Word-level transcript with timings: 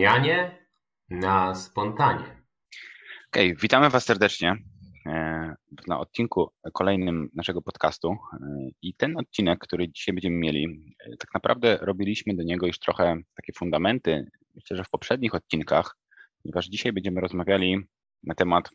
zmianie 0.00 0.58
na 1.10 1.54
spontanie. 1.54 2.24
Okej, 3.32 3.52
okay, 3.52 3.56
witamy 3.62 3.90
Was 3.90 4.04
serdecznie 4.04 4.56
e, 5.06 5.54
na 5.86 6.00
odcinku 6.00 6.52
kolejnym 6.72 7.28
naszego 7.34 7.62
podcastu. 7.62 8.12
E, 8.12 8.16
I 8.82 8.94
ten 8.94 9.16
odcinek, 9.16 9.58
który 9.58 9.88
dzisiaj 9.88 10.14
będziemy 10.14 10.36
mieli, 10.36 10.94
e, 11.06 11.16
tak 11.16 11.34
naprawdę 11.34 11.78
robiliśmy 11.80 12.34
do 12.34 12.42
niego 12.42 12.66
już 12.66 12.78
trochę 12.78 13.16
takie 13.34 13.52
fundamenty, 13.52 14.30
myślę, 14.54 14.76
że 14.76 14.84
w 14.84 14.90
poprzednich 14.90 15.34
odcinkach, 15.34 15.96
ponieważ 16.42 16.66
dzisiaj 16.66 16.92
będziemy 16.92 17.20
rozmawiali 17.20 17.78
na 18.22 18.34
temat 18.34 18.70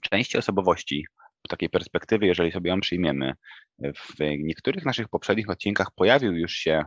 części 0.00 0.38
osobowości, 0.38 1.04
takiej 1.48 1.68
perspektywy, 1.68 2.26
jeżeli 2.26 2.52
sobie 2.52 2.70
ją 2.70 2.80
przyjmiemy. 2.80 3.32
W 3.78 4.14
niektórych 4.38 4.84
naszych 4.84 5.08
poprzednich 5.08 5.50
odcinkach 5.50 5.88
pojawił 5.96 6.32
już 6.32 6.52
się 6.52 6.84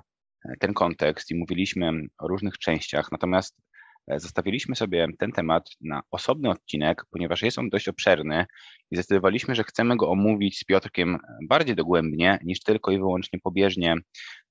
ten 0.59 0.73
kontekst 0.73 1.31
i 1.31 1.35
mówiliśmy 1.35 1.91
o 2.17 2.27
różnych 2.27 2.57
częściach, 2.57 3.11
natomiast 3.11 3.57
E, 3.57 3.68
zostawiliśmy 4.17 4.75
sobie 4.75 5.07
ten 5.19 5.31
temat 5.31 5.69
na 5.81 6.01
osobny 6.11 6.49
odcinek, 6.49 7.05
ponieważ 7.11 7.41
jest 7.41 7.57
on 7.59 7.69
dość 7.69 7.87
obszerny 7.87 8.45
i 8.91 8.95
zdecydowaliśmy, 8.95 9.55
że 9.55 9.63
chcemy 9.63 9.97
go 9.97 10.09
omówić 10.09 10.59
z 10.59 10.63
Piotrkiem 10.63 11.17
bardziej 11.47 11.75
dogłębnie 11.75 12.39
niż 12.43 12.63
tylko 12.63 12.91
i 12.91 12.97
wyłącznie 12.97 13.39
pobieżnie 13.39 13.95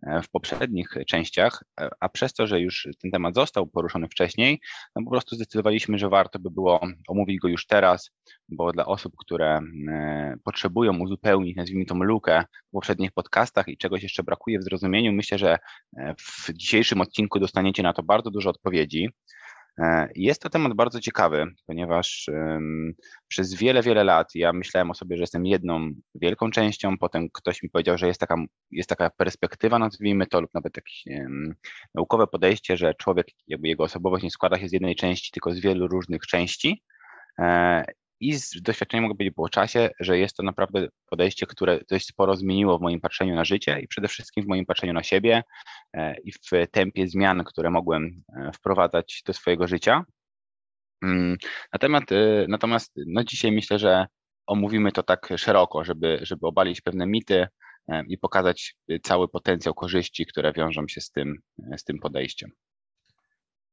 e, 0.03 0.23
w 0.23 0.31
poprzednich 0.31 0.89
częściach, 1.07 1.65
e, 1.81 1.91
a 2.01 2.09
przez 2.09 2.33
to, 2.33 2.47
że 2.47 2.61
już 2.61 2.89
ten 3.03 3.11
temat 3.11 3.35
został 3.35 3.67
poruszony 3.67 4.09
wcześniej, 4.09 4.61
no 4.97 5.05
po 5.05 5.11
prostu 5.11 5.37
zdecydowaliśmy, 5.37 5.99
że 5.99 6.09
warto 6.09 6.39
by 6.39 6.51
było 6.51 6.81
omówić 7.09 7.39
go 7.39 7.49
już 7.49 7.67
teraz, 7.67 8.11
bo 8.49 8.73
dla 8.73 8.87
osób, 8.87 9.13
które 9.19 9.61
potrzebują 10.45 10.99
uzupełnić, 10.99 11.57
nazwijmy 11.57 11.85
tą 11.85 11.95
lukę 11.95 12.45
w 12.69 12.71
poprzednich 12.71 13.13
podcastach 13.13 13.69
i 13.69 13.77
czegoś 13.77 14.03
jeszcze 14.03 14.23
brakuje 14.23 14.59
w 14.59 14.63
zrozumieniu, 14.63 15.13
myślę, 15.13 15.39
że 15.39 15.59
w 16.19 16.53
dzisiejszym 16.53 17.01
odcinku 17.01 17.41
dostaniecie 17.41 17.83
na 17.83 17.93
to 17.93 18.03
bardzo 18.03 18.31
dużo 18.31 18.51
odpowiedzi. 18.51 19.09
E, 19.79 20.09
jest 20.15 20.43
to 20.43 20.51
temat 20.51 20.75
bardzo 20.75 21.01
ciekawy, 21.01 21.47
ponieważ 21.67 22.31
przez 23.29 23.55
wiele, 23.55 23.83
wiele 23.83 24.05
lat 24.05 24.35
ja 24.35 24.53
myślałem 24.53 24.91
o 24.91 24.95
sobie, 24.95 25.17
że 25.17 25.23
jestem 25.23 25.47
jedną 25.47 25.91
wielką 26.15 26.51
częścią, 26.51 26.99
potem 26.99 27.29
ktoś 27.33 27.63
mi 27.63 27.71
powiedział, 27.71 27.99
że 27.99 28.07
jest 28.07 28.21
taka, 28.21 28.37
jest 28.71 28.89
taka 28.89 29.11
perspektywa, 29.11 29.79
nazwijmy 29.79 30.27
to, 30.27 30.41
lub 30.41 30.55
nawet 30.55 30.77
jakieś 30.77 31.05
naukowe 31.95 32.27
podejście, 32.27 32.77
że 32.77 32.95
człowiek, 32.95 33.27
jakby 33.47 33.69
jego 33.69 33.85
osobowość 33.85 34.25
nie 34.25 34.31
składa 34.31 34.59
się 34.59 34.69
z 34.69 34.73
jednej 34.73 34.97
części, 34.97 35.31
tylko 35.33 35.53
z 35.53 35.61
wielu 35.61 35.89
różnych 35.89 36.27
części. 36.27 36.83
I 38.21 38.35
z 38.35 38.63
doświadczenia 38.63 39.03
mogę 39.03 39.15
powiedzieć 39.15 39.35
po 39.35 39.49
czasie, 39.49 39.91
że 40.01 40.19
jest 40.19 40.37
to 40.37 40.43
naprawdę 40.43 40.89
podejście, 41.11 41.47
które 41.47 41.81
dość 41.91 42.07
sporo 42.07 42.37
zmieniło 42.37 42.79
w 42.79 42.83
moim 42.83 43.01
patrzeniu 43.01 43.35
na 43.35 43.45
życie 43.45 43.81
i 43.81 43.89
przede 43.89 44.09
wszystkim 44.09 44.45
w 44.45 44.49
moim 44.49 44.67
patrzeniu 44.67 44.93
na 44.93 45.03
siebie 45.03 45.43
e, 45.95 46.17
i 46.21 46.33
w 46.33 46.39
tempie 46.71 47.09
zmian, 47.09 47.45
które 47.45 47.71
mogłem 47.71 48.23
e, 48.37 48.51
wprowadzać 48.53 49.23
do 49.27 49.33
swojego 49.33 49.67
życia. 49.67 50.05
Mm, 51.03 51.37
natomiast, 51.73 52.13
e, 52.13 52.47
natomiast 52.49 52.93
no 53.07 53.25
dzisiaj 53.25 53.53
myślę, 53.53 53.79
że 53.79 54.07
omówimy 54.47 54.93
to 54.93 55.03
tak 55.03 55.29
szeroko, 55.37 55.85
żeby, 55.85 56.19
żeby 56.23 56.47
obalić 56.47 56.81
pewne 56.81 57.07
mity 57.07 57.47
i 58.09 58.19
pokazać 58.19 58.77
cały 59.03 59.29
potencjał 59.29 59.75
korzyści, 59.75 60.27
które 60.27 60.53
wiążą 60.53 60.89
się 60.89 61.01
z 61.01 61.11
tym, 61.11 61.39
z 61.77 61.85
tym 61.85 61.99
podejściem. 61.99 62.51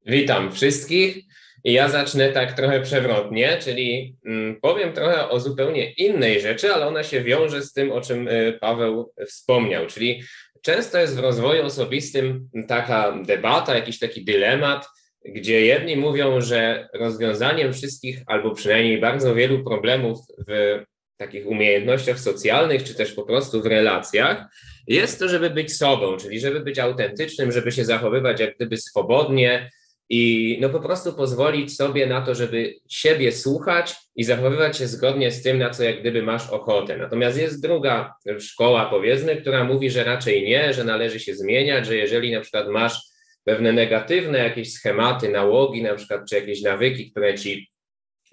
Witam 0.06 0.52
wszystkich. 0.52 1.18
Ja 1.64 1.90
zacznę 1.90 2.30
tak 2.30 2.54
trochę 2.54 2.82
przewrotnie, 2.82 3.58
czyli 3.62 4.16
mm, 4.26 4.62
powiem 4.62 4.94
trochę 4.94 5.30
o 5.30 5.40
zupełnie 5.40 5.92
innej 5.92 6.42
rzeczy, 6.42 6.74
ale 6.74 6.88
ona 6.88 7.04
się 7.04 7.24
wiąże 7.24 7.62
z 7.62 7.74
tym, 7.74 7.92
o 7.92 8.02
czym 8.02 8.28
y, 8.28 8.58
Paweł 8.62 9.14
wspomniał. 9.28 9.88
Czyli 9.88 10.24
często 10.62 10.98
jest 10.98 11.16
w 11.16 11.20
rozwoju 11.20 11.64
osobistym 11.64 12.50
taka 12.68 13.18
debata, 13.26 13.76
jakiś 13.76 14.00
taki 14.00 14.26
dylemat, 14.26 14.88
gdzie 15.26 15.66
jedni 15.66 15.98
mówią, 15.98 16.42
że 16.42 16.90
rozwiązaniem 16.94 17.74
wszystkich, 17.74 18.20
albo 18.28 18.56
przynajmniej 18.56 19.00
bardzo 19.00 19.36
wielu 19.36 19.64
problemów 19.64 20.20
w 20.48 20.84
takich 21.18 21.48
umiejętnościach 21.48 22.20
socjalnych, 22.20 22.84
czy 22.84 22.96
też 22.96 23.14
po 23.14 23.24
prostu 23.24 23.62
w 23.62 23.66
relacjach, 23.66 24.46
jest 24.88 25.20
to, 25.20 25.30
żeby 25.30 25.50
być 25.50 25.78
sobą, 25.78 26.18
czyli 26.18 26.40
żeby 26.40 26.60
być 26.60 26.80
autentycznym, 26.80 27.52
żeby 27.52 27.72
się 27.72 27.86
zachowywać 27.86 28.40
jak 28.40 28.56
gdyby 28.56 28.78
swobodnie, 28.78 29.70
i 30.10 30.58
no 30.62 30.70
po 30.70 30.80
prostu 30.80 31.14
pozwolić 31.14 31.76
sobie 31.76 32.08
na 32.08 32.22
to, 32.22 32.36
żeby 32.36 32.74
siebie 32.90 33.32
słuchać 33.32 33.96
i 34.16 34.24
zachowywać 34.24 34.78
się 34.78 34.88
zgodnie 34.88 35.32
z 35.32 35.44
tym, 35.44 35.58
na 35.58 35.70
co 35.70 35.84
jak 35.84 36.00
gdyby 36.00 36.24
masz 36.24 36.50
ochotę. 36.50 36.98
Natomiast 36.98 37.38
jest 37.38 37.62
druga 37.62 38.14
szkoła, 38.40 38.86
powiedzmy, 38.86 39.36
która 39.36 39.64
mówi, 39.64 39.90
że 39.90 40.04
raczej 40.04 40.44
nie, 40.44 40.74
że 40.74 40.84
należy 40.84 41.20
się 41.20 41.36
zmieniać, 41.36 41.86
że 41.86 41.96
jeżeli 41.96 42.32
na 42.32 42.42
przykład 42.42 42.68
masz 42.68 43.02
pewne 43.44 43.74
negatywne 43.74 44.40
jakieś 44.40 44.74
schematy, 44.74 45.30
nałogi, 45.30 45.84
na 45.84 45.96
przykład, 45.96 46.22
czy 46.30 46.36
jakieś 46.36 46.62
nawyki, 46.62 47.12
które 47.12 47.36
ci 47.36 47.72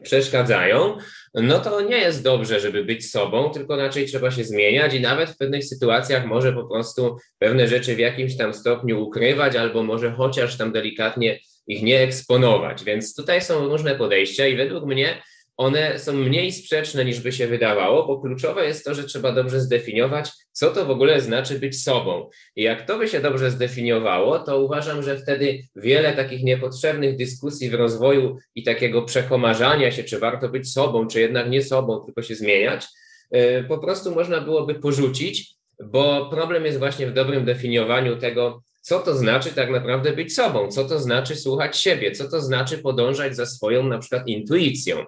przeszkadzają, 0.02 0.96
no 1.34 1.58
to 1.58 1.80
nie 1.80 1.96
jest 1.98 2.24
dobrze, 2.24 2.60
żeby 2.60 2.84
być 2.84 3.10
sobą, 3.10 3.50
tylko 3.50 3.76
raczej 3.76 4.06
trzeba 4.06 4.30
się 4.30 4.44
zmieniać 4.44 4.94
i 4.94 5.00
nawet 5.00 5.30
w 5.30 5.36
pewnych 5.36 5.64
sytuacjach 5.64 6.26
może 6.26 6.52
po 6.52 6.64
prostu 6.64 7.16
pewne 7.38 7.68
rzeczy 7.68 7.96
w 7.96 7.98
jakimś 7.98 8.36
tam 8.36 8.54
stopniu 8.54 9.02
ukrywać, 9.02 9.56
albo 9.56 9.82
może 9.82 10.12
chociaż 10.12 10.58
tam 10.58 10.72
delikatnie 10.72 11.38
ich 11.66 11.82
nie 11.82 12.00
eksponować. 12.00 12.84
Więc 12.84 13.14
tutaj 13.14 13.40
są 13.40 13.68
różne 13.68 13.94
podejścia 13.94 14.46
i 14.46 14.56
według 14.56 14.86
mnie 14.86 15.22
one 15.56 15.98
są 15.98 16.12
mniej 16.12 16.52
sprzeczne 16.52 17.04
niż 17.04 17.20
by 17.20 17.32
się 17.32 17.46
wydawało, 17.46 18.06
bo 18.06 18.20
kluczowe 18.20 18.66
jest 18.66 18.84
to, 18.84 18.94
że 18.94 19.04
trzeba 19.04 19.32
dobrze 19.32 19.60
zdefiniować, 19.60 20.30
co 20.52 20.70
to 20.70 20.86
w 20.86 20.90
ogóle 20.90 21.20
znaczy 21.20 21.58
być 21.58 21.82
sobą. 21.82 22.30
I 22.56 22.62
jak 22.62 22.86
to 22.86 22.98
by 22.98 23.08
się 23.08 23.20
dobrze 23.20 23.50
zdefiniowało, 23.50 24.38
to 24.38 24.62
uważam, 24.62 25.02
że 25.02 25.18
wtedy 25.18 25.58
wiele 25.76 26.12
takich 26.12 26.42
niepotrzebnych 26.42 27.16
dyskusji 27.16 27.70
w 27.70 27.74
rozwoju 27.74 28.38
i 28.54 28.62
takiego 28.62 29.02
przekomarzania 29.02 29.90
się, 29.90 30.04
czy 30.04 30.18
warto 30.18 30.48
być 30.48 30.72
sobą, 30.72 31.06
czy 31.06 31.20
jednak 31.20 31.50
nie 31.50 31.62
sobą, 31.62 32.04
tylko 32.04 32.22
się 32.22 32.34
zmieniać, 32.34 32.86
y, 33.36 33.64
po 33.68 33.78
prostu 33.78 34.14
można 34.14 34.40
byłoby 34.40 34.74
porzucić, 34.74 35.54
bo 35.84 36.30
problem 36.30 36.64
jest 36.64 36.78
właśnie 36.78 37.06
w 37.06 37.12
dobrym 37.12 37.44
definiowaniu 37.44 38.16
tego, 38.16 38.62
co 38.82 38.98
to 38.98 39.14
znaczy 39.14 39.50
tak 39.50 39.70
naprawdę 39.70 40.12
być 40.12 40.34
sobą, 40.34 40.68
co 40.68 40.84
to 40.84 40.98
znaczy 40.98 41.36
słuchać 41.36 41.78
siebie, 41.78 42.12
co 42.12 42.28
to 42.28 42.40
znaczy 42.40 42.78
podążać 42.78 43.36
za 43.36 43.46
swoją 43.46 43.82
na 43.88 43.98
przykład 43.98 44.28
intuicją. 44.28 45.04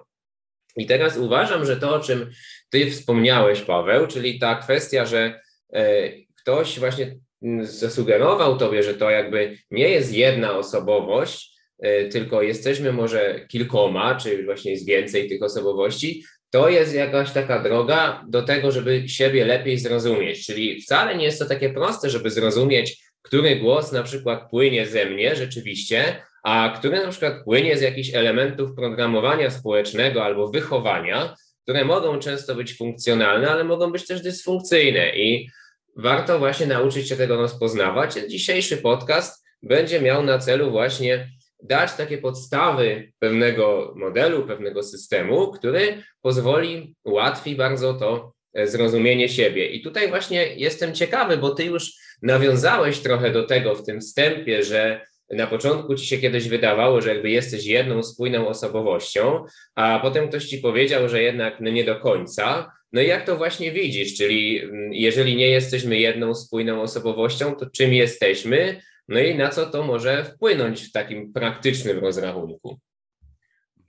I 0.77 0.85
teraz 0.85 1.17
uważam, 1.17 1.65
że 1.65 1.77
to, 1.77 1.95
o 1.95 1.99
czym 1.99 2.31
Ty 2.69 2.91
wspomniałeś, 2.91 3.61
Paweł, 3.61 4.07
czyli 4.07 4.39
ta 4.39 4.55
kwestia, 4.55 5.05
że 5.05 5.39
e, 5.73 6.11
ktoś 6.41 6.79
właśnie 6.79 7.15
zasugerował 7.61 8.57
Tobie, 8.57 8.83
że 8.83 8.93
to 8.93 9.09
jakby 9.09 9.57
nie 9.71 9.89
jest 9.89 10.13
jedna 10.13 10.57
osobowość, 10.57 11.55
e, 11.79 12.05
tylko 12.05 12.41
jesteśmy 12.41 12.93
może 12.93 13.45
kilkoma, 13.47 14.15
czy 14.15 14.45
właśnie 14.45 14.71
jest 14.71 14.87
więcej 14.87 15.29
tych 15.29 15.43
osobowości, 15.43 16.23
to 16.49 16.69
jest 16.69 16.93
jakaś 16.93 17.31
taka 17.31 17.63
droga 17.63 18.25
do 18.27 18.41
tego, 18.41 18.71
żeby 18.71 19.09
siebie 19.09 19.45
lepiej 19.45 19.79
zrozumieć. 19.79 20.45
Czyli 20.45 20.81
wcale 20.81 21.17
nie 21.17 21.25
jest 21.25 21.39
to 21.39 21.45
takie 21.45 21.69
proste, 21.69 22.09
żeby 22.09 22.31
zrozumieć, 22.31 23.04
który 23.25 23.55
głos 23.55 23.91
na 23.91 24.03
przykład 24.03 24.49
płynie 24.49 24.85
ze 24.85 25.05
mnie 25.05 25.35
rzeczywiście, 25.35 26.21
a 26.43 26.73
który 26.79 26.97
na 26.97 27.07
przykład 27.07 27.43
płynie 27.43 27.77
z 27.77 27.81
jakichś 27.81 28.13
elementów 28.13 28.75
programowania 28.75 29.49
społecznego 29.49 30.23
albo 30.23 30.47
wychowania, 30.47 31.35
które 31.63 31.85
mogą 31.85 32.19
często 32.19 32.55
być 32.55 32.77
funkcjonalne, 32.77 33.49
ale 33.49 33.63
mogą 33.63 33.91
być 33.91 34.07
też 34.07 34.21
dysfunkcyjne 34.21 35.15
i 35.15 35.49
warto 35.97 36.39
właśnie 36.39 36.65
nauczyć 36.65 37.09
się 37.09 37.15
tego 37.15 37.35
rozpoznawać. 37.35 38.13
Dzisiejszy 38.27 38.77
podcast 38.77 39.45
będzie 39.63 40.01
miał 40.01 40.23
na 40.23 40.39
celu 40.39 40.71
właśnie 40.71 41.29
dać 41.63 41.93
takie 41.93 42.17
podstawy 42.17 43.11
pewnego 43.19 43.93
modelu, 43.95 44.47
pewnego 44.47 44.83
systemu, 44.83 45.51
który 45.51 46.03
pozwoli 46.21 46.95
łatwiej 47.05 47.55
bardzo 47.55 47.93
to 47.93 48.33
zrozumienie 48.63 49.29
siebie. 49.29 49.67
I 49.67 49.81
tutaj 49.81 50.09
właśnie 50.09 50.55
jestem 50.55 50.93
ciekawy, 50.93 51.37
bo 51.37 51.49
ty 51.49 51.63
już 51.65 52.04
nawiązałeś 52.25 52.99
trochę 52.99 53.31
do 53.31 53.43
tego 53.43 53.75
w 53.75 53.85
tym 53.85 54.01
wstępie, 54.01 54.63
że 54.63 55.05
na 55.31 55.47
początku 55.47 55.95
ci 55.95 56.07
się 56.07 56.17
kiedyś 56.17 56.47
wydawało, 56.47 57.01
że 57.01 57.13
jakby 57.13 57.29
jesteś 57.29 57.65
jedną 57.65 58.03
spójną 58.03 58.47
osobowością, 58.47 59.45
a 59.75 59.99
potem 59.99 60.29
ktoś 60.29 60.45
ci 60.45 60.57
powiedział, 60.57 61.09
że 61.09 61.23
jednak 61.23 61.61
no 61.61 61.69
nie 61.69 61.83
do 61.83 61.99
końca. 61.99 62.71
No 62.93 63.01
i 63.01 63.07
jak 63.07 63.25
to 63.25 63.37
właśnie 63.37 63.71
widzisz? 63.71 64.17
Czyli 64.17 64.59
mm, 64.59 64.93
jeżeli 64.93 65.35
nie 65.35 65.49
jesteśmy 65.49 65.99
jedną 65.99 66.35
spójną 66.35 66.81
osobowością, 66.81 67.55
to 67.55 67.65
czym 67.69 67.93
jesteśmy? 67.93 68.81
No 69.07 69.19
i 69.19 69.35
na 69.35 69.49
co 69.49 69.65
to 69.65 69.83
może 69.83 70.23
wpłynąć 70.23 70.81
w 70.81 70.91
takim 70.91 71.33
praktycznym 71.33 71.99
rozrachunku? 71.99 72.79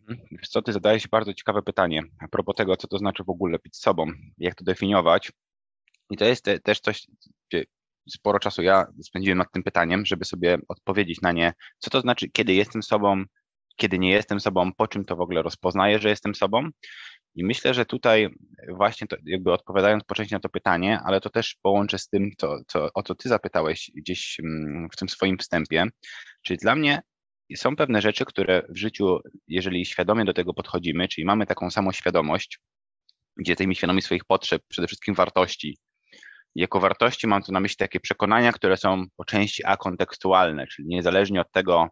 Mhm. 0.08 0.28
Wiesz 0.30 0.48
co, 0.48 0.62
ty 0.62 0.72
zadajesz 0.72 1.08
bardzo 1.08 1.34
ciekawe 1.34 1.62
pytanie 1.62 2.02
a 2.18 2.28
propos 2.28 2.54
tego, 2.56 2.76
co 2.76 2.88
to 2.88 2.98
znaczy 2.98 3.24
w 3.24 3.30
ogóle 3.30 3.58
być 3.58 3.76
sobą, 3.76 4.06
jak 4.38 4.54
to 4.54 4.64
definiować. 4.64 5.32
I 6.10 6.16
to 6.16 6.24
jest 6.24 6.44
też 6.62 6.80
coś, 6.80 7.06
sporo 8.08 8.38
czasu 8.38 8.62
ja 8.62 8.86
spędziłem 9.02 9.38
nad 9.38 9.52
tym 9.52 9.62
pytaniem, 9.62 10.06
żeby 10.06 10.24
sobie 10.24 10.58
odpowiedzieć 10.68 11.20
na 11.20 11.32
nie, 11.32 11.52
co 11.78 11.90
to 11.90 12.00
znaczy, 12.00 12.30
kiedy 12.30 12.54
jestem 12.54 12.82
sobą, 12.82 13.24
kiedy 13.76 13.98
nie 13.98 14.10
jestem 14.10 14.40
sobą, 14.40 14.72
po 14.76 14.88
czym 14.88 15.04
to 15.04 15.16
w 15.16 15.20
ogóle 15.20 15.42
rozpoznaję, 15.42 15.98
że 15.98 16.08
jestem 16.08 16.34
sobą. 16.34 16.68
I 17.34 17.44
myślę, 17.44 17.74
że 17.74 17.86
tutaj 17.86 18.28
właśnie 18.68 19.06
to, 19.06 19.16
jakby 19.24 19.52
odpowiadając 19.52 20.04
po 20.04 20.14
części 20.14 20.34
na 20.34 20.40
to 20.40 20.48
pytanie, 20.48 21.00
ale 21.04 21.20
to 21.20 21.30
też 21.30 21.56
połączę 21.62 21.98
z 21.98 22.08
tym, 22.08 22.30
co, 22.38 22.58
co, 22.66 22.88
o 22.94 23.02
co 23.02 23.14
ty 23.14 23.28
zapytałeś 23.28 23.90
gdzieś 23.94 24.40
mm, 24.40 24.88
w 24.92 24.96
tym 24.96 25.08
swoim 25.08 25.38
wstępie, 25.38 25.86
czyli 26.42 26.58
dla 26.58 26.74
mnie 26.74 27.02
są 27.56 27.76
pewne 27.76 28.02
rzeczy, 28.02 28.24
które 28.24 28.62
w 28.68 28.76
życiu, 28.76 29.18
jeżeli 29.48 29.86
świadomie 29.86 30.24
do 30.24 30.32
tego 30.32 30.54
podchodzimy, 30.54 31.08
czyli 31.08 31.24
mamy 31.24 31.46
taką 31.46 31.70
samą 31.70 31.92
świadomość, 31.92 32.58
gdzie 33.36 33.52
jesteśmy 33.52 33.74
świadomi 33.74 34.02
swoich 34.02 34.24
potrzeb, 34.24 34.62
przede 34.68 34.86
wszystkim 34.86 35.14
wartości. 35.14 35.78
Jako 36.56 36.80
wartości 36.80 37.26
mam 37.26 37.42
tu 37.42 37.52
na 37.52 37.60
myśli 37.60 37.76
takie 37.76 38.00
przekonania, 38.00 38.52
które 38.52 38.76
są 38.76 39.04
po 39.16 39.24
części 39.24 39.62
akontekstualne, 39.64 40.66
czyli 40.66 40.88
niezależnie 40.88 41.40
od 41.40 41.52
tego, 41.52 41.88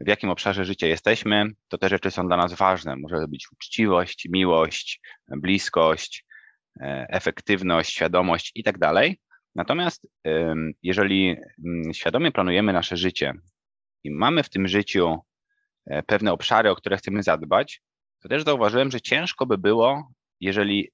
w 0.00 0.08
jakim 0.08 0.30
obszarze 0.30 0.64
życia 0.64 0.86
jesteśmy, 0.86 1.46
to 1.68 1.78
te 1.78 1.88
rzeczy 1.88 2.10
są 2.10 2.26
dla 2.26 2.36
nas 2.36 2.54
ważne. 2.54 2.96
Może 2.96 3.28
być 3.28 3.52
uczciwość, 3.52 4.28
miłość, 4.30 5.00
bliskość, 5.28 6.24
e, 6.80 7.06
efektywność, 7.10 7.92
świadomość 7.92 8.52
i 8.54 8.62
tak 8.62 8.78
dalej. 8.78 9.20
Natomiast 9.54 10.08
jeżeli 10.82 11.36
mm, 11.66 11.94
świadomie 11.94 12.32
planujemy 12.32 12.72
nasze 12.72 12.96
życie 12.96 13.32
i 14.04 14.10
mamy 14.10 14.42
w 14.42 14.48
tym 14.48 14.68
życiu 14.68 15.18
e, 15.86 16.02
pewne 16.02 16.32
obszary, 16.32 16.70
o 16.70 16.76
które 16.76 16.96
chcemy 16.96 17.22
zadbać, 17.22 17.82
to 18.22 18.28
też 18.28 18.44
zauważyłem, 18.44 18.90
że 18.90 19.00
ciężko 19.00 19.46
by 19.46 19.58
było, 19.58 20.08
jeżeli 20.40 20.90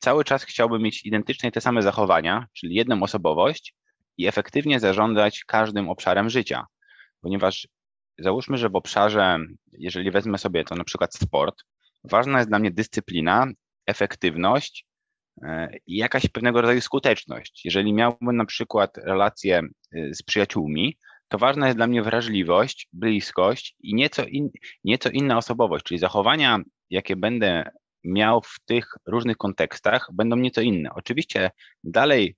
cały 0.00 0.24
czas 0.24 0.44
chciałbym 0.44 0.82
mieć 0.82 1.06
identycznie 1.06 1.52
te 1.52 1.60
same 1.60 1.82
zachowania, 1.82 2.46
czyli 2.52 2.74
jedną 2.74 3.02
osobowość 3.02 3.74
i 4.16 4.26
efektywnie 4.26 4.80
zarządzać 4.80 5.44
każdym 5.44 5.88
obszarem 5.88 6.30
życia. 6.30 6.66
Ponieważ 7.20 7.68
załóżmy, 8.18 8.58
że 8.58 8.68
w 8.68 8.76
obszarze, 8.76 9.38
jeżeli 9.72 10.10
wezmę 10.10 10.38
sobie 10.38 10.64
to 10.64 10.74
na 10.74 10.84
przykład 10.84 11.14
sport, 11.14 11.62
ważna 12.04 12.38
jest 12.38 12.50
dla 12.50 12.58
mnie 12.58 12.70
dyscyplina, 12.70 13.46
efektywność 13.86 14.86
e, 15.42 15.68
i 15.86 15.96
jakaś 15.96 16.28
pewnego 16.28 16.60
rodzaju 16.60 16.80
skuteczność. 16.80 17.64
Jeżeli 17.64 17.92
miałbym 17.92 18.36
na 18.36 18.44
przykład 18.44 18.96
relacje 18.96 19.58
e, 19.58 20.14
z 20.14 20.22
przyjaciółmi, 20.22 20.98
to 21.28 21.38
ważna 21.38 21.66
jest 21.66 21.78
dla 21.78 21.86
mnie 21.86 22.02
wrażliwość, 22.02 22.88
bliskość 22.92 23.76
i 23.80 23.94
nieco, 23.94 24.24
in, 24.24 24.50
nieco 24.84 25.10
inna 25.10 25.36
osobowość, 25.38 25.84
czyli 25.84 25.98
zachowania, 25.98 26.58
jakie 26.90 27.16
będę 27.16 27.70
miał 28.08 28.40
w 28.42 28.56
tych 28.64 28.94
różnych 29.06 29.36
kontekstach, 29.36 30.08
będą 30.12 30.36
nieco 30.36 30.60
inne. 30.60 30.90
Oczywiście 30.94 31.50
dalej 31.84 32.36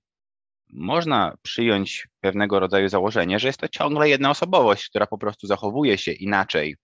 można 0.73 1.35
przyjąć 1.41 2.07
pewnego 2.19 2.59
rodzaju 2.59 2.89
założenie, 2.89 3.39
że 3.39 3.47
jest 3.47 3.59
to 3.59 3.67
ciągle 3.67 4.09
jedna 4.09 4.29
osobowość, 4.29 4.89
która 4.89 5.07
po 5.07 5.17
prostu 5.17 5.47
zachowuje 5.47 5.97
się 5.97 6.11
inaczej 6.11 6.75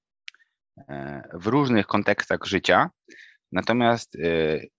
e, 0.78 1.22
w 1.34 1.48
różnych 1.48 1.88
kontekstach 1.88 2.39
życia. 2.45 2.89
Natomiast 3.51 4.16
e, 4.16 4.19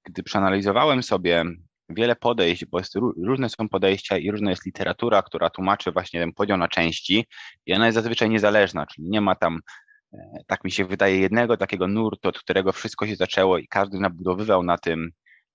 gdy 0.04 0.22
przeanalizowałem 0.22 1.02
sobie 1.02 1.44
wiele 1.88 2.16
podejść, 2.16 2.64
bo 2.64 2.78
jest, 2.78 2.94
różne 3.24 3.48
są 3.48 3.68
podejścia 3.68 4.18
i 4.18 4.30
różna 4.30 4.50
jest 4.50 4.66
literatura, 4.66 5.22
która 5.22 5.50
tłumaczy 5.50 5.92
właśnie 5.92 6.20
ten 6.20 6.32
podział 6.32 6.58
na 6.58 6.68
części 6.68 7.26
i 7.66 7.74
ona 7.74 7.86
jest 7.86 7.94
zazwyczaj 7.94 8.30
niezależna, 8.30 8.86
czyli 8.86 9.08
nie 9.08 9.20
ma 9.20 9.34
tam, 9.34 9.60
tak 10.46 10.64
mi 10.64 10.70
się 10.70 10.84
wydaje, 10.84 11.18
jednego 11.18 11.56
takiego 11.56 11.88
nurtu, 11.88 12.28
od 12.28 12.38
którego 12.38 12.72
wszystko 12.72 13.06
się 13.06 13.16
zaczęło 13.16 13.58
i 13.58 13.68
każdy 13.68 13.98
nabudowywał 13.98 14.62
na 14.62 14.78
tym 14.78 15.10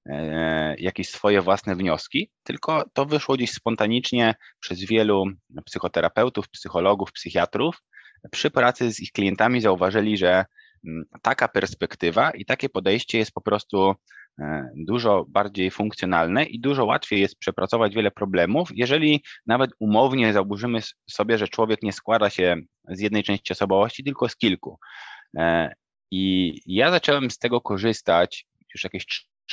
e, 0.06 0.76
jakieś 0.80 1.10
swoje 1.10 1.42
własne 1.42 1.76
wnioski, 1.76 2.32
tylko 2.44 2.86
to 2.94 3.06
wyszło 3.06 3.36
gdzieś 3.36 3.52
spontanicznie 3.52 4.36
przez 4.60 4.80
wielu 4.80 5.26
psychoterapeutów, 5.66 6.50
psychologów, 6.50 7.12
psychiatrów. 7.12 7.82
Przy 8.32 8.52
pracy 8.52 8.92
z 8.94 9.00
ich 9.00 9.12
klientami 9.12 9.62
zauważyli, 9.62 10.18
że 10.18 10.46
mm, 10.88 11.04
taka 11.22 11.48
perspektywa 11.48 12.32
i 12.32 12.46
takie 12.46 12.70
podejście 12.70 13.18
jest 13.18 13.32
po 13.32 13.42
prostu 13.42 13.96
E, 13.98 14.23
dużo 14.76 15.26
bardziej 15.28 15.72
funkcjonalne 15.72 16.44
i 16.44 16.60
dużo 16.60 16.86
łatwiej 16.86 17.22
jest 17.22 17.38
przepracować 17.38 17.96
wiele 17.96 18.12
problemów, 18.12 18.70
jeżeli 18.74 19.24
nawet 19.46 19.72
umownie 19.80 20.34
założymy 20.34 20.80
sobie, 21.10 21.38
że 21.38 21.48
człowiek 21.48 21.84
nie 21.84 21.94
składa 21.94 22.30
się 22.30 22.56
z 22.88 23.00
jednej 23.00 23.24
części 23.24 23.54
osobowości, 23.54 24.04
tylko 24.04 24.30
z 24.30 24.36
kilku. 24.36 24.80
E, 25.38 25.74
I 26.12 26.54
ja 26.66 26.92
zacząłem 26.92 27.32
z 27.32 27.38
tego 27.38 27.62
korzystać 27.62 28.46
już 28.74 28.84
jakieś 28.84 29.06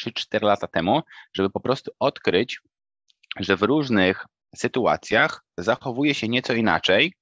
3-4 0.07 0.43
lata 0.43 0.67
temu, 0.67 1.03
żeby 1.35 1.51
po 1.51 1.61
prostu 1.61 1.91
odkryć, 1.99 2.61
że 3.41 3.57
w 3.57 3.63
różnych 3.63 4.27
sytuacjach 4.57 5.45
zachowuje 5.59 6.15
się 6.15 6.29
nieco 6.29 6.55
inaczej 6.55 7.13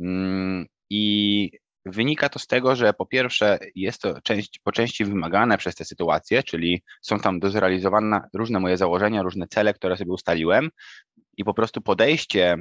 mm, 0.00 0.66
i 0.90 1.50
Wynika 1.90 2.28
to 2.28 2.38
z 2.38 2.46
tego, 2.46 2.76
że 2.76 2.92
po 2.92 3.06
pierwsze 3.06 3.58
jest 3.74 4.02
to 4.02 4.20
część, 4.20 4.60
po 4.64 4.72
części 4.72 5.04
wymagane 5.04 5.58
przez 5.58 5.74
te 5.74 5.84
sytuacje, 5.84 6.42
czyli 6.42 6.82
są 7.02 7.18
tam 7.18 7.40
do 7.40 7.50
zrealizowania 7.50 8.20
różne 8.34 8.60
moje 8.60 8.76
założenia, 8.76 9.22
różne 9.22 9.48
cele, 9.48 9.74
które 9.74 9.96
sobie 9.96 10.12
ustaliłem 10.12 10.70
i 11.36 11.44
po 11.44 11.54
prostu 11.54 11.80
podejście 11.80 12.56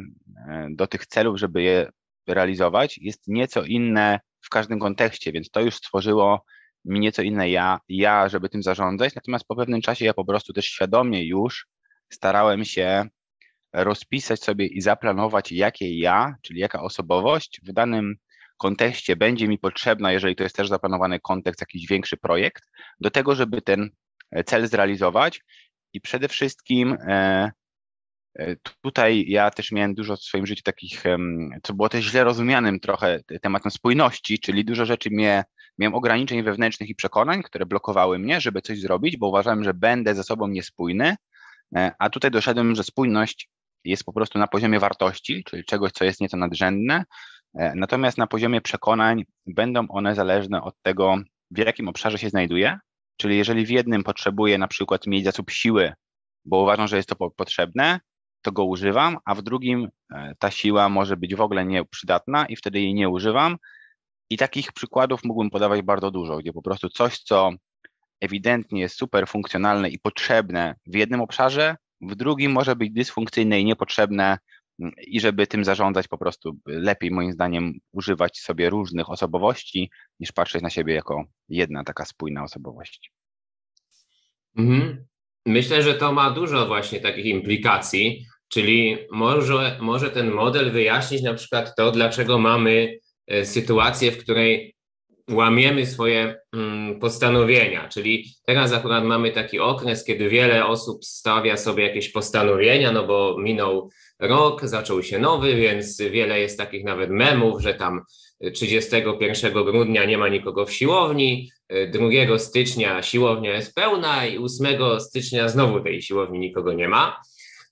e, 0.47 0.67
do 0.71 0.87
tych 0.87 1.05
celów, 1.05 1.39
żeby 1.39 1.61
je 1.61 1.89
realizować 2.27 2.97
jest 2.97 3.27
nieco 3.27 3.63
inne 3.63 4.19
w 4.41 4.49
każdym 4.49 4.79
kontekście, 4.79 5.31
więc 5.31 5.49
to 5.49 5.61
już 5.61 5.75
stworzyło 5.75 6.45
mi 6.85 6.99
nieco 6.99 7.21
inne 7.21 7.49
ja, 7.49 7.79
ja, 7.89 8.29
żeby 8.29 8.49
tym 8.49 8.63
zarządzać, 8.63 9.15
natomiast 9.15 9.45
po 9.47 9.55
pewnym 9.55 9.81
czasie 9.81 10.05
ja 10.05 10.13
po 10.13 10.25
prostu 10.25 10.53
też 10.53 10.65
świadomie 10.65 11.27
już 11.27 11.67
starałem 12.09 12.65
się 12.65 13.07
rozpisać 13.73 14.43
sobie 14.43 14.65
i 14.65 14.81
zaplanować, 14.81 15.51
jakie 15.51 15.99
ja, 15.99 16.35
czyli 16.41 16.59
jaka 16.59 16.81
osobowość 16.81 17.61
w 17.63 17.73
danym 17.73 18.15
kontekście 18.57 19.15
będzie 19.15 19.47
mi 19.47 19.57
potrzebna, 19.57 20.11
jeżeli 20.11 20.35
to 20.35 20.43
jest 20.43 20.55
też 20.55 20.67
zaplanowany 20.67 21.19
kontekst, 21.19 21.61
jakiś 21.61 21.87
większy 21.87 22.17
projekt, 22.17 22.63
do 22.99 23.11
tego, 23.11 23.35
żeby 23.35 23.61
ten 23.61 23.89
e, 24.31 24.43
cel 24.43 24.67
zrealizować. 24.67 25.41
I 25.93 26.01
przede 26.01 26.27
wszystkim 26.27 26.97
e, 27.07 27.51
e, 28.39 28.55
tutaj 28.81 29.25
ja 29.27 29.51
też 29.51 29.71
miałem 29.71 29.93
dużo 29.93 30.15
w 30.17 30.23
swoim 30.23 30.47
życiu 30.47 30.63
takich, 30.63 31.03
co 31.63 31.73
było 31.73 31.89
też 31.89 32.05
źle 32.05 32.23
rozumianym 32.23 32.79
trochę 32.79 33.19
tematem 33.41 33.71
spójności, 33.71 34.39
czyli 34.39 34.65
dużo 34.65 34.85
rzeczy 34.85 35.09
mnie, 35.09 35.43
miałem 35.77 35.95
ograniczeń 35.95 36.43
wewnętrznych 36.43 36.89
i 36.89 36.95
przekonań, 36.95 37.43
które 37.43 37.65
blokowały 37.65 38.19
mnie, 38.19 38.41
żeby 38.41 38.61
coś 38.61 38.79
zrobić, 38.79 39.17
bo 39.17 39.27
uważałem, 39.27 39.63
że 39.63 39.73
będę 39.73 40.15
ze 40.15 40.23
sobą 40.23 40.47
niespójny, 40.47 41.15
a 41.99 42.09
tutaj 42.09 42.31
doszedłem, 42.31 42.75
że 42.75 42.83
spójność 42.83 43.49
jest 43.83 44.03
po 44.03 44.13
prostu 44.13 44.39
na 44.39 44.47
poziomie 44.47 44.79
wartości, 44.79 45.43
czyli 45.43 45.65
czegoś, 45.65 45.91
co 45.91 46.05
jest 46.05 46.21
nieco 46.21 46.37
nadrzędne, 46.37 47.03
natomiast 47.75 48.17
na 48.17 48.27
poziomie 48.27 48.61
przekonań 48.61 49.25
będą 49.47 49.87
one 49.87 50.15
zależne 50.15 50.61
od 50.63 50.75
tego, 50.81 51.15
w 51.51 51.57
jakim 51.57 51.87
obszarze 51.87 52.17
się 52.17 52.29
znajduje. 52.29 52.79
Czyli 53.17 53.37
jeżeli 53.37 53.65
w 53.65 53.69
jednym 53.69 54.03
potrzebuję 54.03 54.57
na 54.57 54.67
przykład 54.67 55.07
mieć 55.07 55.23
zasób 55.23 55.51
siły, 55.51 55.93
bo 56.45 56.61
uważam, 56.61 56.87
że 56.87 56.97
jest 56.97 57.09
to 57.09 57.15
potrzebne, 57.15 57.99
to 58.41 58.51
go 58.51 58.65
używam, 58.65 59.17
a 59.25 59.35
w 59.35 59.41
drugim 59.41 59.89
e, 60.13 60.35
ta 60.39 60.51
siła 60.51 60.89
może 60.89 61.17
być 61.17 61.35
w 61.35 61.41
ogóle 61.41 61.65
nieprzydatna 61.65 62.45
i 62.45 62.55
wtedy 62.55 62.79
jej 62.79 62.93
nie 62.93 63.09
używam. 63.09 63.57
I 64.29 64.37
takich 64.37 64.73
przykładów 64.73 65.23
mógłbym 65.23 65.49
podawać 65.49 65.81
bardzo 65.81 66.11
dużo, 66.11 66.37
gdzie 66.37 66.53
po 66.53 66.61
prostu 66.61 66.89
coś, 66.89 67.19
co 67.19 67.51
ewidentnie 68.21 68.81
jest 68.81 68.97
super 68.97 69.27
funkcjonalne 69.27 69.89
i 69.89 69.99
potrzebne 69.99 70.75
w 70.87 70.95
jednym 70.95 71.21
obszarze, 71.21 71.75
w 72.01 72.15
drugim 72.15 72.51
może 72.51 72.75
być 72.75 72.91
dysfunkcyjne 72.91 73.59
i 73.59 73.65
niepotrzebne 73.65 74.37
i 75.07 75.19
żeby 75.19 75.47
tym 75.47 75.65
zarządzać 75.65 76.07
po 76.07 76.17
prostu 76.17 76.57
lepiej 76.65 77.11
moim 77.11 77.31
zdaniem 77.31 77.73
używać 77.91 78.39
sobie 78.39 78.69
różnych 78.69 79.09
osobowości 79.09 79.91
niż 80.19 80.31
patrzeć 80.31 80.61
na 80.61 80.69
siebie 80.69 80.93
jako 80.93 81.23
jedna 81.49 81.83
taka 81.83 82.05
spójna 82.05 82.43
osobowość. 82.43 83.11
Mhm. 84.57 85.05
Myślę, 85.45 85.83
że 85.83 85.93
to 85.93 86.13
ma 86.13 86.31
dużo 86.31 86.67
właśnie 86.67 86.99
takich 86.99 87.25
implikacji, 87.25 88.25
czyli 88.47 88.97
może, 89.11 89.77
może 89.81 90.09
ten 90.09 90.31
model 90.31 90.71
wyjaśnić 90.71 91.21
na 91.21 91.33
przykład 91.33 91.75
to, 91.77 91.91
dlaczego 91.91 92.39
mamy 92.39 92.99
e, 93.27 93.45
sytuację, 93.45 94.11
w 94.11 94.17
której 94.17 94.76
łamiemy 95.31 95.85
swoje 95.85 96.35
mm, 96.53 96.99
postanowienia, 96.99 97.89
czyli 97.89 98.25
teraz 98.45 98.73
akurat 98.73 99.03
mamy 99.03 99.31
taki 99.31 99.59
okres, 99.59 100.03
kiedy 100.03 100.29
wiele 100.29 100.65
osób 100.65 101.05
stawia 101.05 101.57
sobie 101.57 101.83
jakieś 101.83 102.09
postanowienia, 102.09 102.91
no 102.91 103.07
bo 103.07 103.35
minął 103.39 103.89
rok, 104.19 104.65
zaczął 104.65 105.03
się 105.03 105.19
nowy, 105.19 105.55
więc 105.55 106.01
wiele 106.01 106.39
jest 106.39 106.57
takich 106.57 106.83
nawet 106.83 107.09
memów, 107.09 107.61
że 107.61 107.73
tam 107.73 108.01
31 108.53 109.53
grudnia 109.53 110.05
nie 110.05 110.17
ma 110.17 110.27
nikogo 110.29 110.65
w 110.65 110.73
siłowni, 110.73 111.51
2 112.27 112.37
stycznia 112.37 113.01
siłownia 113.01 113.53
jest 113.53 113.75
pełna 113.75 114.25
i 114.25 114.37
8 114.37 114.99
stycznia 114.99 115.49
znowu 115.49 115.79
tej 115.79 116.01
siłowni 116.01 116.39
nikogo 116.39 116.73
nie 116.73 116.87
ma. 116.87 117.21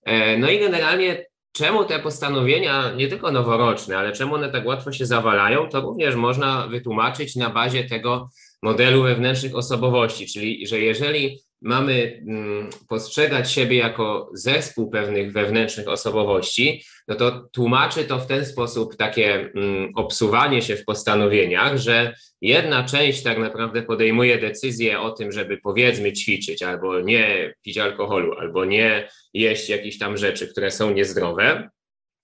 E, 0.06 0.38
no 0.38 0.50
i 0.50 0.60
generalnie 0.60 1.26
czemu 1.56 1.86
te 1.86 2.00
postanowienia, 2.00 2.92
nie 2.96 3.08
tylko 3.08 3.32
noworoczne, 3.32 3.98
ale 3.98 4.12
czemu 4.12 4.36
one 4.36 4.52
tak 4.52 4.66
łatwo 4.66 4.92
się 4.92 5.06
zawalają, 5.06 5.70
to 5.70 5.82
również 5.82 6.16
można 6.16 6.68
wytłumaczyć 6.68 7.36
na 7.36 7.50
bazie 7.50 7.84
tego 7.84 8.30
modelu 8.62 9.04
wewnętrznych 9.04 9.56
osobowości, 9.56 10.28
czyli 10.28 10.68
że 10.68 10.80
jeżeli 10.80 11.45
mamy 11.62 12.24
mm, 12.28 12.70
postrzegać 12.90 13.52
siebie 13.52 13.78
jako 13.78 14.30
zespół 14.34 14.90
pewnych 14.90 15.32
wewnętrznych 15.32 15.88
osobowości, 15.88 16.84
no 17.08 17.16
to 17.16 17.50
tłumaczy 17.52 18.04
to 18.04 18.20
w 18.20 18.28
ten 18.28 18.46
sposób 18.46 18.96
takie 18.96 19.34
mm, 19.34 19.92
obsuwanie 19.96 20.62
się 20.62 20.76
w 20.76 20.86
postanowieniach, 20.86 21.78
że 21.78 22.16
jedna 22.42 22.84
część 22.84 23.24
tak 23.24 23.38
naprawdę 23.38 23.84
podejmuje 23.84 24.38
decyzję 24.38 25.00
o 25.00 25.12
tym, 25.12 25.32
żeby 25.32 25.58
powiedzmy 25.58 26.14
ćwiczyć, 26.14 26.64
albo 26.64 27.00
nie 27.00 27.54
pić 27.62 27.78
alkoholu, 27.78 28.34
albo 28.40 28.66
nie 28.66 29.10
jeść 29.34 29.70
jakichś 29.70 29.98
tam 29.98 30.18
rzeczy, 30.18 30.48
które 30.48 30.72
są 30.72 30.94
niezdrowe, 30.94 31.70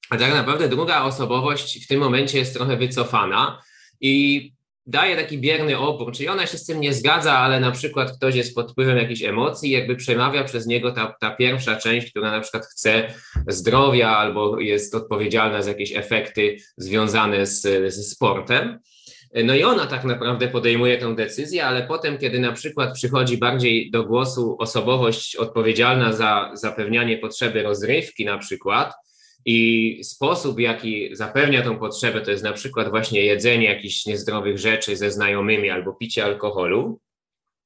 a 0.09 0.17
tak 0.17 0.33
naprawdę 0.33 0.69
druga 0.69 1.03
osobowość 1.03 1.85
w 1.85 1.87
tym 1.87 1.99
momencie 1.99 2.37
jest 2.37 2.53
trochę 2.53 2.77
wycofana 2.77 3.61
i 4.01 4.53
daje 4.85 5.15
taki 5.15 5.37
bierny 5.37 5.77
opór, 5.77 6.13
czyli 6.13 6.29
ona 6.29 6.47
się 6.47 6.57
z 6.57 6.65
tym 6.65 6.81
nie 6.81 6.93
zgadza, 6.93 7.37
ale 7.37 7.59
na 7.59 7.71
przykład 7.71 8.11
ktoś 8.17 8.35
jest 8.35 8.55
pod 8.55 8.71
wpływem 8.71 8.97
jakichś 8.97 9.23
emocji 9.23 9.71
jakby 9.71 9.95
przemawia 9.95 10.43
przez 10.43 10.65
niego 10.65 10.91
ta, 10.91 11.15
ta 11.19 11.31
pierwsza 11.35 11.75
część, 11.75 12.11
która 12.11 12.31
na 12.31 12.39
przykład 12.39 12.65
chce 12.65 13.13
zdrowia 13.47 14.09
albo 14.09 14.59
jest 14.59 14.95
odpowiedzialna 14.95 15.61
za 15.61 15.69
jakieś 15.69 15.95
efekty 15.95 16.57
związane 16.77 17.45
z, 17.45 17.61
ze 17.93 18.03
sportem. 18.03 18.79
No 19.43 19.55
i 19.55 19.63
ona 19.63 19.87
tak 19.87 20.03
naprawdę 20.03 20.47
podejmuje 20.47 20.97
tę 20.97 21.15
decyzję, 21.15 21.65
ale 21.65 21.83
potem, 21.83 22.17
kiedy 22.17 22.39
na 22.39 22.51
przykład 22.51 22.93
przychodzi 22.93 23.37
bardziej 23.37 23.91
do 23.91 24.03
głosu 24.03 24.55
osobowość 24.59 25.35
odpowiedzialna 25.35 26.13
za 26.13 26.51
zapewnianie 26.53 27.17
potrzeby 27.17 27.63
rozrywki 27.63 28.25
na 28.25 28.37
przykład, 28.37 28.93
i 29.45 29.99
sposób, 30.03 30.59
jaki 30.59 31.15
zapewnia 31.15 31.61
tą 31.61 31.79
potrzebę, 31.79 32.21
to 32.21 32.31
jest 32.31 32.43
na 32.43 32.53
przykład 32.53 32.89
właśnie 32.89 33.25
jedzenie 33.25 33.65
jakichś 33.65 34.05
niezdrowych 34.05 34.57
rzeczy 34.57 34.95
ze 34.95 35.11
znajomymi 35.11 35.69
albo 35.69 35.93
picie 35.93 36.25
alkoholu, 36.25 36.99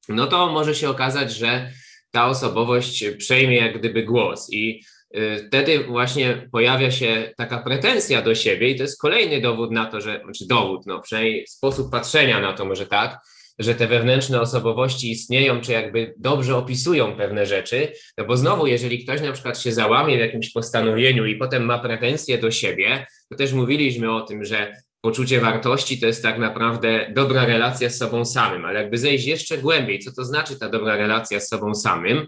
no 0.10 0.27
to 0.27 0.51
może 0.51 0.75
się 0.75 0.89
okazać, 0.89 1.32
że 1.32 1.72
ta 2.12 2.27
osobowość 2.27 3.05
przejmie 3.17 3.58
jak 3.58 3.79
gdyby 3.79 4.03
głos. 4.03 4.53
I 4.53 4.82
y, 5.17 5.46
wtedy 5.48 5.84
właśnie 5.84 6.48
pojawia 6.51 6.91
się 6.91 7.34
taka 7.38 7.58
pretensja 7.58 8.22
do 8.22 8.36
siebie 8.36 8.70
i 8.70 8.75
to 8.75 8.84
jest 8.84 9.01
kolejny 9.01 9.41
dowód 9.41 9.72
na 9.72 9.86
to, 9.86 10.01
że, 10.01 10.22
znaczy 10.24 10.48
dowód, 10.48 10.86
no 10.86 11.00
przynajmniej 11.00 11.48
sposób 11.48 11.91
patrzenia 11.91 12.39
na 12.39 12.53
to 12.53 12.65
może 12.65 12.86
tak, 12.86 13.20
że 13.59 13.75
te 13.75 13.88
wewnętrzne 13.88 14.41
osobowości 14.41 15.12
istnieją, 15.12 15.62
czy 15.62 15.71
jakby 15.71 16.13
dobrze 16.17 16.57
opisują 16.57 17.17
pewne 17.17 17.45
rzeczy, 17.45 17.91
no 18.17 18.25
bo 18.25 18.38
znowu, 18.38 18.67
jeżeli 18.67 19.03
ktoś 19.03 19.21
na 19.21 19.31
przykład 19.31 19.59
się 19.59 19.71
załamie 19.71 20.17
w 20.17 20.19
jakimś 20.19 20.51
postanowieniu 20.51 21.25
i 21.25 21.35
potem 21.35 21.65
ma 21.65 21.79
pretensje 21.79 22.38
do 22.38 22.51
siebie, 22.51 23.07
to 23.29 23.38
też 23.38 23.53
mówiliśmy 23.53 24.15
o 24.15 24.21
tym, 24.21 24.45
że 24.45 24.74
poczucie 25.01 25.41
wartości 25.41 26.00
to 26.00 26.07
jest 26.07 26.24
tak 26.24 26.38
naprawdę 26.39 27.12
dobra 27.13 27.45
relacja 27.45 27.89
z 27.89 27.97
sobą 27.97 28.25
samym, 28.25 28.65
ale 28.65 28.81
jakby 28.81 28.97
zejść 28.97 29.25
jeszcze 29.25 29.57
głębiej, 29.57 30.00
co 30.00 30.12
to 30.12 30.25
znaczy 30.25 30.59
ta 30.59 30.69
dobra 30.69 30.95
relacja 30.95 31.39
z 31.39 31.47
sobą 31.47 31.75
samym, 31.75 32.27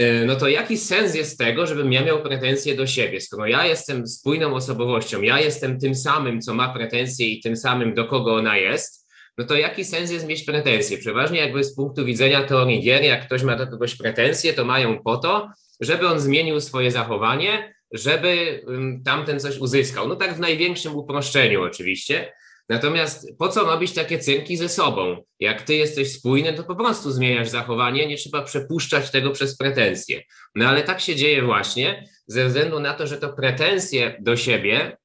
y, 0.00 0.24
no 0.26 0.36
to 0.36 0.48
jaki 0.48 0.76
sens 0.76 1.14
jest 1.14 1.38
tego, 1.38 1.66
żebym 1.66 1.92
ja 1.92 2.04
miał 2.04 2.22
pretensje 2.22 2.74
do 2.74 2.86
siebie, 2.86 3.20
skoro 3.20 3.46
ja 3.46 3.66
jestem 3.66 4.06
spójną 4.06 4.54
osobowością, 4.54 5.22
ja 5.22 5.40
jestem 5.40 5.78
tym 5.78 5.94
samym, 5.94 6.40
co 6.40 6.54
ma 6.54 6.74
pretensje 6.74 7.28
i 7.28 7.40
tym 7.40 7.56
samym, 7.56 7.94
do 7.94 8.04
kogo 8.04 8.34
ona 8.34 8.56
jest, 8.56 9.07
no 9.38 9.44
to 9.44 9.56
jaki 9.56 9.84
sens 9.84 10.10
jest 10.10 10.26
mieć 10.26 10.44
pretensje? 10.44 10.98
Przeważnie 10.98 11.38
jakby 11.38 11.64
z 11.64 11.74
punktu 11.74 12.04
widzenia 12.04 12.44
teorii 12.44 12.82
gier, 12.82 13.02
jak 13.02 13.26
ktoś 13.26 13.42
ma 13.42 13.56
do 13.56 13.66
kogoś 13.66 13.96
pretensje, 13.96 14.52
to 14.52 14.64
mają 14.64 15.02
po 15.02 15.16
to, 15.16 15.48
żeby 15.80 16.08
on 16.08 16.20
zmienił 16.20 16.60
swoje 16.60 16.90
zachowanie, 16.90 17.74
żeby 17.92 18.62
tamten 19.04 19.40
coś 19.40 19.58
uzyskał. 19.58 20.08
No 20.08 20.16
tak 20.16 20.34
w 20.34 20.40
największym 20.40 20.96
uproszczeniu 20.96 21.62
oczywiście. 21.62 22.32
Natomiast 22.68 23.28
po 23.38 23.48
co 23.48 23.64
robić 23.64 23.92
takie 23.92 24.18
cyrki 24.18 24.56
ze 24.56 24.68
sobą? 24.68 25.24
Jak 25.40 25.62
ty 25.62 25.74
jesteś 25.74 26.12
spójny, 26.12 26.52
to 26.52 26.64
po 26.64 26.76
prostu 26.76 27.10
zmieniasz 27.10 27.48
zachowanie, 27.48 28.06
nie 28.06 28.16
trzeba 28.16 28.42
przepuszczać 28.42 29.10
tego 29.10 29.30
przez 29.30 29.56
pretensje. 29.56 30.22
No 30.54 30.68
ale 30.68 30.82
tak 30.82 31.00
się 31.00 31.16
dzieje 31.16 31.42
właśnie 31.42 32.08
ze 32.26 32.46
względu 32.46 32.80
na 32.80 32.94
to, 32.94 33.06
że 33.06 33.16
to 33.16 33.32
pretensje 33.32 34.16
do 34.20 34.36
siebie 34.36 34.96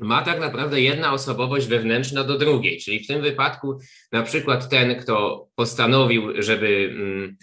ma 0.00 0.22
tak 0.22 0.40
naprawdę 0.40 0.80
jedna 0.80 1.12
osobowość 1.12 1.66
wewnętrzna 1.66 2.24
do 2.24 2.38
drugiej, 2.38 2.78
czyli 2.78 3.04
w 3.04 3.06
tym 3.06 3.22
wypadku 3.22 3.78
na 4.12 4.22
przykład 4.22 4.68
ten, 4.68 4.96
kto 4.96 5.46
postanowił, 5.54 6.42
żeby 6.42 6.90
mm, 6.90 7.36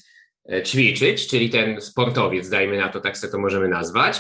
e, 0.52 0.64
ćwiczyć, 0.64 1.28
czyli 1.28 1.50
ten 1.50 1.82
sportowiec, 1.82 2.50
dajmy 2.50 2.78
na 2.78 2.90
to, 2.90 3.00
tak 3.00 3.18
sobie 3.18 3.32
to 3.32 3.40
możemy 3.40 3.68
nazwać, 3.68 4.20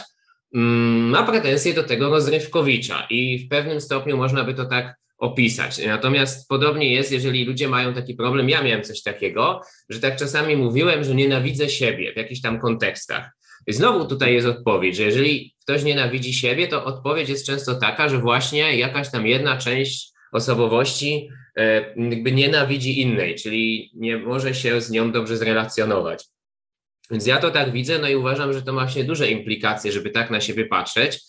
mm, 0.55 1.09
ma 1.09 1.23
pretensje 1.23 1.73
do 1.73 1.83
tego 1.83 2.09
rozrywkowicza 2.09 3.07
i 3.09 3.39
w 3.39 3.49
pewnym 3.49 3.81
stopniu 3.81 4.17
można 4.17 4.43
by 4.43 4.53
to 4.53 4.65
tak 4.65 4.95
opisać. 5.17 5.85
Natomiast 5.87 6.49
podobnie 6.49 6.93
jest, 6.93 7.11
jeżeli 7.11 7.45
ludzie 7.45 7.67
mają 7.67 7.93
taki 7.93 8.15
problem, 8.15 8.49
ja 8.49 8.63
miałem 8.63 8.83
coś 8.83 9.03
takiego, 9.03 9.61
że 9.89 9.99
tak 9.99 10.15
czasami 10.15 10.55
mówiłem, 10.55 11.03
że 11.03 11.15
nienawidzę 11.15 11.69
siebie 11.69 12.13
w 12.13 12.17
jakichś 12.17 12.41
tam 12.41 12.59
kontekstach. 12.59 13.38
Znowu 13.69 14.05
tutaj 14.05 14.33
jest 14.33 14.47
odpowiedź, 14.47 14.95
że 14.95 15.03
jeżeli 15.03 15.55
ktoś 15.61 15.83
nienawidzi 15.83 16.33
siebie, 16.33 16.67
to 16.67 16.85
odpowiedź 16.85 17.29
jest 17.29 17.45
często 17.45 17.75
taka, 17.75 18.09
że 18.09 18.17
właśnie 18.17 18.77
jakaś 18.77 19.11
tam 19.11 19.27
jedna 19.27 19.57
część 19.57 20.11
osobowości 20.31 21.29
e, 21.57 21.93
jakby 22.09 22.31
nienawidzi 22.31 23.01
innej, 23.01 23.35
czyli 23.35 23.91
nie 23.95 24.17
może 24.17 24.55
się 24.55 24.81
z 24.81 24.91
nią 24.91 25.11
dobrze 25.11 25.37
zrelacjonować. 25.37 26.25
Więc 27.11 27.27
ja 27.27 27.37
to 27.37 27.51
tak 27.51 27.71
widzę, 27.71 27.99
no 27.99 28.09
i 28.09 28.15
uważam, 28.15 28.53
że 28.53 28.61
to 28.61 28.73
ma 28.73 28.81
właśnie 28.81 29.03
duże 29.03 29.31
implikacje, 29.31 29.91
żeby 29.91 30.09
tak 30.09 30.31
na 30.31 30.41
siebie 30.41 30.65
patrzeć. 30.65 31.19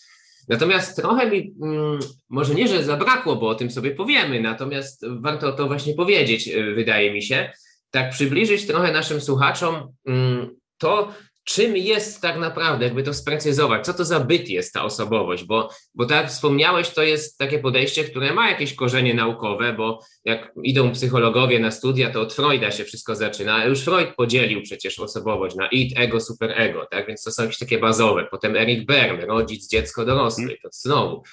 Natomiast 0.49 0.95
trochę 0.95 1.29
mi, 1.29 1.53
mm, 1.63 1.99
może 2.29 2.55
nie, 2.55 2.67
że 2.67 2.83
zabrakło, 2.83 3.35
bo 3.35 3.47
o 3.47 3.55
tym 3.55 3.71
sobie 3.71 3.91
powiemy, 3.91 4.41
natomiast 4.41 5.05
warto 5.07 5.51
to 5.51 5.67
właśnie 5.67 5.93
powiedzieć, 5.93 6.47
e, 6.47 6.73
wydaje 6.73 7.13
mi 7.13 7.23
się, 7.23 7.51
tak 7.91 8.11
przybliżyć 8.11 8.67
trochę 8.67 8.91
naszym 8.91 9.21
słuchaczom 9.21 9.93
mm, 10.07 10.55
to, 10.77 11.13
czym 11.43 11.77
jest 11.77 12.21
tak 12.21 12.37
naprawdę, 12.39 12.85
jakby 12.85 13.03
to 13.03 13.13
sprecyzować, 13.13 13.85
co 13.85 13.93
to 13.93 14.05
za 14.05 14.19
byt 14.19 14.49
jest 14.49 14.73
ta 14.73 14.83
osobowość, 14.83 15.43
bo, 15.43 15.69
bo 15.95 16.05
tak 16.05 16.21
jak 16.21 16.31
wspomniałeś, 16.31 16.89
to 16.89 17.03
jest 17.03 17.37
takie 17.37 17.59
podejście, 17.59 18.03
które 18.03 18.33
ma 18.33 18.49
jakieś 18.49 18.73
korzenie 18.73 19.13
naukowe, 19.13 19.73
bo 19.73 19.99
jak 20.25 20.51
idą 20.63 20.91
psychologowie 20.91 21.59
na 21.59 21.71
studia, 21.71 22.09
to 22.09 22.21
od 22.21 22.33
Freuda 22.33 22.71
się 22.71 22.83
wszystko 22.83 23.15
zaczyna, 23.15 23.65
już 23.65 23.81
Freud 23.81 24.15
podzielił 24.17 24.61
przecież 24.61 24.99
osobowość 24.99 25.55
na 25.55 25.67
id, 25.67 25.99
ego, 25.99 26.19
superego, 26.19 26.87
tak, 26.91 27.07
więc 27.07 27.23
to 27.23 27.31
są 27.31 27.43
jakieś 27.43 27.57
takie 27.57 27.79
bazowe, 27.79 28.27
potem 28.31 28.55
Eric 28.55 28.85
Berne, 28.85 29.25
rodzic, 29.25 29.67
dziecko, 29.67 30.05
dorosły, 30.05 30.57
to 30.63 30.69
znowu, 30.71 31.23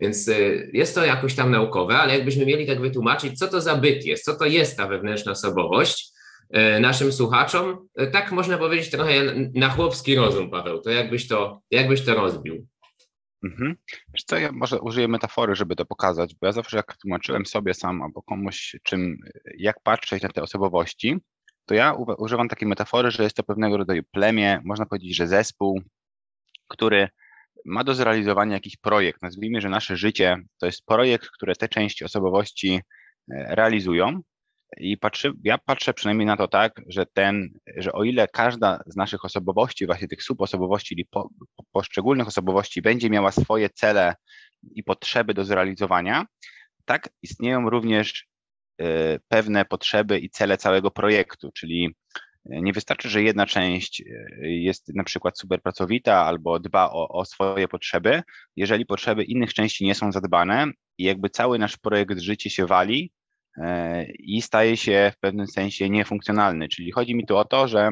więc 0.00 0.28
y, 0.28 0.70
jest 0.72 0.94
to 0.94 1.04
jakoś 1.04 1.34
tam 1.34 1.50
naukowe, 1.50 1.98
ale 1.98 2.14
jakbyśmy 2.14 2.46
mieli 2.46 2.66
tak 2.66 2.80
wytłumaczyć, 2.80 3.38
co 3.38 3.48
to 3.48 3.60
za 3.60 3.74
byt 3.74 4.06
jest, 4.06 4.24
co 4.24 4.34
to 4.34 4.44
jest 4.44 4.76
ta 4.76 4.86
wewnętrzna 4.86 5.32
osobowość, 5.32 6.17
naszym 6.80 7.12
słuchaczom. 7.12 7.88
E, 7.96 8.06
tak 8.06 8.32
można 8.32 8.58
powiedzieć 8.58 8.90
trochę 8.90 9.12
na 9.54 9.68
chłopski 9.68 10.14
rozum, 10.14 10.50
Paweł. 10.50 10.80
To 10.80 10.90
jakbyś 10.90 11.28
to, 11.28 11.60
jakbyś 11.70 12.04
to 12.04 12.14
rozbił? 12.14 12.66
Mhm. 13.44 13.76
Wiesz 14.14 14.24
co, 14.24 14.38
ja 14.38 14.52
może 14.52 14.80
użyję 14.80 15.08
metafory, 15.08 15.54
żeby 15.54 15.76
to 15.76 15.86
pokazać, 15.86 16.34
bo 16.40 16.46
ja 16.46 16.52
zawsze 16.52 16.76
jak 16.76 16.96
tłumaczyłem 16.96 17.46
sobie 17.46 17.74
sam 17.74 18.02
albo 18.02 18.22
komuś, 18.22 18.76
czym, 18.82 19.18
jak 19.58 19.82
patrzeć 19.82 20.22
na 20.22 20.28
te 20.28 20.42
osobowości, 20.42 21.16
to 21.66 21.74
ja 21.74 21.92
używam 22.18 22.48
takiej 22.48 22.68
metafory, 22.68 23.10
że 23.10 23.22
jest 23.22 23.36
to 23.36 23.42
pewnego 23.42 23.76
rodzaju 23.76 24.02
plemię, 24.10 24.60
można 24.64 24.86
powiedzieć, 24.86 25.16
że 25.16 25.26
zespół, 25.26 25.80
który 26.68 27.08
ma 27.64 27.84
do 27.84 27.94
zrealizowania 27.94 28.52
jakiś 28.52 28.76
projekt. 28.76 29.22
Nazwijmy, 29.22 29.60
że 29.60 29.68
nasze 29.68 29.96
życie 29.96 30.36
to 30.58 30.66
jest 30.66 30.86
projekt, 30.86 31.28
które 31.30 31.56
te 31.56 31.68
części 31.68 32.04
osobowości 32.04 32.80
e, 33.30 33.54
realizują 33.54 34.20
i 34.76 34.96
patrzy, 34.96 35.32
ja 35.44 35.58
patrzę 35.58 35.94
przynajmniej 35.94 36.26
na 36.26 36.36
to 36.36 36.48
tak, 36.48 36.80
że 36.86 37.06
ten, 37.06 37.50
że 37.76 37.92
o 37.92 38.04
ile 38.04 38.28
każda 38.28 38.80
z 38.86 38.96
naszych 38.96 39.24
osobowości, 39.24 39.86
właśnie 39.86 40.08
tych 40.08 40.22
subosobowości, 40.22 40.88
czyli 40.88 41.06
po, 41.10 41.28
poszczególnych 41.72 42.28
osobowości 42.28 42.82
będzie 42.82 43.10
miała 43.10 43.32
swoje 43.32 43.70
cele 43.70 44.14
i 44.74 44.84
potrzeby 44.84 45.34
do 45.34 45.44
zrealizowania, 45.44 46.26
tak 46.84 47.08
istnieją 47.22 47.70
również 47.70 48.26
y, 48.82 48.84
pewne 49.28 49.64
potrzeby 49.64 50.18
i 50.18 50.30
cele 50.30 50.56
całego 50.56 50.90
projektu, 50.90 51.50
czyli 51.52 51.94
nie 52.44 52.72
wystarczy, 52.72 53.08
że 53.08 53.22
jedna 53.22 53.46
część 53.46 54.00
y, 54.00 54.04
jest 54.42 54.94
na 54.94 55.04
przykład 55.04 55.38
super 55.38 55.62
pracowita 55.62 56.24
albo 56.24 56.60
dba 56.60 56.90
o, 56.90 57.08
o, 57.08 57.24
swoje 57.24 57.68
potrzeby, 57.68 58.22
jeżeli 58.56 58.86
potrzeby 58.86 59.24
innych 59.24 59.54
części 59.54 59.84
nie 59.84 59.94
są 59.94 60.12
zadbane 60.12 60.66
i 60.98 61.04
jakby 61.04 61.30
cały 61.30 61.58
nasz 61.58 61.76
projekt 61.76 62.18
życie 62.18 62.50
się 62.50 62.66
wali, 62.66 63.12
i 64.18 64.42
staje 64.42 64.76
się 64.76 65.12
w 65.16 65.20
pewnym 65.20 65.46
sensie 65.46 65.90
niefunkcjonalny. 65.90 66.68
Czyli 66.68 66.92
chodzi 66.92 67.14
mi 67.14 67.26
tu 67.26 67.36
o 67.36 67.44
to, 67.44 67.68
że 67.68 67.90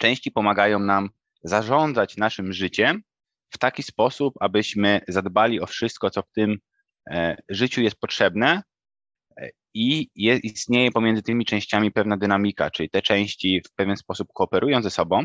części 0.00 0.30
pomagają 0.30 0.78
nam 0.78 1.08
zarządzać 1.42 2.16
naszym 2.16 2.52
życiem 2.52 3.02
w 3.50 3.58
taki 3.58 3.82
sposób, 3.82 4.34
abyśmy 4.40 5.00
zadbali 5.08 5.60
o 5.60 5.66
wszystko, 5.66 6.10
co 6.10 6.22
w 6.22 6.30
tym 6.34 6.58
e, 7.10 7.36
życiu 7.48 7.82
jest 7.82 7.96
potrzebne 7.96 8.62
e, 9.40 9.48
i 9.74 10.10
jest, 10.14 10.44
istnieje 10.44 10.90
pomiędzy 10.90 11.22
tymi 11.22 11.44
częściami 11.44 11.92
pewna 11.92 12.16
dynamika, 12.16 12.70
czyli 12.70 12.90
te 12.90 13.02
części 13.02 13.62
w 13.66 13.74
pewien 13.74 13.96
sposób 13.96 14.28
kooperują 14.34 14.82
ze 14.82 14.90
sobą 14.90 15.24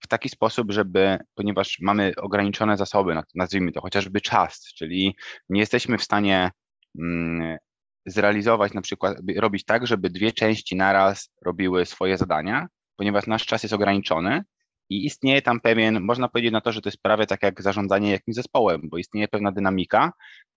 w 0.00 0.06
taki 0.08 0.28
sposób, 0.28 0.72
żeby, 0.72 1.18
ponieważ 1.34 1.78
mamy 1.80 2.12
ograniczone 2.16 2.76
zasoby, 2.76 3.14
nazwijmy 3.34 3.72
to 3.72 3.80
chociażby 3.80 4.20
czas, 4.20 4.72
czyli 4.76 5.16
nie 5.48 5.60
jesteśmy 5.60 5.98
w 5.98 6.02
stanie 6.04 6.50
mm, 6.98 7.58
zrealizować, 8.06 8.74
na 8.74 8.80
przykład 8.80 9.16
robić 9.36 9.64
tak, 9.64 9.86
żeby 9.86 10.10
dwie 10.10 10.32
części 10.32 10.76
naraz 10.76 11.30
robiły 11.44 11.86
swoje 11.86 12.18
zadania, 12.18 12.68
ponieważ 12.96 13.26
nasz 13.26 13.46
czas 13.46 13.62
jest 13.62 13.72
ograniczony 13.72 14.44
i 14.90 15.06
istnieje 15.06 15.42
tam 15.42 15.60
pewien, 15.60 16.00
można 16.00 16.28
powiedzieć 16.28 16.52
na 16.52 16.60
to, 16.60 16.72
że 16.72 16.80
to 16.80 16.88
jest 16.88 17.02
prawie 17.02 17.26
tak 17.26 17.42
jak 17.42 17.62
zarządzanie 17.62 18.10
jakimś 18.10 18.34
zespołem, 18.34 18.80
bo 18.84 18.98
istnieje 18.98 19.28
pewna 19.28 19.52
dynamika 19.52 20.12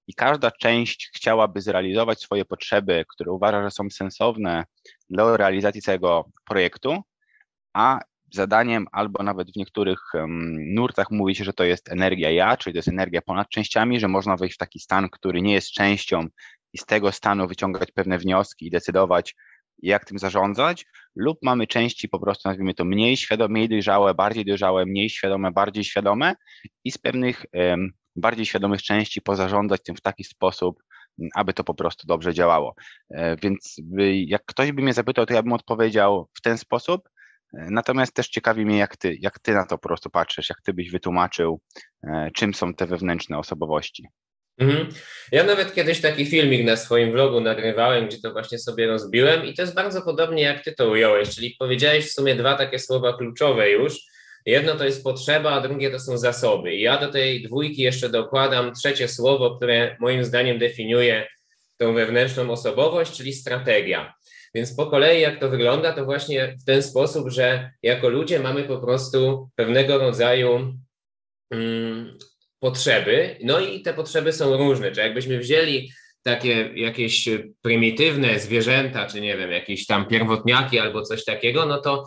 i 0.07 0.13
każda 0.13 0.51
część 0.51 1.11
chciałaby 1.15 1.61
zrealizować 1.61 2.21
swoje 2.21 2.45
potrzeby, 2.45 3.05
które 3.09 3.31
uważa, 3.31 3.63
że 3.63 3.71
są 3.71 3.89
sensowne 3.89 4.63
dla 5.09 5.37
realizacji 5.37 5.81
całego 5.81 6.29
projektu, 6.45 7.01
a 7.73 7.99
zadaniem, 8.33 8.87
albo 8.91 9.23
nawet 9.23 9.51
w 9.51 9.55
niektórych 9.55 9.99
nurtach 10.73 11.11
mówi 11.11 11.35
się, 11.35 11.43
że 11.43 11.53
to 11.53 11.63
jest 11.63 11.91
energia 11.91 12.31
ja, 12.31 12.57
czyli 12.57 12.73
to 12.73 12.77
jest 12.77 12.87
energia 12.87 13.21
ponad 13.21 13.49
częściami, 13.49 13.99
że 13.99 14.07
można 14.07 14.37
wejść 14.37 14.55
w 14.55 14.57
taki 14.57 14.79
stan, 14.79 15.09
który 15.09 15.41
nie 15.41 15.53
jest 15.53 15.71
częścią 15.71 16.27
i 16.77 16.79
z 16.79 16.85
tego 16.85 17.11
stanu 17.11 17.47
wyciągać 17.47 17.91
pewne 17.91 18.17
wnioski 18.17 18.67
i 18.67 18.69
decydować, 18.69 19.35
jak 19.81 20.05
tym 20.05 20.19
zarządzać, 20.19 20.85
lub 21.15 21.37
mamy 21.43 21.67
części 21.67 22.09
po 22.09 22.19
prostu, 22.19 22.49
nazwijmy 22.49 22.73
to, 22.73 22.85
mniej 22.85 23.17
świadome, 23.17 23.51
mniej 23.51 23.69
dojrzałe, 23.69 24.13
bardziej 24.13 24.45
dojrzałe, 24.45 24.85
mniej 24.85 25.09
świadome, 25.09 25.51
bardziej 25.51 25.83
świadome 25.83 26.35
i 26.83 26.91
z 26.91 26.97
pewnych 26.97 27.45
um, 27.53 27.91
bardziej 28.15 28.45
świadomych 28.45 28.83
części 28.83 29.21
pozarządzać 29.21 29.83
tym 29.83 29.95
w 29.95 30.01
taki 30.01 30.23
sposób, 30.23 30.83
aby 31.35 31.53
to 31.53 31.63
po 31.63 31.73
prostu 31.73 32.07
dobrze 32.07 32.33
działało. 32.33 32.75
E, 33.09 33.35
więc 33.35 33.75
jak 34.25 34.45
ktoś 34.45 34.71
by 34.71 34.81
mnie 34.81 34.93
zapytał, 34.93 35.25
to 35.25 35.33
ja 35.33 35.43
bym 35.43 35.53
odpowiedział 35.53 36.29
w 36.33 36.41
ten 36.41 36.57
sposób. 36.57 37.09
E, 37.53 37.67
natomiast 37.71 38.13
też 38.13 38.29
ciekawi 38.29 38.65
mnie, 38.65 38.77
jak 38.77 38.97
ty, 38.97 39.17
jak 39.19 39.39
ty 39.39 39.53
na 39.53 39.65
to 39.65 39.77
po 39.77 39.87
prostu 39.87 40.09
patrzysz, 40.09 40.49
jak 40.49 40.61
ty 40.61 40.73
byś 40.73 40.91
wytłumaczył, 40.91 41.61
e, 42.03 42.31
czym 42.33 42.53
są 42.53 42.73
te 42.73 42.85
wewnętrzne 42.85 43.37
osobowości. 43.37 44.07
Mhm. 44.57 44.89
Ja 45.31 45.43
nawet 45.43 45.73
kiedyś 45.73 46.01
taki 46.01 46.25
filmik 46.25 46.65
na 46.65 46.75
swoim 46.75 47.11
vlogu 47.11 47.41
nagrywałem, 47.41 48.07
gdzie 48.07 48.17
to 48.21 48.31
właśnie 48.31 48.59
sobie 48.59 48.87
rozbiłem 48.87 49.45
i 49.45 49.53
to 49.53 49.61
jest 49.61 49.75
bardzo 49.75 50.01
podobnie 50.01 50.43
jak 50.43 50.63
ty 50.63 50.73
to 50.73 50.89
ująłeś, 50.89 51.35
czyli 51.35 51.55
powiedziałeś 51.59 52.05
w 52.05 52.13
sumie 52.13 52.35
dwa 52.35 52.55
takie 52.55 52.79
słowa 52.79 53.17
kluczowe 53.17 53.69
już. 53.69 53.99
Jedno 54.45 54.75
to 54.75 54.85
jest 54.85 55.03
potrzeba, 55.03 55.51
a 55.51 55.61
drugie 55.61 55.91
to 55.91 55.99
są 55.99 56.17
zasoby. 56.17 56.75
I 56.75 56.81
ja 56.81 56.97
do 56.97 57.11
tej 57.11 57.43
dwójki 57.43 57.81
jeszcze 57.81 58.09
dokładam 58.09 58.73
trzecie 58.73 59.07
słowo, 59.07 59.55
które 59.55 59.95
moim 59.99 60.23
zdaniem 60.23 60.59
definiuje 60.59 61.27
tą 61.77 61.93
wewnętrzną 61.93 62.51
osobowość, 62.51 63.17
czyli 63.17 63.33
strategia. 63.33 64.13
Więc 64.55 64.75
po 64.75 64.85
kolei, 64.85 65.21
jak 65.21 65.39
to 65.39 65.49
wygląda, 65.49 65.93
to 65.93 66.05
właśnie 66.05 66.55
w 66.61 66.65
ten 66.65 66.83
sposób, 66.83 67.29
że 67.29 67.71
jako 67.83 68.09
ludzie 68.09 68.39
mamy 68.39 68.63
po 68.63 68.77
prostu 68.77 69.49
pewnego 69.55 69.97
rodzaju 69.97 70.73
mm, 71.51 72.17
potrzeby, 72.59 73.37
no 73.43 73.59
i 73.59 73.81
te 73.81 73.93
potrzeby 73.93 74.33
są 74.33 74.57
różne. 74.57 74.91
Czy 74.91 75.01
jakbyśmy 75.01 75.39
wzięli 75.39 75.91
takie 76.23 76.71
jakieś 76.75 77.29
prymitywne 77.61 78.39
zwierzęta, 78.39 79.05
czy 79.05 79.21
nie 79.21 79.37
wiem, 79.37 79.51
jakieś 79.51 79.85
tam 79.85 80.07
pierwotniaki 80.07 80.79
albo 80.79 81.01
coś 81.01 81.25
takiego, 81.25 81.65
no 81.65 81.81
to 81.81 82.05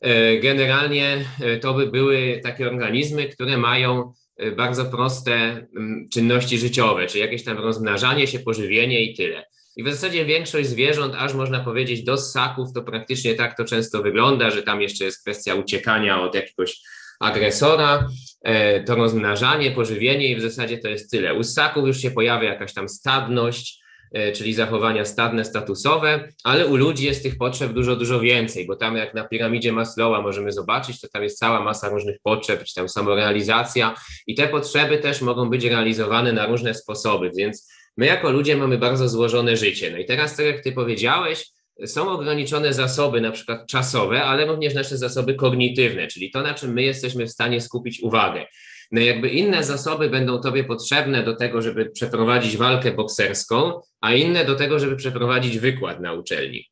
e, 0.00 0.36
generalnie 0.36 1.24
e, 1.40 1.56
to 1.56 1.74
by 1.74 1.86
były 1.86 2.40
takie 2.42 2.68
organizmy, 2.68 3.28
które 3.28 3.56
mają 3.56 4.12
e, 4.36 4.50
bardzo 4.52 4.84
proste 4.84 5.32
mm, 5.32 6.08
czynności 6.12 6.58
życiowe, 6.58 7.06
czyli 7.06 7.20
jakieś 7.20 7.44
tam 7.44 7.58
rozmnażanie 7.58 8.26
się, 8.26 8.38
pożywienie 8.38 9.02
i 9.02 9.14
tyle. 9.14 9.44
I 9.76 9.82
w 9.82 9.88
zasadzie 9.88 10.24
większość 10.24 10.68
zwierząt, 10.68 11.14
aż 11.18 11.34
można 11.34 11.60
powiedzieć 11.60 12.02
do 12.02 12.16
ssaków, 12.16 12.72
to 12.74 12.82
praktycznie 12.82 13.34
tak 13.34 13.56
to 13.56 13.64
często 13.64 14.02
wygląda, 14.02 14.50
że 14.50 14.62
tam 14.62 14.82
jeszcze 14.82 15.04
jest 15.04 15.22
kwestia 15.22 15.54
uciekania 15.54 16.22
od 16.22 16.34
jakiegoś 16.34 16.80
agresora, 17.20 18.08
e, 18.42 18.82
to 18.84 18.94
rozmnażanie, 18.94 19.70
pożywienie 19.70 20.28
i 20.28 20.36
w 20.36 20.40
zasadzie 20.40 20.78
to 20.78 20.88
jest 20.88 21.10
tyle. 21.10 21.34
U 21.34 21.44
ssaków 21.44 21.86
już 21.86 21.98
się 21.98 22.10
pojawia 22.10 22.48
jakaś 22.48 22.74
tam 22.74 22.88
stadność, 22.88 23.80
e, 24.12 24.32
czyli 24.32 24.54
zachowania 24.54 25.04
stadne, 25.04 25.44
statusowe, 25.44 26.28
ale 26.44 26.66
u 26.66 26.76
ludzi 26.76 27.06
jest 27.06 27.22
tych 27.22 27.38
potrzeb 27.38 27.72
dużo, 27.72 27.96
dużo 27.96 28.20
więcej, 28.20 28.66
bo 28.66 28.76
tam 28.76 28.96
jak 28.96 29.14
na 29.14 29.24
piramidzie 29.24 29.72
Maslowa 29.72 30.22
możemy 30.22 30.52
zobaczyć, 30.52 31.00
to 31.00 31.08
tam 31.08 31.22
jest 31.22 31.38
cała 31.38 31.60
masa 31.60 31.88
różnych 31.88 32.16
potrzeb, 32.22 32.64
czy 32.64 32.74
tam 32.74 32.88
samorealizacja 32.88 33.94
i 34.26 34.34
te 34.34 34.48
potrzeby 34.48 34.98
też 34.98 35.22
mogą 35.22 35.50
być 35.50 35.64
realizowane 35.64 36.32
na 36.32 36.46
różne 36.46 36.74
sposoby, 36.74 37.30
więc 37.36 37.68
my 37.96 38.06
jako 38.06 38.30
ludzie 38.30 38.56
mamy 38.56 38.78
bardzo 38.78 39.08
złożone 39.08 39.56
życie. 39.56 39.90
No 39.90 39.98
i 39.98 40.04
teraz, 40.04 40.36
tak 40.36 40.46
jak 40.46 40.60
ty 40.60 40.72
powiedziałeś, 40.72 41.44
są 41.86 42.10
ograniczone 42.10 42.72
zasoby, 42.72 43.20
na 43.20 43.30
przykład 43.30 43.66
czasowe, 43.66 44.22
ale 44.22 44.46
również 44.46 44.74
nasze 44.74 44.98
zasoby 44.98 45.34
kognitywne, 45.34 46.06
czyli 46.06 46.30
to, 46.30 46.42
na 46.42 46.54
czym 46.54 46.72
my 46.72 46.82
jesteśmy 46.82 47.26
w 47.26 47.30
stanie 47.30 47.60
skupić 47.60 48.00
uwagę. 48.00 48.46
No 48.92 49.00
jakby 49.00 49.28
inne 49.28 49.64
zasoby 49.64 50.10
będą 50.10 50.40
Tobie 50.40 50.64
potrzebne 50.64 51.22
do 51.22 51.36
tego, 51.36 51.62
żeby 51.62 51.90
przeprowadzić 51.90 52.56
walkę 52.56 52.92
bokserską, 52.92 53.80
a 54.00 54.14
inne 54.14 54.44
do 54.44 54.54
tego, 54.54 54.78
żeby 54.78 54.96
przeprowadzić 54.96 55.58
wykład 55.58 56.00
na 56.00 56.12
uczelni. 56.12 56.70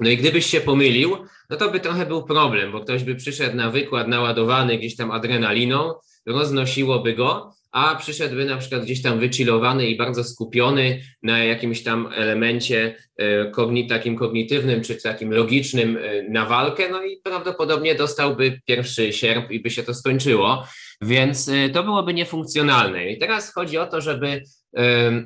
No 0.00 0.10
i 0.10 0.16
gdybyś 0.16 0.46
się 0.46 0.60
pomylił, 0.60 1.16
no 1.50 1.56
to 1.56 1.70
by 1.70 1.80
trochę 1.80 2.06
był 2.06 2.24
problem, 2.24 2.72
bo 2.72 2.80
ktoś 2.80 3.04
by 3.04 3.14
przyszedł 3.14 3.56
na 3.56 3.70
wykład 3.70 4.08
naładowany 4.08 4.78
gdzieś 4.78 4.96
tam 4.96 5.10
adrenaliną, 5.10 5.94
roznosiłoby 6.26 7.12
go, 7.12 7.52
a 7.74 7.96
przyszedłby 7.96 8.44
na 8.44 8.56
przykład 8.56 8.82
gdzieś 8.82 9.02
tam 9.02 9.20
wychillowany 9.20 9.86
i 9.86 9.96
bardzo 9.96 10.24
skupiony 10.24 11.00
na 11.22 11.44
jakimś 11.44 11.82
tam 11.82 12.08
elemencie 12.14 12.96
e, 13.16 13.50
kogni, 13.50 13.86
takim 13.86 14.16
kognitywnym 14.16 14.82
czy 14.82 15.02
takim 15.02 15.32
logicznym 15.32 15.96
e, 15.96 16.22
na 16.22 16.46
walkę, 16.46 16.88
no 16.90 17.04
i 17.04 17.16
prawdopodobnie 17.16 17.94
dostałby 17.94 18.60
pierwszy 18.66 19.12
sierp 19.12 19.50
i 19.50 19.60
by 19.60 19.70
się 19.70 19.82
to 19.82 19.94
skończyło, 19.94 20.66
więc 21.02 21.48
e, 21.48 21.68
to 21.68 21.82
byłoby 21.82 22.14
niefunkcjonalne. 22.14 23.10
I 23.10 23.18
teraz 23.18 23.54
chodzi 23.54 23.78
o 23.78 23.86
to, 23.86 24.00
żeby 24.00 24.42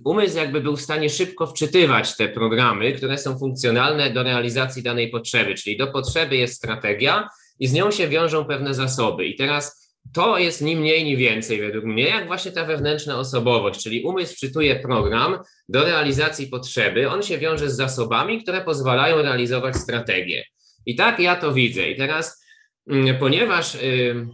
umysł 0.04 0.36
jakby 0.36 0.60
był 0.60 0.76
w 0.76 0.80
stanie 0.80 1.10
szybko 1.10 1.46
wczytywać 1.46 2.16
te 2.16 2.28
programy, 2.28 2.92
które 2.92 3.18
są 3.18 3.38
funkcjonalne 3.38 4.10
do 4.10 4.22
realizacji 4.22 4.82
danej 4.82 5.10
potrzeby, 5.10 5.54
czyli 5.54 5.76
do 5.76 5.86
potrzeby 5.86 6.36
jest 6.36 6.54
strategia 6.54 7.28
i 7.60 7.66
z 7.66 7.72
nią 7.72 7.90
się 7.90 8.08
wiążą 8.08 8.44
pewne 8.44 8.74
zasoby. 8.74 9.26
I 9.26 9.36
teraz 9.36 9.87
to 10.14 10.38
jest 10.38 10.62
ni 10.62 10.76
mniej, 10.76 11.04
ni 11.04 11.16
więcej 11.16 11.60
według 11.60 11.84
mnie, 11.84 12.04
jak 12.04 12.26
właśnie 12.26 12.52
ta 12.52 12.64
wewnętrzna 12.64 13.18
osobowość, 13.18 13.82
czyli 13.82 14.02
umysł 14.02 14.34
wczytuje 14.34 14.76
program 14.76 15.38
do 15.68 15.84
realizacji 15.84 16.46
potrzeby, 16.46 17.10
on 17.10 17.22
się 17.22 17.38
wiąże 17.38 17.70
z 17.70 17.76
zasobami, 17.76 18.42
które 18.42 18.60
pozwalają 18.60 19.22
realizować 19.22 19.76
strategię. 19.76 20.44
I 20.86 20.96
tak 20.96 21.20
ja 21.20 21.36
to 21.36 21.52
widzę. 21.52 21.88
I 21.90 21.96
teraz, 21.96 22.44
mm, 22.90 23.18
ponieważ 23.18 23.74
y, 23.74 24.26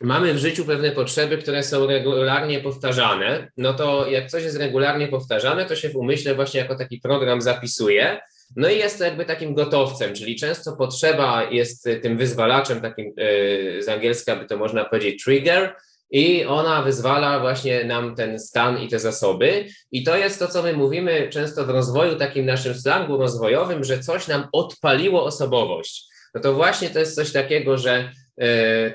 mamy 0.00 0.34
w 0.34 0.38
życiu 0.38 0.64
pewne 0.64 0.90
potrzeby, 0.90 1.38
które 1.38 1.62
są 1.62 1.86
regularnie 1.86 2.60
powtarzane, 2.60 3.50
no 3.56 3.74
to 3.74 4.10
jak 4.10 4.30
coś 4.30 4.44
jest 4.44 4.58
regularnie 4.58 5.08
powtarzane, 5.08 5.66
to 5.66 5.76
się 5.76 5.88
w 5.88 5.96
umyśle 5.96 6.34
właśnie 6.34 6.60
jako 6.60 6.74
taki 6.74 6.98
program 6.98 7.40
zapisuje 7.40 8.20
no 8.56 8.68
i 8.68 8.78
jest 8.78 8.98
to 8.98 9.04
jakby 9.04 9.24
takim 9.24 9.54
gotowcem, 9.54 10.14
czyli 10.14 10.36
często 10.36 10.76
potrzeba 10.76 11.44
jest 11.50 11.88
tym 12.02 12.18
wyzwalaczem, 12.18 12.80
takim 12.80 13.12
e, 13.16 13.82
z 13.82 13.88
angielska 13.88 14.36
by 14.36 14.46
to 14.46 14.56
można 14.56 14.84
powiedzieć 14.84 15.24
trigger, 15.24 15.74
i 16.10 16.44
ona 16.44 16.82
wyzwala 16.82 17.40
właśnie 17.40 17.84
nam 17.84 18.14
ten 18.14 18.38
stan 18.38 18.82
i 18.82 18.88
te 18.88 18.98
zasoby. 18.98 19.66
I 19.92 20.04
to 20.04 20.16
jest 20.16 20.38
to, 20.38 20.48
co 20.48 20.62
my 20.62 20.72
mówimy 20.72 21.28
często 21.28 21.66
w 21.66 21.70
rozwoju, 21.70 22.16
takim 22.16 22.46
naszym 22.46 22.74
slangu 22.74 23.16
rozwojowym, 23.16 23.84
że 23.84 23.98
coś 23.98 24.28
nam 24.28 24.48
odpaliło 24.52 25.24
osobowość. 25.24 26.06
No 26.34 26.40
to 26.40 26.54
właśnie 26.54 26.90
to 26.90 26.98
jest 26.98 27.14
coś 27.14 27.32
takiego, 27.32 27.78
że 27.78 28.12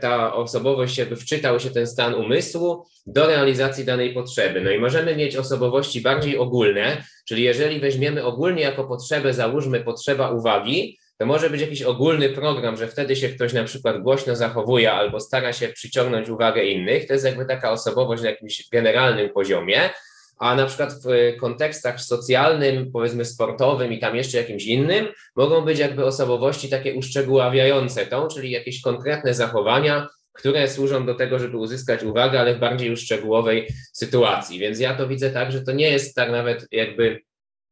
ta 0.01 0.33
osobowość 0.33 0.97
jakby 0.97 1.15
wczytał 1.15 1.59
się 1.59 1.69
ten 1.69 1.87
stan 1.87 2.13
umysłu 2.13 2.85
do 3.07 3.27
realizacji 3.27 3.85
danej 3.85 4.13
potrzeby. 4.13 4.61
No 4.61 4.71
i 4.71 4.79
możemy 4.79 5.15
mieć 5.15 5.35
osobowości 5.35 6.01
bardziej 6.01 6.37
ogólne, 6.37 7.03
czyli 7.27 7.43
jeżeli 7.43 7.79
weźmiemy 7.79 8.23
ogólnie 8.23 8.61
jako 8.61 8.83
potrzebę, 8.83 9.33
załóżmy 9.33 9.79
potrzeba 9.79 10.29
uwagi, 10.29 10.97
to 11.17 11.25
może 11.25 11.49
być 11.49 11.61
jakiś 11.61 11.81
ogólny 11.81 12.29
program, 12.29 12.77
że 12.77 12.87
wtedy 12.87 13.15
się 13.15 13.29
ktoś 13.29 13.53
na 13.53 13.63
przykład 13.63 14.01
głośno 14.01 14.35
zachowuje 14.35 14.91
albo 14.91 15.19
stara 15.19 15.53
się 15.53 15.67
przyciągnąć 15.67 16.29
uwagę 16.29 16.65
innych. 16.65 17.07
To 17.07 17.13
jest 17.13 17.25
jakby 17.25 17.45
taka 17.45 17.71
osobowość 17.71 18.23
na 18.23 18.29
jakimś 18.29 18.69
generalnym 18.69 19.29
poziomie 19.29 19.89
a 20.37 20.55
na 20.55 20.65
przykład 20.65 20.93
w 20.93 21.37
kontekstach 21.39 22.01
socjalnym, 22.01 22.91
powiedzmy 22.91 23.25
sportowym 23.25 23.93
i 23.93 23.99
tam 23.99 24.15
jeszcze 24.15 24.37
jakimś 24.37 24.65
innym, 24.65 25.07
mogą 25.35 25.61
być 25.61 25.79
jakby 25.79 26.05
osobowości 26.05 26.69
takie 26.69 26.93
uszczegóławiające 26.93 28.05
tą, 28.05 28.27
czyli 28.27 28.51
jakieś 28.51 28.81
konkretne 28.81 29.33
zachowania, 29.33 30.07
które 30.33 30.67
służą 30.67 31.05
do 31.05 31.15
tego, 31.15 31.39
żeby 31.39 31.57
uzyskać 31.57 32.03
uwagę, 32.03 32.39
ale 32.39 32.55
w 32.55 32.59
bardziej 32.59 32.89
już 32.89 33.01
szczegółowej 33.01 33.67
sytuacji. 33.93 34.59
Więc 34.59 34.79
ja 34.79 34.95
to 34.95 35.07
widzę 35.07 35.29
tak, 35.29 35.51
że 35.51 35.61
to 35.61 35.71
nie 35.71 35.89
jest 35.89 36.15
tak 36.15 36.31
nawet 36.31 36.67
jakby 36.71 37.21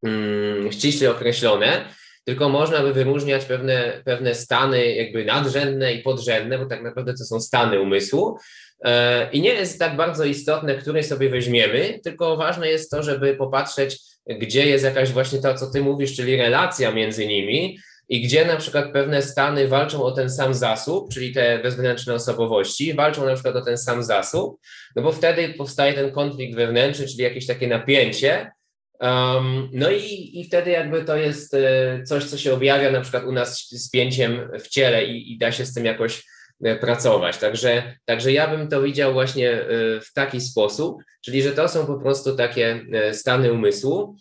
mm, 0.03 0.71
ściśle 0.71 1.11
określone, 1.11 1.85
tylko 2.23 2.49
można 2.49 2.79
by 2.79 2.93
wyróżniać 2.93 3.45
pewne, 3.45 4.01
pewne 4.05 4.35
stany 4.35 4.95
jakby 4.95 5.25
nadrzędne 5.25 5.93
i 5.93 6.01
podrzędne, 6.01 6.57
bo 6.57 6.65
tak 6.65 6.83
naprawdę 6.83 7.13
to 7.13 7.23
są 7.23 7.39
stany 7.39 7.81
umysłu, 7.81 8.37
E, 8.83 9.29
I 9.31 9.41
nie 9.41 9.49
jest 9.49 9.79
tak 9.79 9.95
bardzo 9.95 10.25
istotne, 10.25 10.75
który 10.75 11.03
sobie 11.03 11.29
weźmiemy, 11.29 11.99
tylko 12.03 12.37
ważne 12.37 12.69
jest 12.69 12.91
to, 12.91 13.03
żeby 13.03 13.35
popatrzeć, 13.35 13.99
gdzie 14.39 14.65
jest 14.65 14.83
jakaś 14.83 15.11
właśnie 15.11 15.39
to, 15.39 15.53
co 15.55 15.71
ty 15.71 15.81
mówisz, 15.81 16.15
czyli 16.15 16.37
relacja 16.37 16.91
między 16.91 17.27
nimi 17.27 17.77
i 18.09 18.21
gdzie 18.21 18.45
na 18.45 18.55
przykład 18.55 18.91
pewne 18.93 19.21
stany 19.21 19.67
walczą 19.67 20.03
o 20.03 20.11
ten 20.11 20.29
sam 20.29 20.53
zasób, 20.53 21.13
czyli 21.13 21.33
te 21.33 21.59
wewnętrzne 21.59 22.13
osobowości, 22.13 22.93
walczą 22.93 23.25
na 23.25 23.33
przykład 23.33 23.55
o 23.55 23.61
ten 23.61 23.77
sam 23.77 24.03
zasób, 24.03 24.59
no 24.95 25.01
bo 25.01 25.11
wtedy 25.11 25.53
powstaje 25.57 25.93
ten 25.93 26.11
konflikt 26.11 26.55
wewnętrzny, 26.55 27.07
czyli 27.07 27.23
jakieś 27.23 27.47
takie 27.47 27.67
napięcie. 27.67 28.51
Um, 28.99 29.69
no 29.73 29.91
i, 29.91 30.31
i 30.33 30.43
wtedy 30.43 30.71
jakby 30.71 31.03
to 31.03 31.17
jest 31.17 31.53
e, 31.53 32.03
coś, 32.03 32.23
co 32.23 32.37
się 32.37 32.53
objawia 32.53 32.91
na 32.91 33.01
przykład 33.01 33.23
u 33.23 33.31
nas 33.31 33.67
z 33.71 33.89
pięciem 33.89 34.49
w 34.59 34.67
ciele 34.67 35.05
i, 35.05 35.33
i 35.33 35.37
da 35.37 35.51
się 35.51 35.65
z 35.65 35.73
tym 35.73 35.85
jakoś 35.85 36.23
E, 36.63 36.75
pracować. 36.75 37.37
Także, 37.37 37.97
także 38.05 38.31
ja 38.31 38.47
bym 38.47 38.67
to 38.67 38.81
widział 38.81 39.13
właśnie 39.13 39.51
e, 39.51 39.65
w 40.01 40.13
taki 40.13 40.41
sposób, 40.41 41.03
czyli 41.21 41.41
że 41.41 41.51
to 41.51 41.69
są 41.69 41.85
po 41.85 41.99
prostu 41.99 42.35
takie 42.35 42.85
stany 43.11 43.53
umysłu 43.53 44.15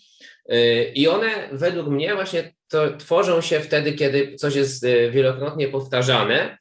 i 0.94 1.08
one 1.08 1.48
według 1.52 1.88
mnie 1.88 2.14
właśnie 2.14 2.52
to 2.68 2.96
tworzą 2.96 3.40
się 3.40 3.60
wtedy, 3.60 3.92
kiedy 3.92 4.34
coś 4.34 4.54
jest 4.54 4.86
wielokrotnie 5.10 5.68
powtarzane. 5.68 6.58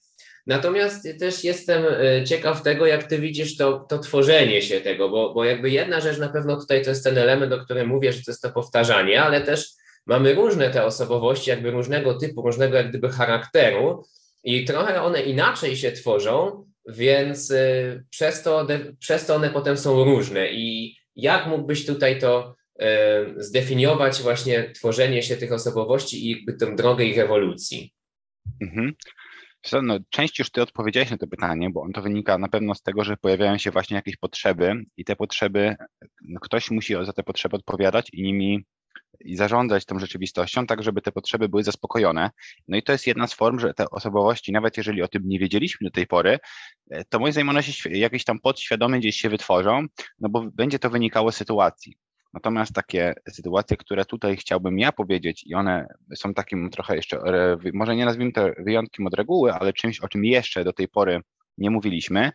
Natomiast 0.48 1.08
też 1.20 1.44
jestem 1.44 1.84
e, 1.86 2.24
ciekaw 2.24 2.64
tego, 2.64 2.86
jak 2.86 3.04
ty 3.04 3.20
widzisz 3.20 3.58
to, 3.58 3.80
to 3.90 4.00
tworzenie 4.00 4.62
się 4.62 4.82
tego, 4.82 5.10
bo, 5.10 5.34
bo 5.34 5.46
jakby 5.46 5.70
jedna 5.70 6.00
rzecz 6.00 6.18
na 6.18 6.30
pewno 6.30 6.60
tutaj 6.60 6.84
to 6.84 6.90
jest 6.90 7.04
ten 7.04 7.18
element, 7.18 7.54
o 7.54 7.60
którym 7.66 7.88
mówię, 7.88 8.14
że 8.14 8.24
to 8.24 8.32
jest 8.32 8.42
to 8.42 8.52
powtarzanie, 8.52 9.22
ale 9.22 9.42
też 9.42 9.70
mamy 10.06 10.34
różne 10.34 10.70
te 10.70 10.86
osobowości, 10.86 11.50
jakby 11.50 11.72
różnego 11.72 12.14
typu, 12.14 12.42
różnego 12.42 12.78
jak 12.78 12.90
gdyby 12.90 13.10
charakteru 13.10 14.04
i 14.44 14.66
trochę 14.66 15.02
one 15.02 15.22
inaczej 15.22 15.78
się 15.78 15.92
tworzą, 15.92 16.66
więc 16.88 17.52
e, 17.52 18.04
przez 18.10 18.44
to, 18.44 18.68
przez 19.00 19.26
to 19.26 19.36
one 19.36 19.50
potem 19.50 19.78
są 19.78 20.04
różne. 20.04 20.52
I 20.52 20.96
jak 21.16 21.48
mógłbyś 21.48 21.86
tutaj 21.86 22.20
to 22.20 22.56
e, 22.80 23.26
zdefiniować 23.38 24.22
właśnie 24.22 24.72
tworzenie 24.76 25.24
się 25.24 25.38
tych 25.38 25.52
osobowości 25.52 26.26
i 26.26 26.32
jakby 26.32 26.54
tę 26.54 26.76
drogę 26.76 27.06
ich 27.06 27.20
ewolucji? 27.20 27.94
Mhm. 28.62 28.94
No, 29.84 29.98
część 30.10 30.40
już 30.40 30.52
ty 30.52 30.62
odpowiedziałeś 30.62 31.12
na 31.12 31.18
to 31.18 31.28
pytanie, 31.28 31.70
bo 31.70 31.82
on 31.82 31.94
to 31.94 32.02
wynika 32.02 32.38
na 32.38 32.48
pewno 32.48 32.76
z 32.76 32.82
tego, 32.82 33.04
że 33.04 33.18
pojawiają 33.18 33.58
się 33.58 33.72
właśnie 33.72 33.96
jakieś 33.96 34.18
potrzeby 34.18 34.74
i 34.98 35.06
te 35.06 35.16
potrzeby, 35.16 35.76
no, 36.22 36.40
ktoś 36.40 36.72
musi 36.72 36.96
za 37.06 37.14
te 37.14 37.24
potrzeby 37.24 37.56
odpowiadać 37.56 38.10
i 38.14 38.24
nimi 38.24 38.66
i 39.20 39.36
zarządzać 39.36 39.86
tą 39.86 40.00
rzeczywistością, 40.00 40.68
tak 40.68 40.84
żeby 40.84 41.02
te 41.02 41.12
potrzeby 41.12 41.50
były 41.50 41.64
zaspokojone. 41.64 42.30
No 42.68 42.78
i 42.78 42.84
to 42.84 42.92
jest 42.92 43.08
jedna 43.08 43.28
z 43.28 43.34
form, 43.34 43.60
że 43.60 43.74
te 43.74 43.90
osobowości, 43.90 44.52
nawet 44.52 44.78
jeżeli 44.78 45.02
o 45.02 45.08
tym 45.08 45.24
nie 45.26 45.40
wiedzieliśmy 45.40 45.86
do 45.86 45.92
tej 45.92 46.08
pory, 46.08 46.40
e, 46.92 47.06
to 47.06 47.20
moim 47.20 47.32
zdaniem 47.32 47.50
one 47.50 47.64
się 47.64 47.90
jakieś 47.90 48.24
tam 48.24 48.40
podświadomie 48.40 49.00
gdzieś 49.00 49.16
się 49.16 49.30
wytworzą, 49.30 49.86
no 50.20 50.30
bo 50.30 50.52
będzie 50.54 50.80
to 50.80 50.90
wynikało 50.90 51.32
z 51.32 51.36
sytuacji. 51.36 51.98
Natomiast 52.34 52.74
takie 52.74 53.14
sytuacje, 53.30 53.78
które 53.78 54.06
tutaj 54.06 54.38
chciałbym 54.38 54.80
ja 54.80 54.92
powiedzieć, 54.92 55.44
i 55.46 55.56
one 55.56 55.88
są 56.16 56.34
takim 56.34 56.70
trochę 56.70 56.96
jeszcze, 56.96 57.20
może 57.74 57.96
nie 57.96 58.06
nazwijmy 58.06 58.32
to 58.32 58.50
wyjątkiem 58.58 59.08
od 59.08 59.14
reguły, 59.14 59.54
ale 59.54 59.74
czymś, 59.74 60.00
o 60.00 60.08
czym 60.08 60.26
jeszcze 60.26 60.64
do 60.64 60.74
tej 60.74 60.88
pory 60.88 61.22
nie 61.58 61.70
mówiliśmy, 61.70 62.32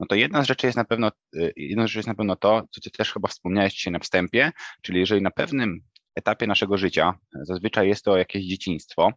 no 0.00 0.06
to 0.06 0.14
jedna 0.14 0.42
z 0.42 0.46
rzeczy 0.46 0.66
jest 0.66 0.76
na 0.76 0.84
pewno, 0.84 1.10
y, 1.36 1.52
jedna 1.56 1.86
rzecz 1.86 1.96
jest 1.96 2.08
na 2.08 2.14
pewno 2.14 2.36
to, 2.36 2.62
co 2.70 2.80
ty 2.80 2.90
też 2.90 3.12
chyba 3.12 3.28
wspomniałeś 3.28 3.74
dzisiaj 3.74 3.92
na 3.92 3.98
wstępie, 3.98 4.52
czyli 4.82 5.00
jeżeli 5.00 5.22
na 5.22 5.30
pewnym 5.30 5.80
etapie 6.14 6.46
naszego 6.46 6.76
życia, 6.76 7.14
zazwyczaj 7.42 7.88
jest 7.88 8.04
to 8.04 8.16
jakieś 8.16 8.44
dzieciństwo, 8.44 9.12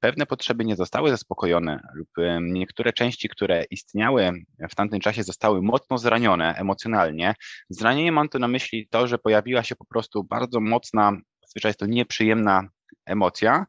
pewne 0.00 0.26
potrzeby 0.26 0.64
nie 0.64 0.76
zostały 0.76 1.10
zaspokojone 1.10 1.80
lub 1.94 2.08
niektóre 2.40 2.92
części, 2.92 3.28
które 3.28 3.64
istniały 3.70 4.32
w 4.70 4.74
tamtym 4.74 5.00
czasie 5.00 5.22
zostały 5.22 5.62
mocno 5.62 5.98
zranione 5.98 6.54
emocjonalnie. 6.54 7.34
Zranienie 7.68 8.12
mam 8.12 8.28
tu 8.28 8.38
na 8.38 8.48
myśli 8.48 8.88
to, 8.90 9.06
że 9.06 9.18
pojawiła 9.18 9.62
się 9.62 9.76
po 9.76 9.84
prostu 9.84 10.24
bardzo 10.24 10.60
mocna, 10.60 11.12
zazwyczaj 11.42 11.68
jest 11.68 11.78
to 11.78 11.86
nieprzyjemna 11.86 12.68
emocja, 13.06 13.66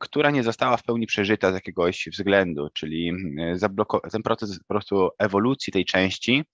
która 0.00 0.30
nie 0.30 0.42
została 0.42 0.76
w 0.76 0.82
pełni 0.82 1.06
przeżyta 1.06 1.50
z 1.50 1.54
jakiegoś 1.54 2.08
względu, 2.12 2.68
czyli 2.74 3.12
ten 4.12 4.22
proces 4.22 4.58
po 4.58 4.74
prostu 4.74 5.08
ewolucji 5.18 5.72
tej 5.72 5.84
części 5.84 6.44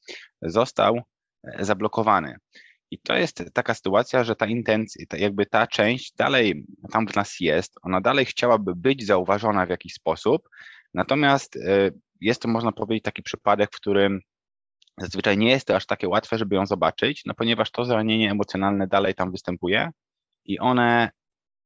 został 0.43 1.01
e, 1.45 1.65
zablokowany. 1.65 2.37
I 2.91 2.99
to 2.99 3.17
jest 3.17 3.45
taka 3.53 3.75
sytuacja, 3.75 4.25
że 4.25 4.37
ta 4.37 4.47
intencja, 4.47 5.05
jakby 5.19 5.47
ta 5.47 5.67
część 5.67 6.13
dalej 6.13 6.65
tam 6.93 7.07
w 7.07 7.17
nas 7.17 7.41
jest, 7.41 7.75
ona 7.83 8.01
dalej 8.01 8.25
chciałaby 8.25 8.75
być 8.75 9.07
zauważona 9.07 9.67
w 9.67 9.71
jakiś 9.71 9.93
sposób, 9.93 10.49
natomiast 10.95 11.57
e, 11.57 11.91
jest 12.21 12.43
to, 12.43 12.49
można 12.49 12.73
powiedzieć, 12.73 13.05
taki 13.05 13.23
przypadek, 13.23 13.71
w 13.73 13.77
którym 13.77 14.21
zazwyczaj 14.99 15.39
nie 15.39 15.51
jest 15.51 15.67
to 15.67 15.77
aż 15.77 15.87
takie 15.87 16.09
łatwe, 16.09 16.39
żeby 16.39 16.57
ją 16.57 16.67
zobaczyć, 16.67 17.23
no 17.27 17.35
ponieważ 17.35 17.71
to 17.71 17.85
zranienie 17.85 18.31
emocjonalne 18.31 18.87
dalej 18.87 19.15
tam 19.15 19.33
występuje 19.33 19.91
i 20.45 20.59
one 20.59 21.11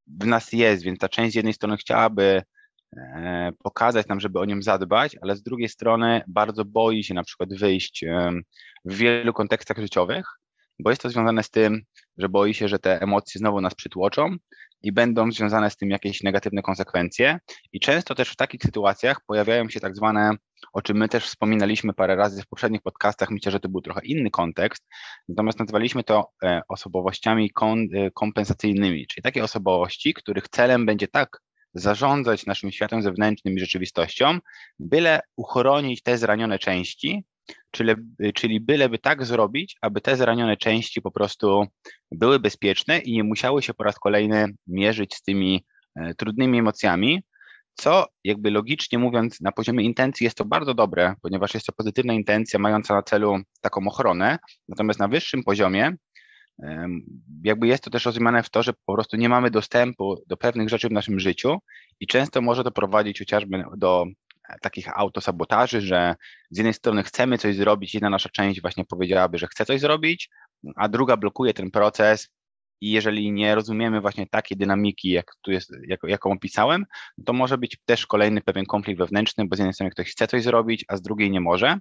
w 0.07 0.27
nas 0.27 0.53
jest, 0.53 0.83
więc 0.83 0.99
ta 0.99 1.09
część 1.09 1.33
z 1.33 1.37
jednej 1.37 1.55
strony 1.55 1.77
chciałaby 1.77 2.43
e, 2.97 3.53
pokazać 3.59 4.09
nam, 4.09 4.21
żeby 4.21 4.39
o 4.39 4.45
nią 4.45 4.63
zadbać, 4.63 5.17
ale 5.23 5.37
z 5.37 5.43
drugiej 5.43 5.69
strony 5.69 6.23
bardzo 6.29 6.65
boi 6.65 7.05
się 7.05 7.15
na 7.15 7.23
przykład 7.23 7.55
wyjść 7.55 8.05
w 8.85 8.95
wielu 8.95 9.33
kontekstach 9.33 9.79
życiowych, 9.79 10.41
bo 10.83 10.91
jest 10.91 11.03
to 11.03 11.11
związane 11.11 11.43
z 11.43 11.51
tym, 11.51 11.83
że 12.19 12.29
boi 12.29 12.55
się, 12.55 12.69
że 12.69 12.79
te 12.79 13.03
emocje 13.03 13.39
znowu 13.39 13.61
nas 13.61 13.75
przytłoczą 13.75 14.37
i 14.83 14.93
będą 14.93 15.33
związane 15.33 15.71
z 15.71 15.77
tym 15.77 15.91
jakieś 15.91 16.23
negatywne 16.23 16.63
konsekwencje. 16.63 17.39
I 17.73 17.81
często 17.81 18.15
też 18.15 18.31
w 18.31 18.37
takich 18.37 18.63
sytuacjach 18.63 19.21
pojawiają 19.27 19.69
się 19.69 19.81
tak 19.81 19.97
zwane, 19.97 20.31
o 20.73 20.83
czym 20.83 20.97
my 20.97 21.09
też 21.09 21.25
wspominaliśmy 21.25 21.93
parę 21.93 22.17
razy 22.17 22.43
w 22.43 22.47
poprzednich 22.47 22.83
podcastach, 22.83 23.31
myślę, 23.31 23.53
że 23.53 23.61
to 23.61 23.69
był 23.69 23.81
trochę 23.81 24.01
inny 24.05 24.31
kontekst, 24.31 24.89
natomiast 25.29 25.59
nazwaliśmy 25.59 26.05
to 26.05 26.31
e, 26.45 26.61
osobowościami 26.69 27.51
e, 27.63 28.11
kompensacyjnymi, 28.11 29.07
czyli 29.07 29.23
takie 29.23 29.45
osobowości, 29.45 30.15
których 30.15 30.49
celem 30.49 30.87
będzie 30.87 31.09
tak 31.09 31.41
zarządzać 31.75 32.47
naszym 32.47 32.73
światem 32.73 33.03
zewnętrznym 33.03 33.55
i 33.55 33.61
rzeczywistością, 33.61 34.39
byle 34.79 35.21
uchronić 35.37 36.03
te 36.03 36.19
zranione 36.19 36.59
części, 36.59 37.25
czyli, 37.71 37.95
czyli 38.35 38.61
byleby 38.61 38.99
tak 38.99 39.25
zrobić, 39.25 39.77
aby 39.81 40.01
te 40.01 40.17
zranione 40.17 40.57
części 40.57 41.03
po 41.03 41.11
prostu 41.11 41.67
były 42.13 42.41
bezpieczne 42.41 42.99
i 42.99 43.13
nie 43.13 43.25
musiały 43.25 43.63
się 43.63 43.75
po 43.75 43.85
raz 43.85 43.99
kolejny 43.99 44.47
mierzyć 44.67 45.15
z 45.15 45.23
tymi 45.23 45.65
e, 45.97 46.15
trudnymi 46.15 46.59
emocjami, 46.59 47.23
co 47.75 48.07
jakby 48.25 48.51
logicznie 48.51 48.99
mówiąc 48.99 49.41
na 49.41 49.53
poziomie 49.53 49.85
intencji 49.85 50.25
jest 50.25 50.37
to 50.37 50.45
bardzo 50.45 50.75
dobre, 50.75 51.15
ponieważ 51.23 51.55
jest 51.55 51.67
to 51.67 51.73
pozytywna 51.73 52.13
intencja 52.13 52.59
mająca 52.59 52.95
na 52.95 53.03
celu 53.03 53.39
taką 53.61 53.89
ochronę, 53.89 54.39
natomiast 54.69 55.01
na 55.01 55.09
wyższym 55.09 55.45
poziomie 55.45 55.97
jakby 57.45 57.67
jest 57.67 57.85
to 57.85 57.91
też 57.91 58.05
rozumiane 58.05 58.43
w 58.43 58.51
to, 58.51 58.63
że 58.63 58.73
po 58.73 58.95
prostu 58.95 59.17
nie 59.17 59.29
mamy 59.29 59.51
dostępu 59.51 60.23
do 60.27 60.37
pewnych 60.37 60.69
rzeczy 60.69 60.89
w 60.89 60.93
naszym 60.93 61.21
życiu 61.21 61.59
i 62.01 62.07
często 62.07 62.41
może 62.41 62.65
to 62.65 62.71
prowadzić 62.71 63.19
chociażby 63.19 63.65
do 63.77 64.07
takich 64.63 64.99
autosabotaży, 64.99 65.81
że 65.81 66.15
z 66.51 66.59
jednej 66.59 66.75
strony 66.75 67.03
chcemy 67.03 67.39
coś 67.39 67.57
zrobić, 67.57 67.95
jedna 67.95 68.11
nasza 68.11 68.29
część 68.29 68.61
właśnie 68.61 68.85
powiedziałaby, 68.85 69.39
że 69.39 69.47
chce 69.47 69.67
coś 69.67 69.81
zrobić, 69.81 70.31
a 70.77 70.89
druga 70.89 71.17
blokuje 71.17 71.55
ten 71.55 71.71
proces 71.71 72.29
i 72.81 72.91
jeżeli 72.91 73.33
nie 73.33 73.55
rozumiemy 73.55 74.01
właśnie 74.01 74.27
takiej 74.27 74.59
dynamiki, 74.59 75.11
jak 75.11 75.33
tu 75.41 75.53
jest, 75.53 75.73
jak, 75.89 76.01
jaką 76.03 76.33
opisałem, 76.33 76.85
to 77.27 77.33
może 77.33 77.59
być 77.59 77.79
też 77.85 78.07
kolejny 78.07 78.41
pewien 78.41 78.67
konflikt 78.67 78.99
wewnętrzny, 78.99 79.47
bo 79.49 79.57
z 79.57 79.59
jednej 79.59 79.75
strony 79.75 79.91
ktoś 79.91 80.11
chce 80.11 80.27
coś 80.27 80.43
zrobić, 80.43 80.85
a 80.89 80.97
z 80.97 81.03
drugiej 81.03 81.31
nie 81.31 81.41
może. 81.41 81.79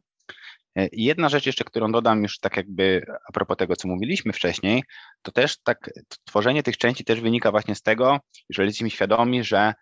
I 0.92 1.04
jedna 1.04 1.30
rzecz 1.30 1.46
jeszcze, 1.46 1.64
którą 1.64 1.92
dodam 1.92 2.24
już 2.24 2.40
tak 2.40 2.58
jakby 2.58 3.06
a 3.30 3.32
propos 3.32 3.58
tego, 3.58 3.76
co 3.76 3.88
mówiliśmy 3.88 4.34
wcześniej, 4.34 4.84
to 5.22 5.32
też 5.32 5.58
tak 5.64 5.90
tworzenie 6.26 6.64
tych 6.64 6.78
części 6.78 7.04
też 7.04 7.22
wynika 7.22 7.52
właśnie 7.52 7.76
z 7.76 7.82
tego, 7.82 8.20
że 8.50 8.66
jesteśmy 8.66 8.90
świadomi, 8.90 9.44
że 9.44 9.74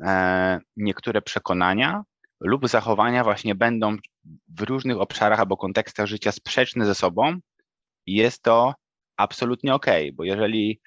e, 0.00 0.58
niektóre 0.76 1.22
przekonania 1.22 2.02
lub 2.40 2.68
zachowania 2.68 3.24
właśnie 3.24 3.54
będą 3.54 3.96
w 4.48 4.60
różnych 4.60 5.00
obszarach 5.00 5.40
albo 5.40 5.56
kontekstach 5.56 6.06
życia 6.06 6.32
sprzeczne 6.32 6.86
ze 6.86 6.94
sobą 6.94 7.38
jest 8.06 8.42
to 8.42 8.74
absolutnie 9.16 9.74
ok, 9.74 9.86
bo 10.14 10.24
jeżeli 10.24 10.80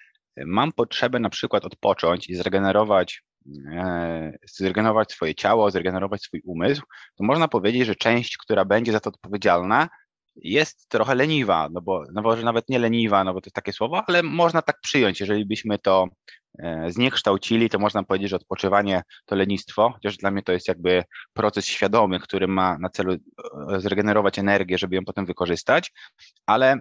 mam 0.46 0.72
potrzebę 0.72 1.20
na 1.20 1.30
przykład 1.30 1.66
odpocząć 1.66 2.30
i 2.30 2.36
zregenerować, 2.36 3.24
e, 3.72 4.38
zregenerować 4.46 5.12
swoje 5.12 5.36
ciało, 5.36 5.72
zregenerować 5.72 6.22
swój 6.22 6.42
umysł, 6.46 6.82
to 7.16 7.24
można 7.24 7.48
powiedzieć, 7.48 7.86
że 7.86 7.96
część, 7.96 8.38
która 8.38 8.66
będzie 8.66 8.92
za 8.92 9.00
to 9.00 9.10
odpowiedzialna, 9.10 9.90
jest 10.36 10.90
trochę 10.90 11.16
leniwa, 11.16 11.70
no 11.72 11.82
bo, 11.82 12.04
no 12.14 12.22
bo 12.22 12.36
nawet 12.36 12.70
nie 12.70 12.80
leniwa, 12.80 13.24
no 13.24 13.34
bo 13.34 13.42
to 13.42 13.48
jest 13.48 13.56
takie 13.56 13.74
słowo, 13.74 14.04
ale 14.08 14.24
można 14.24 14.62
tak 14.62 14.82
przyjąć, 14.82 15.20
jeżeli 15.20 15.46
byśmy 15.46 15.80
to 15.80 16.08
e, 16.60 16.92
zniekształcili, 16.92 17.70
to 17.70 17.80
można 17.80 18.04
powiedzieć, 18.04 18.30
że 18.30 18.36
odpoczywanie 18.36 19.02
to 19.26 19.36
lenistwo, 19.36 19.92
chociaż 19.94 20.18
dla 20.18 20.32
mnie 20.32 20.44
to 20.44 20.52
jest 20.52 20.68
jakby 20.68 21.04
proces 21.34 21.66
świadomy, 21.66 22.20
który 22.20 22.48
ma 22.48 22.78
na 22.78 22.90
celu 22.90 23.14
e, 23.14 23.18
zregenerować 23.82 24.40
energię, 24.40 24.78
żeby 24.78 24.96
ją 24.96 25.06
potem 25.06 25.26
wykorzystać, 25.26 25.92
ale 26.46 26.80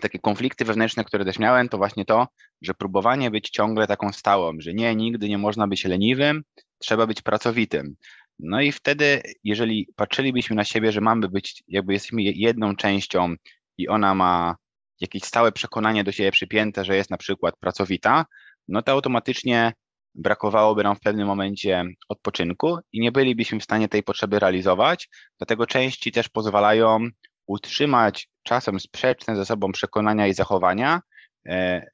takie 0.00 0.18
konflikty 0.18 0.64
wewnętrzne, 0.64 1.04
które 1.04 1.24
też 1.24 1.38
miałem, 1.38 1.68
to 1.68 1.78
właśnie 1.78 2.04
to, 2.04 2.26
że 2.62 2.74
próbowanie 2.74 3.30
być 3.30 3.50
ciągle 3.50 3.86
taką 3.86 4.12
stałą, 4.12 4.52
że 4.58 4.74
nie, 4.74 4.96
nigdy 4.96 5.28
nie 5.28 5.38
można 5.38 5.68
być 5.68 5.84
leniwym, 5.84 6.42
trzeba 6.78 7.06
być 7.06 7.22
pracowitym. 7.22 7.94
No 8.42 8.60
i 8.60 8.72
wtedy, 8.72 9.22
jeżeli 9.44 9.88
patrzylibyśmy 9.96 10.56
na 10.56 10.64
siebie, 10.64 10.92
że 10.92 11.00
mamy 11.00 11.28
być, 11.28 11.62
jakby 11.68 11.92
jesteśmy 11.92 12.22
jedną 12.22 12.76
częścią 12.76 13.34
i 13.78 13.88
ona 13.88 14.14
ma 14.14 14.56
jakieś 15.00 15.22
stałe 15.22 15.52
przekonanie 15.52 16.04
do 16.04 16.12
siebie 16.12 16.32
przypięte, 16.32 16.84
że 16.84 16.96
jest 16.96 17.10
na 17.10 17.16
przykład 17.16 17.54
pracowita, 17.60 18.24
no 18.68 18.82
to 18.82 18.92
automatycznie 18.92 19.72
brakowałoby 20.14 20.82
nam 20.82 20.96
w 20.96 21.00
pewnym 21.00 21.26
momencie 21.26 21.84
odpoczynku 22.08 22.78
i 22.92 23.00
nie 23.00 23.12
bylibyśmy 23.12 23.60
w 23.60 23.64
stanie 23.64 23.88
tej 23.88 24.02
potrzeby 24.02 24.38
realizować. 24.38 25.08
Dlatego 25.38 25.66
części 25.66 26.12
też 26.12 26.28
pozwalają 26.28 27.08
utrzymać 27.46 28.28
czasem 28.42 28.80
sprzeczne 28.80 29.36
ze 29.36 29.46
sobą 29.46 29.72
przekonania 29.72 30.26
i 30.26 30.34
zachowania 30.34 31.00
e, 31.46 31.86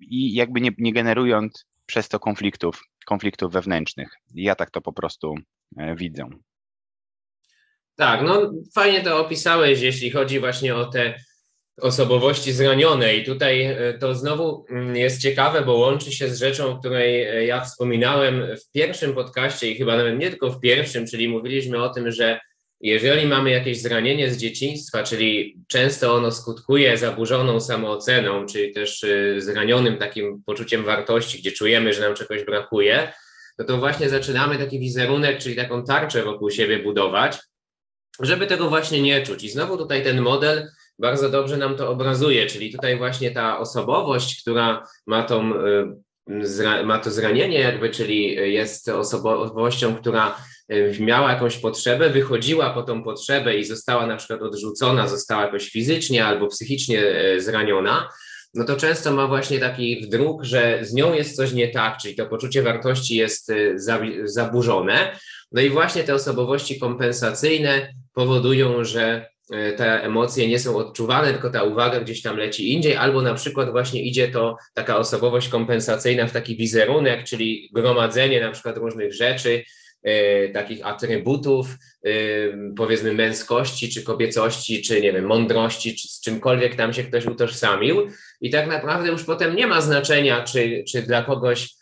i 0.00 0.34
jakby 0.34 0.60
nie, 0.60 0.70
nie 0.78 0.92
generując 0.92 1.66
przez 1.86 2.08
to 2.08 2.20
konfliktów, 2.20 2.82
konfliktów 3.06 3.52
wewnętrznych. 3.52 4.08
Ja 4.34 4.54
tak 4.54 4.70
to 4.70 4.80
po 4.80 4.92
prostu 4.92 5.34
e, 5.78 5.96
widzę. 5.96 6.28
Tak, 7.96 8.22
no 8.22 8.52
fajnie 8.74 9.00
to 9.00 9.20
opisałeś, 9.20 9.80
jeśli 9.80 10.10
chodzi 10.10 10.40
właśnie 10.40 10.74
o 10.76 10.84
te 10.84 11.14
osobowości 11.80 12.52
zranionej. 12.52 13.20
I 13.20 13.24
tutaj 13.24 13.62
e, 13.62 13.98
to 14.00 14.14
znowu 14.14 14.66
mm, 14.70 14.96
jest 14.96 15.22
ciekawe, 15.22 15.62
bo 15.62 15.76
łączy 15.76 16.12
się 16.12 16.28
z 16.28 16.38
rzeczą, 16.38 16.66
o 16.66 16.78
której 16.78 17.22
e, 17.22 17.46
ja 17.46 17.60
wspominałem 17.60 18.46
w 18.56 18.72
pierwszym 18.72 19.14
podcaście 19.14 19.70
i 19.70 19.76
chyba 19.76 19.96
nawet 19.96 20.18
nie 20.18 20.30
tylko 20.30 20.50
w 20.50 20.60
pierwszym, 20.60 21.06
czyli 21.06 21.28
mówiliśmy 21.28 21.82
o 21.82 21.88
tym, 21.88 22.10
że 22.10 22.40
jeżeli 22.80 23.26
mamy 23.26 23.50
jakieś 23.50 23.80
zranienie 23.80 24.30
z 24.30 24.36
dzieciństwa, 24.36 25.02
czyli 25.02 25.58
często 25.68 26.14
ono 26.14 26.32
skutkuje 26.32 26.98
zaburzoną 26.98 27.60
samooceną, 27.60 28.46
czyli 28.46 28.72
też 28.72 29.04
zranionym 29.38 29.96
takim 29.96 30.42
poczuciem 30.46 30.84
wartości, 30.84 31.38
gdzie 31.38 31.52
czujemy, 31.52 31.92
że 31.92 32.00
nam 32.00 32.14
czegoś 32.14 32.44
brakuje, 32.44 33.12
no 33.58 33.64
to 33.64 33.78
właśnie 33.78 34.08
zaczynamy 34.08 34.58
taki 34.58 34.78
wizerunek, 34.80 35.38
czyli 35.38 35.56
taką 35.56 35.84
tarczę 35.84 36.22
wokół 36.22 36.50
siebie 36.50 36.78
budować, 36.78 37.38
żeby 38.20 38.46
tego 38.46 38.68
właśnie 38.68 39.02
nie 39.02 39.22
czuć. 39.22 39.44
I 39.44 39.50
znowu 39.50 39.76
tutaj 39.76 40.04
ten 40.04 40.20
model 40.20 40.68
bardzo 40.98 41.30
dobrze 41.30 41.56
nam 41.56 41.76
to 41.76 41.90
obrazuje, 41.90 42.46
czyli 42.46 42.72
tutaj 42.72 42.98
właśnie 42.98 43.30
ta 43.30 43.58
osobowość, 43.58 44.42
która 44.42 44.86
ma, 45.06 45.22
tą, 45.22 45.52
y, 46.30 46.84
ma 46.84 46.98
to 46.98 47.10
zranienie 47.10 47.60
jakby, 47.60 47.90
czyli 47.90 48.52
jest 48.54 48.88
osobowością, 48.88 49.96
która 49.96 50.36
y, 50.72 50.96
miała 51.00 51.32
jakąś 51.32 51.58
potrzebę, 51.58 52.10
wychodziła 52.10 52.70
po 52.70 52.82
tą 52.82 53.02
potrzebę 53.02 53.56
i 53.56 53.64
została 53.64 54.06
na 54.06 54.16
przykład 54.16 54.42
odrzucona, 54.42 55.08
została 55.08 55.42
jakoś 55.42 55.70
fizycznie 55.70 56.26
albo 56.26 56.46
psychicznie 56.46 57.24
y, 57.34 57.40
zraniona, 57.40 58.08
no 58.54 58.64
to 58.64 58.76
często 58.76 59.12
ma 59.12 59.26
właśnie 59.26 59.58
taki 59.58 60.06
wdruk, 60.06 60.44
że 60.44 60.78
z 60.82 60.94
nią 60.94 61.14
jest 61.14 61.36
coś 61.36 61.52
nie 61.52 61.68
tak, 61.68 61.98
czyli 62.02 62.14
to 62.14 62.26
poczucie 62.26 62.62
wartości 62.62 63.16
jest 63.16 63.52
zaburzone. 64.24 65.18
No 65.52 65.60
i 65.60 65.70
właśnie 65.70 66.04
te 66.04 66.14
osobowości 66.14 66.80
kompensacyjne 66.80 67.94
powodują, 68.14 68.84
że 68.84 69.34
E, 69.52 69.72
te 69.72 70.02
emocje 70.02 70.48
nie 70.48 70.58
są 70.58 70.76
odczuwane, 70.76 71.32
tylko 71.32 71.50
ta 71.50 71.62
uwaga 71.62 72.00
gdzieś 72.00 72.22
tam 72.22 72.36
leci 72.36 72.72
indziej, 72.72 72.96
albo 72.96 73.22
na 73.22 73.34
przykład 73.34 73.70
właśnie 73.70 74.02
idzie 74.02 74.28
to 74.28 74.56
taka 74.74 74.96
osobowość 74.96 75.48
kompensacyjna 75.48 76.26
w 76.26 76.32
taki 76.32 76.56
wizerunek, 76.56 77.24
czyli 77.24 77.70
gromadzenie 77.72 78.40
na 78.40 78.50
przykład 78.50 78.76
różnych 78.76 79.14
rzeczy, 79.14 79.64
e, 80.02 80.48
takich 80.48 80.86
atrybutów, 80.86 81.66
powiedzmy 82.76 83.12
męskości, 83.12 83.88
czy 83.88 84.02
kobiecości, 84.02 84.82
czy 84.82 85.00
nie 85.00 85.12
wiem, 85.12 85.24
mądrości, 85.24 85.96
czy 85.96 86.08
z 86.08 86.20
czymkolwiek 86.20 86.76
tam 86.76 86.92
się 86.92 87.04
ktoś 87.04 87.26
utożsamił. 87.26 88.08
I 88.44 88.50
tak 88.50 88.66
naprawdę 88.66 89.08
już 89.08 89.24
potem 89.24 89.56
nie 89.56 89.66
ma 89.66 89.80
znaczenia, 89.80 90.42
czy, 90.42 90.84
czy 90.88 91.02
dla 91.02 91.22
kogoś 91.22 91.74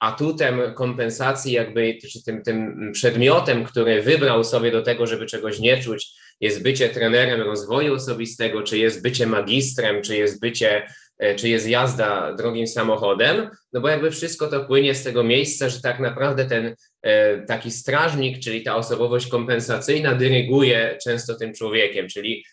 atutem 0.00 0.60
kompensacji, 0.74 1.52
jakby, 1.52 1.98
czy 2.12 2.24
tym, 2.24 2.42
tym 2.42 2.90
przedmiotem, 2.92 3.64
który 3.64 4.02
wybrał 4.02 4.44
sobie 4.44 4.70
do 4.70 4.82
tego, 4.82 5.06
żeby 5.06 5.26
czegoś 5.26 5.58
nie 5.58 5.82
czuć, 5.82 6.10
jest 6.40 6.62
bycie 6.62 6.88
trenerem 6.88 7.40
rozwoju 7.40 7.94
osobistego, 7.94 8.62
czy 8.62 8.78
jest 8.78 9.02
bycie 9.02 9.26
magistrem, 9.26 10.02
czy 10.02 10.16
jest 10.16 10.40
bycie, 10.40 10.86
e, 11.18 11.34
czy 11.34 11.48
jest 11.48 11.68
jazda 11.68 12.34
drogim 12.34 12.66
samochodem, 12.66 13.50
no 13.72 13.80
bo 13.80 13.88
jakby 13.88 14.10
wszystko 14.10 14.46
to 14.46 14.64
płynie 14.64 14.94
z 14.94 15.04
tego 15.04 15.24
miejsca, 15.24 15.68
że 15.68 15.80
tak 15.80 16.00
naprawdę 16.00 16.44
ten 16.44 16.74
e, 17.02 17.42
taki 17.42 17.70
strażnik, 17.70 18.38
czyli 18.38 18.62
ta 18.62 18.76
osobowość 18.76 19.26
kompensacyjna 19.26 20.14
dyryguje 20.14 20.98
często 21.04 21.34
tym 21.34 21.54
człowiekiem, 21.54 22.08
czyli 22.08 22.44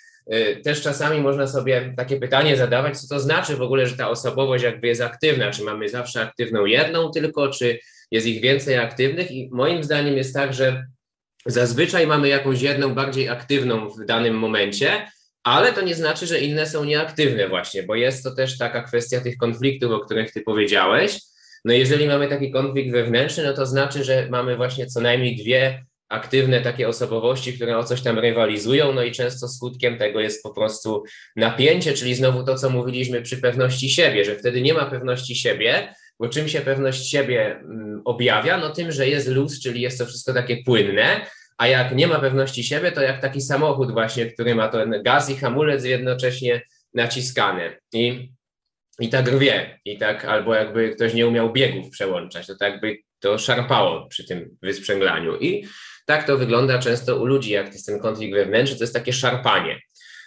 też 0.64 0.82
czasami 0.82 1.22
można 1.22 1.48
sobie 1.48 1.94
takie 1.98 2.18
pytanie 2.20 2.58
zadawać, 2.58 3.00
co 3.00 3.16
to 3.16 3.20
znaczy 3.20 3.56
w 3.56 3.62
ogóle, 3.62 3.88
że 3.88 3.98
ta 3.98 4.10
osobowość 4.10 4.64
jakby 4.64 4.88
jest 4.88 5.02
aktywna, 5.02 5.52
czy 5.52 5.64
mamy 5.64 5.90
zawsze 5.90 6.22
aktywną 6.22 6.66
jedną 6.66 7.12
tylko, 7.12 7.50
czy 7.50 7.80
jest 8.12 8.28
ich 8.28 8.42
więcej 8.42 8.78
aktywnych 8.78 9.32
i 9.32 9.50
moim 9.52 9.84
zdaniem 9.84 10.18
jest 10.18 10.34
tak, 10.34 10.54
że 10.54 10.86
zazwyczaj 11.46 12.08
mamy 12.08 12.28
jakąś 12.28 12.62
jedną 12.62 12.96
bardziej 12.96 13.30
aktywną 13.30 13.90
w 13.90 14.06
danym 14.06 14.36
momencie, 14.36 15.08
ale 15.44 15.74
to 15.74 15.82
nie 15.82 15.96
znaczy, 15.96 16.28
że 16.28 16.40
inne 16.40 16.66
są 16.66 16.84
nieaktywne 16.84 17.50
właśnie, 17.50 17.84
bo 17.84 17.96
jest 17.96 18.24
to 18.24 18.36
też 18.36 18.58
taka 18.58 18.84
kwestia 18.84 19.22
tych 19.22 19.38
konfliktów, 19.38 19.92
o 19.92 20.00
których 20.00 20.32
ty 20.32 20.42
powiedziałeś. 20.42 21.20
No 21.66 21.74
jeżeli 21.74 22.08
mamy 22.08 22.28
taki 22.28 22.52
konflikt 22.52 22.92
wewnętrzny, 22.92 23.44
no 23.44 23.54
to 23.54 23.66
znaczy, 23.66 24.04
że 24.04 24.28
mamy 24.32 24.58
właśnie 24.58 24.86
co 24.86 25.02
najmniej 25.02 25.36
dwie 25.36 25.86
aktywne 26.10 26.62
takie 26.62 26.88
osobowości, 26.88 27.54
które 27.54 27.78
o 27.78 27.84
coś 27.84 28.02
tam 28.02 28.20
rywalizują, 28.20 28.94
no 28.94 29.04
i 29.04 29.12
często 29.12 29.48
skutkiem 29.48 29.98
tego 29.98 30.20
jest 30.20 30.44
po 30.44 30.50
prostu 30.54 31.04
napięcie, 31.36 31.94
czyli 31.94 32.16
znowu 32.16 32.44
to, 32.44 32.56
co 32.56 32.70
mówiliśmy 32.70 33.22
przy 33.22 33.38
pewności 33.38 33.90
siebie, 33.90 34.26
że 34.26 34.36
wtedy 34.36 34.62
nie 34.62 34.74
ma 34.74 34.86
pewności 34.86 35.36
siebie, 35.36 35.94
bo 36.20 36.30
czym 36.30 36.48
się 36.48 36.62
pewność 36.62 37.10
siebie 37.10 37.56
mm, 37.56 38.02
objawia? 38.06 38.58
No 38.58 38.70
tym, 38.70 38.92
że 38.92 39.08
jest 39.08 39.28
luz, 39.28 39.62
czyli 39.62 39.82
jest 39.82 40.00
to 40.00 40.06
wszystko 40.06 40.34
takie 40.34 40.64
płynne, 40.64 41.22
a 41.58 41.68
jak 41.68 41.96
nie 41.96 42.08
ma 42.08 42.20
pewności 42.20 42.64
siebie, 42.64 42.92
to 42.92 43.02
jak 43.02 43.22
taki 43.22 43.42
samochód 43.42 43.92
właśnie, 43.92 44.26
który 44.26 44.56
ma 44.56 44.68
ten 44.68 45.02
gaz 45.04 45.30
i 45.30 45.36
hamulec 45.36 45.86
jednocześnie 45.86 46.62
naciskane 46.94 47.78
i, 47.94 48.32
i 49.00 49.10
tak 49.10 49.28
rwie, 49.28 49.80
i 49.86 49.98
tak, 49.98 50.26
albo 50.26 50.56
jakby 50.56 50.90
ktoś 50.90 51.14
nie 51.14 51.28
umiał 51.28 51.54
biegów 51.54 51.90
przełączać, 51.90 52.48
to 52.48 52.56
tak 52.56 52.72
jakby 52.72 52.98
to 53.20 53.38
szarpało 53.38 54.08
przy 54.08 54.28
tym 54.28 54.58
wysprzęglaniu 54.62 55.38
i 55.40 55.68
tak 56.08 56.28
to 56.28 56.38
wygląda 56.38 56.80
często 56.80 57.16
u 57.16 57.26
ludzi, 57.26 57.52
jak 57.52 57.74
jest 57.74 57.86
ten 57.86 58.00
konflikt 58.00 58.34
wewnętrzny, 58.34 58.78
to 58.78 58.84
jest 58.84 58.94
takie 58.94 59.14
szarpanie. 59.14 59.82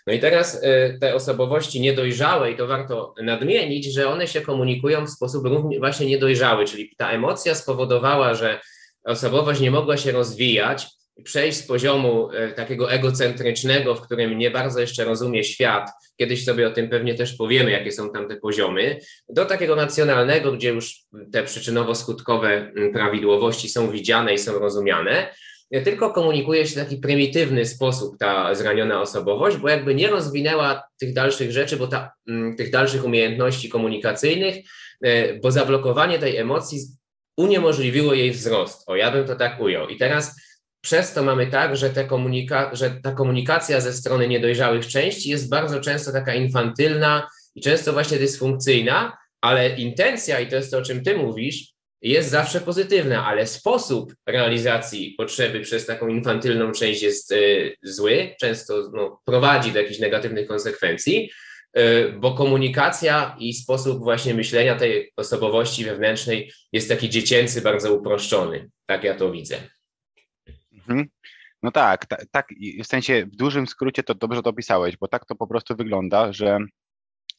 No 0.06 0.12
i 0.12 0.18
teraz 0.18 0.54
y, 0.64 0.98
te 1.00 1.14
osobowości 1.14 1.80
niedojrzałe, 1.80 2.52
i 2.52 2.56
to 2.56 2.66
warto 2.66 3.14
nadmienić, 3.22 3.94
że 3.94 4.08
one 4.08 4.26
się 4.26 4.40
komunikują 4.40 5.06
w 5.06 5.10
sposób 5.10 5.44
właśnie 5.78 6.06
niedojrzały, 6.06 6.64
czyli 6.64 6.94
ta 6.96 7.10
emocja 7.10 7.54
spowodowała, 7.54 8.34
że 8.34 8.60
osobowość 9.04 9.60
nie 9.60 9.70
mogła 9.70 9.96
się 9.96 10.12
rozwijać, 10.12 10.86
przejść 11.24 11.58
z 11.58 11.66
poziomu 11.66 12.30
y, 12.32 12.52
takiego 12.52 12.92
egocentrycznego, 12.92 13.94
w 13.94 14.00
którym 14.00 14.38
nie 14.38 14.50
bardzo 14.50 14.80
jeszcze 14.80 15.04
rozumie 15.04 15.44
świat, 15.44 15.90
kiedyś 16.18 16.44
sobie 16.44 16.68
o 16.68 16.70
tym 16.70 16.88
pewnie 16.88 17.14
też 17.14 17.36
powiemy, 17.36 17.70
jakie 17.70 17.92
są 17.92 18.12
tam 18.12 18.28
te 18.28 18.36
poziomy, 18.36 18.98
do 19.28 19.44
takiego 19.44 19.76
nacjonalnego, 19.76 20.52
gdzie 20.52 20.68
już 20.68 21.00
te 21.32 21.44
przyczynowo-skutkowe 21.44 22.46
mm, 22.46 22.92
prawidłowości 22.92 23.68
są 23.68 23.90
widziane 23.90 24.34
i 24.34 24.38
są 24.38 24.58
rozumiane 24.58 25.34
tylko 25.70 26.10
komunikuje 26.10 26.66
się 26.66 26.72
w 26.72 26.84
taki 26.84 26.96
prymitywny 26.96 27.66
sposób 27.66 28.18
ta 28.18 28.54
zraniona 28.54 29.00
osobowość, 29.00 29.56
bo 29.56 29.68
jakby 29.68 29.94
nie 29.94 30.10
rozwinęła 30.10 30.82
tych 31.00 31.14
dalszych 31.14 31.52
rzeczy, 31.52 31.76
bo 31.76 31.86
ta, 31.86 32.12
mm, 32.28 32.56
tych 32.56 32.70
dalszych 32.70 33.04
umiejętności 33.04 33.68
komunikacyjnych, 33.68 34.56
e, 35.04 35.38
bo 35.38 35.50
zablokowanie 35.50 36.18
tej 36.18 36.36
emocji 36.36 36.80
uniemożliwiło 37.36 38.14
jej 38.14 38.30
wzrost. 38.30 38.82
O, 38.86 38.96
ja 38.96 39.10
bym 39.10 39.26
to 39.26 39.36
tak 39.36 39.60
ujął. 39.60 39.88
I 39.88 39.96
teraz 39.96 40.40
przez 40.80 41.12
to 41.12 41.22
mamy 41.22 41.46
tak, 41.46 41.76
że, 41.76 41.90
komunika- 41.90 42.70
że 42.72 42.90
ta 43.02 43.12
komunikacja 43.12 43.80
ze 43.80 43.92
strony 43.92 44.28
niedojrzałych 44.28 44.86
części 44.86 45.30
jest 45.30 45.50
bardzo 45.50 45.80
często 45.80 46.12
taka 46.12 46.34
infantylna 46.34 47.28
i 47.54 47.60
często 47.60 47.92
właśnie 47.92 48.18
dysfunkcyjna, 48.18 49.16
ale 49.40 49.68
intencja, 49.76 50.40
i 50.40 50.48
to 50.48 50.56
jest 50.56 50.70
to, 50.70 50.78
o 50.78 50.82
czym 50.82 51.04
ty 51.04 51.16
mówisz, 51.16 51.72
jest 52.02 52.30
zawsze 52.30 52.60
pozytywna, 52.60 53.26
ale 53.26 53.46
sposób 53.46 54.14
realizacji 54.26 55.14
potrzeby 55.18 55.60
przez 55.60 55.86
taką 55.86 56.08
infantylną 56.08 56.72
część 56.72 57.02
jest 57.02 57.32
y, 57.32 57.76
zły, 57.82 58.34
często 58.40 58.90
no, 58.92 59.20
prowadzi 59.24 59.72
do 59.72 59.80
jakichś 59.80 60.00
negatywnych 60.00 60.48
konsekwencji, 60.48 61.30
y, 61.78 62.12
bo 62.12 62.34
komunikacja 62.34 63.36
i 63.38 63.54
sposób 63.54 63.98
właśnie 63.98 64.34
myślenia 64.34 64.76
tej 64.76 65.12
osobowości 65.16 65.84
wewnętrznej 65.84 66.52
jest 66.72 66.88
taki 66.88 67.10
dziecięcy, 67.10 67.62
bardzo 67.62 67.94
uproszczony. 67.94 68.70
Tak 68.86 69.04
ja 69.04 69.14
to 69.14 69.32
widzę. 69.32 69.56
Mhm. 70.72 71.08
No 71.62 71.70
tak, 71.70 72.06
tak, 72.06 72.24
tak, 72.30 72.48
w 72.84 72.86
sensie 72.86 73.26
w 73.26 73.36
dużym 73.36 73.66
skrócie 73.66 74.02
to 74.02 74.14
dobrze 74.14 74.42
to 74.42 74.50
opisałeś, 74.50 74.96
bo 74.96 75.08
tak 75.08 75.24
to 75.26 75.34
po 75.34 75.46
prostu 75.46 75.76
wygląda, 75.76 76.32
że 76.32 76.58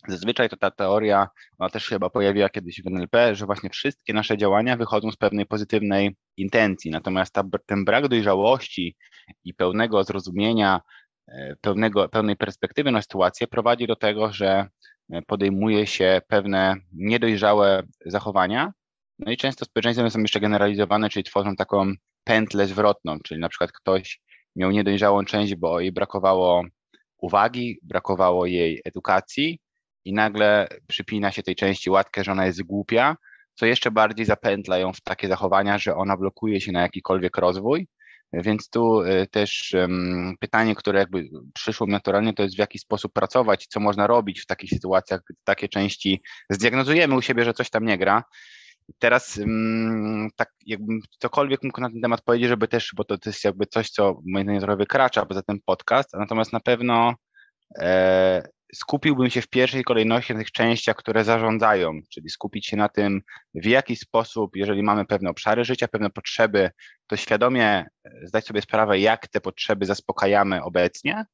Zazwyczaj 0.08 0.50
to 0.50 0.58
ta 0.58 0.72
teoria, 0.72 1.28
ona 1.58 1.70
też 1.70 1.84
się 1.84 1.96
chyba 1.96 2.10
pojawiła 2.10 2.50
kiedyś 2.50 2.82
w 2.82 2.88
NLP, 2.88 3.36
że 3.36 3.46
właśnie 3.46 3.70
wszystkie 3.70 4.14
nasze 4.14 4.38
działania 4.38 4.78
wychodzą 4.78 5.12
z 5.12 5.16
pewnej 5.16 5.46
pozytywnej 5.46 6.16
intencji, 6.38 6.92
natomiast 6.92 7.34
ta, 7.34 7.44
ten 7.66 7.86
brak 7.86 8.08
dojrzałości 8.08 8.96
i 9.44 9.54
pełnego 9.54 10.04
zrozumienia, 10.04 10.82
e, 11.28 11.56
pełnego, 11.62 12.10
pełnej 12.10 12.36
perspektywy 12.36 12.92
na 12.92 13.02
sytuację 13.02 13.48
prowadzi 13.48 13.88
do 13.88 13.96
tego, 13.96 14.34
że 14.34 14.68
e, 15.10 15.22
podejmuje 15.22 15.88
się 15.88 16.22
pewne 16.28 16.76
niedojrzałe 16.94 17.84
zachowania, 18.06 18.74
no 19.20 19.32
i 19.32 19.38
często 19.38 19.66
społeczeństwa 19.66 20.10
są 20.10 20.20
jeszcze 20.20 20.40
generalizowane, 20.40 21.10
czyli 21.10 21.24
tworzą 21.24 21.56
taką 21.56 21.94
pętlę 22.24 22.68
zwrotną, 22.68 23.20
czyli 23.20 23.40
na 23.40 23.50
przykład 23.50 23.72
ktoś 23.72 24.22
miał 24.56 24.72
niedojrzałą 24.72 25.26
część, 25.26 25.56
bo 25.56 25.80
jej 25.80 25.92
brakowało 25.92 26.64
uwagi, 27.18 27.80
brakowało 27.84 28.46
jej 28.46 28.82
edukacji, 28.86 29.60
i 30.06 30.14
nagle 30.14 30.68
przypina 30.88 31.32
się 31.32 31.44
tej 31.44 31.56
części 31.56 31.90
łatkę, 31.90 32.24
że 32.24 32.32
ona 32.32 32.46
jest 32.46 32.64
głupia, 32.64 33.18
co 33.54 33.66
jeszcze 33.66 33.92
bardziej 33.92 34.26
zapętla 34.26 34.78
ją 34.78 34.94
w 34.94 35.02
takie 35.02 35.28
zachowania, 35.28 35.78
że 35.78 35.96
ona 35.96 36.18
blokuje 36.18 36.62
się 36.62 36.72
na 36.72 36.82
jakikolwiek 36.82 37.38
rozwój. 37.38 37.88
Więc 38.34 38.70
tu 38.70 39.02
y, 39.02 39.28
też 39.32 39.76
pytanie, 40.40 40.76
które 40.76 41.00
jakby 41.00 41.30
przyszło 41.54 41.88
naturalnie, 41.88 42.34
to 42.34 42.44
jest 42.44 42.56
w 42.56 42.60
jaki 42.60 42.80
sposób 42.80 43.14
pracować, 43.14 43.68
co 43.68 43.80
można 43.80 44.08
robić 44.08 44.42
w 44.42 44.46
takich 44.46 44.70
sytuacjach, 44.70 45.22
gdy 45.30 45.40
takie 45.44 45.70
części 45.70 46.22
zdiagnozujemy 46.50 47.16
u 47.16 47.22
siebie, 47.22 47.46
że 47.46 47.54
coś 47.54 47.70
tam 47.70 47.86
nie 47.86 47.98
gra. 47.98 48.24
Teraz 49.00 49.40
tak 50.36 50.50
jakbym 50.66 51.00
cokolwiek 51.20 51.64
mógł 51.64 51.82
na 51.82 51.90
ten 51.90 52.02
temat 52.02 52.22
powiedzieć, 52.22 52.50
żeby 52.50 52.68
też, 52.68 52.94
bo 52.96 53.04
to, 53.04 53.18
to 53.18 53.30
jest 53.30 53.44
jakby 53.44 53.66
coś, 53.66 53.90
co 53.90 54.22
moim 54.26 54.46
zdaniem 54.46 54.62
trochę 54.62 54.78
wykracza 54.78 55.26
poza 55.26 55.42
ten 55.42 55.58
podcast, 55.66 56.14
natomiast 56.14 56.54
na 56.54 56.60
pewno 56.60 57.14
e, 57.80 58.44
skupiłbym 58.76 59.30
się 59.30 59.42
w 59.42 59.48
pierwszej 59.48 59.84
kolejności 59.84 60.34
na 60.34 60.40
tych 60.40 60.52
częściach, 60.52 60.96
które 60.96 61.24
zarządzają, 61.24 62.00
czyli 62.14 62.30
skupić 62.30 62.68
się 62.68 62.78
na 62.78 62.90
tym, 62.90 63.22
w 63.56 63.66
jaki 63.66 63.96
sposób, 63.96 64.56
jeżeli 64.56 64.84
mamy 64.84 65.06
pewne 65.06 65.30
obszary 65.30 65.66
życia, 65.66 65.88
pewne 65.88 66.10
potrzeby, 66.10 66.72
to 67.08 67.18
świadomie 67.18 67.66
e, 67.66 67.86
zdać 68.24 68.46
sobie 68.46 68.62
sprawę, 68.62 69.00
jak 69.00 69.28
te 69.28 69.42
potrzeby 69.42 69.86
zaspokajamy 69.86 70.64
obecnie, 70.64 71.26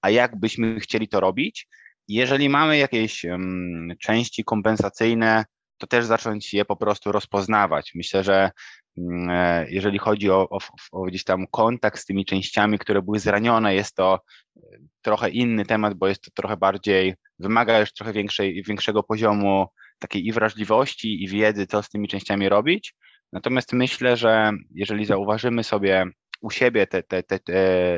a 0.00 0.10
jak 0.10 0.40
byśmy 0.40 0.80
chcieli 0.80 1.08
to 1.08 1.20
robić. 1.20 1.68
Jeżeli 2.08 2.48
mamy 2.48 2.78
jakieś 2.78 3.24
um, 3.24 3.88
części 4.00 4.44
kompensacyjne, 4.44 5.44
to 5.80 5.86
też 5.86 6.04
zacząć 6.04 6.54
je 6.54 6.64
po 6.64 6.76
prostu 6.76 7.12
rozpoznawać. 7.12 7.92
Myślę, 7.94 8.24
że 8.24 8.50
mm, 8.98 9.30
e, 9.30 9.66
jeżeli 9.70 9.98
chodzi 9.98 10.30
o, 10.30 10.48
o, 10.50 10.58
o, 10.92 11.02
gdzieś 11.02 11.24
tam 11.24 11.46
kontakt 11.50 12.00
z 12.00 12.04
tymi 12.04 12.24
częściami, 12.24 12.78
które 12.78 13.02
były 13.02 13.18
zranione, 13.18 13.74
jest 13.74 13.94
to 13.94 14.20
e, 14.56 14.60
trochę 15.02 15.30
inny 15.30 15.64
temat, 15.64 15.94
bo 15.94 16.08
jest 16.08 16.22
to 16.22 16.30
trochę 16.34 16.56
bardziej, 16.56 17.14
wymaga 17.38 17.80
już 17.80 17.92
trochę 17.92 18.12
większej, 18.12 18.62
większego 18.62 19.02
poziomu 19.02 19.66
takiej 19.98 20.26
i 20.26 20.32
wrażliwości, 20.32 21.24
i 21.24 21.28
wiedzy, 21.28 21.66
co 21.66 21.82
z 21.82 21.88
tymi 21.88 22.08
częściami 22.08 22.48
robić. 22.48 22.94
Natomiast 23.32 23.72
myślę, 23.72 24.16
że 24.16 24.50
jeżeli 24.74 25.04
zauważymy 25.04 25.64
sobie 25.64 26.06
u 26.40 26.50
siebie 26.50 26.86
te, 26.86 27.02
te, 27.02 27.22
te, 27.22 27.38
te 27.38 27.52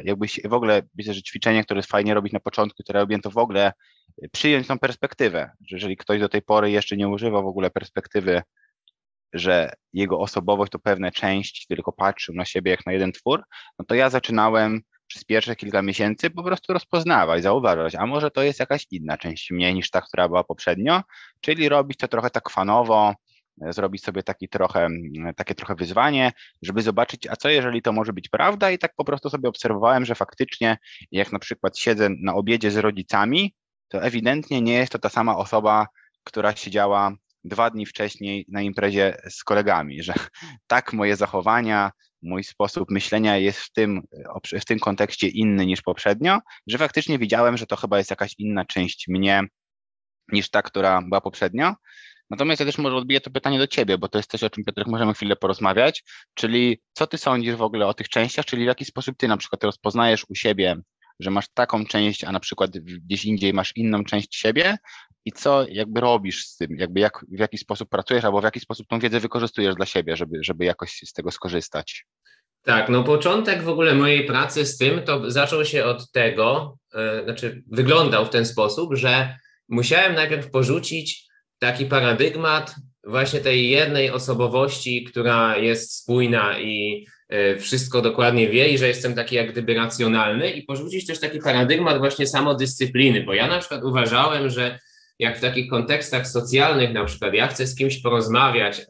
jakbyś 0.05 0.41
w 0.45 0.53
ogóle, 0.53 0.83
myślę, 0.99 1.15
że 1.15 1.23
ćwiczenie, 1.23 1.65
które 1.65 1.79
jest 1.79 1.91
fajnie 1.91 2.15
robić 2.15 2.33
na 2.33 2.41
początku, 2.41 2.83
które 2.83 3.01
robię, 3.01 3.19
to 3.19 3.31
w 3.31 3.39
ogóle 3.39 3.73
przyjąć 4.33 4.67
tą 4.67 4.79
perspektywę, 4.79 5.51
że 5.69 5.77
jeżeli 5.77 5.97
ktoś 5.97 6.21
do 6.21 6.29
tej 6.29 6.43
pory 6.43 6.71
jeszcze 6.71 6.97
nie 6.97 7.09
używa 7.09 7.43
w 7.43 7.47
ogóle 7.47 7.71
perspektywy, 7.71 8.43
że 9.33 9.73
jego 9.93 10.19
osobowość 10.19 10.73
to 10.73 10.79
pewne 10.79 11.13
części, 11.13 11.67
tylko 11.69 11.93
patrzył 11.93 12.35
na 12.35 12.45
siebie 12.45 12.71
jak 12.71 12.87
na 12.87 12.93
jeden 12.93 13.13
twór, 13.13 13.43
no 13.79 13.85
to 13.85 13.95
ja 13.95 14.11
zaczynałem 14.11 14.83
przez 15.07 15.25
pierwsze 15.25 15.57
kilka 15.57 15.83
miesięcy 15.83 16.31
po 16.31 16.43
prostu 16.43 16.73
rozpoznawać, 16.73 17.43
zauważać, 17.43 17.95
a 17.95 18.07
może 18.07 18.31
to 18.31 18.43
jest 18.43 18.61
jakaś 18.61 18.87
inna 18.91 19.19
część 19.19 19.51
mnie 19.51 19.75
niż 19.75 19.91
ta, 19.91 20.01
która 20.01 20.29
była 20.29 20.45
poprzednio, 20.45 21.03
czyli 21.41 21.69
robić 21.69 21.99
to 21.99 22.09
trochę 22.09 22.31
tak 22.31 22.51
fanowo, 22.51 23.15
zrobić 23.59 24.05
sobie 24.05 24.23
taki 24.23 24.49
trochę, 24.49 24.89
takie 25.37 25.55
trochę 25.55 25.75
wyzwanie, 25.75 26.33
żeby 26.63 26.83
zobaczyć, 26.83 27.27
a 27.27 27.37
co 27.37 27.49
jeżeli 27.49 27.83
to 27.83 27.93
może 27.93 28.13
być 28.13 28.29
prawda 28.29 28.71
i 28.71 28.79
tak 28.79 28.95
po 28.97 29.05
prostu 29.05 29.31
sobie 29.31 29.49
obserwowałem, 29.49 30.05
że 30.05 30.15
faktycznie 30.15 30.79
jak 31.11 31.33
na 31.33 31.39
przykład 31.39 31.79
siedzę 31.79 32.09
na 32.23 32.35
obiedzie 32.35 32.71
z 32.71 32.77
rodzicami, 32.77 33.55
to 33.89 34.03
ewidentnie 34.03 34.63
nie 34.63 34.75
jest 34.75 34.93
to 34.93 34.99
ta 34.99 35.09
sama 35.09 35.37
osoba, 35.37 35.87
która 36.25 36.57
siedziała 36.57 37.13
dwa 37.45 37.71
dni 37.71 37.87
wcześniej 37.87 38.45
na 38.49 38.63
imprezie 38.63 39.17
z 39.31 39.45
kolegami, 39.45 40.03
że 40.03 40.15
tak 40.67 40.93
moje 40.93 41.17
zachowania, 41.17 41.91
mój 42.23 42.45
sposób 42.45 42.91
myślenia 42.91 43.37
jest 43.37 43.59
w 43.59 43.73
tym, 43.73 44.03
w 44.61 44.65
tym 44.65 44.79
kontekście 44.79 45.29
inny 45.29 45.67
niż 45.67 45.83
poprzednio, 45.83 46.39
że 46.67 46.79
faktycznie 46.79 47.19
widziałem, 47.19 47.57
że 47.57 47.67
to 47.67 47.77
chyba 47.77 47.99
jest 47.99 48.11
jakaś 48.11 48.35
inna 48.39 48.65
część 48.65 49.09
mnie 49.09 49.43
niż 50.33 50.51
ta, 50.51 50.63
która 50.63 51.03
była 51.03 51.21
poprzednio. 51.21 51.75
Natomiast 52.33 52.61
ja 52.61 52.67
też 52.67 52.79
może 52.79 52.97
odbiję 52.97 53.21
to 53.21 53.31
pytanie 53.31 53.59
do 53.59 53.67
Ciebie, 53.67 53.99
bo 53.99 54.09
to 54.09 54.19
jest 54.19 54.31
coś, 54.31 54.43
o 54.43 54.51
czym 54.51 54.65
Piotrek 54.65 54.87
możemy 54.87 55.15
chwilę 55.15 55.37
porozmawiać, 55.37 56.05
czyli 56.35 56.81
co 56.93 57.07
Ty 57.07 57.19
sądzisz 57.19 57.55
w 57.55 57.63
ogóle 57.63 57.87
o 57.87 57.95
tych 57.95 58.09
częściach, 58.09 58.45
czyli 58.45 58.65
w 58.65 58.67
jaki 58.67 58.85
sposób 58.85 59.17
Ty 59.19 59.29
na 59.29 59.37
przykład 59.37 59.65
rozpoznajesz 59.65 60.27
u 60.29 60.35
siebie, 60.35 60.77
że 61.21 61.31
masz 61.31 61.49
taką 61.55 61.87
część, 61.87 62.25
a 62.25 62.33
na 62.33 62.41
przykład 62.41 62.71
gdzieś 62.79 63.25
indziej 63.25 63.53
masz 63.53 63.77
inną 63.77 64.05
część 64.05 64.37
siebie? 64.37 64.77
I 65.25 65.33
co 65.33 65.67
jakby 65.69 66.01
robisz 66.01 66.47
z 66.47 66.57
tym, 66.57 66.77
jakby 66.79 67.01
jak, 67.01 67.25
w 67.33 67.39
jaki 67.39 67.59
sposób 67.59 67.89
pracujesz 67.89 68.25
albo 68.25 68.41
w 68.41 68.45
jaki 68.45 68.61
sposób 68.61 68.87
tą 68.87 68.99
wiedzę 68.99 69.21
wykorzystujesz 69.21 69.75
dla 69.75 69.87
siebie, 69.87 70.17
żeby, 70.17 70.39
żeby 70.41 70.65
jakoś 70.65 71.01
z 71.05 71.13
tego 71.13 71.31
skorzystać. 71.31 72.07
Tak, 72.63 72.89
no 72.89 73.05
początek 73.05 73.63
w 73.63 73.69
ogóle 73.69 73.95
mojej 73.95 74.27
pracy 74.27 74.67
z 74.67 74.79
tym 74.79 75.03
to 75.03 75.31
zaczął 75.31 75.65
się 75.65 75.85
od 75.85 76.13
tego, 76.13 76.77
yy, 76.95 77.25
znaczy 77.25 77.63
wyglądał 77.73 78.27
w 78.27 78.31
ten 78.31 78.47
sposób, 78.47 78.95
że 78.95 79.37
musiałem 79.69 80.15
najpierw 80.15 80.51
porzucić 80.51 81.32
taki 81.63 81.87
paradygmat 81.87 82.75
właśnie 83.05 83.41
tej 83.41 83.71
jednej 83.71 84.11
osobowości, 84.11 85.05
która 85.05 85.57
jest 85.57 85.97
spójna 85.97 86.61
i 86.61 87.07
e, 87.29 87.57
wszystko 87.57 88.03
dokładnie 88.03 88.49
wie 88.49 88.69
i 88.69 88.79
że 88.79 88.89
jestem 88.89 89.15
taki 89.15 89.37
jak 89.37 89.53
gdyby 89.53 89.75
racjonalny 89.75 90.51
i 90.51 90.63
porzucić 90.63 91.07
też 91.07 91.21
taki 91.21 91.39
paradygmat 91.39 91.99
właśnie 91.99 92.27
samodyscypliny, 92.27 93.25
bo 93.25 93.35
ja 93.35 93.47
na 93.47 93.59
przykład 93.59 93.85
uważałem, 93.85 94.51
że 94.51 94.79
jak 95.19 95.39
w 95.39 95.41
takich 95.41 95.71
kontekstach 95.71 96.29
socjalnych, 96.29 96.93
na 96.93 97.05
przykład 97.05 97.35
ja 97.35 97.47
chcę 97.47 97.67
z 97.67 97.75
kimś 97.75 97.99
porozmawiać, 98.01 98.83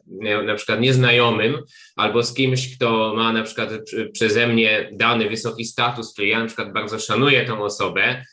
na 0.45 0.55
przykład 0.55 0.79
nieznajomym, 0.79 1.57
albo 1.95 2.23
z 2.23 2.33
kimś, 2.33 2.75
kto 2.75 3.13
ma 3.15 3.33
na 3.33 3.43
przykład 3.43 3.69
przeze 4.13 4.47
mnie 4.47 4.89
dany 4.93 5.29
wysoki 5.29 5.65
status, 5.65 6.13
który 6.13 6.27
ja 6.27 6.39
na 6.39 6.45
przykład 6.45 6.73
bardzo 6.73 6.99
szanuję 6.99 7.45
tą 7.45 7.63
osobę, 7.63 8.25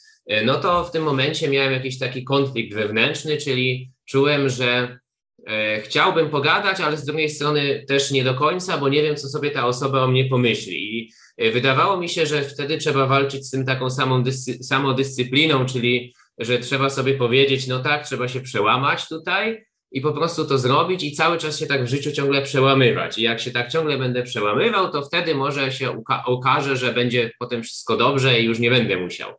no 0.44 0.58
to 0.58 0.84
w 0.84 0.90
tym 0.90 1.02
momencie 1.02 1.48
miałem 1.48 1.72
jakiś 1.72 1.98
taki 1.98 2.24
konflikt 2.24 2.74
wewnętrzny, 2.74 3.36
czyli 3.36 3.92
czułem, 4.04 4.48
że 4.48 4.98
e, 5.46 5.80
chciałbym 5.80 6.30
pogadać, 6.30 6.80
ale 6.80 6.96
z 6.96 7.04
drugiej 7.04 7.30
strony 7.30 7.84
też 7.88 8.10
nie 8.10 8.24
do 8.24 8.34
końca, 8.34 8.78
bo 8.78 8.88
nie 8.88 9.02
wiem, 9.02 9.16
co 9.16 9.28
sobie 9.28 9.50
ta 9.50 9.66
osoba 9.66 10.02
o 10.02 10.08
mnie 10.08 10.24
pomyśli. 10.24 10.98
I 10.98 11.12
e, 11.36 11.50
wydawało 11.50 11.96
mi 11.96 12.08
się, 12.08 12.26
że 12.26 12.42
wtedy 12.42 12.78
trzeba 12.78 13.06
walczyć 13.06 13.46
z 13.46 13.50
tym 13.50 13.66
taką 13.66 13.90
samą 13.90 14.22
dyscy, 14.22 14.64
samodyscypliną, 14.64 15.66
czyli 15.66 16.14
że 16.38 16.58
trzeba 16.58 16.90
sobie 16.90 17.14
powiedzieć, 17.14 17.66
no 17.66 17.78
tak, 17.78 18.06
trzeba 18.06 18.28
się 18.28 18.40
przełamać 18.40 19.08
tutaj 19.08 19.64
i 19.92 20.00
po 20.00 20.12
prostu 20.12 20.44
to 20.44 20.58
zrobić 20.58 21.04
i 21.04 21.12
cały 21.12 21.38
czas 21.38 21.58
się 21.58 21.66
tak 21.66 21.84
w 21.84 21.88
życiu 21.88 22.12
ciągle 22.12 22.42
przełamywać. 22.42 23.18
I 23.18 23.22
jak 23.22 23.40
się 23.40 23.50
tak 23.50 23.72
ciągle 23.72 23.98
będę 23.98 24.22
przełamywał, 24.22 24.92
to 24.92 25.02
wtedy 25.02 25.34
może 25.34 25.72
się 25.72 25.90
uka 25.90 26.24
okaże, 26.24 26.76
że 26.76 26.92
będzie 26.92 27.30
potem 27.38 27.62
wszystko 27.62 27.96
dobrze 27.96 28.40
i 28.40 28.44
już 28.44 28.58
nie 28.58 28.70
będę 28.70 28.96
musiał. 28.96 29.32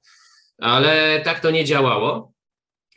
Ale 0.62 1.22
tak 1.26 1.40
to 1.40 1.52
nie 1.52 1.66
działało. 1.66 2.32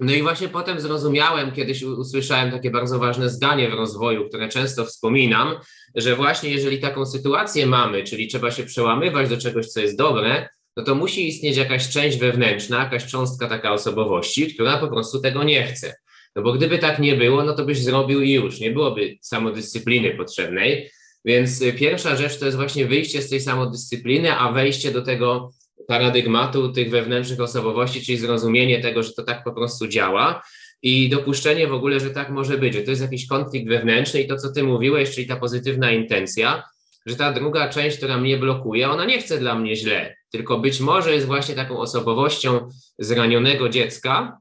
No 0.01 0.13
i 0.13 0.23
właśnie 0.23 0.49
potem 0.49 0.81
zrozumiałem, 0.81 1.53
kiedyś 1.53 1.83
usłyszałem 1.83 2.51
takie 2.51 2.71
bardzo 2.71 2.99
ważne 2.99 3.31
zdanie 3.31 3.71
w 3.71 3.75
rozwoju, 3.75 4.29
które 4.29 4.49
często 4.49 4.85
wspominam, 4.85 5.55
że 5.95 6.17
właśnie 6.17 6.51
jeżeli 6.51 6.79
taką 6.79 7.07
sytuację 7.07 7.67
mamy, 7.67 8.05
czyli 8.05 8.29
trzeba 8.29 8.51
się 8.51 8.65
przełamywać 8.65 9.29
do 9.29 9.37
czegoś, 9.37 9.67
co 9.67 9.81
jest 9.81 9.99
dobre, 9.99 10.49
no 10.77 10.85
to 10.85 10.95
musi 10.95 11.29
istnieć 11.29 11.57
jakaś 11.57 11.89
część 11.89 12.19
wewnętrzna, 12.19 12.79
jakaś 12.79 13.07
cząstka 13.07 13.49
taka 13.49 13.73
osobowości, 13.73 14.55
która 14.55 14.79
po 14.79 14.89
prostu 14.89 15.21
tego 15.21 15.45
nie 15.45 15.67
chce. 15.67 15.95
No 16.37 16.43
bo 16.43 16.53
gdyby 16.53 16.79
tak 16.79 16.99
nie 16.99 17.17
było, 17.17 17.45
no 17.45 17.53
to 17.53 17.65
byś 17.65 17.79
zrobił 17.79 18.23
i 18.23 18.33
już, 18.33 18.61
nie 18.61 18.71
byłoby 18.71 19.19
samodyscypliny 19.21 20.11
potrzebnej. 20.11 20.91
Więc 21.25 21.65
pierwsza 21.79 22.17
rzecz 22.17 22.39
to 22.39 22.45
jest 22.45 22.57
właśnie 22.57 22.87
wyjście 22.87 23.23
z 23.23 23.31
tej 23.31 23.41
samodyscypliny, 23.41 24.37
a 24.37 24.53
wejście 24.53 24.91
do 24.91 25.03
tego 25.03 25.51
paradygmatu 25.89 26.73
tych 26.73 26.91
wewnętrznych 26.91 27.41
osobowości, 27.41 28.03
czyli 28.03 28.19
zrozumienie 28.19 28.83
tego, 28.83 29.03
że 29.03 29.13
to 29.13 29.23
tak 29.23 29.45
po 29.45 29.53
prostu 29.53 29.89
działa 29.89 30.43
i 30.83 31.09
dopuszczenie 31.09 31.67
w 31.67 31.73
ogóle, 31.73 32.01
że 32.01 32.11
tak 32.11 32.31
może 32.31 32.59
być, 32.59 32.75
że 32.75 32.83
to 32.83 32.91
jest 32.91 33.03
jakiś 33.03 33.27
konflikt 33.27 33.69
wewnętrzny 33.69 34.21
i 34.21 34.29
to, 34.29 34.37
co 34.37 34.53
ty 34.53 34.63
mówiłeś, 34.63 35.15
czyli 35.15 35.27
ta 35.27 35.37
pozytywna 35.37 35.93
intencja, 35.93 36.63
że 37.07 37.17
ta 37.17 37.33
druga 37.33 37.69
część, 37.69 37.97
która 37.97 38.19
mnie 38.19 38.39
blokuje, 38.39 38.91
ona 38.91 39.05
nie 39.05 39.19
chce 39.19 39.39
dla 39.39 39.55
mnie 39.55 39.77
źle, 39.77 40.17
tylko 40.31 40.59
być 40.59 40.81
może 40.81 41.15
jest 41.15 41.27
właśnie 41.27 41.55
taką 41.55 41.79
osobowością 41.79 42.69
zranionego 42.99 43.69
dziecka, 43.69 44.39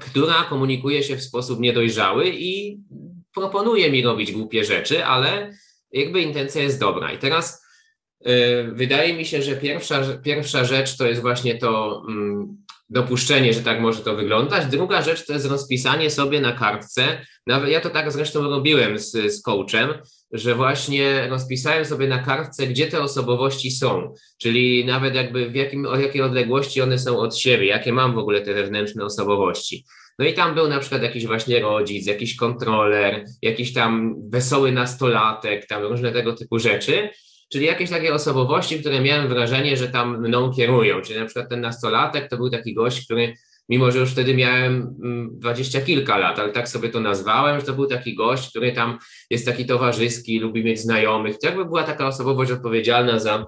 która 0.00 0.44
komunikuje 0.44 1.02
się 1.02 1.16
w 1.16 1.22
sposób 1.22 1.60
niedojrzały 1.60 2.30
i 2.30 2.78
proponuje 3.34 3.90
mi 3.90 4.02
robić 4.02 4.32
głupie 4.32 4.64
rzeczy, 4.64 5.04
ale 5.04 5.54
jakby 5.92 6.22
intencja 6.22 6.62
jest 6.62 6.80
dobra. 6.80 7.12
I 7.12 7.18
teraz 7.18 7.63
wydaje 8.72 9.14
mi 9.14 9.24
się, 9.24 9.42
że 9.42 9.56
pierwsza, 9.56 10.02
pierwsza 10.24 10.64
rzecz 10.64 10.96
to 10.96 11.06
jest 11.06 11.20
właśnie 11.20 11.58
to 11.58 12.02
mm, 12.08 12.64
dopuszczenie, 12.90 13.52
że 13.52 13.60
tak 13.60 13.80
może 13.80 14.00
to 14.00 14.16
wyglądać. 14.16 14.66
Druga 14.66 15.02
rzecz 15.02 15.26
to 15.26 15.32
jest 15.32 15.46
rozpisanie 15.46 16.10
sobie 16.10 16.40
na 16.40 16.52
kartce. 16.52 17.02
Nawet 17.46 17.70
ja 17.70 17.80
to 17.80 17.90
tak 17.90 18.12
zresztą 18.12 18.42
robiłem 18.42 18.98
z, 18.98 19.10
z 19.10 19.42
coachem, 19.42 19.88
że 20.32 20.54
właśnie 20.54 21.28
rozpisałem 21.28 21.84
sobie 21.84 22.08
na 22.08 22.18
kartce, 22.18 22.66
gdzie 22.66 22.86
te 22.86 23.02
osobowości 23.02 23.70
są, 23.70 24.14
czyli 24.38 24.84
nawet 24.84 25.14
jakby 25.14 25.50
w 25.50 25.54
jakim, 25.54 25.86
o 25.86 25.96
jakiej 25.96 26.22
odległości 26.22 26.82
one 26.82 26.98
są 26.98 27.18
od 27.18 27.38
siebie, 27.38 27.66
jakie 27.66 27.92
mam 27.92 28.14
w 28.14 28.18
ogóle 28.18 28.40
te 28.40 28.54
wewnętrzne 28.54 29.04
osobowości. 29.04 29.84
No 30.18 30.24
i 30.24 30.34
tam 30.34 30.54
był 30.54 30.68
na 30.68 30.80
przykład 30.80 31.02
jakiś 31.02 31.26
właśnie 31.26 31.60
rodzic, 31.60 32.06
jakiś 32.06 32.36
kontroler, 32.36 33.24
jakiś 33.42 33.72
tam 33.72 34.14
wesoły 34.30 34.72
nastolatek, 34.72 35.66
tam 35.66 35.82
różne 35.82 36.12
tego 36.12 36.32
typu 36.32 36.58
rzeczy 36.58 37.08
czyli 37.52 37.66
jakieś 37.66 37.90
takie 37.90 38.14
osobowości, 38.14 38.80
które 38.80 39.00
miałem 39.00 39.28
wrażenie, 39.28 39.76
że 39.76 39.88
tam 39.88 40.20
mną 40.20 40.52
kierują. 40.52 41.00
Czyli 41.00 41.18
na 41.18 41.26
przykład 41.26 41.48
ten 41.48 41.60
nastolatek 41.60 42.30
to 42.30 42.36
był 42.36 42.50
taki 42.50 42.74
gość, 42.74 43.04
który, 43.04 43.34
mimo 43.68 43.90
że 43.90 43.98
już 43.98 44.10
wtedy 44.10 44.34
miałem 44.34 44.96
mm, 45.04 45.30
dwadzieścia 45.32 45.80
kilka 45.80 46.18
lat, 46.18 46.38
ale 46.38 46.52
tak 46.52 46.68
sobie 46.68 46.88
to 46.88 47.00
nazwałem, 47.00 47.60
że 47.60 47.66
to 47.66 47.72
był 47.72 47.86
taki 47.86 48.14
gość, 48.14 48.50
który 48.50 48.72
tam 48.72 48.98
jest 49.30 49.46
taki 49.46 49.66
towarzyski, 49.66 50.40
lubi 50.40 50.64
mieć 50.64 50.80
znajomych. 50.80 51.38
To 51.38 51.46
jakby 51.46 51.64
była 51.64 51.82
taka 51.82 52.06
osobowość 52.06 52.50
odpowiedzialna 52.50 53.18
za, 53.18 53.46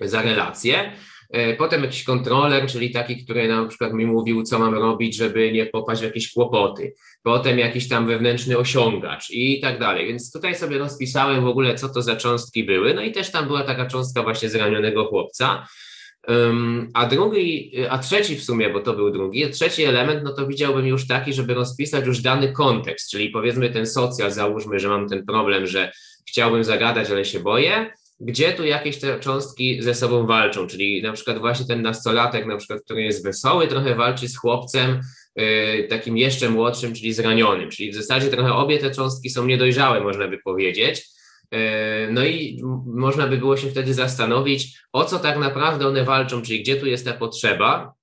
za 0.00 0.22
relacje. 0.22 0.92
E, 1.30 1.56
potem 1.56 1.82
jakiś 1.82 2.04
kontroler, 2.04 2.66
czyli 2.66 2.90
taki, 2.90 3.24
który 3.24 3.48
na 3.48 3.66
przykład 3.66 3.92
mi 3.92 4.06
mówił, 4.06 4.42
co 4.42 4.58
mam 4.58 4.74
robić, 4.74 5.16
żeby 5.16 5.52
nie 5.52 5.66
popaść 5.66 6.00
w 6.00 6.04
jakieś 6.04 6.32
kłopoty. 6.32 6.94
Potem 7.22 7.58
jakiś 7.58 7.88
tam 7.88 8.06
wewnętrzny 8.06 8.58
osiągacz 8.58 9.30
i 9.30 9.60
tak 9.60 9.78
dalej. 9.78 10.06
Więc 10.08 10.32
tutaj 10.32 10.54
sobie 10.54 10.78
rozpisałem 10.78 11.44
w 11.44 11.48
ogóle, 11.48 11.74
co 11.74 11.88
to 11.88 12.02
za 12.02 12.16
cząstki 12.16 12.64
były. 12.64 12.94
No 12.94 13.02
i 13.02 13.12
też 13.12 13.30
tam 13.30 13.46
była 13.46 13.62
taka 13.62 13.86
cząstka 13.86 14.22
właśnie 14.22 14.48
zranionego 14.48 15.04
chłopca. 15.04 15.66
A 16.94 17.06
drugi, 17.06 17.72
a 17.90 17.98
trzeci 17.98 18.36
w 18.36 18.44
sumie, 18.44 18.70
bo 18.70 18.80
to 18.80 18.92
był 18.92 19.10
drugi, 19.10 19.50
trzeci 19.50 19.84
element, 19.84 20.24
no 20.24 20.32
to 20.32 20.46
widziałbym 20.46 20.86
już 20.86 21.06
taki, 21.06 21.32
żeby 21.32 21.54
rozpisać 21.54 22.06
już 22.06 22.20
dany 22.20 22.52
kontekst, 22.52 23.10
czyli 23.10 23.30
powiedzmy 23.30 23.70
ten 23.70 23.86
socjal, 23.86 24.32
załóżmy, 24.32 24.78
że 24.78 24.88
mam 24.88 25.08
ten 25.08 25.26
problem, 25.26 25.66
że 25.66 25.92
chciałbym 26.28 26.64
zagadać, 26.64 27.10
ale 27.10 27.24
się 27.24 27.40
boję, 27.40 27.90
gdzie 28.20 28.52
tu 28.52 28.64
jakieś 28.64 28.98
te 28.98 29.20
cząstki 29.20 29.82
ze 29.82 29.94
sobą 29.94 30.26
walczą, 30.26 30.66
czyli 30.66 31.02
na 31.02 31.12
przykład 31.12 31.38
właśnie 31.38 31.66
ten 31.66 31.82
nastolatek, 31.82 32.46
na 32.46 32.56
przykład, 32.56 32.82
który 32.84 33.02
jest 33.02 33.24
wesoły, 33.24 33.68
trochę 33.68 33.94
walczy 33.94 34.28
z 34.28 34.36
chłopcem 34.36 35.00
yy, 35.36 35.86
takim 35.90 36.16
jeszcze 36.16 36.50
młodszym, 36.50 36.94
czyli 36.94 37.12
zranionym, 37.12 37.70
czyli 37.70 37.90
w 37.90 37.94
zasadzie 37.94 38.28
trochę 38.28 38.54
obie 38.54 38.78
te 38.78 38.90
cząstki 38.90 39.30
są 39.30 39.46
niedojrzałe, 39.46 40.00
można 40.00 40.28
by 40.28 40.38
powiedzieć, 40.38 41.06
yy, 41.52 41.58
no 42.10 42.24
i 42.24 42.62
można 42.86 43.26
by 43.26 43.36
było 43.36 43.56
się 43.56 43.70
wtedy 43.70 43.94
zastanowić, 43.94 44.78
o 44.92 45.04
co 45.04 45.18
tak 45.18 45.38
naprawdę 45.38 45.88
one 45.88 46.04
walczą, 46.04 46.42
czyli 46.42 46.62
gdzie 46.62 46.76
tu 46.76 46.86
jest 46.86 47.04
ta 47.04 47.12
potrzeba, 47.12 47.94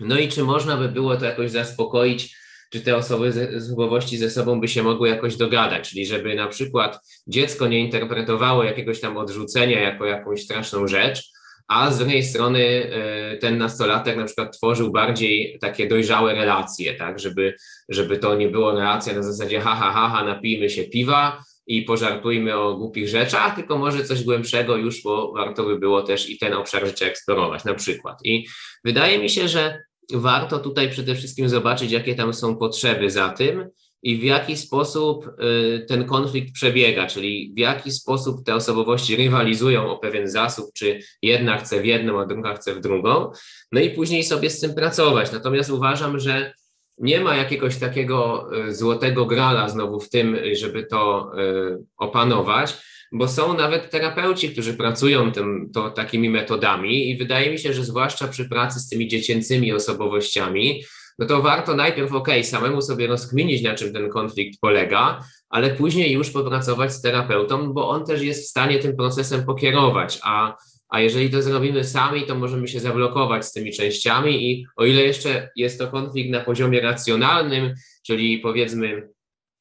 no 0.00 0.18
i 0.18 0.28
czy 0.28 0.44
można 0.44 0.76
by 0.76 0.88
było 0.88 1.16
to 1.16 1.24
jakoś 1.24 1.50
zaspokoić 1.50 2.41
czy 2.72 2.80
te 2.80 2.96
osobowości 2.96 4.18
ze 4.18 4.30
sobą 4.30 4.60
by 4.60 4.68
się 4.68 4.82
mogły 4.82 5.08
jakoś 5.08 5.36
dogadać, 5.36 5.90
czyli 5.90 6.06
żeby 6.06 6.34
na 6.34 6.48
przykład 6.48 6.98
dziecko 7.26 7.68
nie 7.68 7.80
interpretowało 7.80 8.64
jakiegoś 8.64 9.00
tam 9.00 9.16
odrzucenia 9.16 9.80
jako 9.80 10.06
jakąś 10.06 10.42
straszną 10.42 10.86
rzecz, 10.86 11.32
a 11.68 11.90
z 11.90 11.98
drugiej 11.98 12.22
strony 12.22 12.60
e, 12.60 13.36
ten 13.36 13.58
nastolatek 13.58 14.16
na 14.16 14.24
przykład 14.24 14.56
tworzył 14.56 14.92
bardziej 14.92 15.58
takie 15.60 15.88
dojrzałe 15.88 16.34
relacje, 16.34 16.94
tak, 16.94 17.18
żeby, 17.18 17.54
żeby 17.88 18.18
to 18.18 18.36
nie 18.36 18.48
było 18.48 18.72
relacja 18.72 19.14
na 19.14 19.22
zasadzie 19.22 19.60
ha, 19.60 19.74
ha, 19.74 19.92
ha, 19.92 20.08
ha 20.08 20.24
napijmy 20.24 20.70
się 20.70 20.84
piwa 20.84 21.44
i 21.66 21.82
pożartujmy 21.82 22.56
o 22.56 22.76
głupich 22.76 23.08
rzeczach, 23.08 23.56
tylko 23.56 23.78
może 23.78 24.04
coś 24.04 24.24
głębszego 24.24 24.76
już, 24.76 25.02
bo 25.02 25.32
warto 25.32 25.64
by 25.64 25.78
było 25.78 26.02
też 26.02 26.30
i 26.30 26.38
ten 26.38 26.54
obszar 26.54 26.86
życia 26.86 27.06
eksplorować 27.06 27.64
na 27.64 27.74
przykład. 27.74 28.18
I 28.24 28.46
wydaje 28.84 29.18
mi 29.18 29.30
się, 29.30 29.48
że 29.48 29.78
warto 30.12 30.58
tutaj 30.58 30.90
przede 30.90 31.14
wszystkim 31.14 31.48
zobaczyć, 31.48 31.92
jakie 31.92 32.14
tam 32.14 32.34
są 32.34 32.56
potrzeby 32.56 33.10
za 33.10 33.28
tym 33.28 33.68
i 34.02 34.16
w 34.18 34.22
jaki 34.22 34.56
sposób 34.56 35.26
y, 35.26 35.86
ten 35.88 36.04
konflikt 36.04 36.54
przebiega, 36.54 37.06
czyli 37.06 37.52
w 37.56 37.58
jaki 37.58 37.90
sposób 37.90 38.44
te 38.44 38.54
osobowości 38.54 39.16
rywalizują 39.16 39.90
o 39.90 39.98
pewien 39.98 40.28
zasób, 40.28 40.72
czy 40.74 41.00
jedna 41.22 41.58
chce 41.58 41.80
w 41.80 41.84
jedną, 41.84 42.20
a 42.20 42.26
druga 42.26 42.54
chce 42.54 42.74
w 42.74 42.80
drugą, 42.80 43.30
no 43.72 43.80
i 43.80 43.90
później 43.90 44.24
sobie 44.24 44.50
z 44.50 44.60
tym 44.60 44.74
pracować. 44.74 45.32
Natomiast 45.32 45.70
uważam, 45.70 46.18
że 46.18 46.54
nie 46.98 47.20
ma 47.20 47.36
jakiegoś 47.36 47.76
takiego 47.76 48.48
y, 48.68 48.74
złotego 48.74 49.26
grala 49.26 49.68
znowu 49.68 50.00
w 50.00 50.10
tym, 50.10 50.36
żeby 50.52 50.86
to 50.86 51.30
y, 51.38 51.84
opanować 51.96 52.91
bo 53.12 53.28
są 53.28 53.56
nawet 53.56 53.90
terapeuci, 53.90 54.50
którzy 54.50 54.74
pracują 54.74 55.32
tym, 55.32 55.70
to, 55.74 55.90
takimi 55.90 56.30
metodami 56.30 57.10
i 57.10 57.16
wydaje 57.16 57.50
mi 57.50 57.58
się, 57.58 57.72
że 57.72 57.84
zwłaszcza 57.84 58.28
przy 58.28 58.48
pracy 58.48 58.80
z 58.80 58.88
tymi 58.88 59.08
dziecięcymi 59.08 59.72
osobowościami, 59.72 60.82
no 61.18 61.26
to 61.26 61.42
warto 61.42 61.76
najpierw, 61.76 62.12
ok, 62.12 62.28
samemu 62.42 62.82
sobie 62.82 63.06
rozkminić, 63.06 63.62
na 63.62 63.74
czym 63.74 63.92
ten 63.92 64.08
konflikt 64.08 64.60
polega, 64.60 65.24
ale 65.48 65.70
później 65.70 66.12
już 66.12 66.30
popracować 66.30 66.92
z 66.92 67.02
terapeutą, 67.02 67.72
bo 67.72 67.88
on 67.88 68.04
też 68.04 68.22
jest 68.22 68.44
w 68.44 68.50
stanie 68.50 68.78
tym 68.78 68.96
procesem 68.96 69.44
pokierować, 69.44 70.18
a, 70.22 70.56
a 70.88 71.00
jeżeli 71.00 71.30
to 71.30 71.42
zrobimy 71.42 71.84
sami, 71.84 72.26
to 72.26 72.34
możemy 72.34 72.68
się 72.68 72.80
zablokować 72.80 73.46
z 73.46 73.52
tymi 73.52 73.72
częściami 73.72 74.50
i 74.50 74.66
o 74.76 74.84
ile 74.84 75.02
jeszcze 75.02 75.50
jest 75.56 75.78
to 75.78 75.88
konflikt 75.88 76.30
na 76.30 76.40
poziomie 76.40 76.80
racjonalnym, 76.80 77.74
czyli 78.06 78.38
powiedzmy 78.38 79.08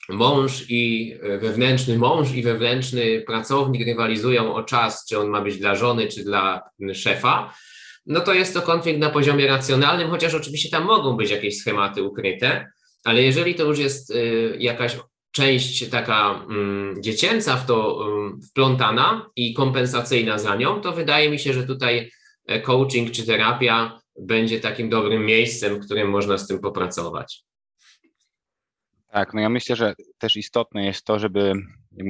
mąż 0.09 0.65
i 0.69 1.13
e, 1.21 1.37
wewnętrzny 1.37 1.97
mąż 1.97 2.31
i 2.31 2.43
wewnętrzny 2.43 3.21
pracownik 3.21 3.85
rywalizują 3.85 4.53
o 4.55 4.63
czas, 4.63 5.05
czy 5.09 5.19
on 5.19 5.27
ma 5.27 5.41
być 5.41 5.57
dla 5.57 5.75
żony, 5.75 6.07
czy 6.07 6.23
dla 6.23 6.61
szefa, 6.93 7.53
no 8.05 8.19
to 8.19 8.33
jest 8.33 8.53
to 8.53 8.61
konflikt 8.61 8.99
na 8.99 9.09
poziomie 9.09 9.47
racjonalnym, 9.47 10.09
chociaż 10.09 10.33
oczywiście 10.33 10.69
tam 10.69 10.85
mogą 10.85 11.17
być 11.17 11.31
jakieś 11.31 11.57
schematy 11.57 12.03
ukryte, 12.03 12.67
ale 13.03 13.23
jeżeli 13.23 13.55
to 13.55 13.63
już 13.63 13.79
jest 13.79 14.11
e, 14.11 14.15
jakaś 14.57 14.97
część 15.31 15.89
taka 15.89 16.45
dziecięca 16.99 17.55
w 17.55 17.65
to 17.65 18.07
wplątana 18.49 19.29
i 19.35 19.53
kompensacyjna 19.53 20.39
za 20.39 20.55
nią, 20.55 20.81
to 20.81 20.91
wydaje 20.91 21.29
mi 21.29 21.39
się, 21.39 21.53
że 21.53 21.63
tutaj 21.63 22.11
e, 22.47 22.59
coaching 22.59 23.11
czy 23.11 23.25
terapia 23.25 23.99
będzie 24.19 24.59
takim 24.59 24.89
dobrym 24.89 25.25
miejscem, 25.25 25.75
w 25.75 25.85
którym 25.85 26.09
można 26.09 26.37
z 26.37 26.47
tym 26.47 26.59
popracować. 26.59 27.43
Tak, 29.11 29.33
no 29.33 29.41
ja 29.41 29.49
myślę, 29.49 29.75
że 29.75 29.93
też 30.17 30.37
istotne 30.37 30.85
jest 30.85 31.05
to, 31.05 31.19
żeby, 31.19 31.53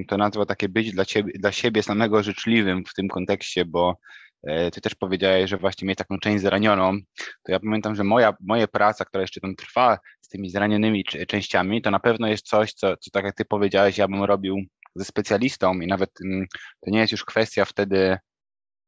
to 0.08 0.18
nazwał, 0.18 0.46
takie 0.46 0.70
być 0.70 0.92
dla, 0.92 1.06
ciebie, 1.06 1.34
dla 1.40 1.52
siebie 1.52 1.84
samego 1.84 2.24
życzliwym 2.24 2.84
w 2.86 2.94
tym 2.94 3.08
kontekście, 3.08 3.66
bo 3.66 3.98
e, 4.44 4.72
ty 4.72 4.82
też 4.82 4.96
powiedziałeś, 4.96 5.50
że 5.50 5.58
właśnie 5.58 5.88
mieć 5.88 5.98
taką 5.98 6.20
część 6.20 6.42
zranioną, 6.42 6.98
to 7.44 7.52
ja 7.52 7.60
pamiętam, 7.60 7.96
że 7.96 8.04
moja, 8.04 8.34
moja 8.42 8.68
praca, 8.68 9.06
która 9.06 9.22
jeszcze 9.22 9.42
tam 9.42 9.56
trwa 9.56 9.98
z 10.22 10.28
tymi 10.28 10.50
zranionymi 10.50 11.04
częściami, 11.28 11.82
to 11.82 11.92
na 11.92 12.00
pewno 12.00 12.28
jest 12.28 12.48
coś, 12.48 12.74
co, 12.74 12.98
co 12.98 13.12
tak 13.12 13.26
jak 13.26 13.36
ty 13.36 13.46
powiedziałeś, 13.46 13.98
ja 13.98 14.08
bym 14.08 14.24
robił 14.24 14.58
ze 14.96 15.06
specjalistą 15.06 15.74
i 15.74 15.88
nawet 15.88 16.10
mm, 16.26 16.46
to 16.82 16.92
nie 16.92 17.00
jest 17.00 17.12
już 17.12 17.26
kwestia 17.26 17.66
wtedy 17.66 18.18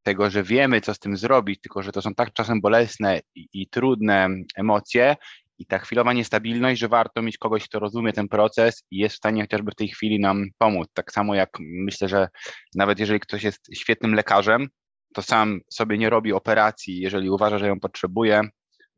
tego, 0.02 0.30
że 0.30 0.42
wiemy, 0.42 0.80
co 0.80 0.94
z 0.94 0.98
tym 0.98 1.16
zrobić, 1.16 1.60
tylko 1.60 1.82
że 1.82 1.92
to 1.92 2.02
są 2.02 2.14
tak 2.14 2.32
czasem 2.32 2.60
bolesne 2.60 3.20
i, 3.34 3.48
i 3.52 3.68
trudne 3.68 4.28
emocje 4.56 5.16
i 5.58 5.66
ta 5.66 5.78
chwilowa 5.78 6.12
niestabilność, 6.12 6.80
że 6.80 6.88
warto 6.88 7.22
mieć 7.22 7.38
kogoś, 7.38 7.68
kto 7.68 7.78
rozumie 7.78 8.12
ten 8.12 8.28
proces 8.28 8.84
i 8.90 8.98
jest 8.98 9.14
w 9.14 9.18
stanie 9.18 9.42
chociażby 9.42 9.70
w 9.70 9.74
tej 9.74 9.88
chwili 9.88 10.20
nam 10.20 10.46
pomóc. 10.58 10.88
Tak 10.94 11.12
samo 11.12 11.34
jak 11.34 11.50
myślę, 11.60 12.08
że 12.08 12.28
nawet 12.74 12.98
jeżeli 12.98 13.20
ktoś 13.20 13.42
jest 13.42 13.68
świetnym 13.74 14.14
lekarzem, 14.14 14.68
to 15.14 15.22
sam 15.22 15.60
sobie 15.70 15.98
nie 15.98 16.10
robi 16.10 16.32
operacji, 16.32 17.00
jeżeli 17.00 17.30
uważa, 17.30 17.58
że 17.58 17.68
ją 17.68 17.80
potrzebuje, 17.80 18.42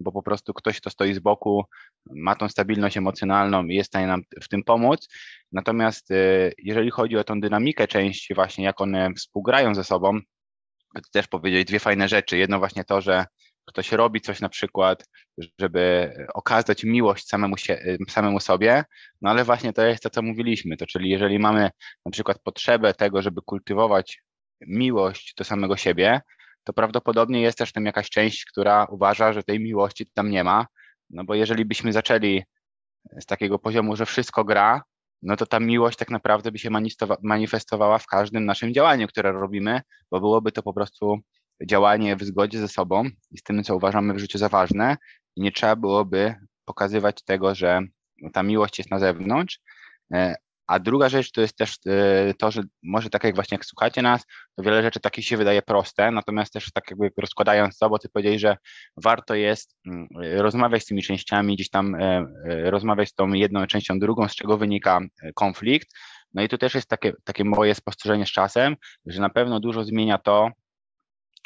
bo 0.01 0.13
po 0.13 0.23
prostu 0.23 0.55
ktoś, 0.55 0.81
kto 0.81 0.91
stoi 0.91 1.15
z 1.15 1.19
boku, 1.19 1.65
ma 2.11 2.35
tą 2.35 2.49
stabilność 2.49 2.97
emocjonalną 2.97 3.65
i 3.65 3.75
jest 3.75 3.89
w 3.89 3.93
stanie 3.93 4.07
nam 4.07 4.23
w 4.43 4.49
tym 4.49 4.65
pomóc. 4.65 5.09
Natomiast 5.53 6.11
y, 6.11 6.53
jeżeli 6.59 6.91
chodzi 6.91 7.17
o 7.17 7.25
tą 7.25 7.41
dynamikę 7.41 7.89
części, 7.89 8.35
właśnie 8.35 8.65
jak 8.65 8.81
one 8.81 9.15
współgrają 9.15 9.75
ze 9.75 9.85
sobą, 9.85 10.21
to 10.95 11.11
też 11.13 11.27
powiedzieć 11.27 11.69
dwie 11.69 11.79
fajne 11.79 12.09
rzeczy. 12.09 12.39
Jedno 12.39 12.59
właśnie 12.59 12.85
to, 12.85 13.01
że 13.01 13.25
ktoś 13.67 13.93
robi 13.93 14.21
coś 14.21 14.41
na 14.41 14.49
przykład, 14.49 15.09
żeby 15.59 16.13
okazać 16.35 16.85
miłość 16.85 17.29
samemu, 17.29 17.57
się, 17.57 17.97
samemu 18.09 18.41
sobie, 18.41 18.85
no 19.23 19.31
ale 19.31 19.45
właśnie 19.45 19.73
to 19.73 19.87
jest 19.87 20.03
to, 20.03 20.11
co 20.11 20.23
mówiliśmy, 20.23 20.77
to 20.77 20.87
czyli 20.87 21.11
jeżeli 21.11 21.39
mamy 21.39 21.71
na 22.05 22.13
przykład 22.13 22.39
potrzebę 22.39 22.95
tego, 22.95 23.23
żeby 23.23 23.43
kultywować 23.43 24.23
miłość 24.61 25.35
do 25.39 25.45
samego 25.45 25.77
siebie, 25.77 26.21
to 26.65 26.73
prawdopodobnie 26.73 27.41
jest 27.41 27.59
też 27.59 27.73
tam 27.73 27.87
jakaś 27.87 28.11
część, 28.11 28.45
która 28.45 28.85
uważa, 28.91 29.33
że 29.33 29.43
tej 29.43 29.61
miłości 29.61 30.07
tam 30.15 30.31
nie 30.31 30.45
ma, 30.45 30.67
no 31.11 31.25
bo 31.25 31.35
jeżeli 31.35 31.65
byśmy 31.65 31.93
zaczęli 31.93 32.43
z 33.21 33.27
takiego 33.27 33.59
poziomu, 33.59 33.97
że 33.97 34.07
wszystko 34.07 34.45
gra, 34.45 34.83
no 35.23 35.37
to 35.37 35.47
ta 35.47 35.61
miłość 35.61 35.99
tak 35.99 36.11
naprawdę 36.11 36.53
by 36.53 36.59
się 36.59 36.71
manifestowała 37.23 37.99
w 37.99 38.07
każdym 38.07 38.45
naszym 38.45 38.75
działaniu, 38.75 39.07
które 39.09 39.33
robimy, 39.33 39.81
bo 40.11 40.21
byłoby 40.21 40.53
to 40.53 40.63
po 40.63 40.73
prostu 40.73 41.19
działanie 41.65 42.17
w 42.17 42.23
zgodzie 42.23 42.59
ze 42.59 42.69
sobą 42.69 43.05
i 43.31 43.39
z 43.39 43.43
tym, 43.43 43.65
co 43.65 43.77
uważamy 43.77 44.15
w 44.15 44.19
życiu 44.19 44.39
za 44.39 44.49
ważne 44.49 44.97
i 45.37 45.43
nie 45.43 45.53
trzeba 45.53 45.77
byłoby 45.77 46.35
pokazywać 46.65 47.25
tego, 47.25 47.55
że 47.55 47.81
ta 48.33 48.43
miłość 48.43 48.79
jest 48.79 48.91
na 48.91 48.99
zewnątrz. 48.99 49.59
E, 50.13 50.35
a 50.67 50.79
druga 50.79 51.09
rzecz 51.09 51.33
to 51.33 51.41
jest 51.41 51.57
też 51.57 51.77
e, 51.87 52.35
to, 52.35 52.51
że 52.51 52.63
może 52.83 53.11
tak 53.11 53.25
jak 53.25 53.35
właśnie 53.35 53.55
jak 53.55 53.65
słuchacie 53.65 54.03
nas, 54.03 54.23
to 54.57 54.63
wiele 54.63 54.83
rzeczy 54.83 55.01
takich 55.01 55.27
się 55.27 55.37
wydaje 55.37 55.63
proste, 55.63 56.11
natomiast 56.11 56.53
też 56.53 56.73
tak 56.73 56.91
jakby 56.91 57.11
rozkładając 57.17 57.79
to, 57.79 57.91
bo 57.91 57.99
ty 57.99 58.09
powiedzieli, 58.09 58.39
że 58.39 58.57
warto 58.97 59.35
jest 59.35 59.77
mm, 59.87 60.09
rozmawiać 60.37 60.83
z 60.83 60.87
tymi 60.87 61.03
częściami, 61.03 61.55
gdzieś 61.55 61.71
tam 61.71 61.95
e, 61.95 62.25
rozmawiać 62.71 63.09
z 63.09 63.15
tą 63.15 63.33
jedną 63.33 63.67
częścią, 63.67 63.99
drugą, 63.99 64.29
z 64.29 64.35
czego 64.35 64.59
wynika 64.59 65.01
konflikt. 65.35 65.89
No 66.35 66.43
i 66.43 66.49
tu 66.49 66.59
też 66.59 66.75
jest 66.75 66.89
takie, 66.89 67.13
takie 67.25 67.45
moje 67.45 67.75
spostrzeżenie 67.75 68.27
z 68.27 68.31
czasem, 68.31 68.77
że 69.07 69.21
na 69.21 69.31
pewno 69.31 69.61
dużo 69.61 69.85
zmienia 69.85 70.19
to, 70.19 70.51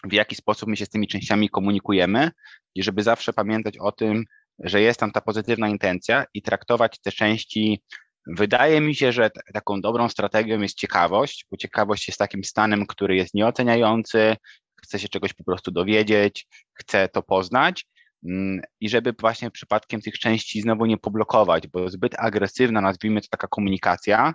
w 0.04 0.12
jaki 0.12 0.36
sposób 0.36 0.68
my 0.68 0.76
się 0.76 0.86
z 0.86 0.88
tymi 0.88 1.08
częściami 1.08 1.48
komunikujemy 1.48 2.30
i 2.74 2.82
żeby 2.82 3.02
zawsze 3.02 3.32
pamiętać 3.32 3.78
o 3.78 3.92
tym, 3.92 4.24
że 4.58 4.80
jest 4.80 5.00
tam 5.00 5.12
ta 5.12 5.20
pozytywna 5.20 5.68
intencja 5.68 6.24
i 6.34 6.42
traktować 6.42 6.98
te 7.00 7.12
części. 7.12 7.82
Wydaje 8.26 8.80
mi 8.80 8.94
się, 8.94 9.12
że 9.12 9.30
taką 9.52 9.80
dobrą 9.80 10.08
strategią 10.08 10.60
jest 10.60 10.78
ciekawość, 10.78 11.46
bo 11.50 11.56
ciekawość 11.56 12.08
jest 12.08 12.18
takim 12.18 12.44
stanem, 12.44 12.86
który 12.86 13.16
jest 13.16 13.34
nieoceniający, 13.34 14.36
chce 14.82 14.98
się 14.98 15.08
czegoś 15.08 15.32
po 15.32 15.44
prostu 15.44 15.70
dowiedzieć, 15.70 16.46
chce 16.74 17.08
to 17.08 17.22
poznać 17.22 17.86
mm, 18.24 18.60
i 18.80 18.88
żeby 18.88 19.14
właśnie 19.20 19.50
przypadkiem 19.50 20.00
tych 20.00 20.18
części 20.18 20.62
znowu 20.62 20.86
nie 20.86 20.98
poblokować, 20.98 21.68
bo 21.68 21.88
zbyt 21.88 22.14
agresywna, 22.18 22.80
nazwijmy 22.80 23.20
to 23.20 23.26
taka 23.30 23.48
komunikacja, 23.48 24.34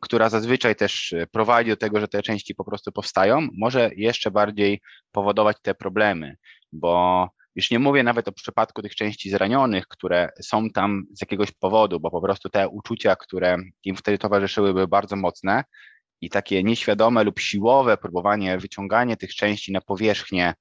która 0.00 0.28
zazwyczaj 0.28 0.76
też 0.76 1.12
e, 1.12 1.26
prowadzi 1.26 1.70
do 1.70 1.76
tego, 1.76 2.00
że 2.00 2.08
te 2.08 2.22
części 2.22 2.54
po 2.54 2.64
prostu 2.64 2.92
powstają, 2.92 3.48
może 3.58 3.90
jeszcze 3.96 4.30
bardziej 4.30 4.80
powodować 5.12 5.56
te 5.62 5.74
problemy, 5.74 6.36
bo 6.72 7.28
już 7.54 7.70
nie 7.70 7.78
mówię 7.78 8.02
nawet 8.02 8.28
o 8.28 8.32
przypadku 8.32 8.82
tych 8.82 8.94
części 8.94 9.30
zranionych, 9.30 9.86
które 9.88 10.28
są 10.42 10.70
tam 10.70 11.04
z 11.12 11.20
jakiegoś 11.20 11.52
powodu, 11.52 12.00
bo 12.00 12.10
po 12.10 12.20
prostu 12.20 12.48
te 12.48 12.68
uczucia, 12.68 13.16
które 13.16 13.56
im 13.84 13.96
wtedy 13.96 14.18
towarzyszyły, 14.18 14.72
były 14.74 14.88
bardzo 14.88 15.16
mocne 15.16 15.64
i 16.20 16.30
takie 16.30 16.62
nieświadome 16.62 17.24
lub 17.24 17.40
siłowe 17.40 17.96
próbowanie 17.96 18.58
wyciągania 18.58 19.16
tych 19.16 19.34
części 19.34 19.72
na 19.72 19.80
powierzchnię 19.80 20.54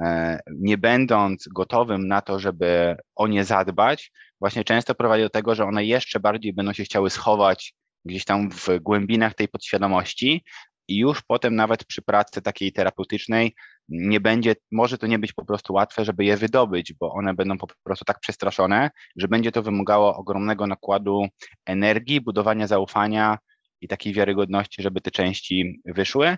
e, 0.00 0.38
nie 0.56 0.78
będąc 0.78 1.48
gotowym 1.48 2.08
na 2.08 2.20
to, 2.20 2.38
żeby 2.38 2.96
o 3.16 3.26
nie 3.26 3.44
zadbać, 3.44 4.12
właśnie 4.40 4.64
często 4.64 4.94
prowadzi 4.94 5.22
do 5.22 5.30
tego, 5.30 5.54
że 5.54 5.64
one 5.64 5.84
jeszcze 5.84 6.20
bardziej 6.20 6.52
będą 6.52 6.72
się 6.72 6.84
chciały 6.84 7.10
schować 7.10 7.74
gdzieś 8.04 8.24
tam 8.24 8.50
w 8.50 8.68
głębinach 8.80 9.34
tej 9.34 9.48
podświadomości 9.48 10.44
i 10.88 10.96
już 10.98 11.22
potem 11.22 11.54
nawet 11.54 11.84
przy 11.84 12.02
pracy 12.02 12.42
takiej 12.42 12.72
terapeutycznej 12.72 13.54
nie 13.88 14.20
będzie, 14.20 14.54
może 14.72 14.98
to 14.98 15.06
nie 15.06 15.18
być 15.18 15.32
po 15.32 15.44
prostu 15.44 15.72
łatwe, 15.72 16.04
żeby 16.04 16.24
je 16.24 16.36
wydobyć, 16.36 16.92
bo 16.92 17.12
one 17.12 17.34
będą 17.34 17.58
po 17.58 17.66
prostu 17.84 18.04
tak 18.04 18.20
przestraszone, 18.20 18.90
że 19.16 19.28
będzie 19.28 19.52
to 19.52 19.62
wymagało 19.62 20.16
ogromnego 20.16 20.66
nakładu 20.66 21.26
energii, 21.66 22.20
budowania 22.20 22.66
zaufania 22.66 23.38
i 23.80 23.88
takiej 23.88 24.12
wiarygodności, 24.12 24.82
żeby 24.82 25.00
te 25.00 25.10
części 25.10 25.80
wyszły. 25.84 26.36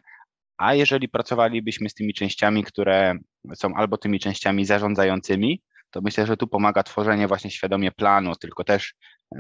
A 0.57 0.75
jeżeli 0.75 1.09
pracowalibyśmy 1.09 1.89
z 1.89 1.95
tymi 1.95 2.15
częściami, 2.15 2.65
które 2.65 3.15
są 3.55 3.75
albo 3.75 3.99
tymi 3.99 4.21
częściami 4.21 4.65
zarządzającymi, 4.65 5.63
to 5.93 6.01
myślę, 6.01 6.27
że 6.27 6.37
tu 6.37 6.47
pomaga 6.47 6.83
tworzenie 6.83 7.29
właśnie 7.29 7.51
świadomie 7.51 7.93
planu, 7.93 8.37
tylko 8.37 8.65
też 8.65 8.95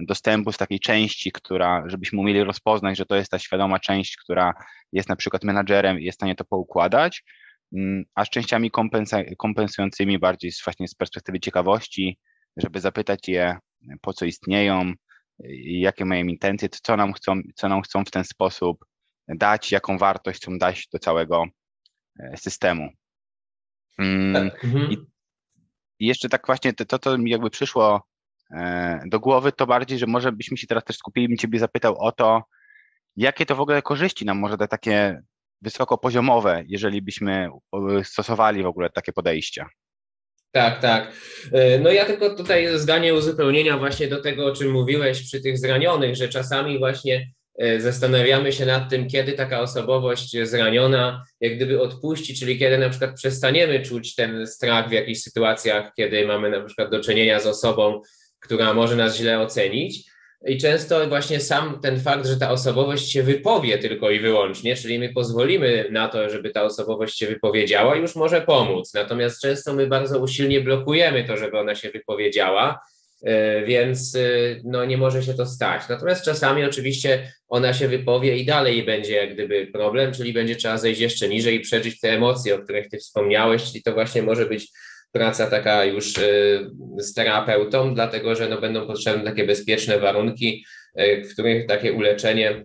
dostępu 0.06 0.52
z 0.52 0.56
takiej 0.56 0.80
części, 0.80 1.32
która, 1.32 1.84
żebyśmy 1.86 2.20
umieli 2.20 2.44
rozpoznać, 2.44 2.98
że 2.98 3.06
to 3.06 3.16
jest 3.16 3.30
ta 3.30 3.38
świadoma 3.38 3.78
część, 3.78 4.16
która 4.16 4.52
jest 4.92 5.08
na 5.08 5.16
przykład 5.16 5.44
menadżerem 5.44 6.00
i 6.00 6.04
jest 6.04 6.16
w 6.16 6.20
stanie 6.20 6.34
to 6.34 6.44
poukładać, 6.44 7.24
mm, 7.72 8.04
a 8.14 8.24
z 8.24 8.30
częściami 8.30 8.70
kompensującymi 9.38 10.18
bardziej 10.18 10.52
właśnie 10.64 10.88
z 10.88 10.94
perspektywy 10.94 11.40
ciekawości, 11.40 12.18
żeby 12.56 12.80
zapytać 12.80 13.28
je, 13.28 13.56
po 14.00 14.12
co 14.12 14.24
istnieją, 14.24 14.92
jakie 15.64 16.04
mają 16.04 16.24
intencje, 16.24 16.68
co 16.82 16.96
nam 16.96 17.12
chcą, 17.12 17.40
co 17.54 17.68
nam 17.68 17.82
chcą 17.82 18.04
w 18.04 18.10
ten 18.10 18.24
sposób 18.24 18.84
dać, 19.28 19.72
jaką 19.72 19.98
wartość 19.98 20.40
chcą 20.42 20.58
dać 20.58 20.88
do 20.92 20.98
całego 20.98 21.44
e, 22.20 22.36
systemu. 22.36 22.88
Mm, 23.98 24.36
mhm. 24.36 24.92
I, 24.92 25.11
I 26.02 26.06
jeszcze 26.06 26.28
tak 26.28 26.46
właśnie 26.46 26.72
to, 26.72 26.98
to 26.98 27.18
mi 27.18 27.30
jakby 27.30 27.50
przyszło 27.50 28.06
e, 28.50 29.00
do 29.06 29.20
głowy, 29.20 29.52
to 29.52 29.66
bardziej, 29.66 29.98
że 29.98 30.06
może 30.06 30.32
byśmy 30.32 30.56
się 30.56 30.66
teraz 30.66 30.84
też 30.84 30.96
skupili, 30.96 31.28
bym 31.28 31.36
Ciebie 31.36 31.58
zapytał 31.58 31.98
o 31.98 32.12
to, 32.12 32.42
jakie 33.16 33.46
to 33.46 33.56
w 33.56 33.60
ogóle 33.60 33.82
korzyści 33.82 34.24
nam 34.24 34.38
może 34.38 34.56
dać 34.56 34.70
takie 34.70 35.22
wysokopoziomowe, 35.60 36.64
jeżeli 36.66 37.02
byśmy 37.02 37.48
stosowali 38.04 38.62
w 38.62 38.66
ogóle 38.66 38.90
takie 38.90 39.12
podejścia. 39.12 39.68
Tak, 40.52 40.80
tak. 40.80 41.12
E, 41.52 41.78
no 41.78 41.90
ja 41.90 42.04
tylko 42.04 42.36
tutaj 42.36 42.78
zdanie 42.78 43.14
uzupełnienia 43.14 43.78
właśnie 43.78 44.08
do 44.08 44.22
tego, 44.22 44.46
o 44.46 44.54
czym 44.54 44.70
mówiłeś 44.70 45.22
przy 45.22 45.40
tych 45.40 45.58
zranionych, 45.58 46.16
że 46.16 46.28
czasami 46.28 46.78
właśnie 46.78 47.16
e, 47.16 47.41
zastanawiamy 47.78 48.52
się 48.52 48.66
nad 48.66 48.90
tym, 48.90 49.08
kiedy 49.08 49.32
taka 49.32 49.60
osobowość 49.60 50.36
zraniona 50.42 51.24
jak 51.40 51.56
gdyby 51.56 51.80
odpuści, 51.80 52.34
czyli 52.34 52.58
kiedy 52.58 52.78
na 52.78 52.88
przykład 52.88 53.14
przestaniemy 53.14 53.80
czuć 53.80 54.14
ten 54.14 54.46
strach 54.46 54.88
w 54.88 54.92
jakichś 54.92 55.20
sytuacjach, 55.20 55.92
kiedy 55.96 56.26
mamy 56.26 56.50
na 56.50 56.60
przykład 56.60 56.90
do 56.90 57.00
czynienia 57.00 57.40
z 57.40 57.46
osobą, 57.46 58.00
która 58.40 58.74
może 58.74 58.96
nas 58.96 59.16
źle 59.16 59.40
ocenić. 59.40 60.12
I 60.46 60.58
często 60.58 61.08
właśnie 61.08 61.40
sam 61.40 61.80
ten 61.82 62.00
fakt, 62.00 62.26
że 62.26 62.36
ta 62.36 62.50
osobowość 62.50 63.12
się 63.12 63.22
wypowie 63.22 63.78
tylko 63.78 64.10
i 64.10 64.20
wyłącznie, 64.20 64.76
czyli 64.76 64.98
my 64.98 65.12
pozwolimy 65.12 65.86
na 65.90 66.08
to, 66.08 66.30
żeby 66.30 66.50
ta 66.50 66.62
osobowość 66.62 67.18
się 67.18 67.26
wypowiedziała, 67.26 67.96
już 67.96 68.16
może 68.16 68.40
pomóc. 68.40 68.94
Natomiast 68.94 69.40
często 69.40 69.74
my 69.74 69.86
bardzo 69.86 70.18
usilnie 70.18 70.60
blokujemy 70.60 71.24
to, 71.24 71.36
żeby 71.36 71.58
ona 71.58 71.74
się 71.74 71.90
wypowiedziała, 71.90 72.70
e, 72.72 73.01
więc 73.66 74.16
e, 74.16 74.20
no, 74.64 74.84
nie 74.84 74.96
może 74.96 75.22
się 75.22 75.34
to 75.34 75.46
stać. 75.46 75.82
Natomiast 75.88 76.24
czasami 76.24 76.64
oczywiście 76.64 77.32
ona 77.48 77.74
się 77.74 77.88
wypowie 77.88 78.36
i 78.36 78.44
dalej 78.44 78.82
będzie 78.82 79.14
jak 79.14 79.34
gdyby 79.34 79.66
problem, 79.66 80.12
czyli 80.12 80.32
będzie 80.32 80.56
trzeba 80.56 80.78
zejść 80.78 81.00
jeszcze 81.00 81.28
niżej 81.28 81.56
i 81.56 81.60
przeżyć 81.60 82.00
te 82.00 82.12
emocje, 82.12 82.54
o 82.54 82.58
których 82.58 82.88
ty 82.88 82.98
wspomniałeś, 82.98 83.64
czyli 83.64 83.82
to 83.82 83.92
właśnie 83.92 84.22
może 84.22 84.46
być 84.46 84.68
praca 85.12 85.46
taka 85.46 85.84
już 85.84 86.18
y, 86.18 86.70
z 86.98 87.14
terapeutą, 87.14 87.94
dlatego 87.94 88.34
że 88.34 88.48
no 88.48 88.60
będą 88.60 88.86
potrzebne 88.86 89.24
takie 89.24 89.46
bezpieczne 89.46 89.98
warunki, 89.98 90.64
y, 91.00 91.24
w 91.24 91.32
których 91.32 91.66
takie 91.66 91.92
uleczenie 91.92 92.64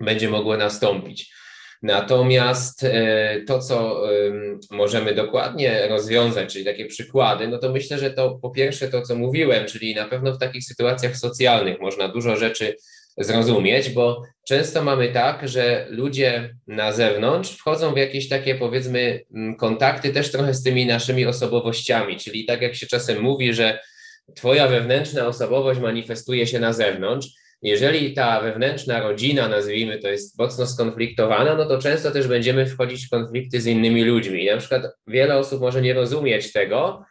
będzie 0.00 0.28
mogło 0.28 0.56
nastąpić. 0.56 1.39
Natomiast 1.82 2.82
y, 2.84 3.44
to, 3.46 3.58
co 3.58 4.02
możemy 4.70 5.14
dokładnie 5.14 5.88
rozwiązać, 5.88 6.52
czyli 6.52 6.64
takie 6.64 6.86
przykłady, 6.86 7.48
no 7.48 7.58
to 7.58 7.72
myślę, 7.72 7.98
że 7.98 8.10
to 8.10 8.38
po 8.42 8.50
pierwsze 8.50 8.88
to, 8.88 9.02
co 9.02 9.16
mówiłem, 9.16 9.66
czyli 9.66 9.94
na 9.94 10.04
pewno 10.04 10.32
w 10.32 10.38
takich 10.38 10.64
sytuacjach 10.64 11.16
socjalnych 11.16 11.80
można 11.80 12.08
dużo 12.08 12.36
rzeczy 12.36 12.76
zrozumieć, 13.18 13.90
bo 13.90 14.22
często 14.48 14.84
mamy 14.84 15.08
tak, 15.08 15.48
że 15.48 15.86
ludzie 15.90 16.54
na 16.66 16.92
zewnątrz 16.92 17.50
wchodzą 17.50 17.94
w 17.94 17.96
jakieś 17.96 18.28
takie 18.28 18.54
powiedzmy 18.54 19.24
kontakty 19.58 20.12
też 20.12 20.30
trochę 20.32 20.54
z 20.54 20.62
tymi 20.62 20.86
naszymi 20.86 21.26
osobowościami, 21.26 22.16
czyli 22.16 22.44
tak 22.44 22.62
jak 22.62 22.74
się 22.74 22.86
czasem 22.86 23.20
mówi, 23.20 23.54
że 23.54 23.78
twoja 24.34 24.68
wewnętrzna 24.68 25.26
osobowość 25.26 25.80
manifestuje 25.80 26.46
się 26.46 26.60
na 26.60 26.72
zewnątrz. 26.72 27.28
Jeżeli 27.62 28.14
ta 28.14 28.40
wewnętrzna 28.40 29.00
rodzina, 29.00 29.48
nazwijmy 29.48 29.98
to, 29.98 30.08
jest 30.08 30.38
mocno 30.38 30.66
skonfliktowana, 30.66 31.54
no 31.54 31.66
to 31.66 31.78
często 31.78 32.10
też 32.10 32.28
będziemy 32.28 32.66
wchodzić 32.66 33.06
w 33.06 33.10
konflikty 33.10 33.60
z 33.60 33.66
innymi 33.66 34.04
ludźmi. 34.04 34.46
Na 34.46 34.56
przykład 34.56 34.82
wiele 35.06 35.36
osób 35.36 35.60
może 35.60 35.82
nie 35.82 35.94
rozumieć 35.94 36.52
tego, 36.52 37.04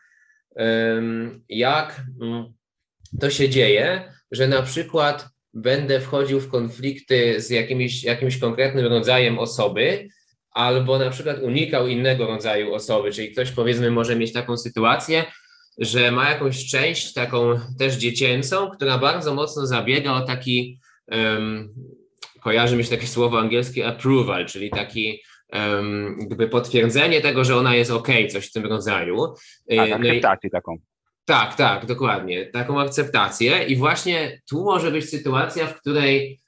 jak 1.50 2.02
mm, 2.22 2.54
to 3.20 3.30
się 3.30 3.50
dzieje, 3.50 4.14
że 4.32 4.48
na 4.48 4.62
przykład 4.62 5.28
będę 5.54 6.00
wchodził 6.00 6.40
w 6.40 6.50
konflikty 6.50 7.42
z 7.42 7.50
jakimś, 7.50 8.04
jakimś 8.04 8.38
konkretnym 8.38 8.86
rodzajem 8.86 9.40
osoby, 9.40 10.08
albo 10.52 11.00
na 11.00 11.10
przykład 11.10 11.40
unikał 11.40 11.88
innego 11.88 12.28
rodzaju 12.28 12.74
osoby, 12.74 13.12
czyli 13.12 13.32
ktoś 13.32 13.52
powiedzmy 13.52 13.92
może 13.92 14.16
mieć 14.16 14.34
taką 14.34 14.58
sytuację, 14.58 15.26
że 15.80 16.12
ma 16.12 16.30
jakąś 16.30 16.66
część 16.66 17.14
taką 17.14 17.60
też 17.80 17.96
dziecięcą, 17.96 18.70
która 18.70 18.98
bardzo 18.98 19.34
mocno 19.34 19.68
zabiega 19.68 20.14
o 20.14 20.22
taki, 20.22 20.80
um, 21.08 21.74
kojarzy 22.42 22.76
mi 22.76 22.84
się 22.84 22.90
takie 22.90 23.08
słowo 23.08 23.40
angielskie 23.40 23.88
approval, 23.88 24.46
czyli 24.46 24.70
taki 24.70 25.22
um, 25.54 26.18
jakby 26.20 26.48
potwierdzenie 26.48 27.22
tego, 27.22 27.44
że 27.44 27.56
ona 27.56 27.76
jest 27.76 27.92
ok, 27.92 28.08
coś 28.30 28.48
w 28.48 28.52
tym 28.52 28.66
rodzaju. 28.66 29.34
Tak, 29.70 29.92
akceptację 29.92 30.50
taką. 30.50 30.78
Tak, 31.26 31.56
tak, 31.56 31.86
dokładnie. 31.86 32.46
Taką 32.46 32.82
akceptację. 32.82 33.64
I 33.64 33.76
właśnie 33.76 34.42
tu 34.50 34.64
może 34.64 34.92
być 34.92 35.10
sytuacja, 35.10 35.68
w 35.68 35.80
której 35.80 36.40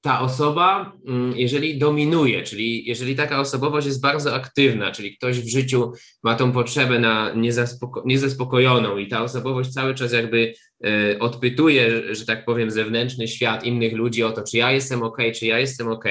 ta 0.00 0.20
osoba, 0.20 0.92
mm, 1.08 1.32
jeżeli 1.36 1.78
dominuje, 1.78 2.42
czyli 2.42 2.84
jeżeli 2.84 3.16
taka 3.16 3.40
osobowość 3.40 3.86
jest 3.86 4.00
bardzo 4.00 4.34
aktywna, 4.34 4.92
czyli 4.92 5.16
ktoś 5.16 5.40
w 5.40 5.48
życiu 5.48 5.92
ma 6.22 6.34
tą 6.34 6.52
potrzebę 6.52 6.98
na 6.98 7.32
niezaspoko 7.34 8.02
niezaspokojoną 8.06 8.98
i 8.98 9.08
ta 9.08 9.22
osobowość 9.22 9.70
cały 9.70 9.94
czas 9.94 10.12
jakby 10.12 10.54
e, 10.84 11.18
odpytuje, 11.18 12.14
że 12.14 12.26
tak 12.26 12.44
powiem, 12.44 12.70
zewnętrzny 12.70 13.28
świat 13.28 13.64
innych 13.64 13.92
ludzi 13.92 14.22
o 14.22 14.32
to, 14.32 14.42
czy 14.42 14.56
ja 14.56 14.72
jestem 14.72 15.02
ok, 15.02 15.18
czy 15.34 15.46
ja 15.46 15.58
jestem 15.58 15.88
ok, 15.88 16.04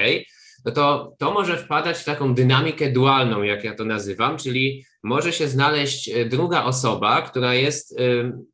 no 0.65 0.71
to 0.71 1.15
to 1.19 1.31
może 1.31 1.57
wpadać 1.57 1.97
w 1.97 2.05
taką 2.05 2.33
dynamikę 2.33 2.91
dualną, 2.91 3.43
jak 3.43 3.63
ja 3.63 3.75
to 3.75 3.85
nazywam, 3.85 4.37
czyli 4.37 4.85
może 5.03 5.33
się 5.33 5.47
znaleźć 5.47 6.09
e, 6.09 6.25
druga 6.25 6.63
osoba, 6.63 7.21
która 7.21 7.53
jest 7.53 7.99
e, 7.99 8.03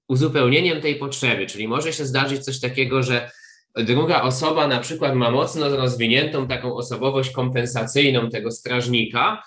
uzupełnieniem 0.08 0.82
tej 0.82 0.95
potrzeby, 0.95 1.45
czyli 1.45 1.68
może 1.68 1.93
się 1.93 2.06
zdarzyć 2.06 2.43
coś 2.43 2.60
takiego, 2.60 3.04
że 3.04 3.32
druga 3.76 4.22
osoba 4.22 4.68
na 4.68 4.80
przykład 4.80 5.16
ma 5.16 5.32
mocno 5.32 5.70
rozwiniętą 5.70 6.48
taką 6.48 6.76
osobowość 6.76 7.32
kompensacyjną 7.32 8.30
tego 8.30 8.52
strażnika, 8.52 9.44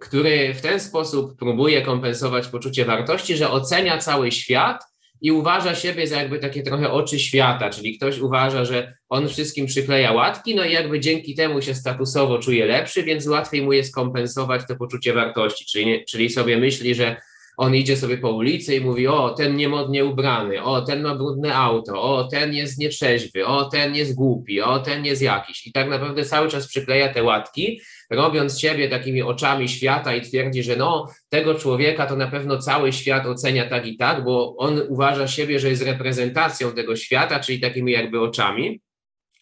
który 0.00 0.54
w 0.54 0.60
ten 0.60 0.80
sposób 0.80 1.36
próbuje 1.38 1.82
kompensować 1.82 2.46
poczucie 2.46 2.84
wartości, 2.84 3.36
że 3.36 3.50
ocenia 3.50 3.98
cały 3.98 4.32
świat 4.32 4.84
i 5.20 5.32
uważa 5.32 5.74
siebie 5.74 6.06
za 6.06 6.16
jakby 6.16 6.38
takie 6.38 6.62
trochę 6.62 6.90
oczy 6.90 7.18
świata, 7.18 7.70
czyli 7.70 7.96
ktoś 7.96 8.18
uważa, 8.18 8.64
że 8.64 8.94
on 9.08 9.28
wszystkim 9.28 9.66
przykleja 9.66 10.12
łatki, 10.12 10.54
no 10.54 10.64
i 10.64 10.72
jakby 10.72 11.00
dzięki 11.00 11.34
temu 11.34 11.62
się 11.62 11.74
statusowo 11.74 12.38
czuje 12.38 12.66
lepszy, 12.66 13.02
więc 13.02 13.26
łatwiej 13.26 13.62
mu 13.62 13.72
jest 13.72 13.94
kompensować 13.94 14.62
to 14.68 14.76
poczucie 14.76 15.12
wartości, 15.12 15.64
czyli, 15.64 16.04
czyli 16.04 16.30
sobie 16.30 16.58
myśli, 16.58 16.94
że 16.94 17.16
on 17.60 17.74
idzie 17.74 17.96
sobie 17.96 18.18
po 18.18 18.30
ulicy 18.30 18.76
i 18.76 18.80
mówi, 18.80 19.06
o, 19.06 19.30
ten 19.30 19.56
niemodnie 19.56 20.04
ubrany, 20.04 20.62
o, 20.62 20.82
ten 20.82 21.02
ma 21.02 21.14
brudne 21.14 21.54
auto, 21.54 22.02
o, 22.02 22.24
ten 22.24 22.54
jest 22.54 22.78
nietrzeźwy, 22.78 23.46
o, 23.46 23.64
ten 23.64 23.94
jest 23.94 24.14
głupi, 24.14 24.60
o, 24.60 24.78
ten 24.78 25.04
jest 25.04 25.22
jakiś. 25.22 25.66
I 25.66 25.72
tak 25.72 25.88
naprawdę 25.88 26.24
cały 26.24 26.48
czas 26.48 26.68
przykleja 26.68 27.12
te 27.12 27.22
łatki, 27.22 27.80
robiąc 28.10 28.60
siebie 28.60 28.88
takimi 28.88 29.22
oczami 29.22 29.68
świata 29.68 30.14
i 30.14 30.20
twierdzi, 30.20 30.62
że 30.62 30.76
no, 30.76 31.06
tego 31.28 31.54
człowieka 31.54 32.06
to 32.06 32.16
na 32.16 32.26
pewno 32.26 32.58
cały 32.58 32.92
świat 32.92 33.26
ocenia 33.26 33.68
tak 33.68 33.86
i 33.86 33.96
tak, 33.96 34.24
bo 34.24 34.56
on 34.56 34.82
uważa 34.88 35.28
siebie, 35.28 35.58
że 35.58 35.68
jest 35.68 35.82
reprezentacją 35.82 36.72
tego 36.72 36.96
świata, 36.96 37.40
czyli 37.40 37.60
takimi 37.60 37.92
jakby 37.92 38.20
oczami. 38.20 38.80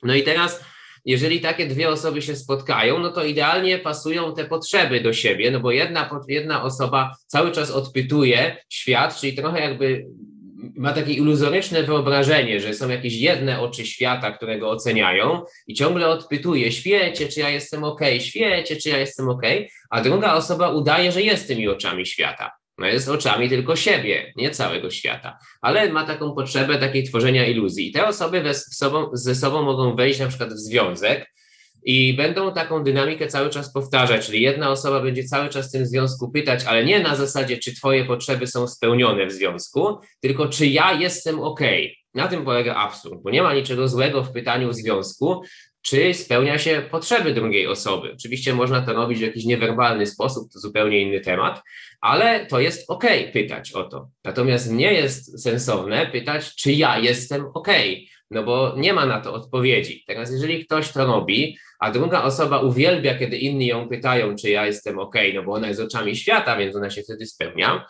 No 0.02 0.14
i 0.14 0.22
teraz 0.22 0.64
jeżeli 1.04 1.40
takie 1.40 1.66
dwie 1.66 1.88
osoby 1.88 2.22
się 2.22 2.36
spotkają, 2.36 2.98
no 2.98 3.10
to 3.10 3.24
idealnie 3.24 3.78
pasują 3.78 4.34
te 4.34 4.44
potrzeby 4.44 5.00
do 5.00 5.12
siebie, 5.12 5.50
no 5.50 5.60
bo 5.60 5.70
jedna, 5.70 6.10
jedna 6.28 6.62
osoba 6.62 7.16
cały 7.26 7.52
czas 7.52 7.70
odpytuje 7.70 8.56
świat, 8.68 9.20
czyli 9.20 9.34
trochę 9.34 9.60
jakby 9.60 10.06
ma 10.76 10.92
takie 10.92 11.12
iluzoryczne 11.12 11.82
wyobrażenie, 11.82 12.60
że 12.60 12.74
są 12.74 12.88
jakieś 12.88 13.14
jedne 13.14 13.60
oczy 13.60 13.86
świata, 13.86 14.30
które 14.32 14.58
go 14.58 14.70
oceniają 14.70 15.42
i 15.66 15.74
ciągle 15.74 16.08
odpytuje, 16.08 16.72
świecie, 16.72 17.28
czy 17.28 17.40
ja 17.40 17.50
jestem 17.50 17.84
ok, 17.84 18.00
świecie, 18.20 18.76
czy 18.76 18.88
ja 18.88 18.98
jestem 18.98 19.28
ok, 19.28 19.42
a 19.90 20.00
druga 20.00 20.34
osoba 20.34 20.70
udaje, 20.70 21.12
że 21.12 21.22
jest 21.22 21.48
tymi 21.48 21.68
oczami 21.68 22.06
świata. 22.06 22.57
No 22.78 22.86
jest 22.86 23.08
oczami 23.08 23.48
tylko 23.48 23.76
siebie, 23.76 24.32
nie 24.36 24.50
całego 24.50 24.90
świata, 24.90 25.38
ale 25.60 25.92
ma 25.92 26.06
taką 26.06 26.34
potrzebę 26.34 26.78
takiej 26.78 27.04
tworzenia 27.04 27.46
iluzji. 27.46 27.88
I 27.88 27.92
te 27.92 28.06
osoby 28.06 28.42
ze 28.42 28.54
sobą, 28.54 29.10
ze 29.12 29.34
sobą 29.34 29.62
mogą 29.62 29.96
wejść 29.96 30.20
na 30.20 30.26
przykład 30.26 30.52
w 30.52 30.58
związek, 30.58 31.26
i 31.82 32.14
będą 32.14 32.52
taką 32.54 32.84
dynamikę 32.84 33.26
cały 33.26 33.50
czas 33.50 33.72
powtarzać, 33.72 34.26
czyli 34.26 34.42
jedna 34.42 34.70
osoba 34.70 35.00
będzie 35.00 35.24
cały 35.24 35.48
czas 35.48 35.68
w 35.68 35.72
tym 35.72 35.86
związku 35.86 36.30
pytać, 36.30 36.64
ale 36.64 36.84
nie 36.84 37.00
na 37.00 37.16
zasadzie, 37.16 37.58
czy 37.58 37.74
Twoje 37.74 38.04
potrzeby 38.04 38.46
są 38.46 38.68
spełnione 38.68 39.26
w 39.26 39.32
związku, 39.32 39.98
tylko 40.20 40.48
czy 40.48 40.66
ja 40.66 40.92
jestem 40.92 41.40
ok. 41.40 41.60
Na 42.14 42.28
tym 42.28 42.44
polega 42.44 42.74
absurd, 42.74 43.22
bo 43.22 43.30
nie 43.30 43.42
ma 43.42 43.54
niczego 43.54 43.88
złego 43.88 44.24
w 44.24 44.32
pytaniu 44.32 44.68
w 44.68 44.74
związku, 44.74 45.42
czy 45.82 46.14
spełnia 46.14 46.58
się 46.58 46.82
potrzeby 46.90 47.34
drugiej 47.34 47.66
osoby. 47.66 48.12
Oczywiście 48.12 48.54
można 48.54 48.82
to 48.82 48.92
robić 48.92 49.18
w 49.18 49.22
jakiś 49.22 49.44
niewerbalny 49.44 50.06
sposób, 50.06 50.52
to 50.52 50.58
zupełnie 50.58 51.00
inny 51.02 51.20
temat, 51.20 51.62
ale 52.00 52.46
to 52.46 52.60
jest 52.60 52.90
ok 52.90 53.04
pytać 53.32 53.72
o 53.72 53.84
to. 53.84 54.08
Natomiast 54.24 54.72
nie 54.72 54.92
jest 54.92 55.42
sensowne 55.42 56.06
pytać, 56.06 56.54
czy 56.54 56.72
ja 56.72 56.98
jestem 56.98 57.46
ok, 57.54 57.68
no 58.30 58.42
bo 58.42 58.74
nie 58.76 58.92
ma 58.92 59.06
na 59.06 59.20
to 59.20 59.34
odpowiedzi. 59.34 60.04
Teraz, 60.06 60.32
jeżeli 60.32 60.64
ktoś 60.64 60.92
to 60.92 61.06
robi, 61.06 61.58
a 61.78 61.90
druga 61.90 62.22
osoba 62.22 62.60
uwielbia, 62.60 63.18
kiedy 63.18 63.36
inni 63.36 63.66
ją 63.66 63.88
pytają, 63.88 64.36
czy 64.36 64.50
ja 64.50 64.66
jestem 64.66 64.98
ok, 64.98 65.14
no 65.34 65.42
bo 65.42 65.52
ona 65.52 65.68
jest 65.68 65.80
oczami 65.80 66.16
świata, 66.16 66.56
więc 66.56 66.76
ona 66.76 66.90
się 66.90 67.02
wtedy 67.02 67.26
spełnia, 67.26 67.86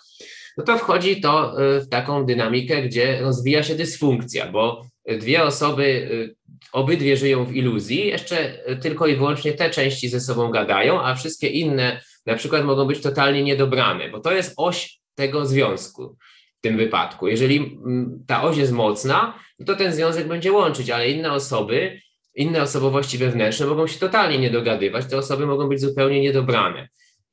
no 0.57 0.65
to 0.65 0.79
wchodzi 0.79 1.21
to 1.21 1.63
y, 1.77 1.81
w 1.81 1.89
taką 1.89 2.27
dynamikę, 2.27 2.83
gdzie 2.83 3.21
rozwija 3.21 3.63
się 3.63 3.75
dysfunkcja, 3.75 4.53
bo 4.53 4.83
dwie 5.19 5.43
osoby, 5.43 5.85
y, 5.85 6.37
obydwie 6.73 7.17
żyją 7.17 7.45
w 7.45 7.57
iluzji, 7.57 8.07
jeszcze 8.07 8.59
tylko 8.83 9.07
i 9.07 9.17
wyłącznie 9.17 9.53
te 9.53 9.71
części 9.71 10.09
ze 10.09 10.21
sobą 10.21 10.51
gadają, 10.51 11.03
a 11.03 11.15
wszystkie 11.15 11.49
inne 11.49 12.01
na 12.27 12.35
przykład 12.35 12.65
mogą 12.65 12.85
być 12.85 13.01
totalnie 13.01 13.43
niedobrane, 13.43 14.09
bo 14.09 14.21
to 14.21 14.33
jest 14.33 14.55
oś 14.57 15.01
tego 15.15 15.47
związku 15.47 16.17
w 16.59 16.61
tym 16.61 16.77
wypadku. 16.77 17.29
Jeżeli 17.29 17.57
mm, 17.57 18.25
ta 18.27 18.43
oś 18.43 18.57
jest 18.57 18.73
mocna, 18.73 19.39
no 19.59 19.67
to 19.67 19.77
ten 19.77 19.93
związek 19.93 20.29
będzie 20.29 20.53
łączyć, 20.53 20.91
ale 20.91 21.11
inne 21.11 21.33
osoby 21.33 22.01
inne 22.39 22.63
osobowości 22.63 23.19
wewnętrzne 23.19 23.67
mogą 23.67 23.87
się 23.87 23.99
totalnie 23.99 24.39
nie 24.39 24.51
dogadywać, 24.51 25.07
te 25.07 25.19
osoby 25.19 25.47
mogą 25.47 25.69
być 25.69 25.81
zupełnie 25.81 26.21
niedobrane. 26.21 26.89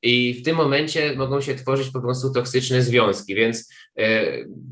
I 0.06 0.34
w 0.34 0.42
tym 0.42 0.56
momencie 0.56 1.14
mogą 1.16 1.40
się 1.40 1.54
tworzyć 1.54 1.90
po 1.90 2.00
prostu 2.00 2.32
toksyczne 2.32 2.82
związki. 2.82 3.34
Więc 3.34 3.72
e, 3.98 4.24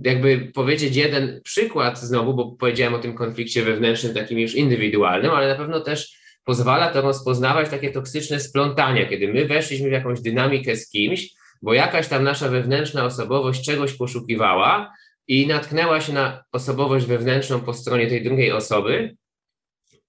jakby 0.04 0.50
powiedzieć 0.54 0.96
jeden 0.96 1.40
przykład 1.44 2.00
znowu, 2.00 2.34
bo 2.34 2.52
powiedziałem 2.52 2.94
o 2.94 2.98
tym 2.98 3.14
konflikcie 3.14 3.62
wewnętrznym, 3.62 4.14
takim 4.14 4.38
już 4.38 4.54
indywidualnym, 4.54 5.30
ale 5.30 5.48
na 5.48 5.54
pewno 5.54 5.80
też 5.80 6.18
pozwala 6.44 6.92
to 6.92 7.00
rozpoznawać 7.00 7.70
takie 7.70 7.90
toksyczne 7.90 8.40
splątania, 8.40 9.06
kiedy 9.06 9.28
my 9.28 9.46
weszliśmy 9.46 9.88
w 9.88 9.92
jakąś 9.92 10.20
dynamikę 10.20 10.76
z 10.76 10.90
kimś, 10.90 11.30
bo 11.62 11.74
jakaś 11.74 12.08
tam 12.08 12.24
nasza 12.24 12.48
wewnętrzna 12.48 13.04
osobowość 13.04 13.64
czegoś 13.64 13.92
poszukiwała 13.92 14.92
i 15.28 15.46
natknęła 15.46 16.00
się 16.00 16.12
na 16.12 16.44
osobowość 16.52 17.06
wewnętrzną 17.06 17.60
po 17.60 17.74
stronie 17.74 18.06
tej 18.06 18.24
drugiej 18.24 18.52
osoby, 18.52 19.16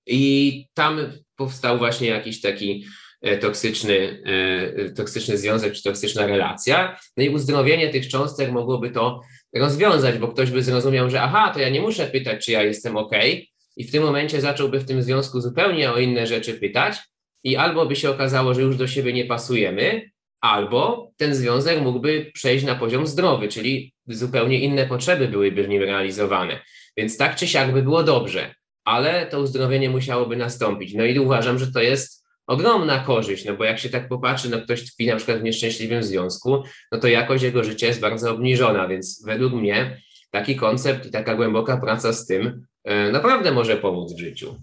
i 0.08 0.66
tam 0.74 1.00
powstał 1.36 1.78
właśnie 1.78 2.08
jakiś 2.08 2.42
taki 2.42 2.86
toksyczny, 3.42 4.24
e, 4.26 4.90
toksyczny 4.90 5.38
związek 5.38 5.74
czy 5.74 5.84
toksyczna 5.84 6.28
relacja. 6.28 7.00
No 7.18 7.24
i 7.24 7.30
uzdrowienie 7.30 7.90
tych 7.90 8.08
cząstek 8.08 8.52
mogłoby 8.52 8.90
to 8.90 9.22
rozwiązać, 9.56 10.18
bo 10.18 10.28
ktoś 10.28 10.52
by 10.52 10.64
zrozumiał, 10.64 11.10
że 11.10 11.22
aha, 11.22 11.52
to 11.54 11.60
ja 11.60 11.70
nie 11.70 11.82
muszę 11.82 12.08
pytać, 12.08 12.46
czy 12.46 12.52
ja 12.52 12.64
jestem 12.64 12.98
ok, 12.98 13.12
i 13.78 13.84
w 13.84 13.92
tym 13.92 14.04
momencie 14.04 14.42
zacząłby 14.42 14.80
w 14.80 14.86
tym 14.86 15.02
związku 15.02 15.42
zupełnie 15.42 15.92
o 15.92 16.00
inne 16.00 16.28
rzeczy 16.28 16.54
pytać, 16.54 16.98
i 17.44 17.56
albo 17.56 17.86
by 17.86 17.96
się 17.96 18.10
okazało, 18.10 18.54
że 18.54 18.62
już 18.62 18.78
do 18.78 18.88
siebie 18.88 19.14
nie 19.14 19.26
pasujemy, 19.26 20.12
albo 20.42 21.12
ten 21.18 21.36
związek 21.36 21.82
mógłby 21.82 22.32
przejść 22.34 22.66
na 22.66 22.76
poziom 22.76 23.08
zdrowy, 23.08 23.48
czyli 23.48 23.94
zupełnie 24.08 24.60
inne 24.60 24.86
potrzeby 24.86 25.28
byłyby 25.28 25.64
w 25.64 25.70
nim 25.70 25.84
realizowane. 25.84 26.60
Więc 26.98 27.18
tak 27.18 27.36
czy 27.36 27.48
siak 27.48 27.74
by 27.74 27.84
było 27.84 28.04
dobrze 28.04 28.56
ale 28.86 29.26
to 29.26 29.40
uzdrowienie 29.40 29.90
musiałoby 29.90 30.36
nastąpić. 30.36 30.94
No 30.94 31.06
i 31.06 31.20
uważam, 31.20 31.60
że 31.60 31.72
to 31.72 31.82
jest 31.82 32.25
ogromna 32.48 33.00
korzyść, 33.00 33.46
no 33.46 33.54
bo 33.56 33.64
jak 33.64 33.80
się 33.80 33.90
tak 33.90 34.08
popatrzy, 34.08 34.50
no 34.50 34.62
ktoś 34.62 34.86
tkwi 34.86 35.08
na 35.08 35.16
przykład 35.16 35.40
w 35.40 35.44
nieszczęśliwym 35.44 36.04
związku, 36.04 36.64
no 36.92 37.00
to 37.00 37.08
jakość 37.08 37.44
jego 37.44 37.64
życia 37.64 37.88
jest 37.88 38.00
bardzo 38.00 38.32
obniżona, 38.32 38.88
więc 38.88 39.24
według 39.26 39.54
mnie 39.54 40.02
taki 40.32 40.56
koncept 40.56 41.06
i 41.06 41.12
taka 41.12 41.36
głęboka 41.36 41.78
praca 41.78 42.14
z 42.14 42.26
tym 42.26 42.66
e, 42.84 43.12
naprawdę 43.12 43.52
może 43.52 43.78
pomóc 43.78 44.14
w 44.14 44.20
życiu. 44.20 44.56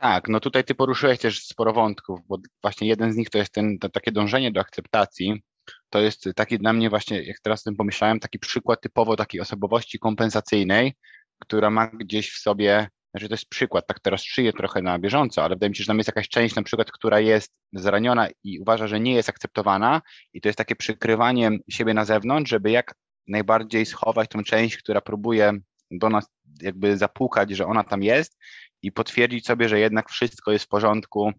Tak, 0.00 0.28
no 0.28 0.40
tutaj 0.40 0.64
ty 0.64 0.74
poruszyłeś 0.74 1.18
też 1.18 1.42
sporo 1.42 1.72
wątków, 1.72 2.20
bo 2.28 2.38
właśnie 2.62 2.88
jeden 2.88 3.12
z 3.12 3.16
nich 3.16 3.30
to 3.30 3.38
jest 3.38 3.52
ten, 3.52 3.78
to 3.78 3.88
takie 3.88 4.12
dążenie 4.12 4.52
do 4.52 4.60
akceptacji. 4.60 5.42
To 5.90 6.00
jest 6.00 6.24
taki 6.36 6.58
dla 6.58 6.72
mnie 6.72 6.90
właśnie, 6.90 7.22
jak 7.22 7.40
teraz 7.40 7.60
o 7.60 7.64
tym 7.64 7.76
pomyślałem, 7.76 8.20
taki 8.20 8.38
przykład 8.38 8.80
typowo 8.80 9.16
takiej 9.16 9.40
osobowości 9.40 9.98
kompensacyjnej, 9.98 10.94
która 11.38 11.70
ma 11.70 11.86
gdzieś 11.86 12.30
w 12.32 12.38
sobie, 12.38 12.88
znaczy 13.16 13.28
to 13.28 13.34
jest 13.34 13.48
przykład, 13.48 13.86
tak 13.86 14.00
teraz 14.00 14.22
szyję 14.22 14.52
trochę 14.52 14.82
na 14.82 14.98
bieżąco, 14.98 15.44
ale 15.44 15.54
wydaje 15.54 15.70
mi 15.70 15.76
się, 15.76 15.82
że 15.82 15.86
tam 15.86 15.98
jest 15.98 16.08
jakaś 16.08 16.28
część 16.28 16.54
na 16.54 16.62
przykład, 16.62 16.92
która 16.92 17.20
jest 17.20 17.52
zraniona 17.72 18.28
i 18.44 18.58
uważa, 18.58 18.86
że 18.86 19.00
nie 19.00 19.14
jest 19.14 19.28
akceptowana 19.28 20.02
i 20.32 20.40
to 20.40 20.48
jest 20.48 20.58
takie 20.58 20.76
przykrywanie 20.76 21.50
siebie 21.68 21.94
na 21.94 22.04
zewnątrz, 22.04 22.50
żeby 22.50 22.70
jak 22.70 22.94
najbardziej 23.26 23.86
schować 23.86 24.30
tą 24.30 24.44
część, 24.44 24.76
która 24.76 25.00
próbuje 25.00 25.52
do 25.90 26.08
nas 26.08 26.26
jakby 26.62 26.96
zapukać, 26.96 27.50
że 27.50 27.66
ona 27.66 27.84
tam 27.84 28.02
jest 28.02 28.38
i 28.82 28.92
potwierdzić 28.92 29.46
sobie, 29.46 29.68
że 29.68 29.78
jednak 29.78 30.10
wszystko 30.10 30.52
jest 30.52 30.64
w 30.64 30.68
porządku, 30.68 31.32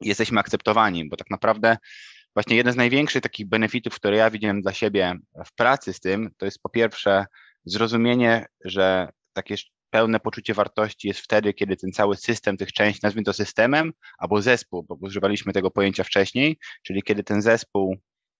jesteśmy 0.00 0.40
akceptowani, 0.40 1.08
bo 1.08 1.16
tak 1.16 1.30
naprawdę 1.30 1.76
właśnie 2.34 2.56
jeden 2.56 2.72
z 2.72 2.76
największych 2.76 3.22
takich 3.22 3.48
benefitów, 3.48 3.94
które 3.94 4.16
ja 4.16 4.30
widziałem 4.30 4.62
dla 4.62 4.72
siebie 4.72 5.14
w 5.46 5.54
pracy 5.54 5.92
z 5.92 6.00
tym, 6.00 6.30
to 6.36 6.44
jest 6.44 6.62
po 6.62 6.68
pierwsze 6.68 7.26
zrozumienie, 7.64 8.46
że 8.64 9.08
takie 9.32 9.56
pełne 9.90 10.20
poczucie 10.20 10.54
wartości 10.54 11.08
jest 11.08 11.20
wtedy, 11.20 11.54
kiedy 11.54 11.76
ten 11.76 11.92
cały 11.92 12.16
system 12.16 12.56
tych 12.56 12.72
części, 12.72 13.00
nazwijmy 13.02 13.24
to 13.24 13.32
systemem, 13.32 13.92
albo 14.18 14.42
zespół, 14.42 14.82
bo 14.82 14.96
używaliśmy 15.00 15.52
tego 15.52 15.70
pojęcia 15.70 16.04
wcześniej, 16.04 16.58
czyli 16.82 17.02
kiedy 17.02 17.24
ten 17.24 17.42
zespół, 17.42 17.96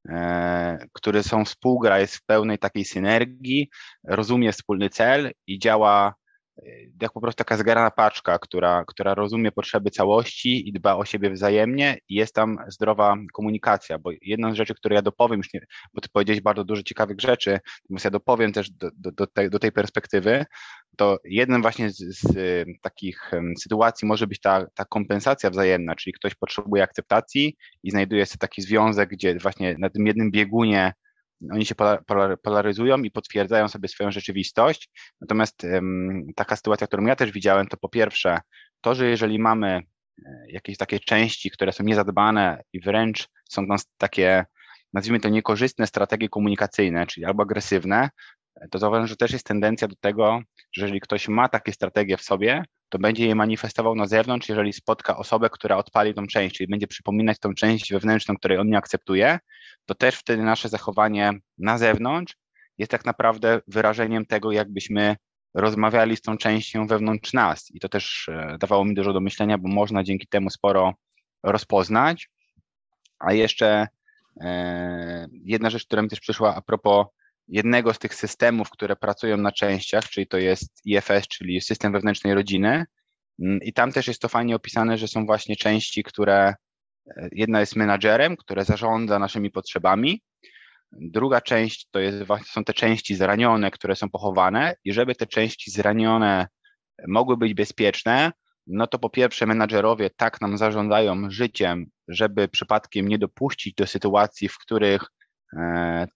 e, 0.09 0.86
który 0.92 1.22
są 1.22 1.44
współgra, 1.44 2.01
jest 2.01 2.16
w 2.16 2.24
pełnej 2.24 2.59
takiej 2.59 2.84
synergii, 2.84 3.70
rozumie 4.05 4.53
wspólny 4.53 4.90
cel 4.90 5.32
i 5.46 5.59
działa 5.59 6.14
jak 7.02 7.12
po 7.12 7.20
prostu 7.20 7.38
taka 7.38 7.56
zgarana 7.56 7.90
paczka, 7.90 8.38
która, 8.38 8.84
która 8.86 9.14
rozumie 9.14 9.52
potrzeby 9.52 9.90
całości 9.90 10.68
i 10.68 10.72
dba 10.72 10.96
o 10.96 11.04
siebie 11.04 11.30
wzajemnie 11.30 11.98
i 12.08 12.14
jest 12.14 12.34
tam 12.34 12.58
zdrowa 12.68 13.16
komunikacja, 13.32 13.98
bo 13.98 14.11
jedna 14.22 14.52
z 14.52 14.54
rzeczy, 14.54 14.74
które 14.74 14.94
ja 14.94 15.02
dopowiem, 15.02 15.38
już 15.38 15.54
nie, 15.54 15.61
bo 15.94 16.00
ty 16.00 16.08
powiedziałeś 16.12 16.40
bardzo 16.40 16.64
dużo 16.64 16.82
ciekawych 16.82 17.20
rzeczy, 17.20 17.61
natomiast 17.84 18.04
ja 18.04 18.11
dopowiem 18.11 18.52
też 18.52 18.70
do, 18.70 18.90
do, 18.96 19.12
do, 19.12 19.26
tej, 19.26 19.50
do 19.50 19.58
tej 19.58 19.72
perspektywy, 19.72 20.44
to 20.96 21.18
jednym 21.24 21.62
właśnie 21.62 21.90
z, 21.90 21.96
z 21.96 22.66
takich 22.82 23.30
sytuacji 23.58 24.08
może 24.08 24.26
być 24.26 24.40
ta, 24.40 24.66
ta 24.74 24.84
kompensacja 24.84 25.50
wzajemna, 25.50 25.96
czyli 25.96 26.12
ktoś 26.12 26.34
potrzebuje 26.34 26.82
akceptacji 26.82 27.56
i 27.82 27.90
znajduje 27.90 28.26
sobie 28.26 28.38
taki 28.38 28.62
związek, 28.62 29.08
gdzie 29.08 29.38
właśnie 29.38 29.76
na 29.78 29.90
tym 29.90 30.06
jednym 30.06 30.30
biegunie 30.30 30.92
oni 31.53 31.66
się 31.66 31.74
polaryzują 32.43 32.99
i 32.99 33.11
potwierdzają 33.11 33.68
sobie 33.68 33.88
swoją 33.88 34.11
rzeczywistość. 34.11 34.91
Natomiast 35.20 35.66
taka 36.36 36.57
sytuacja, 36.57 36.86
którą 36.86 37.07
ja 37.07 37.16
też 37.16 37.32
widziałem, 37.32 37.66
to 37.66 37.76
po 37.76 37.88
pierwsze 37.88 38.41
to, 38.80 38.95
że 38.95 39.09
jeżeli 39.09 39.38
mamy 39.38 39.68
e, 39.68 39.82
jakieś 40.49 40.76
takie 40.76 41.01
części, 41.01 41.51
które 41.51 41.72
są 41.72 41.84
niezadbane 41.84 42.62
i 42.72 42.80
wręcz 42.80 43.28
są 43.49 43.66
takie, 43.99 44.45
nazwijmy 44.93 45.20
to 45.20 45.28
niekorzystne 45.28 45.86
strategie 45.86 46.28
komunikacyjne, 46.28 47.07
czyli 47.07 47.26
albo 47.26 47.43
agresywne, 47.43 48.11
to 48.70 48.78
zauważam, 48.78 49.07
że 49.07 49.16
też 49.16 49.32
jest 49.32 49.47
tendencja 49.47 49.88
do 49.88 49.97
tego, 50.01 50.41
że 50.72 50.82
jeżeli 50.82 51.01
ktoś 51.01 51.28
ma 51.28 51.49
takie 51.49 51.72
strategie 51.72 52.16
w 52.16 52.22
sobie, 52.22 52.64
to 52.91 52.99
będzie 52.99 53.26
je 53.26 53.34
manifestował 53.34 53.95
na 53.95 54.07
zewnątrz, 54.07 54.49
jeżeli 54.49 54.72
spotka 54.72 55.16
osobę, 55.16 55.51
która 55.51 55.76
odpali 55.76 56.14
tą 56.14 56.26
część, 56.26 56.57
czyli 56.57 56.68
będzie 56.68 56.86
przypominać 56.86 57.38
tą 57.38 57.55
część 57.55 57.93
wewnętrzną, 57.93 58.36
której 58.36 58.59
on 58.59 58.68
nie 58.68 58.78
akceptuje, 58.78 59.38
to 59.86 59.95
też 59.95 60.14
wtedy 60.14 60.43
nasze 60.43 60.68
zachowanie 60.68 61.32
na 61.59 61.78
zewnątrz 61.78 62.36
jest 62.78 62.91
tak 62.91 63.05
naprawdę 63.05 63.61
wyrażeniem 63.68 64.26
tego, 64.26 64.53
jakbyśmy 64.53 65.16
rozmawiali 65.55 66.16
z 66.16 66.20
tą 66.20 66.36
częścią 66.36 66.86
wewnątrz 66.86 67.32
nas. 67.32 67.70
I 67.70 67.80
to 67.80 67.88
też 67.88 68.28
e, 68.28 68.57
dawało 68.61 68.84
mi 68.84 68.95
dużo 68.95 69.12
do 69.12 69.20
myślenia, 69.20 69.59
bo 69.59 69.68
można 69.68 70.05
dzięki 70.05 70.26
temu 70.26 70.51
sporo 70.51 70.95
rozpoznać. 71.43 72.30
A 73.18 73.32
jeszcze 73.32 73.88
e, 74.41 75.28
jedna 75.45 75.70
rzecz, 75.70 75.86
która 75.86 76.03
mi 76.03 76.09
też 76.09 76.20
przyszła 76.20 76.55
a 76.55 76.62
propos 76.62 77.07
jednego 77.51 77.94
z 77.94 77.98
tych 77.98 78.14
systemów, 78.14 78.70
które 78.70 78.96
pracują 78.96 79.36
na 79.36 79.53
częściach, 79.53 80.05
czyli 80.05 80.26
to 80.26 80.38
jest 80.38 80.80
IFS, 80.84 81.28
czyli 81.28 81.61
system 81.61 81.92
wewnętrznej 81.92 82.34
rodziny. 82.34 82.84
Mm, 83.42 83.59
I 83.62 83.72
tam 83.72 83.92
też 83.92 84.09
jest 84.09 84.20
to 84.20 84.28
fajnie 84.28 84.57
opisane, 84.57 84.98
że 84.98 85.09
są 85.09 85.26
właśnie 85.26 85.57
części, 85.57 86.03
które 86.03 86.55
e, 87.16 87.28
jedna 87.32 87.61
jest 87.61 87.76
menadżerem, 87.76 88.36
które 88.36 88.64
zarządza 88.64 89.18
naszymi 89.18 89.51
potrzebami, 89.51 90.22
Druga 90.92 91.40
część 91.40 91.88
to 91.90 92.01
jest, 92.01 92.16
są 92.44 92.64
te 92.64 92.74
części 92.74 93.14
zranione, 93.14 93.70
które 93.70 93.96
są 93.96 94.11
pochowane 94.11 94.74
i 94.84 94.92
żeby 94.92 95.14
te 95.14 95.26
części 95.26 95.70
zranione 95.70 96.46
mogły 97.09 97.36
być 97.36 97.55
bezpieczne, 97.55 98.32
no 98.66 98.86
to 98.86 98.98
po 98.98 99.11
pierwsze 99.11 99.46
menadżerowie 99.46 100.11
tak 100.11 100.40
nam 100.40 100.59
zarządzają 100.59 101.30
życiem, 101.30 101.86
żeby 102.09 102.48
przypadkiem 102.48 103.09
nie 103.09 103.18
dopuścić 103.18 103.74
do 103.74 103.86
sytuacji, 103.86 104.48
w 104.48 104.59
których 104.59 105.05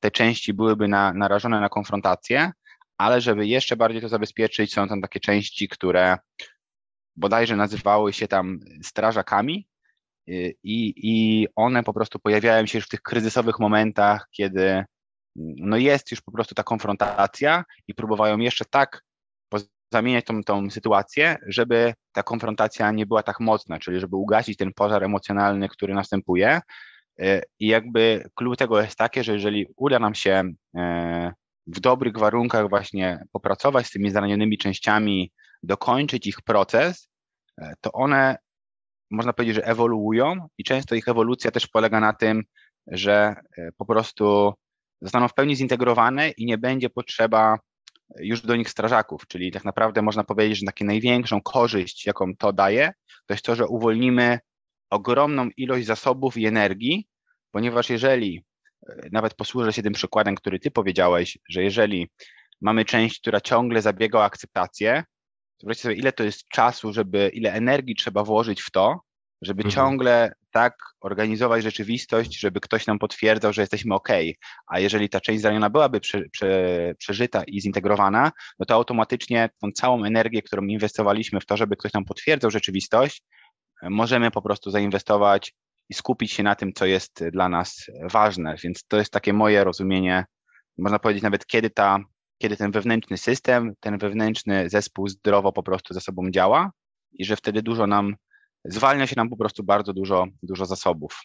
te 0.01 0.11
części 0.11 0.53
byłyby 0.53 0.89
na, 0.89 1.13
narażone 1.13 1.61
na 1.61 1.69
konfrontację, 1.69 2.53
ale 2.99 3.21
żeby 3.21 3.47
jeszcze 3.47 3.77
bardziej 3.77 4.03
to 4.03 4.09
zabezpieczyć, 4.09 4.75
są 4.75 4.89
tam 4.89 5.01
takie 5.01 5.21
części, 5.21 5.69
które 5.69 6.19
bodajże 7.17 7.57
nazywały 7.57 8.13
się 8.13 8.29
tam 8.29 8.59
strażakami 8.83 9.69
y, 10.29 10.55
i, 10.63 10.95
i 10.97 11.47
one 11.57 11.83
po 11.83 11.93
prostu 11.93 12.19
pojawiają 12.19 12.67
się 12.67 12.79
już 12.79 12.87
w 12.87 12.91
tych 12.91 13.03
kryzysowych 13.03 13.59
momentach, 13.59 14.29
kiedy 14.31 14.85
no 15.37 15.77
jest 15.77 16.11
już 16.11 16.21
po 16.21 16.33
prostu 16.33 16.55
ta 16.55 16.63
konfrontacja 16.63 17.65
i 17.89 17.95
próbują 17.95 18.39
jeszcze 18.39 18.65
tak 18.65 19.03
zamieniać 19.93 20.25
tą, 20.25 20.43
tą 20.43 20.71
sytuację, 20.71 21.37
żeby 21.47 21.95
ta 22.13 22.23
konfrontacja 22.23 22.91
nie 22.91 23.07
była 23.07 23.23
tak 23.23 23.41
mocna, 23.41 23.79
czyli 23.79 24.01
żeby 24.01 24.17
ugasić 24.17 24.57
ten 24.57 24.73
pożar 24.73 25.05
emocjonalny, 25.05 25.69
który 25.69 25.95
następuje. 25.95 26.61
Y, 27.21 27.43
I 27.61 27.67
jakby 27.67 28.25
klucz 28.35 28.59
tego 28.59 28.81
jest 28.83 28.97
takie, 28.97 29.25
że 29.25 29.33
jeżeli 29.33 29.67
uda 29.77 29.99
nam 29.99 30.15
się 30.15 30.43
e, 30.77 31.33
w 31.67 31.81
dobrych 31.81 32.17
warunkach 32.19 32.69
właśnie 32.69 33.25
popracować 33.33 33.87
z 33.87 33.91
tymi 33.91 34.11
zranionymi 34.11 34.59
częściami, 34.59 35.33
dokończyć 35.63 36.27
ich 36.27 36.43
proces, 36.43 37.09
e, 37.61 37.75
to 37.81 37.93
one 37.93 38.37
można 39.11 39.33
powiedzieć, 39.33 39.57
że 39.57 39.67
ewoluują 39.67 40.49
i 40.59 40.65
często 40.65 40.95
ich 40.95 41.09
ewolucja 41.09 41.51
też 41.51 41.67
polega 41.67 42.01
na 42.01 42.13
tym, 42.13 42.43
że 42.87 43.35
e, 43.59 43.73
po 43.77 43.87
prostu 43.87 44.53
zostaną 45.03 45.29
w 45.29 45.35
pełni 45.35 45.57
zintegrowane 45.57 46.31
i 46.31 46.47
nie 46.47 46.59
będzie 46.59 46.91
potrzeba 46.91 47.59
już 48.19 48.43
do 48.43 48.57
nich 48.57 48.71
strażaków, 48.71 49.27
czyli 49.27 49.53
tak 49.53 49.65
naprawdę 49.65 50.03
można 50.03 50.25
powiedzieć, 50.25 50.59
że 50.59 50.67
taką 50.67 50.85
największą 50.85 51.43
korzyść, 51.43 52.07
jaką 52.07 52.37
to 52.37 52.53
daje, 52.53 52.93
to 53.27 53.35
jest 53.35 53.45
to, 53.45 53.55
że 53.55 53.67
uwolnimy 53.67 54.39
ogromną 54.95 55.49
ilość 55.57 55.87
zasobów 55.87 56.37
i 56.37 56.47
energii, 56.47 57.07
ponieważ 57.51 57.91
jeżeli 57.91 58.45
nawet 59.13 59.35
posłużę 59.35 59.73
się 59.73 59.83
tym 59.83 59.93
przykładem, 59.93 60.35
który 60.35 60.59
ty 60.59 60.71
powiedziałeś, 60.71 61.39
że 61.51 61.63
jeżeli 61.63 62.11
mamy 62.61 62.85
część, 62.85 63.21
która 63.21 63.41
ciągle 63.41 63.83
zabiega 63.83 64.19
o 64.19 64.25
akceptację, 64.25 65.05
to 65.57 65.61
zobaczcie 65.61 65.83
sobie, 65.83 65.95
ile 65.95 66.13
to 66.13 66.25
jest 66.25 66.49
czasu, 66.49 66.93
żeby, 66.93 67.31
ile 67.35 67.53
energii 67.53 67.97
trzeba 67.97 68.25
włożyć 68.25 68.63
w 68.63 68.71
to, 68.71 69.01
żeby 69.43 69.63
mhm. 69.63 69.75
ciągle 69.75 70.33
tak 70.51 70.77
organizować 71.01 71.63
rzeczywistość, 71.63 72.39
żeby 72.39 72.61
ktoś 72.61 72.87
nam 72.87 72.99
potwierdzał, 72.99 73.53
że 73.53 73.63
jesteśmy 73.63 73.95
ok. 73.95 74.09
A 74.67 74.81
jeżeli 74.81 75.09
ta 75.09 75.21
część 75.21 75.43
zraniona 75.43 75.71
byłaby 75.71 76.01
prze, 76.01 76.23
prze, 76.33 76.95
przeżyta 76.99 77.43
i 77.47 77.61
zintegrowana, 77.61 78.33
no 78.59 78.67
to 78.67 78.75
automatycznie 78.75 79.51
tą 79.61 79.73
całą 79.73 80.05
energię, 80.05 80.43
którą 80.43 80.63
inwestowaliśmy 80.67 81.41
w 81.41 81.47
to, 81.47 81.57
żeby 81.57 81.77
ktoś 81.77 81.93
nam 81.93 82.05
potwierdzał 82.05 82.51
rzeczywistość, 82.51 83.23
możemy 83.83 84.31
po 84.31 84.43
prostu 84.43 84.71
zainwestować 84.71 85.55
i 85.89 85.95
skupić 85.95 86.33
się 86.33 86.43
na 86.43 86.55
tym, 86.55 86.73
co 86.73 86.87
jest 86.87 87.25
dla 87.33 87.49
nas 87.49 87.87
ważne. 88.11 88.57
Więc 88.63 88.85
to 88.89 88.97
jest 88.97 89.13
takie 89.13 89.33
moje 89.33 89.65
rozumienie, 89.65 90.25
można 90.79 90.99
powiedzieć 90.99 91.23
nawet 91.23 91.47
kiedy 91.47 91.71
ta, 91.71 91.99
kiedy 92.39 92.57
ten 92.57 92.71
wewnętrzny 92.71 93.19
system, 93.19 93.73
ten 93.81 93.99
wewnętrzny 93.99 94.71
zespół 94.71 95.09
zdrowo 95.09 95.53
po 95.53 95.63
prostu 95.63 95.95
ze 95.95 96.01
sobą 96.01 96.31
działa 96.31 96.71
i 97.13 97.25
że 97.25 97.37
wtedy 97.37 97.63
dużo 97.63 97.87
nam, 97.87 98.17
zwalnia 98.65 99.07
się 99.07 99.15
nam 99.17 99.31
po 99.31 99.37
prostu 99.37 99.63
bardzo 99.63 99.93
dużo, 99.93 100.27
dużo 100.43 100.67
zasobów. 100.67 101.21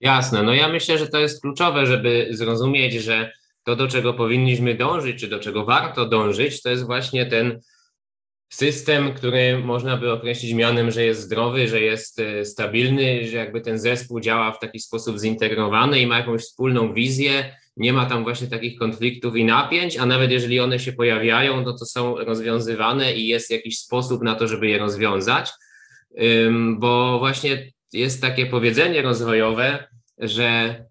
Jasne, 0.00 0.42
no 0.42 0.54
ja 0.54 0.68
myślę, 0.68 0.98
że 0.98 1.08
to 1.08 1.18
jest 1.18 1.42
kluczowe, 1.42 1.86
żeby 1.86 2.28
zrozumieć, 2.30 2.94
że 2.94 3.32
to, 3.64 3.76
do 3.76 3.88
czego 3.88 4.14
powinniśmy 4.14 4.74
dążyć, 4.74 5.20
czy 5.20 5.28
do 5.28 5.40
czego 5.40 5.64
warto 5.64 6.08
dążyć, 6.08 6.62
to 6.62 6.70
jest 6.70 6.86
właśnie 6.86 7.26
ten 7.26 7.60
system, 8.48 9.14
który 9.14 9.58
można 9.58 9.96
by 9.96 10.12
określić 10.12 10.52
mianem, 10.52 10.90
że 10.90 11.04
jest 11.04 11.20
zdrowy, 11.20 11.68
że 11.68 11.80
jest 11.80 12.20
e, 12.20 12.44
stabilny, 12.44 13.28
że 13.28 13.36
jakby 13.36 13.60
ten 13.60 13.78
zespół 13.78 14.20
działa 14.20 14.52
w 14.52 14.58
taki 14.58 14.80
sposób 14.80 15.18
zintegrowany 15.18 16.00
i 16.00 16.06
ma 16.06 16.18
jakąś 16.18 16.40
wspólną 16.40 16.94
wizję, 16.94 17.56
nie 17.76 17.92
ma 17.92 18.06
tam 18.06 18.22
właśnie 18.22 18.46
takich 18.46 18.78
konfliktów 18.78 19.36
i 19.36 19.44
napięć, 19.44 19.96
a 19.96 20.06
nawet 20.06 20.30
jeżeli 20.30 20.60
one 20.60 20.78
się 20.78 20.92
pojawiają, 20.92 21.62
no 21.62 21.72
to 21.78 21.86
są 21.86 22.16
rozwiązywane 22.16 23.14
i 23.14 23.26
jest 23.26 23.50
jakiś 23.50 23.78
sposób 23.78 24.22
na 24.22 24.34
to, 24.34 24.48
żeby 24.48 24.68
je 24.68 24.78
rozwiązać, 24.78 25.50
bo 26.78 27.18
właśnie 27.18 27.72
jest 27.92 28.20
takie 28.20 28.46
powiedzenie 28.46 29.02
rozwojowe, 29.02 29.88
że 30.18 30.84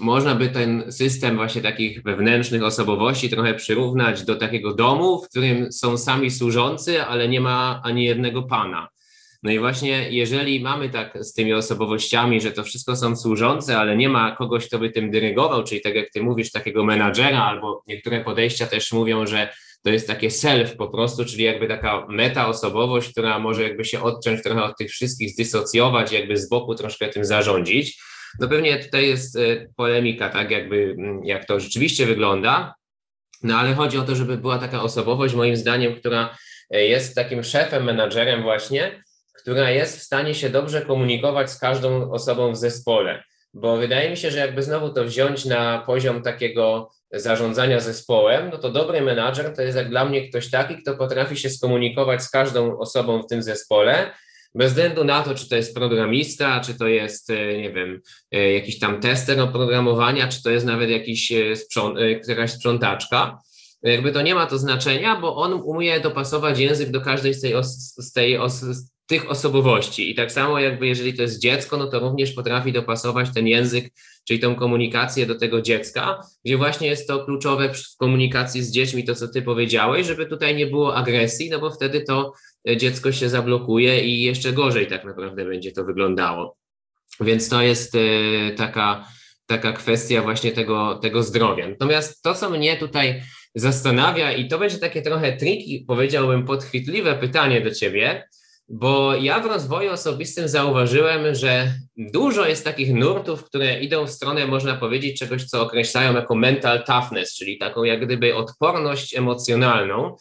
można 0.00 0.34
by 0.34 0.48
ten 0.48 0.92
system 0.92 1.36
właśnie 1.36 1.62
takich 1.62 2.02
wewnętrznych 2.02 2.62
osobowości 2.62 3.30
trochę 3.30 3.54
przyrównać 3.54 4.22
do 4.22 4.36
takiego 4.36 4.74
domu, 4.74 5.22
w 5.22 5.28
którym 5.28 5.72
są 5.72 5.98
sami 5.98 6.30
służący, 6.30 7.02
ale 7.02 7.28
nie 7.28 7.40
ma 7.40 7.80
ani 7.84 8.04
jednego 8.04 8.42
pana. 8.42 8.88
No 9.42 9.50
i 9.50 9.58
właśnie 9.58 10.10
jeżeli 10.10 10.60
mamy 10.60 10.88
tak 10.88 11.18
z 11.20 11.32
tymi 11.32 11.52
osobowościami, 11.52 12.40
że 12.40 12.52
to 12.52 12.64
wszystko 12.64 12.96
są 12.96 13.16
służące, 13.16 13.78
ale 13.78 13.96
nie 13.96 14.08
ma 14.08 14.36
kogoś, 14.36 14.66
kto 14.66 14.78
by 14.78 14.90
tym 14.90 15.10
dyrygował, 15.10 15.64
czyli 15.64 15.80
tak 15.80 15.94
jak 15.94 16.10
ty 16.10 16.22
mówisz, 16.22 16.50
takiego 16.50 16.84
menadżera, 16.84 17.44
albo 17.44 17.82
niektóre 17.86 18.24
podejścia 18.24 18.66
też 18.66 18.92
mówią, 18.92 19.26
że 19.26 19.48
to 19.82 19.90
jest 19.90 20.06
takie 20.06 20.30
self 20.30 20.76
po 20.76 20.88
prostu, 20.88 21.24
czyli 21.24 21.44
jakby 21.44 21.66
taka 21.66 22.06
meta-osobowość, 22.08 23.10
która 23.10 23.38
może 23.38 23.62
jakby 23.62 23.84
się 23.84 24.02
odciąć 24.02 24.42
trochę 24.42 24.62
od 24.62 24.78
tych 24.78 24.90
wszystkich, 24.90 25.30
zdysocjować, 25.30 26.12
jakby 26.12 26.36
z 26.36 26.48
boku 26.48 26.74
troszkę 26.74 27.08
tym 27.08 27.24
zarządzić. 27.24 28.00
No 28.40 28.48
pewnie 28.48 28.78
tutaj 28.84 29.08
jest 29.08 29.36
e, 29.36 29.40
polemika, 29.76 30.28
tak, 30.28 30.50
jakby 30.50 30.94
mm, 30.98 31.24
jak 31.24 31.44
to 31.44 31.60
rzeczywiście 31.60 32.06
wygląda, 32.06 32.74
no 33.42 33.56
ale 33.56 33.74
chodzi 33.74 33.98
o 33.98 34.02
to, 34.02 34.16
żeby 34.16 34.38
była 34.38 34.58
taka 34.58 34.82
osobowość, 34.82 35.34
moim 35.34 35.56
zdaniem, 35.56 35.94
która 35.94 36.36
e, 36.70 36.84
jest 36.84 37.14
takim 37.14 37.44
szefem, 37.44 37.84
menadżerem 37.84 38.42
właśnie, 38.42 39.02
która 39.36 39.70
jest 39.70 39.98
w 39.98 40.02
stanie 40.02 40.34
się 40.34 40.50
dobrze 40.50 40.82
komunikować 40.82 41.50
z 41.50 41.58
każdą 41.58 42.10
osobą 42.10 42.52
w 42.52 42.56
zespole. 42.56 43.22
Bo 43.54 43.76
wydaje 43.76 44.10
mi 44.10 44.16
się, 44.16 44.30
że 44.30 44.38
jakby 44.38 44.62
znowu 44.62 44.90
to 44.90 45.04
wziąć 45.04 45.44
na 45.44 45.78
poziom 45.86 46.22
takiego 46.22 46.90
zarządzania 47.12 47.80
zespołem, 47.80 48.50
no 48.52 48.58
to 48.58 48.70
dobry 48.70 49.00
menadżer 49.00 49.56
to 49.56 49.62
jest 49.62 49.76
jak 49.76 49.88
dla 49.88 50.04
mnie 50.04 50.28
ktoś 50.28 50.50
taki, 50.50 50.76
kto 50.76 50.96
potrafi 50.96 51.36
się 51.36 51.50
skomunikować 51.50 52.22
z 52.22 52.30
każdą 52.30 52.78
osobą 52.78 53.22
w 53.22 53.26
tym 53.26 53.42
zespole 53.42 54.10
bez 54.54 54.68
względu 54.72 55.04
na 55.04 55.22
to, 55.22 55.34
czy 55.34 55.48
to 55.48 55.56
jest 55.56 55.74
programista, 55.74 56.60
czy 56.60 56.74
to 56.74 56.86
jest, 56.86 57.30
e, 57.30 57.58
nie 57.58 57.72
wiem, 57.72 58.00
e, 58.32 58.52
jakiś 58.52 58.78
tam 58.78 59.00
tester 59.00 59.40
oprogramowania, 59.40 60.28
czy 60.28 60.42
to 60.42 60.50
jest 60.50 60.66
nawet 60.66 60.90
jakiś 60.90 61.32
e, 61.32 61.56
sprząt, 61.56 61.98
jakaś 62.28 62.50
sprzątaczka. 62.50 63.38
Jakby 63.82 64.12
to 64.12 64.22
nie 64.22 64.34
ma 64.34 64.46
to 64.46 64.58
znaczenia, 64.58 65.16
bo 65.20 65.36
on 65.36 65.52
umie 65.52 66.00
dopasować 66.00 66.58
język 66.58 66.90
do 66.90 67.00
każdej 67.00 67.34
z 67.34 67.40
tej, 67.40 67.54
os, 67.54 67.94
z 67.96 68.12
tej 68.12 68.38
os, 68.38 68.60
z 68.60 68.90
tych 69.08 69.30
osobowości. 69.30 70.10
I 70.10 70.14
tak 70.14 70.32
samo 70.32 70.58
jakby 70.58 70.86
jeżeli 70.86 71.14
to 71.14 71.22
jest 71.22 71.38
dziecko, 71.38 71.76
no 71.76 71.86
to 71.86 71.98
również 71.98 72.32
potrafi 72.32 72.72
dopasować 72.72 73.28
ten 73.34 73.46
język, 73.46 73.92
czyli 74.24 74.40
tą 74.40 74.54
komunikację 74.54 75.26
do 75.26 75.34
tego 75.34 75.62
dziecka, 75.62 76.20
gdzie 76.44 76.56
właśnie 76.56 76.88
jest 76.88 77.08
to 77.08 77.24
kluczowe 77.24 77.74
w 77.74 77.96
komunikacji 77.96 78.62
z 78.62 78.70
dziećmi, 78.70 79.04
to 79.04 79.14
co 79.14 79.28
ty 79.28 79.42
powiedziałeś, 79.42 80.06
żeby 80.06 80.26
tutaj 80.26 80.56
nie 80.56 80.66
było 80.66 80.96
agresji, 80.96 81.50
no 81.50 81.58
bo 81.58 81.70
wtedy 81.70 82.00
to 82.00 82.32
dziecko 82.76 83.12
się 83.12 83.28
zablokuje 83.28 84.04
i 84.04 84.22
jeszcze 84.22 84.52
gorzej 84.52 84.86
tak 84.86 85.04
naprawdę 85.04 85.44
będzie 85.44 85.72
to 85.72 85.84
wyglądało. 85.84 86.56
Więc 87.20 87.48
to 87.48 87.62
jest 87.62 87.94
e, 87.94 87.98
taka, 88.56 89.08
taka 89.46 89.72
kwestia 89.72 90.22
właśnie 90.22 90.52
tego, 90.52 90.98
tego 91.02 91.22
zdrowia. 91.22 91.68
Natomiast 91.68 92.22
to, 92.22 92.34
co 92.34 92.50
mnie 92.50 92.76
tutaj 92.76 93.22
zastanawia, 93.54 94.32
i 94.32 94.48
to 94.48 94.58
będzie 94.58 94.78
takie 94.78 95.02
trochę 95.02 95.36
triki, 95.36 95.84
powiedziałbym, 95.88 96.44
podchwytliwe 96.44 97.14
pytanie 97.14 97.60
do 97.60 97.70
ciebie, 97.70 98.28
bo 98.68 99.14
ja 99.14 99.40
w 99.40 99.46
rozwoju 99.46 99.90
osobistym 99.90 100.48
zauważyłem, 100.48 101.34
że 101.34 101.74
dużo 101.96 102.46
jest 102.46 102.64
takich 102.64 102.94
nurtów, 102.94 103.44
które 103.44 103.80
idą 103.80 104.06
w 104.06 104.10
stronę, 104.10 104.46
można 104.46 104.74
powiedzieć, 104.74 105.18
czegoś, 105.18 105.44
co 105.44 105.62
określają 105.62 106.14
jako 106.14 106.34
mental 106.34 106.84
toughness, 106.84 107.34
czyli 107.34 107.58
taką 107.58 107.84
jak 107.84 108.06
gdyby 108.06 108.34
odporność 108.34 109.14
emocjonalną, 109.14 110.16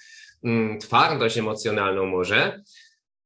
twardość 0.81 1.37
emocjonalną 1.37 2.05
może, 2.05 2.61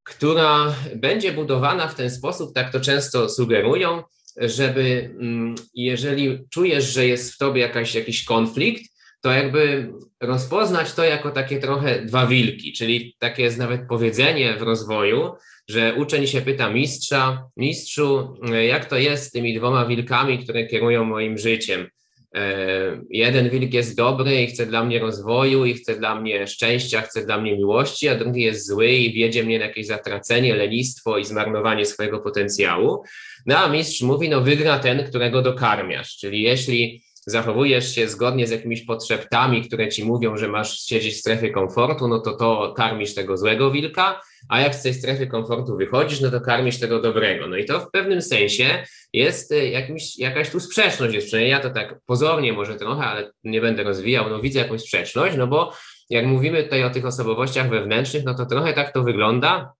która 0.03 0.76
będzie 0.95 1.32
budowana 1.32 1.88
w 1.88 1.95
ten 1.95 2.12
sposób, 2.12 2.53
tak 2.55 2.72
to 2.72 2.80
często 2.80 3.30
sugerują, 3.30 4.03
żeby 4.38 5.16
mm, 5.20 5.55
jeżeli 5.74 6.39
czujesz, 6.49 6.93
że 6.93 7.07
jest 7.07 7.34
w 7.34 7.38
tobie 7.38 7.62
jakaś, 7.62 7.95
jakiś 7.95 8.24
konflikt, 8.24 8.91
to 9.22 9.32
jakby 9.32 9.93
rozpoznać 10.22 10.93
to 10.93 11.03
jako 11.03 11.32
takie 11.32 11.59
trochę 11.59 12.05
dwa 12.05 12.28
wilki, 12.28 12.74
czyli 12.74 13.16
takie 13.20 13.43
jest 13.43 13.57
nawet 13.57 13.82
powiedzenie 13.89 14.57
w 14.57 14.62
rozwoju, 14.62 15.34
że 15.68 15.95
uczeń 15.95 16.28
się 16.28 16.41
pyta 16.41 16.70
mistrza, 16.70 17.43
mistrzu, 17.57 18.38
jak 18.68 18.86
to 18.86 18.97
jest 18.97 19.24
z 19.24 19.32
tymi 19.32 19.57
dwoma 19.57 19.86
wilkami, 19.86 20.43
które 20.43 20.68
kierują 20.68 21.03
moim 21.03 21.38
życiem? 21.38 21.88
E, 22.36 23.01
jeden 23.09 23.49
wilk 23.49 23.73
jest 23.73 23.97
dobry 23.97 24.41
i 24.41 24.47
chce 24.47 24.65
dla 24.65 24.84
mnie 24.84 24.99
rozwoju, 24.99 25.65
i 25.65 25.73
chce 25.73 25.95
dla 25.95 26.21
mnie 26.21 26.47
szczęścia, 26.47 27.01
chce 27.01 27.25
dla 27.25 27.41
mnie 27.41 27.57
miłości, 27.57 28.09
a 28.09 28.15
drugi 28.15 28.41
jest 28.41 28.67
zły 28.67 28.91
i 28.91 29.13
wiedzie 29.13 29.43
mnie 29.43 29.59
na 29.59 29.65
jakieś 29.65 29.88
zatracenie, 29.88 30.55
lenistwo 30.55 31.17
i 31.17 31.25
zmarnowanie 31.25 31.86
swojego 31.86 32.19
potencjału. 32.19 33.03
No 33.45 33.57
a 33.57 33.69
mistrz 33.69 34.01
mówi, 34.01 34.29
no 34.29 34.41
wygra 34.41 34.79
ten, 34.79 35.07
którego 35.07 35.41
dokarmiasz, 35.41 36.17
czyli 36.17 36.41
jeśli 36.41 37.01
zachowujesz 37.26 37.95
się 37.95 38.07
zgodnie 38.07 38.47
z 38.47 38.51
jakimiś 38.51 38.86
potrzebami, 38.86 39.61
które 39.61 39.89
ci 39.89 40.05
mówią, 40.05 40.38
że 40.38 40.47
masz 40.47 40.82
siedzieć 40.82 41.13
w 41.13 41.19
strefie 41.19 41.49
komfortu, 41.49 42.07
no 42.07 42.19
to 42.19 42.34
to 42.34 42.74
karmisz 42.78 43.15
tego 43.15 43.38
złego 43.38 43.72
wilka, 43.72 44.22
a 44.49 44.61
jak 44.61 44.76
z 44.76 44.84
tej 44.84 44.93
strefy 44.93 45.28
komfortu 45.28 45.78
wychodzisz, 45.78 46.22
no 46.22 46.32
to 46.32 46.41
karmisz 46.41 46.80
tego 46.80 47.01
dobrego. 47.01 47.47
No 47.47 47.57
i 47.57 47.65
to 47.65 47.80
w 47.80 47.91
pewnym 47.91 48.22
sensie 48.22 48.84
jest 49.13 49.51
y, 49.51 49.69
jakimś, 49.69 50.17
jakaś 50.19 50.49
tu 50.49 50.59
sprzeczność, 50.59 51.15
jest 51.15 51.28
przynajmniej 51.28 51.51
ja 51.51 51.59
to 51.59 51.69
tak 51.69 51.99
pozornie 52.05 52.53
może 52.53 52.76
trochę, 52.76 53.03
ale 53.03 53.32
nie 53.43 53.61
będę 53.61 53.84
rozwijał, 53.84 54.30
no 54.30 54.39
widzę 54.39 54.59
jakąś 54.59 54.82
sprzeczność, 54.82 55.38
no 55.38 55.47
bo 55.47 55.74
jak 56.09 56.26
mówimy 56.26 56.63
tutaj 56.63 56.84
o 56.84 56.89
tych 56.89 57.05
osobowościach 57.05 57.69
wewnętrznych, 57.69 58.24
no 58.24 58.34
to 58.34 58.45
trochę 58.45 58.74
tak 58.74 58.93
to 58.93 59.03
wygląda, 59.03 59.74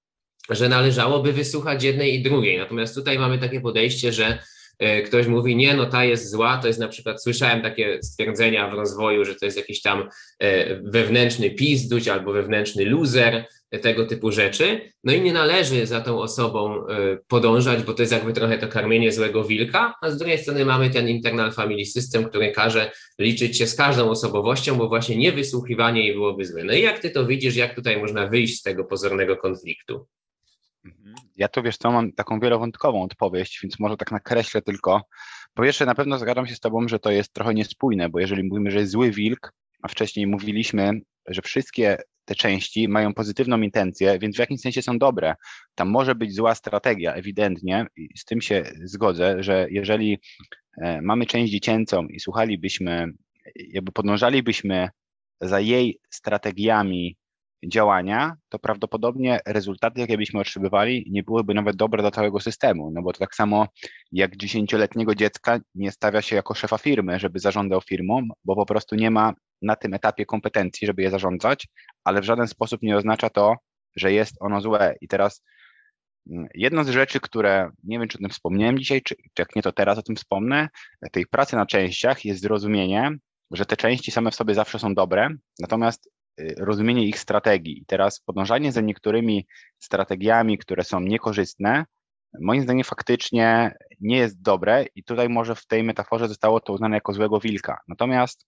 że 0.50 0.70
należałoby 0.70 1.34
wysłuchać 1.34 1.84
jednej 1.84 2.16
i 2.16 2.24
drugiej. 2.24 2.58
Natomiast 2.58 2.96
tutaj 2.96 3.20
mamy 3.20 3.38
takie 3.38 3.62
podejście, 3.62 4.14
że 4.14 4.40
ktoś 5.06 5.28
mówi, 5.28 5.56
nie, 5.56 5.74
no 5.74 5.86
ta 5.86 6.06
jest 6.06 6.32
zła, 6.32 6.58
to 6.58 6.68
jest 6.68 6.80
na 6.80 6.88
przykład, 6.88 7.24
słyszałem 7.24 7.62
takie 7.62 8.04
stwierdzenia 8.04 8.70
w 8.70 8.74
rozwoju, 8.74 9.26
że 9.26 9.36
to 9.36 9.46
jest 9.46 9.58
jakiś 9.58 9.82
tam 9.82 10.10
e, 10.40 10.76
wewnętrzny 10.84 11.52
pizduć 11.52 12.08
albo 12.08 12.34
wewnętrzny 12.34 12.86
loser, 12.86 13.46
e, 13.72 13.80
tego 13.80 14.06
typu 14.06 14.32
rzeczy. 14.32 14.92
No 15.04 15.14
i 15.14 15.22
nie 15.22 15.34
należy 15.34 15.86
za 15.86 16.02
tą 16.02 16.20
osobą 16.20 16.84
podążać, 17.28 17.84
bo 17.84 17.94
to 17.94 18.02
jest 18.02 18.14
jakby 18.14 18.34
trochę 18.34 18.58
to 18.58 18.68
karmienie 18.68 19.12
złego 19.12 19.44
wilka, 19.44 19.96
a 20.02 20.10
z 20.10 20.18
drugiej 20.18 20.38
strony 20.38 20.66
mamy 20.66 20.90
ten 20.90 21.10
internal 21.10 21.52
family 21.52 21.86
system, 21.86 22.26
który 22.26 22.52
każe 22.52 22.92
liczyć 23.20 23.58
się 23.58 23.68
z 23.68 23.76
każdą 23.76 24.10
osobowością, 24.10 24.76
bo 24.76 24.88
właśnie 24.88 25.18
niewysłuchiwanie 25.18 26.06
jej 26.06 26.14
byłoby 26.14 26.46
złe. 26.46 26.64
No 26.64 26.74
i 26.74 26.82
jak 26.82 27.00
ty 27.00 27.10
to 27.10 27.26
widzisz, 27.26 27.56
jak 27.56 27.76
tutaj 27.76 28.02
można 28.02 28.28
wyjść 28.28 28.60
z 28.60 28.62
tego 28.62 28.84
pozornego 28.84 29.38
konfliktu? 29.38 30.08
Ja 31.42 31.48
to 31.48 31.62
wiesz 31.62 31.78
co, 31.78 31.92
mam 31.92 32.12
taką 32.12 32.40
wielowątkową 32.40 33.04
odpowiedź, 33.04 33.60
więc 33.64 33.80
może 33.80 33.98
tak 33.98 34.12
nakreślę 34.12 34.62
tylko. 34.62 35.02
Po 35.54 35.64
pierwsze, 35.64 35.86
na 35.86 35.96
pewno 35.96 36.20
zgadzam 36.20 36.48
się 36.48 36.56
z 36.56 36.60
Tobą, 36.60 36.88
że 36.88 37.00
to 37.00 37.12
jest 37.12 37.34
trochę 37.34 37.54
niespójne, 37.54 38.10
bo 38.10 38.20
jeżeli 38.20 38.44
mówimy, 38.44 38.72
że 38.72 38.80
jest 38.80 38.92
zły 38.92 39.12
wilk, 39.12 39.54
a 39.82 39.88
wcześniej 39.88 40.28
mówiliśmy, 40.28 40.92
że 41.28 41.42
wszystkie 41.42 41.98
te 42.26 42.36
części 42.36 42.88
mają 42.88 43.14
pozytywną 43.14 43.62
intencję, 43.62 44.20
więc 44.20 44.36
w 44.36 44.40
jakimś 44.40 44.62
sensie 44.62 44.82
są 44.82 44.98
dobre. 44.98 45.36
Tam 45.76 45.90
może 45.90 46.16
być 46.16 46.36
zła 46.36 46.56
strategia, 46.56 47.14
ewidentnie, 47.14 47.86
i 47.96 48.18
z 48.18 48.26
tym 48.26 48.42
się 48.42 48.64
zgodzę, 48.84 49.44
że 49.44 49.68
jeżeli 49.70 50.20
e, 50.82 51.02
mamy 51.02 51.26
część 51.26 51.52
dziecięcą 51.52 52.08
i 52.08 52.20
słuchalibyśmy, 52.20 53.08
jakby 53.56 53.92
podążalibyśmy 53.92 54.90
za 55.42 55.60
jej 55.60 56.00
strategiami 56.10 57.18
działania, 57.68 58.36
to 58.50 58.60
prawdopodobnie 58.60 59.40
rezultaty, 59.46 60.02
jakie 60.02 60.18
byśmy 60.18 60.40
otrzymywali, 60.40 61.08
nie 61.12 61.24
byłyby 61.24 61.54
nawet 61.54 61.76
dobre 61.76 62.02
dla 62.02 62.12
całego 62.12 62.40
systemu. 62.40 62.92
No 62.92 63.02
bo 63.02 63.14
to 63.14 63.20
tak 63.20 63.36
samo 63.36 63.68
jak 64.12 64.38
dziesięcioletniego 64.38 65.16
dziecka 65.16 65.60
nie 65.76 65.92
stawia 65.92 66.22
się 66.22 66.36
jako 66.36 66.54
szefa 66.54 66.78
firmy, 66.78 67.20
żeby 67.20 67.40
zarządzał 67.40 67.82
firmą, 67.82 68.28
bo 68.46 68.56
po 68.56 68.66
prostu 68.66 68.96
nie 68.96 69.12
ma 69.12 69.34
na 69.62 69.76
tym 69.76 69.94
etapie 69.94 70.26
kompetencji, 70.26 70.88
żeby 70.88 71.02
je 71.02 71.10
zarządzać, 71.12 71.68
ale 72.04 72.22
w 72.22 72.26
żaden 72.26 72.48
sposób 72.48 72.82
nie 72.82 72.98
oznacza 72.98 73.30
to, 73.30 73.56
że 73.96 74.14
jest 74.14 74.36
ono 74.40 74.62
złe. 74.62 74.96
I 75.02 75.08
teraz 75.08 75.44
mm, 76.32 76.48
Jedna 76.54 76.84
z 76.84 76.90
rzeczy, 76.90 77.20
które 77.20 77.70
nie 77.84 78.00
wiem, 78.00 78.08
czy 78.08 78.18
o 78.18 78.22
tym 78.22 78.30
wspomniałem 78.30 78.80
dzisiaj, 78.80 79.02
czy, 79.02 79.16
czy 79.16 79.42
jak 79.42 79.56
nie, 79.56 79.62
to 79.62 79.72
teraz 79.72 79.98
o 79.98 80.02
tym 80.02 80.16
wspomnę, 80.16 80.70
tej 81.12 81.26
pracy 81.26 81.56
na 81.56 81.66
częściach 81.66 82.26
jest 82.26 82.42
zrozumienie, 82.42 83.12
że 83.52 83.66
te 83.66 83.78
części 83.78 84.12
same 84.12 84.32
w 84.32 84.36
sobie 84.36 84.56
zawsze 84.56 84.80
są 84.80 84.94
dobre, 84.94 85.30
natomiast 85.60 86.10
rozumienie 86.58 87.06
ich 87.06 87.20
strategii. 87.20 87.82
I 87.82 87.86
teraz 87.86 88.20
podążanie 88.20 88.72
za 88.72 88.82
niektórymi 88.82 89.48
strategiami, 89.80 90.58
które 90.58 90.84
są 90.84 91.00
niekorzystne, 91.00 91.86
moim 92.40 92.62
zdaniem 92.62 92.84
faktycznie 92.84 93.76
nie 94.00 94.18
jest 94.18 94.42
dobre 94.42 94.86
i 94.96 95.04
tutaj 95.04 95.30
może 95.30 95.56
w 95.56 95.66
tej 95.66 95.84
metaforze 95.84 96.28
zostało 96.28 96.60
to 96.60 96.74
uznane 96.74 96.98
jako 96.98 97.14
złego 97.14 97.40
wilka. 97.40 97.78
Natomiast 97.88 98.46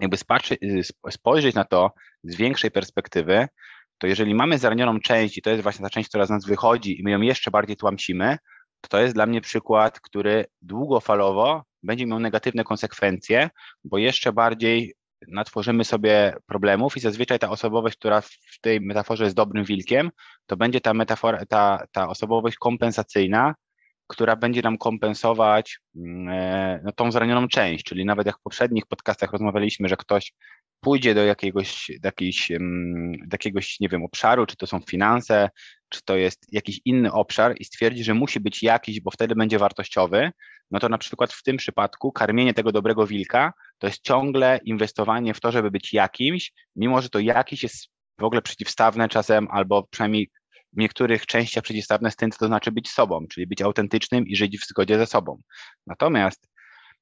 jakby 0.00 0.16
y, 0.62 0.82
spojrzeć 1.10 1.54
na 1.54 1.64
to 1.64 1.92
z 2.24 2.36
większej 2.36 2.70
perspektywy, 2.70 3.48
to 3.98 4.06
jeżeli 4.06 4.34
mamy 4.34 4.58
zaranioną 4.58 5.00
część 5.00 5.38
i 5.38 5.42
to 5.42 5.50
jest 5.50 5.62
właśnie 5.62 5.82
ta 5.82 5.90
część, 5.90 6.08
która 6.08 6.26
z 6.26 6.30
nas 6.30 6.46
wychodzi 6.46 7.00
i 7.00 7.02
my 7.02 7.10
ją 7.10 7.20
jeszcze 7.20 7.50
bardziej 7.50 7.76
tłamsimy, 7.76 8.38
to 8.80 8.88
to 8.88 9.00
jest 9.00 9.14
dla 9.14 9.26
mnie 9.26 9.40
przykład, 9.40 10.00
który 10.00 10.44
długofalowo 10.62 11.64
będzie 11.82 12.06
miał 12.06 12.20
negatywne 12.20 12.64
konsekwencje, 12.64 13.50
bo 13.84 13.98
jeszcze 13.98 14.32
bardziej 14.32 14.94
natworzymy 15.28 15.84
sobie 15.84 16.34
problemów 16.46 16.96
i 16.96 17.00
zazwyczaj 17.00 17.38
ta 17.38 17.50
osobowość, 17.50 17.96
która 17.96 18.20
w 18.20 18.60
tej 18.60 18.80
metaforze 18.80 19.24
jest 19.24 19.36
dobrym 19.36 19.64
wilkiem, 19.64 20.10
to 20.46 20.56
będzie 20.56 20.80
ta 20.80 20.94
metafora, 20.94 21.46
ta, 21.46 21.86
ta 21.92 22.08
osobowość 22.08 22.56
kompensacyjna, 22.56 23.54
która 24.06 24.36
będzie 24.36 24.62
nam 24.62 24.78
kompensować 24.78 25.80
mm, 25.96 26.28
e, 26.28 26.80
no, 26.84 26.92
tą 26.92 27.12
zranioną 27.12 27.48
część, 27.48 27.84
czyli 27.84 28.04
nawet 28.04 28.26
jak 28.26 28.38
w 28.38 28.42
poprzednich 28.42 28.86
podcastach 28.86 29.32
rozmawialiśmy, 29.32 29.88
że 29.88 29.96
ktoś 29.96 30.32
pójdzie 30.80 31.14
do 31.14 31.24
jakiegoś, 31.24 31.90
do 32.00 32.08
jakiegoś, 32.08 32.48
do 33.26 33.34
jakiegoś, 33.34 33.80
nie 33.80 33.88
wiem, 33.88 34.04
obszaru, 34.04 34.46
czy 34.46 34.56
to 34.56 34.66
są 34.66 34.80
finanse, 34.80 35.50
czy 35.88 36.00
to 36.04 36.16
jest 36.16 36.52
jakiś 36.52 36.80
inny 36.84 37.12
obszar 37.12 37.54
i 37.58 37.64
stwierdzi, 37.64 38.04
że 38.04 38.14
musi 38.14 38.40
być 38.40 38.62
jakiś, 38.62 39.00
bo 39.00 39.10
wtedy 39.10 39.34
będzie 39.34 39.58
wartościowy, 39.58 40.30
no 40.70 40.80
to 40.80 40.88
na 40.88 40.98
przykład 40.98 41.32
w 41.32 41.42
tym 41.42 41.56
przypadku 41.56 42.12
karmienie 42.12 42.54
tego 42.54 42.72
dobrego 42.72 43.06
wilka 43.06 43.52
to 43.78 43.86
jest 43.86 44.02
ciągle 44.02 44.60
inwestowanie 44.64 45.34
w 45.34 45.40
to, 45.40 45.52
żeby 45.52 45.70
być 45.70 45.92
jakimś, 45.92 46.52
mimo 46.76 47.02
że 47.02 47.08
to 47.08 47.18
jakiś 47.18 47.62
jest 47.62 47.88
w 48.18 48.24
ogóle 48.24 48.42
przeciwstawne 48.42 49.08
czasem, 49.08 49.48
albo 49.50 49.82
przynajmniej 49.82 50.30
w 50.72 50.76
niektórych 50.76 51.26
częściach 51.26 51.64
przeciwstawne 51.64 52.10
z 52.10 52.16
tym, 52.16 52.30
co 52.30 52.38
to 52.38 52.46
znaczy 52.46 52.72
być 52.72 52.90
sobą, 52.90 53.26
czyli 53.30 53.46
być 53.46 53.62
autentycznym 53.62 54.26
i 54.26 54.36
żyć 54.36 54.58
w 54.58 54.68
zgodzie 54.68 54.98
ze 54.98 55.06
sobą. 55.06 55.40
Natomiast 55.86 56.48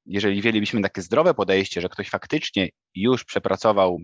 jeżeli 0.07 0.41
wzięlibyśmy 0.41 0.83
takie 0.83 1.03
zdrowe 1.03 1.35
podejście, 1.35 1.81
że 1.81 1.89
ktoś 1.89 2.09
faktycznie 2.09 2.69
już 2.95 3.25
przepracował 3.25 3.99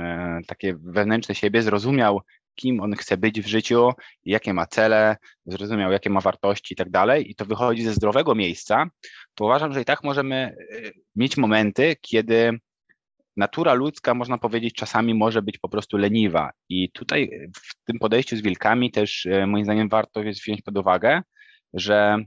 e, 0.00 0.40
takie 0.46 0.76
wewnętrzne 0.82 1.34
siebie, 1.34 1.62
zrozumiał, 1.62 2.20
kim 2.58 2.80
on 2.80 2.92
chce 2.92 3.16
być 3.16 3.40
w 3.40 3.46
życiu, 3.46 3.90
jakie 4.24 4.54
ma 4.54 4.66
cele, 4.66 5.16
zrozumiał, 5.46 5.92
jakie 5.92 6.10
ma 6.10 6.20
wartości 6.20 6.74
i 6.74 6.76
tak 6.76 6.90
dalej, 6.90 7.30
i 7.30 7.34
to 7.34 7.44
wychodzi 7.44 7.82
ze 7.82 7.94
zdrowego 7.94 8.34
miejsca, 8.34 8.90
to 9.34 9.44
uważam, 9.44 9.72
że 9.72 9.80
i 9.80 9.84
tak 9.84 10.04
możemy 10.04 10.36
e, 10.36 10.54
mieć 11.16 11.36
momenty, 11.36 11.96
kiedy 12.00 12.58
natura 13.36 13.74
ludzka, 13.74 14.14
można 14.14 14.38
powiedzieć, 14.38 14.74
czasami 14.74 15.14
może 15.14 15.42
być 15.42 15.58
po 15.58 15.68
prostu 15.68 15.96
leniwa. 15.96 16.50
I 16.68 16.90
tutaj 16.90 17.30
w 17.54 17.84
tym 17.84 17.98
podejściu 17.98 18.36
z 18.36 18.42
wilkami 18.42 18.90
też 18.90 19.26
e, 19.26 19.46
moim 19.46 19.64
zdaniem 19.64 19.88
warto 19.88 20.22
jest 20.22 20.40
wziąć 20.40 20.62
pod 20.62 20.78
uwagę, 20.78 21.22
że 21.74 22.18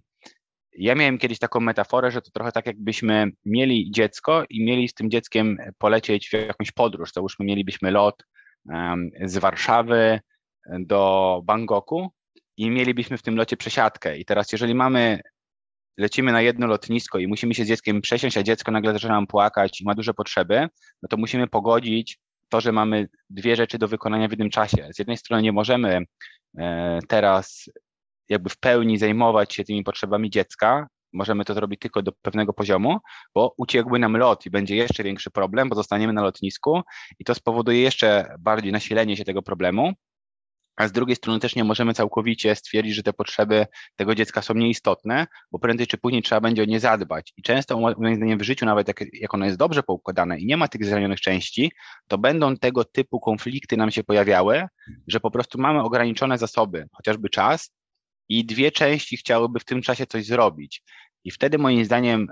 ja 0.78 0.96
miałem 0.96 1.18
kiedyś 1.18 1.40
taką 1.40 1.60
metaforę, 1.60 2.12
że 2.12 2.22
to 2.22 2.32
trochę 2.32 2.52
tak 2.52 2.66
jakbyśmy 2.66 3.32
mieli 3.46 3.92
dziecko 3.92 4.44
i 4.50 4.64
mieli 4.64 4.88
z 4.88 4.94
tym 4.94 5.10
dzieckiem 5.10 5.58
polecieć 5.78 6.30
w 6.30 6.34
jakąś 6.34 6.72
podróż. 6.72 7.12
Załóżmy, 7.14 7.46
mielibyśmy 7.46 7.92
lot 7.92 8.24
z 9.26 9.38
Warszawy 9.38 10.20
do 10.80 11.42
Bangkoku 11.44 12.10
i 12.58 12.70
mielibyśmy 12.70 13.18
w 13.18 13.22
tym 13.22 13.36
locie 13.36 13.58
przesiadkę. 13.58 14.18
I 14.18 14.26
teraz, 14.26 14.52
jeżeli 14.52 14.76
mamy, 14.76 15.20
lecimy 15.98 16.32
na 16.32 16.42
jedno 16.42 16.68
lotnisko 16.68 17.20
i 17.20 17.28
musimy 17.28 17.54
się 17.54 17.66
z 17.66 17.68
dzieckiem 17.68 18.02
przesiąść, 18.02 18.38
a 18.38 18.44
dziecko 18.44 18.72
nagle 18.72 18.94
zaczyna 18.94 19.14
nam 19.14 19.28
płakać 19.28 19.82
i 19.82 19.86
ma 19.86 19.96
duże 19.96 20.14
potrzeby, 20.14 20.68
no 21.04 21.10
to 21.10 21.18
musimy 21.18 21.48
pogodzić 21.48 22.20
to, 22.50 22.62
że 22.62 22.72
mamy 22.72 23.08
dwie 23.30 23.56
rzeczy 23.56 23.78
do 23.78 23.88
wykonania 23.88 24.28
w 24.28 24.32
jednym 24.32 24.50
czasie. 24.50 24.90
Z 24.94 25.00
jednej 25.00 25.18
strony 25.18 25.44
nie 25.44 25.52
możemy 25.52 26.02
e, 26.58 27.00
teraz 27.08 27.70
jakby 28.30 28.50
w 28.50 28.58
pełni 28.58 28.98
zajmować 28.98 29.54
się 29.54 29.64
tymi 29.64 29.84
potrzebami 29.84 30.30
dziecka, 30.30 30.88
możemy 31.14 31.46
to 31.46 31.54
zrobić 31.54 31.80
tylko 31.80 32.02
do 32.02 32.12
pewnego 32.22 32.54
poziomu, 32.54 32.98
bo 33.36 33.54
uciekłby 33.58 34.00
nam 34.00 34.18
lot 34.18 34.46
i 34.46 34.50
będzie 34.50 34.76
jeszcze 34.76 35.04
większy 35.04 35.32
problem, 35.32 35.70
bo 35.70 35.76
zostaniemy 35.76 36.14
na 36.14 36.22
lotnisku 36.22 36.82
i 37.20 37.24
to 37.24 37.36
spowoduje 37.36 37.82
jeszcze 37.82 38.36
bardziej 38.40 38.72
nasilenie 38.72 39.18
się 39.18 39.24
tego 39.24 39.42
problemu. 39.42 39.94
A 40.76 40.88
z 40.88 40.92
drugiej 40.92 41.16
strony 41.16 41.40
też 41.40 41.56
nie 41.56 41.64
możemy 41.64 41.94
całkowicie 41.94 42.56
stwierdzić, 42.56 42.96
że 42.96 43.04
te 43.04 43.14
potrzeby 43.14 43.68
tego 43.96 44.16
dziecka 44.16 44.42
są 44.42 44.54
nieistotne, 44.54 45.28
bo 45.52 45.60
prędzej 45.60 45.88
czy 45.88 45.98
później 45.98 46.22
trzeba 46.22 46.42
będzie 46.42 46.62
o 46.62 46.66
nie 46.66 46.80
zadbać. 46.80 47.34
I 47.38 47.42
często 47.42 47.80
moim 47.80 48.16
zdaniem 48.16 48.40
w 48.40 48.44
życiu, 48.44 48.66
nawet 48.66 48.88
jak, 48.88 49.04
jak 49.14 49.34
ono 49.34 49.46
jest 49.46 49.58
dobrze 49.58 49.84
poukładane 49.84 50.40
i 50.40 50.46
nie 50.46 50.58
ma 50.58 50.68
tych 50.68 50.86
zranionych 50.86 51.22
części, 51.22 51.72
to 52.08 52.18
będą 52.18 52.58
tego 52.58 52.84
typu 52.84 53.20
konflikty 53.20 53.78
nam 53.78 53.92
się 53.92 54.04
pojawiały, 54.04 54.68
że 55.08 55.20
po 55.20 55.32
prostu 55.32 55.62
mamy 55.62 55.84
ograniczone 55.84 56.38
zasoby, 56.38 56.88
chociażby 56.94 57.30
czas, 57.30 57.72
i 58.32 58.46
dwie 58.46 58.72
części 58.72 59.18
chciałyby 59.18 59.60
w 59.60 59.66
tym 59.66 59.82
czasie 59.82 60.06
coś 60.06 60.26
zrobić. 60.26 60.84
I 61.24 61.32
wtedy 61.32 61.58
moim 61.58 61.86
zdaniem 61.86 62.28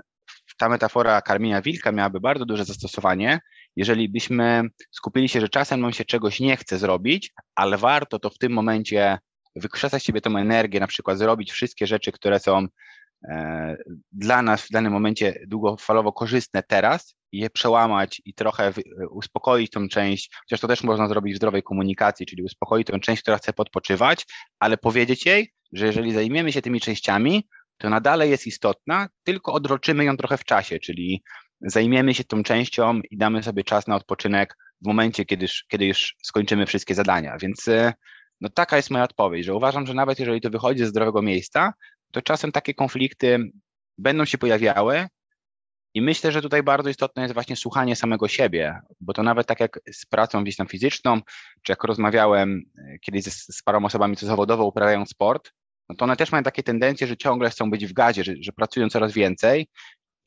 ta 0.58 0.68
metafora 0.68 1.22
karmienia 1.22 1.62
wilka 1.62 1.92
miałaby 1.92 2.20
bardzo 2.20 2.44
duże 2.44 2.64
zastosowanie, 2.64 3.40
jeżeli 3.76 4.08
byśmy 4.08 4.62
skupili 4.90 5.28
się, 5.28 5.40
że 5.40 5.48
czasem 5.48 5.80
nam 5.80 5.92
się 5.92 6.04
czegoś 6.04 6.40
nie 6.40 6.56
chce 6.56 6.78
zrobić, 6.78 7.32
ale 7.54 7.78
warto 7.78 8.18
to 8.18 8.30
w 8.30 8.38
tym 8.38 8.52
momencie 8.52 9.18
wykrzesać 9.56 10.02
sobie 10.02 10.20
tą 10.20 10.36
energię, 10.36 10.80
na 10.80 10.86
przykład 10.86 11.18
zrobić 11.18 11.52
wszystkie 11.52 11.86
rzeczy, 11.86 12.12
które 12.12 12.40
są 12.40 12.66
e, 13.28 13.76
dla 14.12 14.42
nas 14.42 14.62
w 14.62 14.70
danym 14.70 14.92
momencie 14.92 15.34
długofalowo 15.46 16.12
korzystne 16.12 16.62
teraz 16.62 17.14
i 17.32 17.38
je 17.38 17.50
przełamać 17.50 18.22
i 18.24 18.34
trochę 18.34 18.72
uspokoić 19.10 19.70
tą 19.70 19.88
część, 19.88 20.30
chociaż 20.40 20.60
to 20.60 20.68
też 20.68 20.82
można 20.82 21.08
zrobić 21.08 21.34
w 21.34 21.36
zdrowej 21.36 21.62
komunikacji, 21.62 22.26
czyli 22.26 22.42
uspokoić 22.42 22.86
tą 22.86 23.00
część, 23.00 23.22
która 23.22 23.38
chce 23.38 23.52
podpoczywać, 23.52 24.26
ale 24.58 24.78
powiedzieć 24.78 25.26
jej, 25.26 25.52
że 25.72 25.86
jeżeli 25.86 26.12
zajmiemy 26.12 26.52
się 26.52 26.62
tymi 26.62 26.80
częściami, 26.80 27.48
to 27.78 27.90
nadal 27.90 28.28
jest 28.28 28.46
istotna, 28.46 29.08
tylko 29.24 29.52
odroczymy 29.52 30.04
ją 30.04 30.16
trochę 30.16 30.38
w 30.38 30.44
czasie, 30.44 30.78
czyli 30.78 31.22
zajmiemy 31.60 32.14
się 32.14 32.24
tą 32.24 32.42
częścią 32.42 33.00
i 33.10 33.16
damy 33.16 33.42
sobie 33.42 33.64
czas 33.64 33.86
na 33.86 33.96
odpoczynek 33.96 34.56
w 34.82 34.86
momencie, 34.86 35.24
kiedy, 35.24 35.46
kiedy 35.68 35.86
już 35.86 36.16
skończymy 36.22 36.66
wszystkie 36.66 36.94
zadania. 36.94 37.36
Więc 37.38 37.68
e, 37.68 37.92
no 38.40 38.48
taka 38.48 38.76
jest 38.76 38.90
moja 38.90 39.04
odpowiedź, 39.04 39.44
że 39.44 39.54
uważam, 39.54 39.86
że 39.86 39.94
nawet 39.94 40.18
jeżeli 40.18 40.40
to 40.40 40.50
wychodzi 40.50 40.80
ze 40.80 40.86
zdrowego 40.86 41.22
miejsca, 41.22 41.72
to 42.12 42.22
czasem 42.22 42.52
takie 42.52 42.74
konflikty 42.74 43.38
będą 43.98 44.24
się 44.24 44.38
pojawiały, 44.38 45.06
i 45.94 46.02
myślę, 46.02 46.32
że 46.32 46.42
tutaj 46.42 46.62
bardzo 46.62 46.90
istotne 46.90 47.22
jest 47.22 47.34
właśnie 47.34 47.56
słuchanie 47.56 47.96
samego 47.96 48.28
siebie, 48.28 48.80
bo 49.00 49.12
to 49.12 49.22
nawet 49.22 49.46
tak 49.46 49.60
jak 49.60 49.80
z 49.92 50.06
pracą 50.06 50.42
gdzieś 50.42 50.56
tam 50.56 50.66
fizyczną, 50.66 51.20
czy 51.62 51.72
jak 51.72 51.84
rozmawiałem 51.84 52.62
e, 52.78 52.98
kiedyś 52.98 53.24
z, 53.24 53.56
z 53.56 53.62
osobami, 53.84 54.16
co 54.16 54.26
zawodowo 54.26 54.64
uprawiają 54.64 55.06
sport, 55.06 55.52
no 55.88 55.96
to 55.96 56.04
one 56.04 56.16
też 56.16 56.32
mają 56.32 56.44
takie 56.44 56.62
tendencje, 56.62 57.06
że 57.06 57.16
ciągle 57.16 57.50
chcą 57.50 57.70
być 57.70 57.86
w 57.86 57.92
gazie, 57.92 58.24
że, 58.24 58.34
że 58.40 58.52
pracują 58.52 58.88
coraz 58.88 59.12
więcej. 59.12 59.68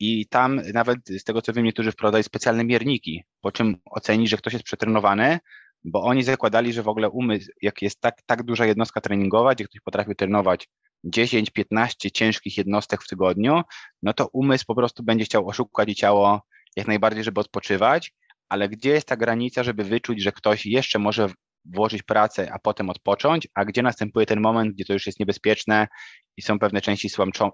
I 0.00 0.26
tam 0.26 0.60
nawet 0.74 0.98
z 1.08 1.24
tego, 1.24 1.42
co 1.42 1.52
wiem, 1.52 1.64
niektórzy 1.64 1.92
wprowadzają 1.92 2.22
specjalne 2.22 2.64
mierniki, 2.64 3.24
po 3.40 3.52
czym 3.52 3.76
oceni, 3.84 4.28
że 4.28 4.36
ktoś 4.36 4.52
jest 4.52 4.64
przetrenowany, 4.64 5.38
bo 5.84 6.02
oni 6.02 6.22
zakładali, 6.22 6.72
że 6.72 6.82
w 6.82 6.88
ogóle 6.88 7.10
umysł, 7.10 7.50
jak 7.62 7.82
jest 7.82 8.00
tak, 8.00 8.22
tak 8.26 8.42
duża 8.42 8.66
jednostka 8.66 9.00
treningowa, 9.00 9.54
gdzie 9.54 9.64
ktoś 9.64 9.80
potrafi 9.80 10.16
trenować 10.16 10.68
10-15 11.04 12.10
ciężkich 12.12 12.58
jednostek 12.58 13.02
w 13.02 13.08
tygodniu, 13.08 13.62
no 14.02 14.12
to 14.12 14.28
umysł 14.32 14.64
po 14.66 14.74
prostu 14.74 15.02
będzie 15.02 15.24
chciał 15.24 15.48
oszukać 15.48 15.88
i 15.88 15.94
ciało 15.94 16.42
jak 16.76 16.86
najbardziej, 16.86 17.24
żeby 17.24 17.40
odpoczywać, 17.40 18.12
ale 18.48 18.68
gdzie 18.68 18.90
jest 18.90 19.08
ta 19.08 19.16
granica, 19.16 19.62
żeby 19.62 19.84
wyczuć, 19.84 20.22
że 20.22 20.32
ktoś 20.32 20.66
jeszcze 20.66 20.98
może 20.98 21.28
włożyć 21.64 22.02
pracę, 22.02 22.52
a 22.52 22.58
potem 22.58 22.90
odpocząć, 22.90 23.48
a 23.54 23.64
gdzie 23.64 23.82
następuje 23.82 24.26
ten 24.26 24.40
moment, 24.40 24.74
gdzie 24.74 24.84
to 24.84 24.92
już 24.92 25.06
jest 25.06 25.20
niebezpieczne 25.20 25.88
i 26.36 26.42
są 26.42 26.58
pewne 26.58 26.80
części 26.80 27.08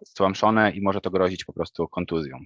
stłamszone 0.07 0.71
i 0.71 0.83
może 0.83 1.01
to 1.01 1.11
grozić 1.11 1.45
po 1.45 1.53
prostu 1.53 1.89
kontuzją. 1.89 2.39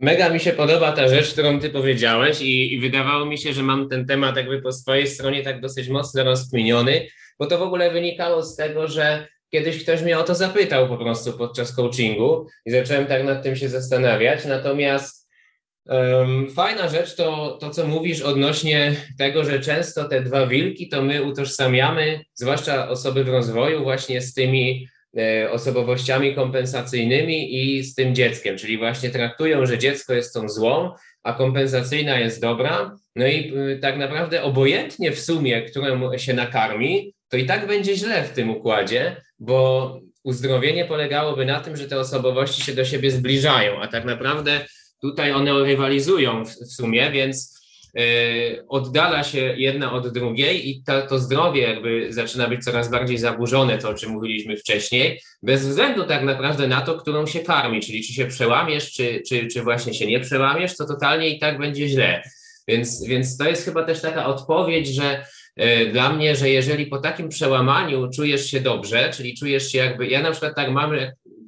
Mega 0.00 0.28
mi 0.30 0.40
się 0.40 0.52
podoba 0.52 0.92
ta 0.92 1.08
rzecz, 1.08 1.32
którą 1.32 1.60
ty 1.60 1.70
powiedziałeś 1.70 2.40
i, 2.40 2.74
i, 2.74 2.80
wydawało 2.80 3.26
mi 3.26 3.38
się, 3.38 3.52
że 3.52 3.62
mam 3.62 3.88
ten 3.88 4.06
temat 4.06 4.36
jakby 4.36 4.62
po 4.62 4.72
swojej 4.72 5.06
stronie 5.06 5.42
tak 5.42 5.60
dosyć 5.60 5.88
mocno 5.88 6.24
rozkminiony, 6.24 7.06
bo 7.38 7.46
to 7.46 7.58
w 7.58 7.62
ogóle 7.62 7.90
wynikało 7.90 8.42
z 8.42 8.56
tego, 8.56 8.88
że 8.88 9.28
kiedyś 9.50 9.82
ktoś 9.82 10.02
mnie 10.02 10.18
o 10.18 10.22
to 10.22 10.34
zapytał 10.34 10.88
po 10.88 10.96
prostu 10.96 11.32
podczas 11.32 11.74
coachingu 11.76 12.46
i 12.66 12.70
zacząłem 12.70 13.06
tak 13.06 13.24
nad 13.24 13.42
tym 13.42 13.56
się 13.56 13.68
zastanawiać. 13.68 14.44
Natomiast 14.44 15.28
um, 15.86 16.50
fajna 16.50 16.88
rzecz 16.88 17.14
to, 17.14 17.58
to, 17.60 17.70
co 17.70 17.86
mówisz 17.86 18.22
odnośnie 18.22 18.96
tego, 19.18 19.44
że 19.44 19.60
często 19.60 20.08
te 20.08 20.22
dwa 20.22 20.46
wilki 20.46 20.88
to 20.88 21.02
my 21.02 21.22
utożsamiamy, 21.22 22.20
zwłaszcza 22.34 22.88
osoby 22.88 23.24
w 23.24 23.28
rozwoju, 23.28 23.82
właśnie 23.82 24.20
z 24.20 24.34
tymi 24.34 24.88
e, 25.18 25.50
osobowościami 25.50 26.34
kompensacyjnymi 26.34 27.54
i 27.54 27.82
z 27.82 27.94
tym 27.94 28.14
dzieckiem, 28.14 28.58
czyli 28.58 28.78
właśnie 28.78 29.10
traktują, 29.10 29.66
że 29.66 29.78
dziecko 29.78 30.14
jest 30.14 30.34
tą 30.34 30.48
złą, 30.48 30.90
a 31.22 31.32
kompensacyjna 31.32 32.18
jest 32.18 32.40
dobra. 32.40 32.96
No 33.16 33.26
i 33.26 33.52
y, 33.56 33.78
tak 33.82 33.98
naprawdę 33.98 34.42
obojętnie 34.42 35.12
w 35.12 35.20
sumie, 35.20 35.62
którą 35.62 36.18
się 36.18 36.34
nakarmi, 36.34 37.14
to 37.30 37.36
i 37.36 37.46
tak 37.46 37.66
będzie 37.66 37.96
źle 37.96 38.24
w 38.24 38.30
tym 38.30 38.50
układzie, 38.50 39.16
bo 39.38 40.00
uzdrowienie 40.24 40.84
polegałoby 40.84 41.44
na 41.44 41.60
tym, 41.60 41.76
że 41.76 41.88
te 41.88 42.00
osobowości 42.00 42.62
się 42.62 42.74
do 42.74 42.84
siebie 42.84 43.10
zbliżają, 43.10 43.82
a 43.82 43.88
tak 43.88 44.04
naprawdę 44.04 44.66
tutaj 45.02 45.32
one 45.32 45.64
rywalizują 45.64 46.44
w, 46.44 46.48
w 46.48 46.72
sumie, 46.72 47.10
więc 47.10 47.60
yy, 47.94 48.02
oddala 48.68 49.24
się 49.24 49.38
jedna 49.38 49.92
od 49.92 50.12
drugiej 50.12 50.70
i 50.70 50.82
to, 50.82 51.02
to 51.02 51.18
zdrowie 51.18 51.62
jakby 51.62 52.12
zaczyna 52.12 52.48
być 52.48 52.64
coraz 52.64 52.90
bardziej 52.90 53.18
zaburzone, 53.18 53.78
to 53.78 53.88
o 53.88 53.94
czym 53.94 54.10
mówiliśmy 54.10 54.56
wcześniej, 54.56 55.20
bez 55.42 55.66
względu 55.66 56.04
tak 56.04 56.22
naprawdę 56.22 56.68
na 56.68 56.80
to, 56.80 56.94
którą 56.94 57.26
się 57.26 57.40
karmi, 57.40 57.80
czyli 57.80 58.04
czy 58.04 58.12
się 58.12 58.26
przełamiesz, 58.26 58.92
czy, 58.92 59.22
czy, 59.28 59.46
czy 59.46 59.62
właśnie 59.62 59.94
się 59.94 60.06
nie 60.06 60.20
przełamiesz, 60.20 60.76
to 60.76 60.86
totalnie 60.86 61.28
i 61.28 61.38
tak 61.38 61.58
będzie 61.58 61.88
źle. 61.88 62.22
Więc, 62.68 63.04
więc 63.04 63.36
to 63.36 63.48
jest 63.48 63.64
chyba 63.64 63.84
też 63.84 64.00
taka 64.00 64.26
odpowiedź, 64.26 64.88
że 64.88 65.24
dla 65.92 66.12
mnie, 66.12 66.36
że 66.36 66.50
jeżeli 66.50 66.86
po 66.86 66.98
takim 66.98 67.28
przełamaniu 67.28 68.10
czujesz 68.10 68.50
się 68.50 68.60
dobrze, 68.60 69.10
czyli 69.16 69.36
czujesz 69.36 69.72
się 69.72 69.78
jakby, 69.78 70.06
ja 70.06 70.22
na 70.22 70.30
przykład 70.30 70.54
tak 70.56 70.70
mam, 70.70 70.92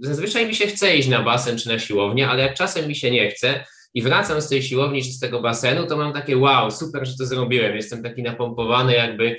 zazwyczaj 0.00 0.46
mi 0.46 0.54
się 0.54 0.66
chce 0.66 0.96
iść 0.96 1.08
na 1.08 1.22
basen 1.22 1.58
czy 1.58 1.68
na 1.68 1.78
siłownię, 1.78 2.28
ale 2.28 2.42
jak 2.42 2.54
czasem 2.54 2.88
mi 2.88 2.96
się 2.96 3.10
nie 3.10 3.30
chce 3.30 3.64
i 3.94 4.02
wracam 4.02 4.40
z 4.40 4.48
tej 4.48 4.62
siłowni 4.62 5.02
czy 5.02 5.08
z 5.08 5.18
tego 5.18 5.40
basenu, 5.40 5.86
to 5.86 5.96
mam 5.96 6.12
takie 6.12 6.36
wow, 6.36 6.70
super, 6.70 7.06
że 7.06 7.16
to 7.16 7.26
zrobiłem, 7.26 7.76
jestem 7.76 8.02
taki 8.02 8.22
napompowany 8.22 8.94
jakby 8.94 9.36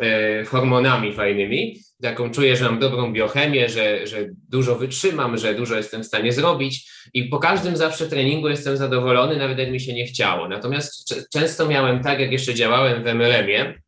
e, 0.00 0.44
hormonami 0.44 1.12
fajnymi, 1.12 1.80
taką 2.02 2.30
czuję, 2.30 2.56
że 2.56 2.64
mam 2.64 2.78
dobrą 2.78 3.12
biochemię, 3.12 3.68
że, 3.68 4.06
że 4.06 4.28
dużo 4.48 4.74
wytrzymam, 4.74 5.38
że 5.38 5.54
dużo 5.54 5.76
jestem 5.76 6.02
w 6.02 6.06
stanie 6.06 6.32
zrobić 6.32 6.90
i 7.14 7.24
po 7.24 7.38
każdym 7.38 7.76
zawsze 7.76 8.08
treningu 8.08 8.48
jestem 8.48 8.76
zadowolony, 8.76 9.36
nawet 9.36 9.58
jak 9.58 9.70
mi 9.70 9.80
się 9.80 9.94
nie 9.94 10.06
chciało. 10.06 10.48
Natomiast 10.48 11.14
często 11.32 11.68
miałem 11.68 12.02
tak, 12.02 12.20
jak 12.20 12.32
jeszcze 12.32 12.54
działałem 12.54 13.02
w 13.02 13.06
MLM-ie, 13.06 13.85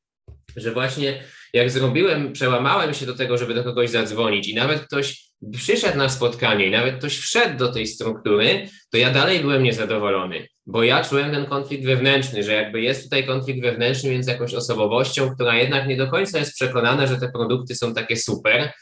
że 0.60 0.72
właśnie 0.72 1.22
jak 1.52 1.70
zrobiłem, 1.70 2.32
przełamałem 2.32 2.94
się 2.94 3.06
do 3.06 3.14
tego, 3.14 3.38
żeby 3.38 3.54
do 3.54 3.64
kogoś 3.64 3.90
zadzwonić 3.90 4.48
i 4.48 4.54
nawet 4.54 4.80
ktoś 4.80 5.28
przyszedł 5.52 5.98
na 5.98 6.08
spotkanie 6.08 6.66
i 6.66 6.70
nawet 6.70 6.98
ktoś 6.98 7.18
wszedł 7.18 7.58
do 7.58 7.72
tej 7.72 7.86
struktury, 7.86 8.68
to 8.90 8.98
ja 8.98 9.10
dalej 9.10 9.40
byłem 9.40 9.62
niezadowolony, 9.62 10.48
bo 10.66 10.82
ja 10.82 11.04
czułem 11.04 11.30
ten 11.30 11.46
konflikt 11.46 11.84
wewnętrzny, 11.84 12.42
że 12.42 12.52
jakby 12.52 12.80
jest 12.80 13.04
tutaj 13.04 13.26
konflikt 13.26 13.62
wewnętrzny 13.62 14.10
między 14.10 14.30
jakąś 14.30 14.54
osobowością, 14.54 15.34
która 15.34 15.56
jednak 15.56 15.88
nie 15.88 15.96
do 15.96 16.06
końca 16.10 16.38
jest 16.38 16.54
przekonana, 16.54 17.06
że 17.06 17.16
te 17.16 17.32
produkty 17.32 17.74
są 17.74 17.94
takie 17.94 18.16
super 18.16 18.72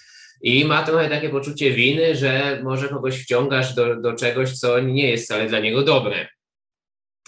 i 0.43 0.65
ma 0.65 0.83
trochę 0.83 1.09
takie 1.09 1.29
poczucie 1.29 1.71
winy, 1.71 2.17
że 2.17 2.61
może 2.65 2.89
kogoś 2.89 3.23
wciągasz 3.23 3.75
do, 3.75 4.01
do 4.01 4.13
czegoś, 4.13 4.53
co 4.53 4.81
nie 4.81 5.11
jest 5.11 5.25
wcale 5.25 5.49
dla 5.49 5.61
niego 5.61 5.83
dobre 5.83 6.29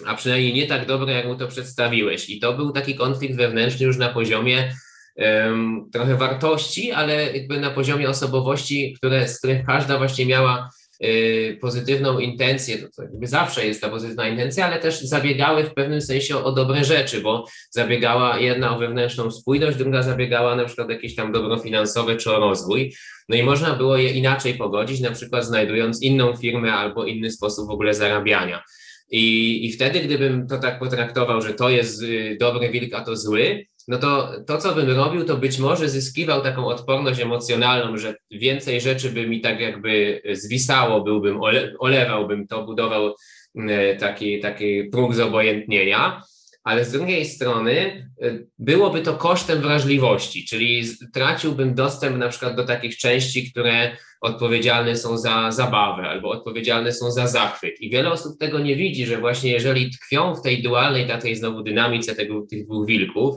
a 0.05 0.15
przynajmniej 0.15 0.53
nie 0.53 0.67
tak 0.67 0.85
dobre, 0.85 1.13
jak 1.13 1.25
mu 1.25 1.35
to 1.35 1.47
przedstawiłeś. 1.47 2.29
I 2.29 2.39
to 2.39 2.53
był 2.53 2.71
taki 2.71 2.95
konflikt 2.95 3.35
wewnętrzny 3.35 3.85
już 3.85 3.97
na 3.97 4.09
poziomie 4.09 4.73
um, 5.15 5.89
trochę 5.93 6.15
wartości, 6.15 6.91
ale 6.91 7.37
jakby 7.37 7.59
na 7.59 7.69
poziomie 7.69 8.09
osobowości, 8.09 8.93
które, 8.97 9.27
z 9.27 9.37
których 9.37 9.65
każda 9.65 9.97
właśnie 9.97 10.25
miała 10.25 10.69
y, 11.03 11.57
pozytywną 11.61 12.19
intencję, 12.19 12.77
to, 12.77 12.87
to 12.95 13.03
jakby 13.03 13.27
zawsze 13.27 13.65
jest 13.65 13.81
ta 13.81 13.89
pozytywna 13.89 14.27
intencja, 14.27 14.65
ale 14.65 14.79
też 14.79 15.01
zabiegały 15.01 15.63
w 15.63 15.73
pewnym 15.73 16.01
sensie 16.01 16.37
o, 16.37 16.43
o 16.43 16.51
dobre 16.51 16.83
rzeczy, 16.83 17.21
bo 17.21 17.45
zabiegała 17.71 18.39
jedna 18.39 18.75
o 18.75 18.79
wewnętrzną 18.79 19.31
spójność, 19.31 19.77
druga 19.77 20.03
zabiegała 20.03 20.55
na 20.55 20.65
przykład 20.65 20.89
jakieś 20.89 21.15
tam 21.15 21.31
dobro 21.31 21.57
finansowe 21.57 22.15
czy 22.15 22.31
o 22.31 22.39
rozwój. 22.39 22.93
No 23.29 23.35
i 23.35 23.43
można 23.43 23.75
było 23.75 23.97
je 23.97 24.09
inaczej 24.09 24.53
pogodzić, 24.53 24.99
na 24.99 25.11
przykład 25.11 25.45
znajdując 25.45 26.03
inną 26.03 26.35
firmę 26.35 26.73
albo 26.73 27.05
inny 27.05 27.31
sposób 27.31 27.67
w 27.67 27.71
ogóle 27.71 27.93
zarabiania. 27.93 28.63
I, 29.11 29.65
I 29.65 29.71
wtedy, 29.71 29.99
gdybym 29.99 30.47
to 30.47 30.57
tak 30.57 30.79
potraktował, 30.79 31.41
że 31.41 31.53
to 31.53 31.69
jest 31.69 32.03
y, 32.03 32.37
dobry 32.39 32.69
wilk, 32.69 32.93
a 32.93 33.01
to 33.01 33.15
zły, 33.15 33.65
no 33.87 33.97
to 33.97 34.31
to, 34.47 34.57
co 34.57 34.75
bym 34.75 34.91
robił, 34.91 35.25
to 35.25 35.37
być 35.37 35.59
może 35.59 35.89
zyskiwał 35.89 36.41
taką 36.41 36.65
odporność 36.65 37.19
emocjonalną, 37.19 37.97
że 37.97 38.15
więcej 38.31 38.81
rzeczy 38.81 39.09
by 39.09 39.27
mi 39.27 39.41
tak 39.41 39.59
jakby 39.59 40.21
zwisało, 40.31 41.01
byłbym, 41.01 41.41
ole, 41.41 41.73
olewałbym 41.79 42.47
to, 42.47 42.63
budował 42.63 43.15
y, 43.55 43.97
taki, 43.99 44.39
taki 44.39 44.83
próg 44.83 45.15
zobojętnienia, 45.15 46.21
ale 46.69 46.85
z 46.85 46.91
drugiej 46.91 47.25
strony 47.25 48.07
y, 48.23 48.47
byłoby 48.59 49.01
to 49.01 49.13
kosztem 49.13 49.61
wrażliwości, 49.61 50.45
czyli 50.45 50.83
traciłbym 51.13 51.75
dostęp 51.75 52.17
na 52.17 52.29
przykład 52.29 52.55
do 52.55 52.65
takich 52.65 52.97
części, 52.97 53.51
które 53.51 53.97
odpowiedzialne 54.21 54.95
są 54.95 55.17
za 55.17 55.51
zabawę 55.51 56.03
albo 56.03 56.29
odpowiedzialne 56.29 56.93
są 56.93 57.11
za 57.11 57.27
zachwyt. 57.27 57.81
I 57.81 57.89
wiele 57.89 58.11
osób 58.11 58.39
tego 58.39 58.59
nie 58.59 58.75
widzi, 58.75 59.05
że 59.05 59.17
właśnie 59.17 59.51
jeżeli 59.51 59.91
tkwią 59.91 60.35
w 60.35 60.41
tej 60.41 60.63
dualnej, 60.63 61.07
takiej 61.07 61.35
znowu 61.35 61.63
dynamice 61.63 62.15
tego, 62.15 62.41
tych 62.49 62.65
dwóch 62.65 62.87
wilków 62.87 63.35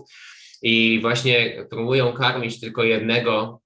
i 0.63 0.99
właśnie 1.03 1.67
próbują 1.71 2.13
karmić 2.13 2.61
tylko 2.61 2.85
jednego, 2.85 3.61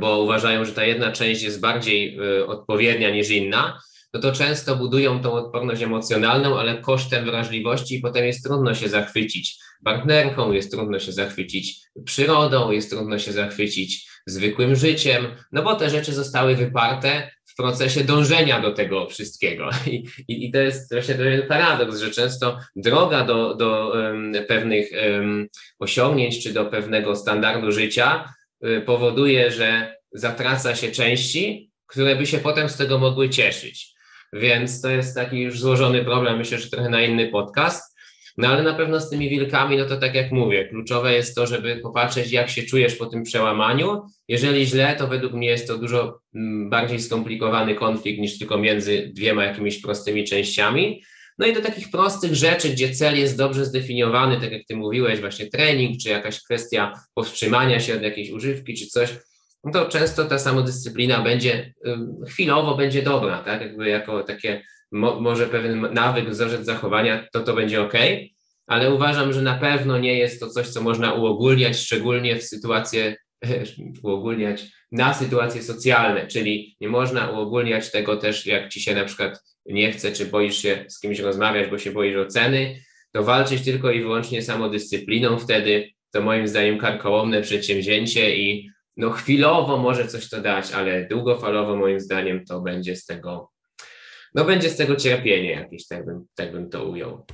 bo 0.00 0.22
uważają, 0.22 0.64
że 0.64 0.72
ta 0.72 0.84
jedna 0.84 1.12
część 1.12 1.42
jest 1.42 1.60
bardziej 1.60 2.18
y, 2.20 2.46
odpowiednia 2.46 3.10
niż 3.10 3.30
inna, 3.30 3.80
no 4.14 4.20
to 4.20 4.32
często 4.32 4.76
budują 4.76 5.20
tą 5.20 5.32
odporność 5.32 5.82
emocjonalną, 5.82 6.58
ale 6.58 6.80
kosztem 6.80 7.24
wrażliwości 7.24 7.94
i 7.94 8.00
potem 8.00 8.24
jest 8.24 8.44
trudno 8.44 8.74
się 8.74 8.88
zachwycić 8.88 9.58
partnerką, 9.84 10.52
jest 10.52 10.70
trudno 10.70 10.98
się 10.98 11.12
zachwycić 11.12 11.80
przyrodą, 12.04 12.70
jest 12.70 12.90
trudno 12.90 13.18
się 13.18 13.32
zachwycić 13.32 14.08
zwykłym 14.26 14.76
życiem, 14.76 15.26
no 15.52 15.62
bo 15.62 15.74
te 15.74 15.90
rzeczy 15.90 16.12
zostały 16.12 16.56
wyparte 16.56 17.30
w 17.46 17.56
procesie 17.56 18.04
dążenia 18.04 18.60
do 18.60 18.72
tego 18.72 19.06
wszystkiego. 19.06 19.70
I, 19.86 20.04
i, 20.28 20.46
i 20.46 20.52
to 20.52 20.58
jest 20.58 20.92
właśnie 20.92 21.14
ten 21.14 21.42
paradoks, 21.48 21.98
że 21.98 22.10
często 22.10 22.58
droga 22.76 23.24
do, 23.24 23.54
do 23.54 23.92
um, 23.94 24.32
pewnych 24.48 24.90
um, 24.92 25.48
osiągnięć 25.78 26.42
czy 26.42 26.52
do 26.52 26.64
pewnego 26.64 27.16
standardu 27.16 27.72
życia 27.72 28.34
um, 28.60 28.82
powoduje, 28.82 29.50
że 29.50 29.96
zatraca 30.12 30.76
się 30.76 30.92
części, 30.92 31.70
które 31.86 32.16
by 32.16 32.26
się 32.26 32.38
potem 32.38 32.68
z 32.68 32.76
tego 32.76 32.98
mogły 32.98 33.30
cieszyć. 33.30 33.93
Więc 34.34 34.80
to 34.80 34.90
jest 34.90 35.14
taki 35.14 35.40
już 35.40 35.60
złożony 35.60 36.04
problem, 36.04 36.38
myślę, 36.38 36.58
że 36.58 36.70
trochę 36.70 36.88
na 36.88 37.02
inny 37.02 37.28
podcast. 37.28 37.94
No 38.36 38.48
ale 38.48 38.62
na 38.62 38.74
pewno 38.74 39.00
z 39.00 39.10
tymi 39.10 39.28
wilkami, 39.30 39.76
no 39.76 39.84
to 39.84 39.96
tak 39.96 40.14
jak 40.14 40.32
mówię, 40.32 40.68
kluczowe 40.68 41.14
jest 41.14 41.34
to, 41.34 41.46
żeby 41.46 41.76
popatrzeć, 41.76 42.32
jak 42.32 42.50
się 42.50 42.62
czujesz 42.62 42.96
po 42.96 43.06
tym 43.06 43.22
przełamaniu. 43.22 44.02
Jeżeli 44.28 44.66
źle, 44.66 44.96
to 44.98 45.08
według 45.08 45.32
mnie 45.32 45.48
jest 45.48 45.66
to 45.66 45.78
dużo 45.78 46.20
mm, 46.34 46.70
bardziej 46.70 47.00
skomplikowany 47.00 47.74
konflikt 47.74 48.20
niż 48.20 48.38
tylko 48.38 48.58
między 48.58 49.10
dwiema 49.14 49.44
jakimiś 49.44 49.82
prostymi 49.82 50.24
częściami. 50.24 51.02
No 51.38 51.46
i 51.46 51.52
do 51.52 51.60
takich 51.60 51.90
prostych 51.90 52.34
rzeczy, 52.34 52.68
gdzie 52.68 52.90
cel 52.90 53.18
jest 53.18 53.38
dobrze 53.38 53.64
zdefiniowany, 53.64 54.40
tak 54.40 54.52
jak 54.52 54.66
ty 54.66 54.76
mówiłeś, 54.76 55.20
właśnie 55.20 55.46
trening, 55.46 55.98
czy 56.02 56.08
jakaś 56.08 56.42
kwestia 56.42 56.92
powstrzymania 57.14 57.80
się 57.80 57.94
od 57.94 58.02
jakiejś 58.02 58.30
używki, 58.30 58.74
czy 58.74 58.86
coś, 58.86 59.10
no 59.64 59.72
to 59.72 59.88
często 59.88 60.24
ta 60.24 60.38
samodyscyplina 60.38 61.22
będzie 61.22 61.74
chwilowo 62.28 62.76
będzie 62.76 63.02
dobra, 63.02 63.38
tak? 63.38 63.60
Jakby 63.60 63.88
jako 63.88 64.22
takie 64.22 64.62
mo, 64.92 65.20
może 65.20 65.46
pewien 65.46 65.88
nawyk, 65.92 66.30
wzorzec 66.30 66.66
zachowania, 66.66 67.26
to 67.32 67.40
to 67.40 67.54
będzie 67.54 67.82
ok, 67.82 67.94
ale 68.66 68.94
uważam, 68.94 69.32
że 69.32 69.42
na 69.42 69.54
pewno 69.54 69.98
nie 69.98 70.18
jest 70.18 70.40
to 70.40 70.48
coś, 70.48 70.68
co 70.68 70.80
można 70.80 71.12
uogólniać, 71.12 71.76
szczególnie 71.78 72.36
w 72.36 72.42
sytuacje, 72.42 73.16
uogólniać 74.02 74.64
na 74.92 75.14
sytuacje 75.14 75.62
socjalne, 75.62 76.26
czyli 76.26 76.76
nie 76.80 76.88
można 76.88 77.30
uogólniać 77.30 77.90
tego 77.90 78.16
też, 78.16 78.46
jak 78.46 78.68
ci 78.68 78.80
się 78.80 78.94
na 78.94 79.04
przykład 79.04 79.42
nie 79.66 79.92
chce, 79.92 80.12
czy 80.12 80.26
boisz 80.26 80.56
się 80.56 80.84
z 80.88 81.00
kimś 81.00 81.18
rozmawiać, 81.18 81.70
bo 81.70 81.78
się 81.78 81.92
boisz 81.92 82.16
oceny, 82.16 82.76
to 83.12 83.22
walczyć 83.22 83.64
tylko 83.64 83.90
i 83.90 84.00
wyłącznie 84.00 84.42
samodyscypliną, 84.42 85.38
wtedy 85.38 85.90
to 86.10 86.22
moim 86.22 86.48
zdaniem 86.48 86.78
karkołomne 86.78 87.42
przedsięwzięcie 87.42 88.36
i 88.36 88.70
no 88.96 89.10
chwilowo 89.10 89.76
może 89.76 90.08
coś 90.08 90.28
to 90.28 90.40
dać, 90.40 90.72
ale 90.72 91.08
długofalowo 91.08 91.76
moim 91.76 92.00
zdaniem 92.00 92.44
to 92.44 92.60
będzie 92.60 92.96
z 92.96 93.04
tego, 93.04 93.50
no 94.34 94.44
będzie 94.44 94.70
z 94.70 94.76
tego 94.76 94.96
cierpienie 94.96 95.50
jakieś, 95.50 95.86
tak 95.86 96.06
bym, 96.06 96.26
tak 96.34 96.52
bym 96.52 96.70
to 96.70 96.84
ujął. 96.84 97.26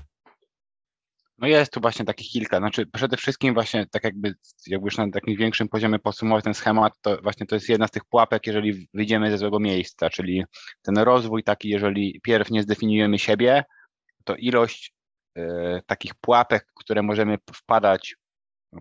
No 1.38 1.48
jest 1.48 1.72
tu 1.72 1.80
właśnie 1.80 2.04
takich 2.04 2.30
kilka. 2.30 2.58
Znaczy 2.58 2.86
przede 2.86 3.16
wszystkim 3.16 3.54
właśnie 3.54 3.86
tak 3.86 4.04
jakby, 4.04 4.34
jakby 4.66 4.86
już 4.86 4.98
na 4.98 5.10
takim 5.10 5.36
większym 5.36 5.68
poziomie 5.68 5.98
podsumować 5.98 6.44
ten 6.44 6.54
schemat, 6.54 6.92
to 7.00 7.18
właśnie 7.22 7.46
to 7.46 7.56
jest 7.56 7.68
jedna 7.68 7.86
z 7.86 7.90
tych 7.90 8.04
pułapek, 8.04 8.46
jeżeli 8.46 8.88
wyjdziemy 8.94 9.30
ze 9.30 9.38
złego 9.38 9.60
miejsca, 9.60 10.10
czyli 10.10 10.44
ten 10.82 10.98
rozwój 10.98 11.42
taki, 11.42 11.68
jeżeli 11.68 12.20
pierw 12.22 12.50
nie 12.50 12.62
zdefiniujemy 12.62 13.18
siebie, 13.18 13.64
to 14.24 14.36
ilość 14.36 14.92
y, 15.38 15.42
takich 15.86 16.14
pułapek, 16.14 16.66
które 16.74 17.02
możemy 17.02 17.38
wpadać 17.54 18.16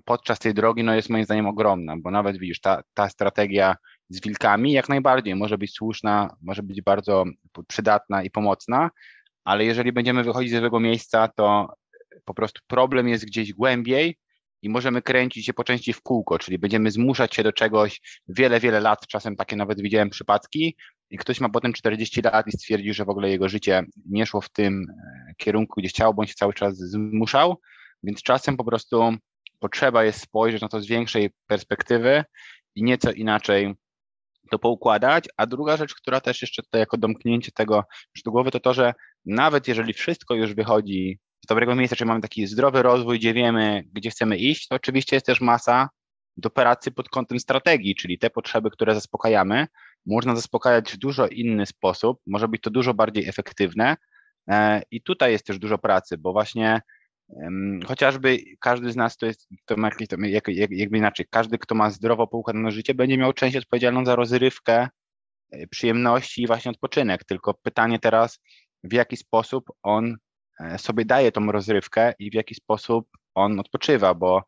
podczas 0.05 0.39
tej 0.39 0.53
drogi 0.53 0.83
no 0.83 0.95
jest 0.95 1.09
moim 1.09 1.25
zdaniem 1.25 1.47
ogromna, 1.47 1.95
bo 1.97 2.11
nawet 2.11 2.37
widzisz, 2.37 2.61
ta, 2.61 2.81
ta 2.93 3.09
strategia 3.09 3.75
z 4.09 4.21
wilkami 4.21 4.71
jak 4.71 4.89
najbardziej 4.89 5.35
może 5.35 5.57
być 5.57 5.73
słuszna, 5.73 6.35
może 6.41 6.63
być 6.63 6.81
bardzo 6.81 7.25
przydatna 7.67 8.23
i 8.23 8.31
pomocna, 8.31 8.89
ale 9.43 9.65
jeżeli 9.65 9.91
będziemy 9.91 10.23
wychodzić 10.23 10.51
z 10.51 10.61
tego 10.61 10.79
miejsca, 10.79 11.27
to 11.27 11.73
po 12.25 12.33
prostu 12.33 12.61
problem 12.67 13.07
jest 13.07 13.25
gdzieś 13.25 13.53
głębiej 13.53 14.17
i 14.61 14.69
możemy 14.69 15.01
kręcić 15.01 15.45
się 15.45 15.53
po 15.53 15.63
części 15.63 15.93
w 15.93 16.01
kółko, 16.01 16.39
czyli 16.39 16.59
będziemy 16.59 16.91
zmuszać 16.91 17.35
się 17.35 17.43
do 17.43 17.53
czegoś 17.53 18.01
wiele, 18.27 18.59
wiele 18.59 18.79
lat, 18.79 19.07
czasem 19.07 19.35
takie 19.35 19.55
nawet 19.55 19.81
widziałem 19.81 20.09
przypadki 20.09 20.75
i 21.09 21.17
ktoś 21.17 21.39
ma 21.39 21.49
potem 21.49 21.73
40 21.73 22.21
lat 22.21 22.47
i 22.47 22.51
stwierdzi, 22.51 22.93
że 22.93 23.05
w 23.05 23.09
ogóle 23.09 23.29
jego 23.29 23.49
życie 23.49 23.83
nie 24.09 24.25
szło 24.25 24.41
w 24.41 24.49
tym 24.49 24.85
e, 24.89 25.33
kierunku, 25.37 25.81
gdzie 25.81 25.89
chciał, 25.89 26.13
bądź 26.13 26.29
się 26.29 26.35
cały 26.35 26.53
czas 26.53 26.77
zmuszał, 26.77 27.59
więc 28.03 28.21
czasem 28.21 28.57
po 28.57 28.63
prostu 28.63 29.13
potrzeba 29.60 30.03
jest 30.03 30.22
spojrzeć 30.22 30.62
na 30.62 30.70
to 30.70 30.82
z 30.82 30.88
większej 30.88 31.30
perspektywy 31.47 32.24
i 32.76 32.84
nieco 32.84 33.12
inaczej 33.12 33.76
to 34.51 34.60
poukładać. 34.60 35.26
A 35.38 35.45
druga 35.45 35.78
rzecz, 35.78 35.95
która 35.95 36.22
też 36.22 36.41
jeszcze 36.41 36.64
tutaj 36.64 36.80
jako 36.80 36.97
domknięcie 36.97 37.51
tego 37.51 37.84
do 38.26 38.32
głowy, 38.32 38.51
to 38.51 38.60
to, 38.60 38.74
że 38.74 38.93
nawet 39.26 39.68
jeżeli 39.68 39.93
wszystko 39.93 40.36
już 40.36 40.53
wychodzi 40.53 41.20
z 41.43 41.47
dobrego 41.47 41.76
miejsca, 41.76 41.95
czyli 41.95 42.07
mamy 42.07 42.22
taki 42.22 42.47
zdrowy 42.47 42.84
rozwój, 42.84 43.20
gdzie 43.20 43.34
wiemy, 43.34 43.84
gdzie 43.93 44.10
chcemy 44.10 44.38
iść, 44.38 44.68
to 44.68 44.76
oczywiście 44.76 45.16
jest 45.16 45.26
też 45.26 45.41
masa 45.41 45.89
do 46.38 46.49
pracy 46.49 46.91
pod 46.91 47.10
kątem 47.10 47.39
strategii, 47.39 47.95
czyli 47.95 48.20
te 48.20 48.30
potrzeby, 48.30 48.72
które 48.72 48.95
zaspokajamy, 48.95 49.68
można 50.05 50.36
zaspokajać 50.36 50.91
w 50.91 50.97
dużo 50.97 51.28
inny 51.28 51.66
sposób, 51.66 52.22
może 52.28 52.47
być 52.47 52.62
to 52.62 52.70
dużo 52.70 52.93
bardziej 52.93 53.28
efektywne. 53.28 53.97
E, 54.49 54.82
I 54.91 55.01
tutaj 55.01 55.32
jest 55.32 55.45
też 55.45 55.60
dużo 55.60 55.78
pracy, 55.78 56.18
bo 56.18 56.32
właśnie 56.32 56.82
Chociażby 57.86 58.38
każdy 58.59 58.91
z 58.91 58.95
nas 58.95 59.17
to 59.17 59.25
jest, 59.25 59.47
to 59.65 59.77
ma 59.77 59.89
jak, 60.21 60.47
jakby 60.69 60.97
inaczej, 60.97 61.25
każdy, 61.30 61.57
kto 61.57 61.75
ma 61.75 61.89
zdrowo 61.89 62.27
poukładane 62.27 62.71
życie, 62.71 62.93
będzie 62.93 63.17
miał 63.17 63.34
część 63.34 63.57
odpowiedzialną 63.57 64.05
za 64.05 64.15
rozrywkę, 64.15 64.88
e, 65.51 65.67
przyjemności 65.67 66.41
i 66.41 66.47
właśnie 66.47 66.71
odpoczynek. 66.71 67.23
Tylko 67.23 67.53
pytanie 67.53 67.99
teraz, 67.99 68.39
w 68.84 68.93
jaki 68.93 69.17
sposób 69.17 69.65
on 69.84 70.15
e, 70.59 70.77
sobie 70.77 71.05
daje 71.05 71.32
tą 71.32 71.51
rozrywkę 71.51 72.13
i 72.19 72.32
w 72.32 72.34
jaki 72.34 72.55
sposób 72.55 73.07
on 73.36 73.59
odpoczywa, 73.59 74.13
bo 74.13 74.43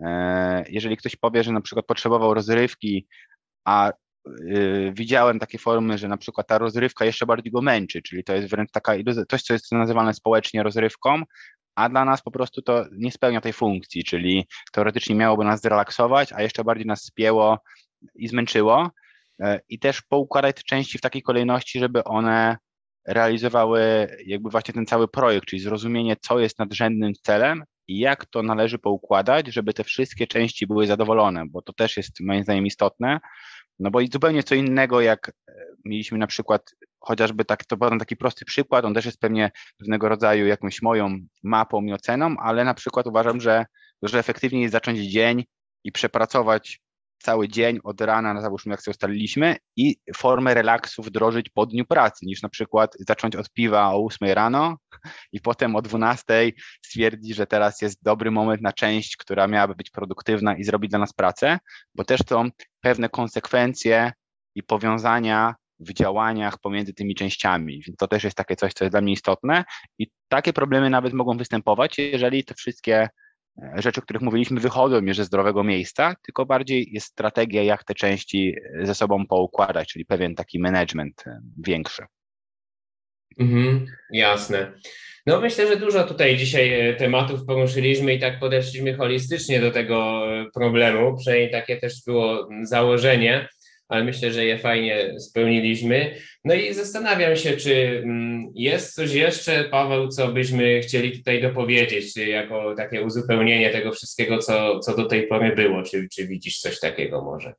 e, 0.00 0.64
jeżeli 0.68 0.96
ktoś 0.96 1.16
powie, 1.16 1.44
że 1.44 1.52
na 1.52 1.60
przykład 1.60 1.86
potrzebował 1.86 2.34
rozrywki, 2.34 3.06
a 3.64 3.92
widziałem 4.92 5.38
takie 5.38 5.58
formy, 5.58 5.98
że 5.98 6.08
na 6.08 6.16
przykład 6.16 6.46
ta 6.46 6.58
rozrywka 6.58 7.04
jeszcze 7.04 7.26
bardziej 7.26 7.52
go 7.52 7.62
męczy, 7.62 8.02
czyli 8.02 8.24
to 8.24 8.34
jest 8.34 8.48
wręcz 8.48 8.70
taka 8.70 8.92
coś, 9.28 9.42
co 9.42 9.52
jest 9.52 9.72
nazywane 9.72 10.14
społecznie 10.14 10.62
rozrywką, 10.62 11.22
a 11.76 11.88
dla 11.88 12.04
nas 12.04 12.22
po 12.22 12.30
prostu 12.30 12.62
to 12.62 12.84
nie 12.92 13.12
spełnia 13.12 13.40
tej 13.40 13.52
funkcji, 13.52 14.04
czyli 14.04 14.46
teoretycznie 14.72 15.14
miałoby 15.14 15.44
nas 15.44 15.60
zrelaksować, 15.60 16.32
a 16.32 16.42
jeszcze 16.42 16.64
bardziej 16.64 16.86
nas 16.86 17.04
spięło 17.04 17.58
i 18.14 18.28
zmęczyło. 18.28 18.90
E, 19.40 19.60
i 19.68 19.78
też 19.78 20.02
poukładać 20.02 20.56
te 20.56 20.62
części 20.62 20.98
w 20.98 21.00
takiej 21.00 21.22
kolejności, 21.22 21.78
żeby 21.78 22.04
one 22.04 22.56
realizowały 23.08 24.08
jakby 24.26 24.50
właśnie 24.50 24.74
ten 24.74 24.86
cały 24.86 25.08
projekt, 25.08 25.46
czyli 25.46 25.62
zrozumienie, 25.62 26.16
co 26.20 26.38
jest 26.38 26.58
nadrzędnym 26.58 27.12
celem 27.22 27.64
i 27.88 27.98
jak 27.98 28.26
to 28.26 28.42
należy 28.42 28.78
poukładać, 28.78 29.46
żeby 29.46 29.74
te 29.74 29.84
wszystkie 29.84 30.26
części 30.26 30.66
były 30.66 30.86
zadowolone, 30.86 31.44
bo 31.46 31.62
to 31.62 31.72
też 31.72 31.96
jest 31.96 32.20
moim 32.20 32.42
zdaniem 32.42 32.66
istotne, 32.66 33.20
no 33.78 33.90
bo 33.90 34.00
i 34.00 34.08
zupełnie 34.12 34.42
co 34.42 34.54
innego, 34.54 35.00
jak 35.00 35.28
e, 35.28 35.52
mieliśmy 35.84 36.18
na 36.18 36.26
przykład 36.26 36.74
chociażby 37.00 37.44
tak, 37.44 37.64
to 37.64 37.76
podam 37.76 37.98
taki 37.98 38.16
prosty 38.16 38.44
przykład, 38.44 38.84
on 38.84 38.94
też 38.94 39.06
jest 39.06 39.20
pewnie 39.20 39.50
pewnego 39.78 40.08
rodzaju 40.08 40.46
jakąś 40.46 40.82
moją 40.82 41.18
mapą 41.42 41.84
i 41.84 41.92
oceną, 41.92 42.36
ale 42.38 42.64
na 42.64 42.74
przykład 42.74 43.06
uważam, 43.06 43.40
że, 43.40 43.66
że 44.02 44.18
efektywniej 44.18 44.62
jest 44.62 44.72
zacząć 44.72 44.98
dzień 44.98 45.44
i 45.84 45.92
przepracować 45.92 46.80
cały 47.18 47.48
dzień 47.48 47.78
od 47.84 48.00
rana, 48.00 48.40
załóżmy 48.40 48.70
jak 48.70 48.82
sobie 48.82 48.92
ustaliliśmy 48.92 49.56
i 49.76 49.96
formę 50.16 50.54
relaksu 50.54 51.02
wdrożyć 51.02 51.48
po 51.48 51.66
dniu 51.66 51.84
pracy, 51.84 52.26
niż 52.26 52.42
na 52.42 52.48
przykład 52.48 52.96
zacząć 53.08 53.36
od 53.36 53.52
piwa 53.52 53.94
o 53.94 54.04
8 54.04 54.28
rano 54.28 54.76
i 55.32 55.40
potem 55.40 55.76
o 55.76 55.82
12 55.82 56.52
stwierdzić, 56.82 57.36
że 57.36 57.46
teraz 57.46 57.82
jest 57.82 58.02
dobry 58.02 58.30
moment 58.30 58.62
na 58.62 58.72
część, 58.72 59.16
która 59.16 59.46
miałaby 59.46 59.74
być 59.74 59.90
produktywna 59.90 60.56
i 60.56 60.64
zrobić 60.64 60.90
dla 60.90 60.98
nas 60.98 61.12
pracę, 61.12 61.58
bo 61.94 62.04
też 62.04 62.20
są 62.28 62.48
pewne 62.80 63.08
konsekwencje 63.08 64.12
i 64.54 64.62
powiązania 64.62 65.54
w 65.78 65.92
działaniach 65.92 66.58
pomiędzy 66.58 66.94
tymi 66.94 67.14
częściami. 67.14 67.82
Więc 67.86 67.96
to 67.96 68.08
też 68.08 68.24
jest 68.24 68.36
takie 68.36 68.56
coś, 68.56 68.72
co 68.72 68.84
jest 68.84 68.92
dla 68.92 69.00
mnie 69.00 69.12
istotne 69.12 69.64
i 69.98 70.06
takie 70.28 70.52
problemy 70.52 70.90
nawet 70.90 71.12
mogą 71.12 71.36
występować, 71.36 71.98
jeżeli 71.98 72.44
te 72.44 72.54
wszystkie 72.54 73.08
rzeczy, 73.74 74.00
o 74.00 74.02
których 74.02 74.22
mówiliśmy, 74.22 74.60
wychodzą 74.60 75.00
już 75.00 75.16
ze 75.16 75.24
zdrowego 75.24 75.64
miejsca, 75.64 76.14
tylko 76.22 76.46
bardziej 76.46 76.88
jest 76.92 77.06
strategia, 77.06 77.62
jak 77.62 77.84
te 77.84 77.94
części 77.94 78.56
ze 78.82 78.94
sobą 78.94 79.26
poukładać, 79.26 79.88
czyli 79.88 80.04
pewien 80.04 80.34
taki 80.34 80.58
management 80.58 81.24
e, 81.26 81.40
większy. 81.58 82.02
Mhm, 83.38 83.86
jasne. 84.10 84.72
No 85.26 85.40
myślę, 85.40 85.66
że 85.66 85.76
dużo 85.76 86.04
tutaj 86.04 86.36
dzisiaj 86.36 86.80
e, 86.80 86.94
tematów 86.94 87.44
poruszyliśmy 87.46 88.14
i 88.14 88.20
tak 88.20 88.38
podeszliśmy 88.38 88.94
holistycznie 88.94 89.60
do 89.60 89.70
tego 89.70 90.22
problemu, 90.54 91.16
przynajmniej 91.16 91.50
takie 91.50 91.76
też 91.76 92.04
było 92.06 92.48
założenie 92.62 93.48
ale 93.88 94.04
myślę, 94.04 94.32
że 94.32 94.44
je 94.44 94.58
fajnie 94.58 95.20
spełniliśmy. 95.20 96.14
No 96.44 96.54
i 96.54 96.74
zastanawiam 96.74 97.36
się, 97.36 97.56
czy 97.56 98.02
mm, 98.04 98.52
jest 98.54 98.94
coś 98.94 99.14
jeszcze, 99.14 99.64
Paweł, 99.64 100.08
co 100.08 100.28
byśmy 100.28 100.80
chcieli 100.80 101.18
tutaj 101.18 101.42
dopowiedzieć, 101.42 102.16
jako 102.16 102.74
takie 102.74 103.02
uzupełnienie 103.02 103.70
tego 103.70 103.92
wszystkiego, 103.92 104.38
co, 104.38 104.78
co 104.78 104.96
do 104.96 105.06
tej 105.06 105.26
pory 105.26 105.54
było, 105.56 105.82
czy, 105.82 106.08
czy 106.12 106.26
widzisz 106.26 106.58
coś 106.58 106.80
takiego 106.80 107.22
może? 107.22 107.54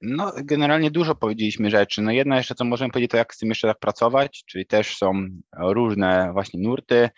No, 0.00 0.32
generalnie 0.44 0.90
dużo 0.90 1.14
powiedzieliśmy 1.14 1.70
rzeczy. 1.70 2.02
No, 2.02 2.10
jedna 2.10 2.36
jeszcze, 2.36 2.54
co 2.54 2.64
możemy 2.64 2.90
powiedzieć, 2.90 3.10
to 3.10 3.16
jak 3.16 3.34
z 3.34 3.38
tym 3.38 3.48
jeszcze 3.48 3.68
tak 3.68 3.78
pracować, 3.78 4.44
czyli 4.46 4.66
też 4.66 4.96
są 4.96 5.12
różne 5.58 6.30
właśnie 6.32 6.60
nurty, 6.60 7.08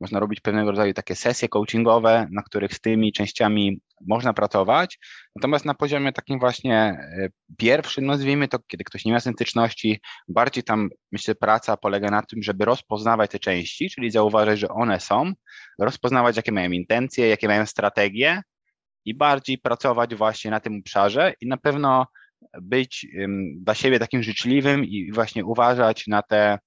można 0.00 0.20
robić 0.20 0.40
pewnego 0.40 0.70
rodzaju 0.70 0.94
takie 0.94 1.16
sesje 1.16 1.48
coachingowe, 1.48 2.28
na 2.30 2.42
których 2.42 2.74
z 2.74 2.80
tymi 2.80 3.12
częściami 3.12 3.80
można 4.06 4.32
pracować. 4.32 4.98
Natomiast 5.36 5.64
na 5.64 5.74
poziomie 5.74 6.12
takim 6.12 6.38
właśnie 6.38 6.76
e, 6.76 7.28
pierwszym, 7.56 8.06
nazwijmy 8.06 8.48
to, 8.48 8.58
kiedy 8.58 8.84
ktoś 8.84 9.04
nie 9.04 9.12
ma 9.12 9.18
identyczności, 9.18 10.00
bardziej 10.28 10.64
tam 10.64 10.88
myślę 11.12 11.34
praca 11.34 11.76
polega 11.76 12.10
na 12.10 12.22
tym, 12.22 12.42
żeby 12.42 12.64
rozpoznawać 12.64 13.30
te 13.30 13.38
części, 13.38 13.90
czyli 13.90 14.10
zauważyć, 14.10 14.60
że 14.60 14.68
one 14.68 15.00
są, 15.00 15.32
rozpoznawać 15.78 16.36
jakie 16.36 16.52
mają 16.52 16.70
intencje, 16.70 17.28
jakie 17.28 17.48
mają 17.48 17.66
strategie 17.66 18.42
i 19.04 19.14
bardziej 19.14 19.58
pracować 19.58 20.14
właśnie 20.14 20.50
na 20.50 20.60
tym 20.60 20.78
obszarze 20.80 21.34
i 21.40 21.46
na 21.46 21.56
pewno 21.56 22.06
być 22.62 23.06
dla 23.56 23.74
siebie 23.74 23.98
takim 23.98 24.22
życzliwym 24.22 24.84
i 24.84 25.12
właśnie 25.12 25.44
uważać 25.44 26.06
na 26.06 26.22
te 26.22 26.58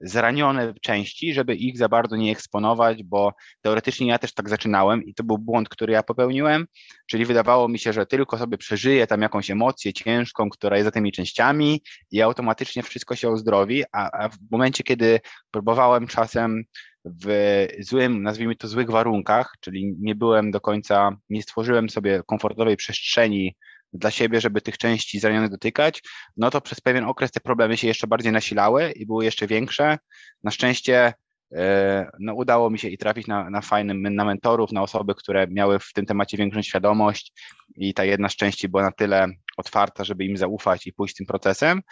zranione 0.00 0.74
części, 0.82 1.34
żeby 1.34 1.54
ich 1.54 1.78
za 1.78 1.88
bardzo 1.88 2.16
nie 2.16 2.32
eksponować, 2.32 3.02
bo 3.02 3.32
teoretycznie 3.60 4.06
ja 4.06 4.18
też 4.18 4.34
tak 4.34 4.48
zaczynałem 4.48 5.04
i 5.04 5.14
to 5.14 5.24
był 5.24 5.38
błąd, 5.38 5.68
który 5.68 5.92
ja 5.92 6.02
popełniłem, 6.02 6.66
czyli 7.06 7.24
wydawało 7.24 7.68
mi 7.68 7.78
się, 7.78 7.92
że 7.92 8.06
tylko 8.06 8.38
sobie 8.38 8.58
przeżyję 8.58 9.06
tam 9.06 9.22
jakąś 9.22 9.50
emocję 9.50 9.92
ciężką, 9.92 10.50
która 10.50 10.76
jest 10.76 10.84
za 10.84 10.90
tymi 10.90 11.12
częściami 11.12 11.82
i 12.10 12.22
automatycznie 12.22 12.82
wszystko 12.82 13.16
się 13.16 13.30
uzdrowi, 13.30 13.84
a, 13.92 14.10
a 14.24 14.28
w 14.28 14.36
momencie, 14.50 14.84
kiedy 14.84 15.20
próbowałem 15.50 16.06
czasem 16.06 16.64
w 17.04 17.66
złym, 17.80 18.22
nazwijmy 18.22 18.56
to 18.56 18.68
złych 18.68 18.90
warunkach, 18.90 19.52
czyli 19.60 19.94
nie 20.00 20.14
byłem 20.14 20.50
do 20.50 20.60
końca, 20.60 21.16
nie 21.30 21.42
stworzyłem 21.42 21.90
sobie 21.90 22.22
komfortowej 22.26 22.76
przestrzeni 22.76 23.56
dla 23.92 24.10
siebie, 24.10 24.40
żeby 24.40 24.60
tych 24.60 24.78
części 24.78 25.20
zranionych 25.20 25.50
dotykać, 25.50 26.02
no 26.36 26.50
to 26.50 26.60
przez 26.60 26.80
pewien 26.80 27.04
okres 27.04 27.30
te 27.30 27.40
problemy 27.40 27.76
się 27.76 27.86
jeszcze 27.86 28.06
bardziej 28.06 28.32
nasilały 28.32 28.90
i 28.90 29.06
były 29.06 29.24
jeszcze 29.24 29.46
większe. 29.46 29.98
Na 30.44 30.50
szczęście 30.50 31.12
e, 31.54 32.10
no, 32.20 32.34
udało 32.34 32.70
mi 32.70 32.78
się 32.78 32.88
i 32.88 32.98
trafić 32.98 33.26
na, 33.26 33.50
na 33.50 33.60
fajnym, 33.60 34.14
na 34.14 34.24
mentorów, 34.24 34.72
na 34.72 34.82
osoby, 34.82 35.14
które 35.14 35.46
miały 35.46 35.78
w 35.78 35.92
tym 35.92 36.06
temacie 36.06 36.36
większą 36.36 36.62
świadomość 36.62 37.32
i 37.76 37.94
ta 37.94 38.04
jedna 38.04 38.28
z 38.28 38.36
części 38.36 38.68
była 38.68 38.82
na 38.82 38.92
tyle 38.92 39.26
otwarta, 39.56 40.04
żeby 40.04 40.24
im 40.24 40.36
zaufać 40.36 40.86
i 40.86 40.92
pójść 40.92 41.16
tym 41.16 41.26
procesem, 41.26 41.82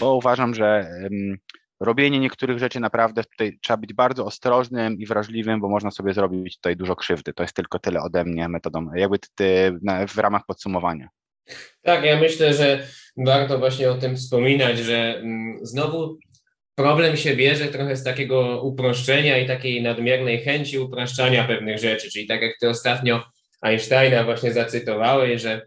bo 0.00 0.14
uważam, 0.14 0.54
że 0.54 0.90
um, 1.02 1.36
robienie 1.80 2.18
niektórych 2.18 2.58
rzeczy 2.58 2.80
naprawdę 2.80 3.24
tutaj 3.24 3.58
trzeba 3.62 3.76
być 3.76 3.94
bardzo 3.94 4.24
ostrożnym 4.24 4.98
i 4.98 5.06
wrażliwym, 5.06 5.60
bo 5.60 5.68
można 5.68 5.90
sobie 5.90 6.14
zrobić 6.14 6.56
tutaj 6.56 6.76
dużo 6.76 6.96
krzywdy. 6.96 7.32
To 7.32 7.42
jest 7.42 7.56
tylko 7.56 7.78
tyle 7.78 8.02
ode 8.02 8.24
mnie 8.24 8.48
metodą, 8.48 8.90
jakby 8.94 9.18
ty, 9.34 9.78
na, 9.82 10.06
w 10.06 10.18
ramach 10.18 10.46
podsumowania. 10.46 11.08
Tak, 11.82 12.04
ja 12.04 12.20
myślę, 12.20 12.54
że 12.54 12.86
warto 13.16 13.58
właśnie 13.58 13.90
o 13.90 13.94
tym 13.94 14.16
wspominać, 14.16 14.78
że 14.78 15.16
mm, 15.16 15.58
znowu 15.62 16.18
problem 16.74 17.16
się 17.16 17.36
bierze 17.36 17.66
trochę 17.66 17.96
z 17.96 18.04
takiego 18.04 18.62
uproszczenia 18.62 19.38
i 19.38 19.46
takiej 19.46 19.82
nadmiernej 19.82 20.38
chęci 20.38 20.78
upraszczania 20.78 21.44
pewnych 21.44 21.78
rzeczy, 21.78 22.10
czyli 22.10 22.26
tak 22.26 22.42
jak 22.42 22.52
ty 22.60 22.68
ostatnio 22.68 23.24
Einsteina 23.62 24.24
właśnie 24.24 24.52
zacytowałeś, 24.52 25.42
że 25.42 25.66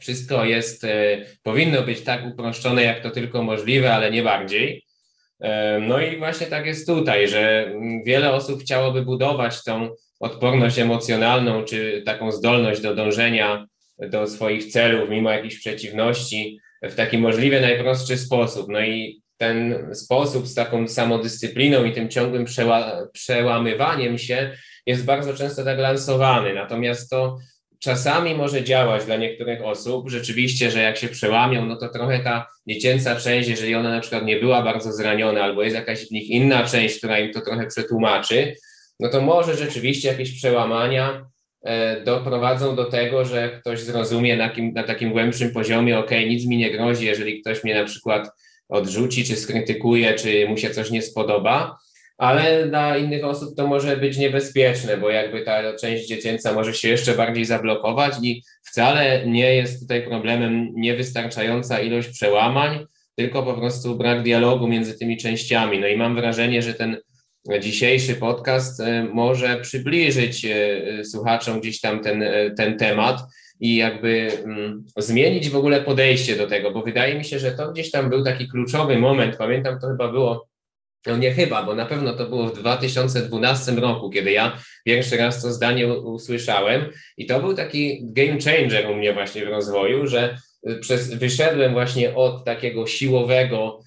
wszystko 0.00 0.44
jest, 0.44 0.84
e, 0.84 1.24
powinno 1.42 1.82
być 1.82 2.00
tak 2.00 2.26
uproszczone, 2.26 2.82
jak 2.82 3.02
to 3.02 3.10
tylko 3.10 3.42
możliwe, 3.42 3.94
ale 3.94 4.10
nie 4.10 4.22
bardziej. 4.22 4.84
E, 5.40 5.80
no 5.80 6.00
i 6.00 6.16
właśnie 6.16 6.46
tak 6.46 6.66
jest 6.66 6.86
tutaj, 6.86 7.28
że 7.28 7.66
mm, 7.66 8.04
wiele 8.04 8.32
osób 8.32 8.60
chciałoby 8.60 9.02
budować 9.02 9.64
tą 9.64 9.90
odporność 10.20 10.78
emocjonalną, 10.78 11.64
czy 11.64 12.02
taką 12.06 12.32
zdolność 12.32 12.80
do 12.80 12.94
dążenia 12.94 13.66
do 13.98 14.26
swoich 14.26 14.72
celów, 14.72 15.10
mimo 15.10 15.30
jakichś 15.30 15.58
przeciwności, 15.58 16.58
w 16.82 16.94
taki 16.94 17.18
możliwie 17.18 17.60
najprostszy 17.60 18.18
sposób. 18.18 18.68
No 18.68 18.80
i 18.80 19.22
ten 19.36 19.88
sposób 19.94 20.46
z 20.46 20.54
taką 20.54 20.88
samodyscypliną 20.88 21.84
i 21.84 21.92
tym 21.92 22.08
ciągłym 22.08 22.44
przeła 22.44 23.08
przełamywaniem 23.12 24.18
się 24.18 24.50
jest 24.86 25.04
bardzo 25.04 25.34
często 25.34 25.64
tak 25.64 25.78
lansowany. 25.78 26.54
Natomiast 26.54 27.10
to 27.10 27.38
czasami 27.78 28.34
może 28.34 28.64
działać 28.64 29.04
dla 29.04 29.16
niektórych 29.16 29.64
osób, 29.64 30.10
rzeczywiście, 30.10 30.70
że 30.70 30.82
jak 30.82 30.96
się 30.96 31.08
przełamią, 31.08 31.66
no 31.66 31.76
to 31.76 31.88
trochę 31.88 32.18
ta 32.18 32.46
dziecięca 32.68 33.16
część, 33.16 33.48
jeżeli 33.48 33.74
ona 33.74 33.90
na 33.90 34.00
przykład 34.00 34.24
nie 34.24 34.36
była 34.36 34.62
bardzo 34.62 34.92
zraniona, 34.92 35.42
albo 35.42 35.62
jest 35.62 35.76
jakaś 35.76 36.08
w 36.08 36.10
nich 36.10 36.30
inna 36.30 36.66
część, 36.66 36.98
która 36.98 37.18
im 37.18 37.32
to 37.32 37.40
trochę 37.40 37.66
przetłumaczy, 37.66 38.54
no 39.00 39.08
to 39.08 39.20
może 39.20 39.56
rzeczywiście 39.56 40.08
jakieś 40.08 40.38
przełamania 40.38 41.26
doprowadzą 42.04 42.76
do 42.76 42.84
tego, 42.84 43.24
że 43.24 43.50
ktoś 43.60 43.80
zrozumie 43.80 44.36
na, 44.36 44.50
kim, 44.50 44.72
na 44.72 44.82
takim 44.82 45.12
głębszym 45.12 45.52
poziomie, 45.52 45.98
ok, 45.98 46.10
nic 46.28 46.46
mi 46.46 46.56
nie 46.56 46.70
grozi, 46.70 47.06
jeżeli 47.06 47.40
ktoś 47.40 47.64
mnie 47.64 47.74
na 47.74 47.84
przykład 47.84 48.30
odrzuci, 48.68 49.24
czy 49.24 49.36
skrytykuje, 49.36 50.14
czy 50.14 50.48
mu 50.48 50.56
się 50.56 50.70
coś 50.70 50.90
nie 50.90 51.02
spodoba, 51.02 51.78
ale 52.18 52.66
dla 52.66 52.96
innych 52.96 53.24
osób 53.24 53.56
to 53.56 53.66
może 53.66 53.96
być 53.96 54.18
niebezpieczne, 54.18 54.96
bo 54.96 55.10
jakby 55.10 55.42
ta 55.42 55.76
część 55.76 56.06
dziecięca 56.06 56.52
może 56.52 56.74
się 56.74 56.88
jeszcze 56.88 57.14
bardziej 57.14 57.44
zablokować 57.44 58.14
i 58.22 58.42
wcale 58.62 59.26
nie 59.26 59.54
jest 59.54 59.80
tutaj 59.80 60.02
problemem 60.02 60.72
niewystarczająca 60.74 61.80
ilość 61.80 62.08
przełamań, 62.08 62.86
tylko 63.14 63.42
po 63.42 63.54
prostu 63.54 63.96
brak 63.96 64.22
dialogu 64.22 64.68
między 64.68 64.98
tymi 64.98 65.16
częściami. 65.16 65.78
No 65.78 65.86
i 65.86 65.96
mam 65.96 66.14
wrażenie, 66.14 66.62
że 66.62 66.74
ten 66.74 66.96
dzisiejszy 67.60 68.14
podcast 68.14 68.80
e, 68.80 69.04
może 69.04 69.60
przybliżyć 69.60 70.44
e, 70.44 71.04
słuchaczom 71.04 71.60
gdzieś 71.60 71.80
tam 71.80 72.02
ten, 72.02 72.22
e, 72.22 72.50
ten 72.50 72.78
temat 72.78 73.20
i 73.60 73.76
jakby 73.76 74.30
mm, 74.44 74.84
zmienić 74.96 75.50
w 75.50 75.56
ogóle 75.56 75.80
podejście 75.80 76.36
do 76.36 76.46
tego, 76.46 76.70
bo 76.70 76.82
wydaje 76.82 77.18
mi 77.18 77.24
się, 77.24 77.38
że 77.38 77.52
to 77.52 77.72
gdzieś 77.72 77.90
tam 77.90 78.10
był 78.10 78.24
taki 78.24 78.48
kluczowy 78.48 78.98
moment. 78.98 79.36
Pamiętam, 79.36 79.80
to 79.80 79.88
chyba 79.88 80.12
było, 80.12 80.48
no 81.06 81.16
nie 81.16 81.32
chyba, 81.32 81.62
bo 81.62 81.74
na 81.74 81.86
pewno 81.86 82.12
to 82.12 82.26
było 82.26 82.46
w 82.46 82.58
2012 82.58 83.72
roku, 83.72 84.10
kiedy 84.10 84.32
ja 84.32 84.58
pierwszy 84.84 85.16
raz 85.16 85.42
to 85.42 85.52
zdanie 85.52 85.88
usłyszałem 85.88 86.84
i 87.16 87.26
to 87.26 87.40
był 87.40 87.54
taki 87.54 88.00
game 88.02 88.38
changer 88.40 88.90
u 88.90 88.94
mnie 88.94 89.12
właśnie 89.12 89.46
w 89.46 89.48
rozwoju, 89.48 90.06
że 90.06 90.38
przez, 90.80 91.14
wyszedłem 91.14 91.72
właśnie 91.72 92.14
od 92.14 92.44
takiego 92.44 92.86
siłowego 92.86 93.80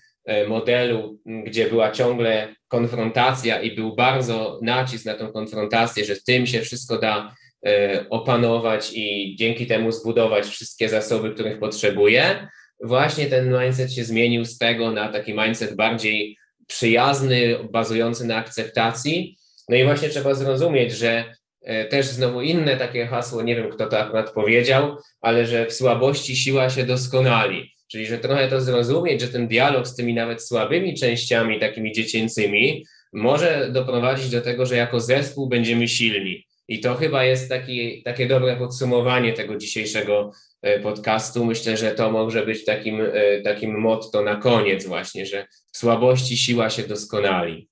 modelu, 0.48 1.19
gdzie 1.45 1.69
była 1.69 1.91
ciągle 1.91 2.56
konfrontacja 2.68 3.61
i 3.61 3.76
był 3.76 3.95
bardzo 3.95 4.60
nacisk 4.61 5.06
na 5.06 5.14
tą 5.14 5.31
konfrontację, 5.31 6.06
że 6.06 6.15
tym 6.15 6.48
się 6.48 6.61
wszystko 6.61 6.98
da 6.98 7.35
e, 7.65 8.06
opanować 8.10 8.91
i 8.93 9.35
dzięki 9.39 9.68
temu 9.68 9.91
zbudować 9.91 10.45
wszystkie 10.45 10.89
zasoby, 10.89 11.34
których 11.34 11.60
potrzebuje. 11.60 12.48
Właśnie 12.84 13.26
ten 13.26 13.60
mindset 13.60 13.93
się 13.93 14.03
zmienił 14.03 14.45
z 14.45 14.57
tego 14.57 14.91
na 14.91 15.10
taki 15.10 15.34
mindset 15.34 15.76
bardziej 15.76 16.38
przyjazny, 16.68 17.57
bazujący 17.72 18.26
na 18.26 18.35
akceptacji. 18.35 19.38
No 19.69 19.76
i 19.76 19.84
właśnie 19.84 20.10
trzeba 20.10 20.34
zrozumieć, 20.34 20.91
że 20.91 21.34
e, 21.61 21.85
też 21.85 22.06
znowu 22.06 22.41
inne 22.41 22.77
takie 22.77 23.07
hasło, 23.07 23.41
nie 23.41 23.56
wiem 23.56 23.69
kto 23.69 23.88
to 23.88 23.99
akurat 23.99 24.31
powiedział, 24.34 24.98
ale 25.22 25.45
że 25.45 25.65
w 25.65 25.73
słabości 25.73 26.35
siła 26.35 26.69
się 26.69 26.84
doskonali. 26.85 27.72
Czyli, 27.91 28.05
że 28.05 28.18
trochę 28.18 28.47
to 28.47 28.61
zrozumieć, 28.61 29.22
że 29.22 29.27
ten 29.27 29.47
dialog 29.47 29.88
z 29.88 29.95
tymi 29.95 30.13
nawet 30.13 30.43
słabymi 30.43 30.95
częściami, 30.95 31.59
takimi 31.59 31.91
dziecięcymi, 31.91 32.85
może 33.13 33.69
doprowadzić 33.72 34.30
do 34.30 34.41
tego, 34.41 34.65
że 34.65 34.76
jako 34.76 34.99
zespół 34.99 35.49
będziemy 35.49 35.88
silni. 35.88 36.45
I 36.68 36.80
to 36.80 36.95
chyba 36.95 37.23
jest 37.23 37.49
taki, 37.49 38.03
takie 38.03 38.27
dobre 38.27 38.55
podsumowanie 38.55 39.34
tego 39.34 39.57
dzisiejszego 39.57 40.31
e, 40.61 40.80
podcastu. 40.80 41.45
Myślę, 41.45 41.77
że 41.77 41.91
to 41.91 42.11
może 42.11 42.45
być 42.45 42.65
takim, 42.65 43.01
e, 43.01 43.41
takim 43.41 43.80
motto 43.80 44.22
na 44.22 44.35
koniec 44.35 44.85
właśnie, 44.85 45.26
że 45.26 45.47
w 45.72 45.77
słabości 45.77 46.38
siła 46.38 46.69
się 46.69 46.84
doskonali. 46.84 47.70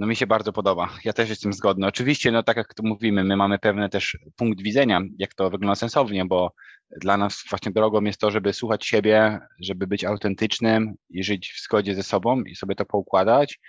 No 0.00 0.06
mi 0.06 0.16
się 0.16 0.26
bardzo 0.26 0.52
podoba. 0.52 0.88
Ja 1.04 1.12
też 1.12 1.28
jestem 1.28 1.52
zgodny. 1.52 1.86
Oczywiście, 1.86 2.32
no 2.32 2.42
tak 2.42 2.56
jak 2.56 2.74
tu 2.74 2.82
mówimy, 2.86 3.24
my 3.24 3.36
mamy 3.36 3.58
pewny 3.58 3.88
też 3.88 4.18
punkt 4.36 4.62
widzenia, 4.62 5.00
jak 5.18 5.34
to 5.34 5.50
wygląda 5.50 5.74
sensownie, 5.74 6.24
bo 6.24 6.52
dla 7.00 7.16
nas 7.16 7.44
właśnie 7.50 7.72
drogą 7.72 8.02
jest 8.02 8.20
to, 8.20 8.30
żeby 8.30 8.52
słuchać 8.52 8.86
siebie, 8.86 9.38
żeby 9.60 9.86
być 9.86 10.04
autentycznym 10.04 10.94
i 11.10 11.24
żyć 11.24 11.52
w 11.52 11.64
zgodzie 11.64 11.94
ze 11.94 12.02
sobą 12.02 12.42
i 12.42 12.56
sobie 12.56 12.74
to 12.74 12.84
poukładać. 12.84 13.60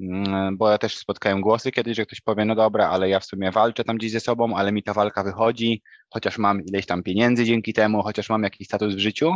Mm, 0.00 0.56
bo 0.56 0.70
ja 0.70 0.78
też 0.78 0.96
spotkałem 0.96 1.40
głosy 1.40 1.70
kiedyś, 1.70 1.96
że 1.96 2.06
ktoś 2.06 2.20
powie, 2.20 2.44
no 2.44 2.54
dobra, 2.54 2.88
ale 2.88 3.08
ja 3.08 3.20
w 3.20 3.24
sumie 3.24 3.50
walczę 3.50 3.84
tam 3.84 3.96
gdzieś 3.96 4.12
ze 4.12 4.20
sobą, 4.20 4.56
ale 4.56 4.72
mi 4.72 4.82
ta 4.82 4.94
walka 4.94 5.24
wychodzi, 5.24 5.82
chociaż 6.10 6.38
mam 6.38 6.64
ileś 6.64 6.86
tam 6.86 7.02
pieniędzy 7.02 7.44
dzięki 7.44 7.72
temu, 7.72 8.02
chociaż 8.02 8.30
mam 8.30 8.42
jakiś 8.42 8.66
status 8.66 8.94
w 8.94 8.98
życiu. 8.98 9.34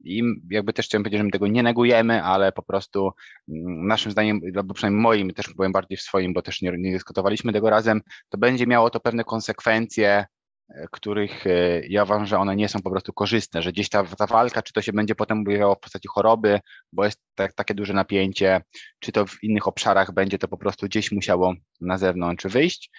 I 0.00 0.22
jakby 0.50 0.72
też 0.72 0.86
chciałem 0.86 1.02
powiedzieć, 1.02 1.18
że 1.18 1.24
my 1.24 1.30
tego 1.30 1.46
nie 1.46 1.62
negujemy, 1.62 2.22
ale 2.22 2.52
po 2.52 2.62
prostu 2.62 3.10
mm, 3.48 3.86
naszym 3.86 4.12
zdaniem, 4.12 4.40
albo 4.56 4.74
przynajmniej 4.74 5.02
moim, 5.02 5.30
też 5.30 5.54
byłem 5.54 5.72
bardziej 5.72 5.98
w 5.98 6.02
swoim, 6.02 6.32
bo 6.32 6.42
też 6.42 6.62
nie, 6.62 6.72
nie 6.78 6.92
dyskutowaliśmy 6.92 7.52
tego 7.52 7.70
razem, 7.70 8.02
to 8.28 8.38
będzie 8.38 8.66
miało 8.66 8.90
to 8.90 9.00
pewne 9.00 9.24
konsekwencje 9.24 10.26
których 10.90 11.46
e, 11.46 11.80
ja 11.88 12.02
uważam, 12.02 12.26
że 12.26 12.38
one 12.38 12.56
nie 12.56 12.68
są 12.68 12.82
po 12.82 12.90
prostu 12.90 13.12
korzystne, 13.12 13.62
że 13.62 13.72
gdzieś 13.72 13.88
ta, 13.88 14.04
ta 14.04 14.26
walka, 14.26 14.62
czy 14.62 14.72
to 14.72 14.82
się 14.82 14.92
będzie 14.92 15.14
potem 15.14 15.40
objawiało 15.40 15.74
w 15.74 15.80
postaci 15.80 16.08
choroby, 16.08 16.60
bo 16.92 17.04
jest 17.04 17.20
tak, 17.34 17.52
takie 17.52 17.74
duże 17.74 17.92
napięcie, 17.92 18.60
czy 18.98 19.12
to 19.12 19.26
w 19.26 19.42
innych 19.42 19.68
obszarach 19.68 20.12
będzie 20.12 20.38
to 20.38 20.48
po 20.48 20.58
prostu 20.58 20.86
gdzieś 20.86 21.12
musiało 21.12 21.54
na 21.80 21.98
zewnątrz 21.98 22.46
wyjść. 22.46 22.90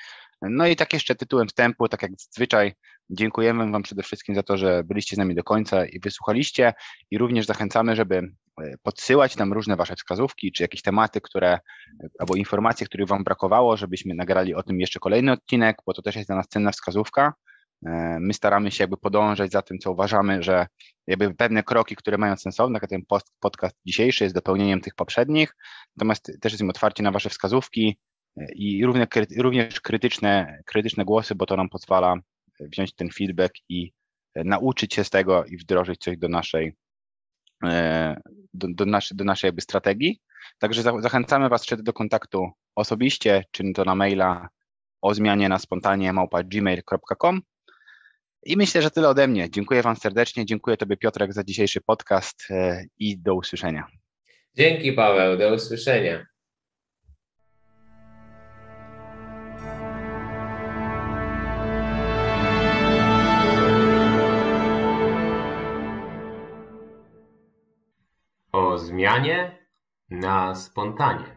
No 0.42 0.68
i 0.68 0.76
tak 0.76 0.94
jeszcze 0.94 1.16
tytułem 1.16 1.48
wstępu, 1.48 1.88
tak 1.88 2.02
jak 2.02 2.12
zwyczaj, 2.18 2.74
dziękujemy 3.10 3.72
Wam 3.72 3.84
przede 3.84 4.04
wszystkim 4.04 4.36
za 4.36 4.44
to, 4.44 4.58
że 4.58 4.84
byliście 4.84 5.16
z 5.16 5.20
nami 5.20 5.36
do 5.36 5.44
końca 5.44 5.86
i 5.86 6.00
wysłuchaliście 6.00 6.74
i 7.12 7.18
również 7.18 7.46
zachęcamy, 7.46 7.96
żeby 7.96 8.16
e, 8.16 8.78
podsyłać 8.84 9.38
nam 9.38 9.54
różne 9.54 9.76
Wasze 9.76 9.96
wskazówki, 9.96 10.52
czy 10.52 10.64
jakieś 10.64 10.82
tematy, 10.82 11.22
które, 11.22 11.60
albo 12.20 12.36
informacje, 12.36 12.88
których 12.88 13.08
Wam 13.08 13.24
brakowało, 13.24 13.78
żebyśmy 13.78 14.16
nagrali 14.16 14.56
o 14.56 14.64
tym 14.64 14.80
jeszcze 14.80 15.00
kolejny 15.00 15.32
odcinek, 15.32 15.78
bo 15.86 15.94
to 15.94 16.02
też 16.02 16.16
jest 16.16 16.30
dla 16.30 16.36
nas 16.36 16.48
cenna 16.48 16.72
wskazówka. 16.72 17.34
E, 17.86 18.18
my 18.20 18.34
staramy 18.34 18.72
się 18.72 18.84
jakby 18.84 18.98
podążać 18.98 19.52
za 19.52 19.62
tym, 19.62 19.80
co 19.80 19.92
uważamy, 19.92 20.44
że 20.44 20.68
jakby 21.08 21.34
pewne 21.34 21.64
kroki, 21.64 21.96
które 21.96 22.18
mają 22.18 22.38
sensowne, 22.38 22.80
jak 22.82 22.90
ten 22.90 23.02
podcast 23.40 23.76
dzisiejszy 23.86 24.24
jest 24.24 24.36
dopełnieniem 24.36 24.82
tych 24.82 24.96
poprzednich, 24.96 25.56
natomiast 25.98 26.26
też 26.26 26.52
jesteśmy 26.54 26.70
otwarci 26.70 27.04
na 27.04 27.12
Wasze 27.12 27.30
wskazówki 27.30 28.00
e, 28.38 28.46
i 28.56 28.86
również 29.38 29.82
krytyczne, 29.82 30.62
krytyczne 30.66 31.06
głosy, 31.06 31.36
bo 31.36 31.46
to 31.46 31.58
nam 31.58 31.70
pozwala 31.70 32.16
wziąć 32.60 32.96
ten 32.96 33.10
feedback 33.10 33.56
i 33.70 33.92
e, 34.36 34.44
nauczyć 34.44 34.94
się 34.94 35.04
z 35.04 35.10
tego 35.10 35.46
i 35.46 35.58
wdrożyć 35.58 36.02
coś 36.02 36.18
do 36.18 36.28
naszej, 36.28 36.74
do, 38.54 38.68
do 38.70 38.86
naszej, 38.86 39.18
do 39.18 39.24
naszej 39.24 39.48
jakby 39.48 39.62
strategii. 39.62 40.20
Także 40.60 40.82
zachęcamy 40.82 41.50
Was 41.50 41.64
wtedy 41.64 41.84
do 41.84 41.94
kontaktu 41.94 42.50
osobiście, 42.76 43.44
czy 43.52 43.74
to 43.74 43.84
na 43.84 43.96
maila 43.96 44.50
o 45.02 45.14
zmianie 45.14 45.50
na 45.50 45.60
spontanie 45.60 46.14
małpa.gmail.com. 46.14 47.42
I 48.46 48.58
myślę, 48.58 48.82
że 48.82 48.92
tyle 48.92 49.10
ode 49.10 49.28
mnie. 49.28 49.50
Dziękuję 49.50 49.82
Wam 49.82 49.96
serdecznie. 49.96 50.46
Dziękuję 50.46 50.78
Tobie, 50.78 50.98
Piotrek, 50.98 51.34
za 51.34 51.44
dzisiejszy 51.44 51.82
podcast 51.82 52.48
e, 52.50 52.86
i 52.98 53.18
do 53.18 53.36
usłyszenia. 53.36 53.88
Dzięki, 54.56 54.94
Paweł. 54.94 55.38
Do 55.38 55.54
usłyszenia. 55.54 56.26
O 68.58 68.78
zmianie 68.78 69.68
na 70.10 70.56
spontanie. 70.56 71.37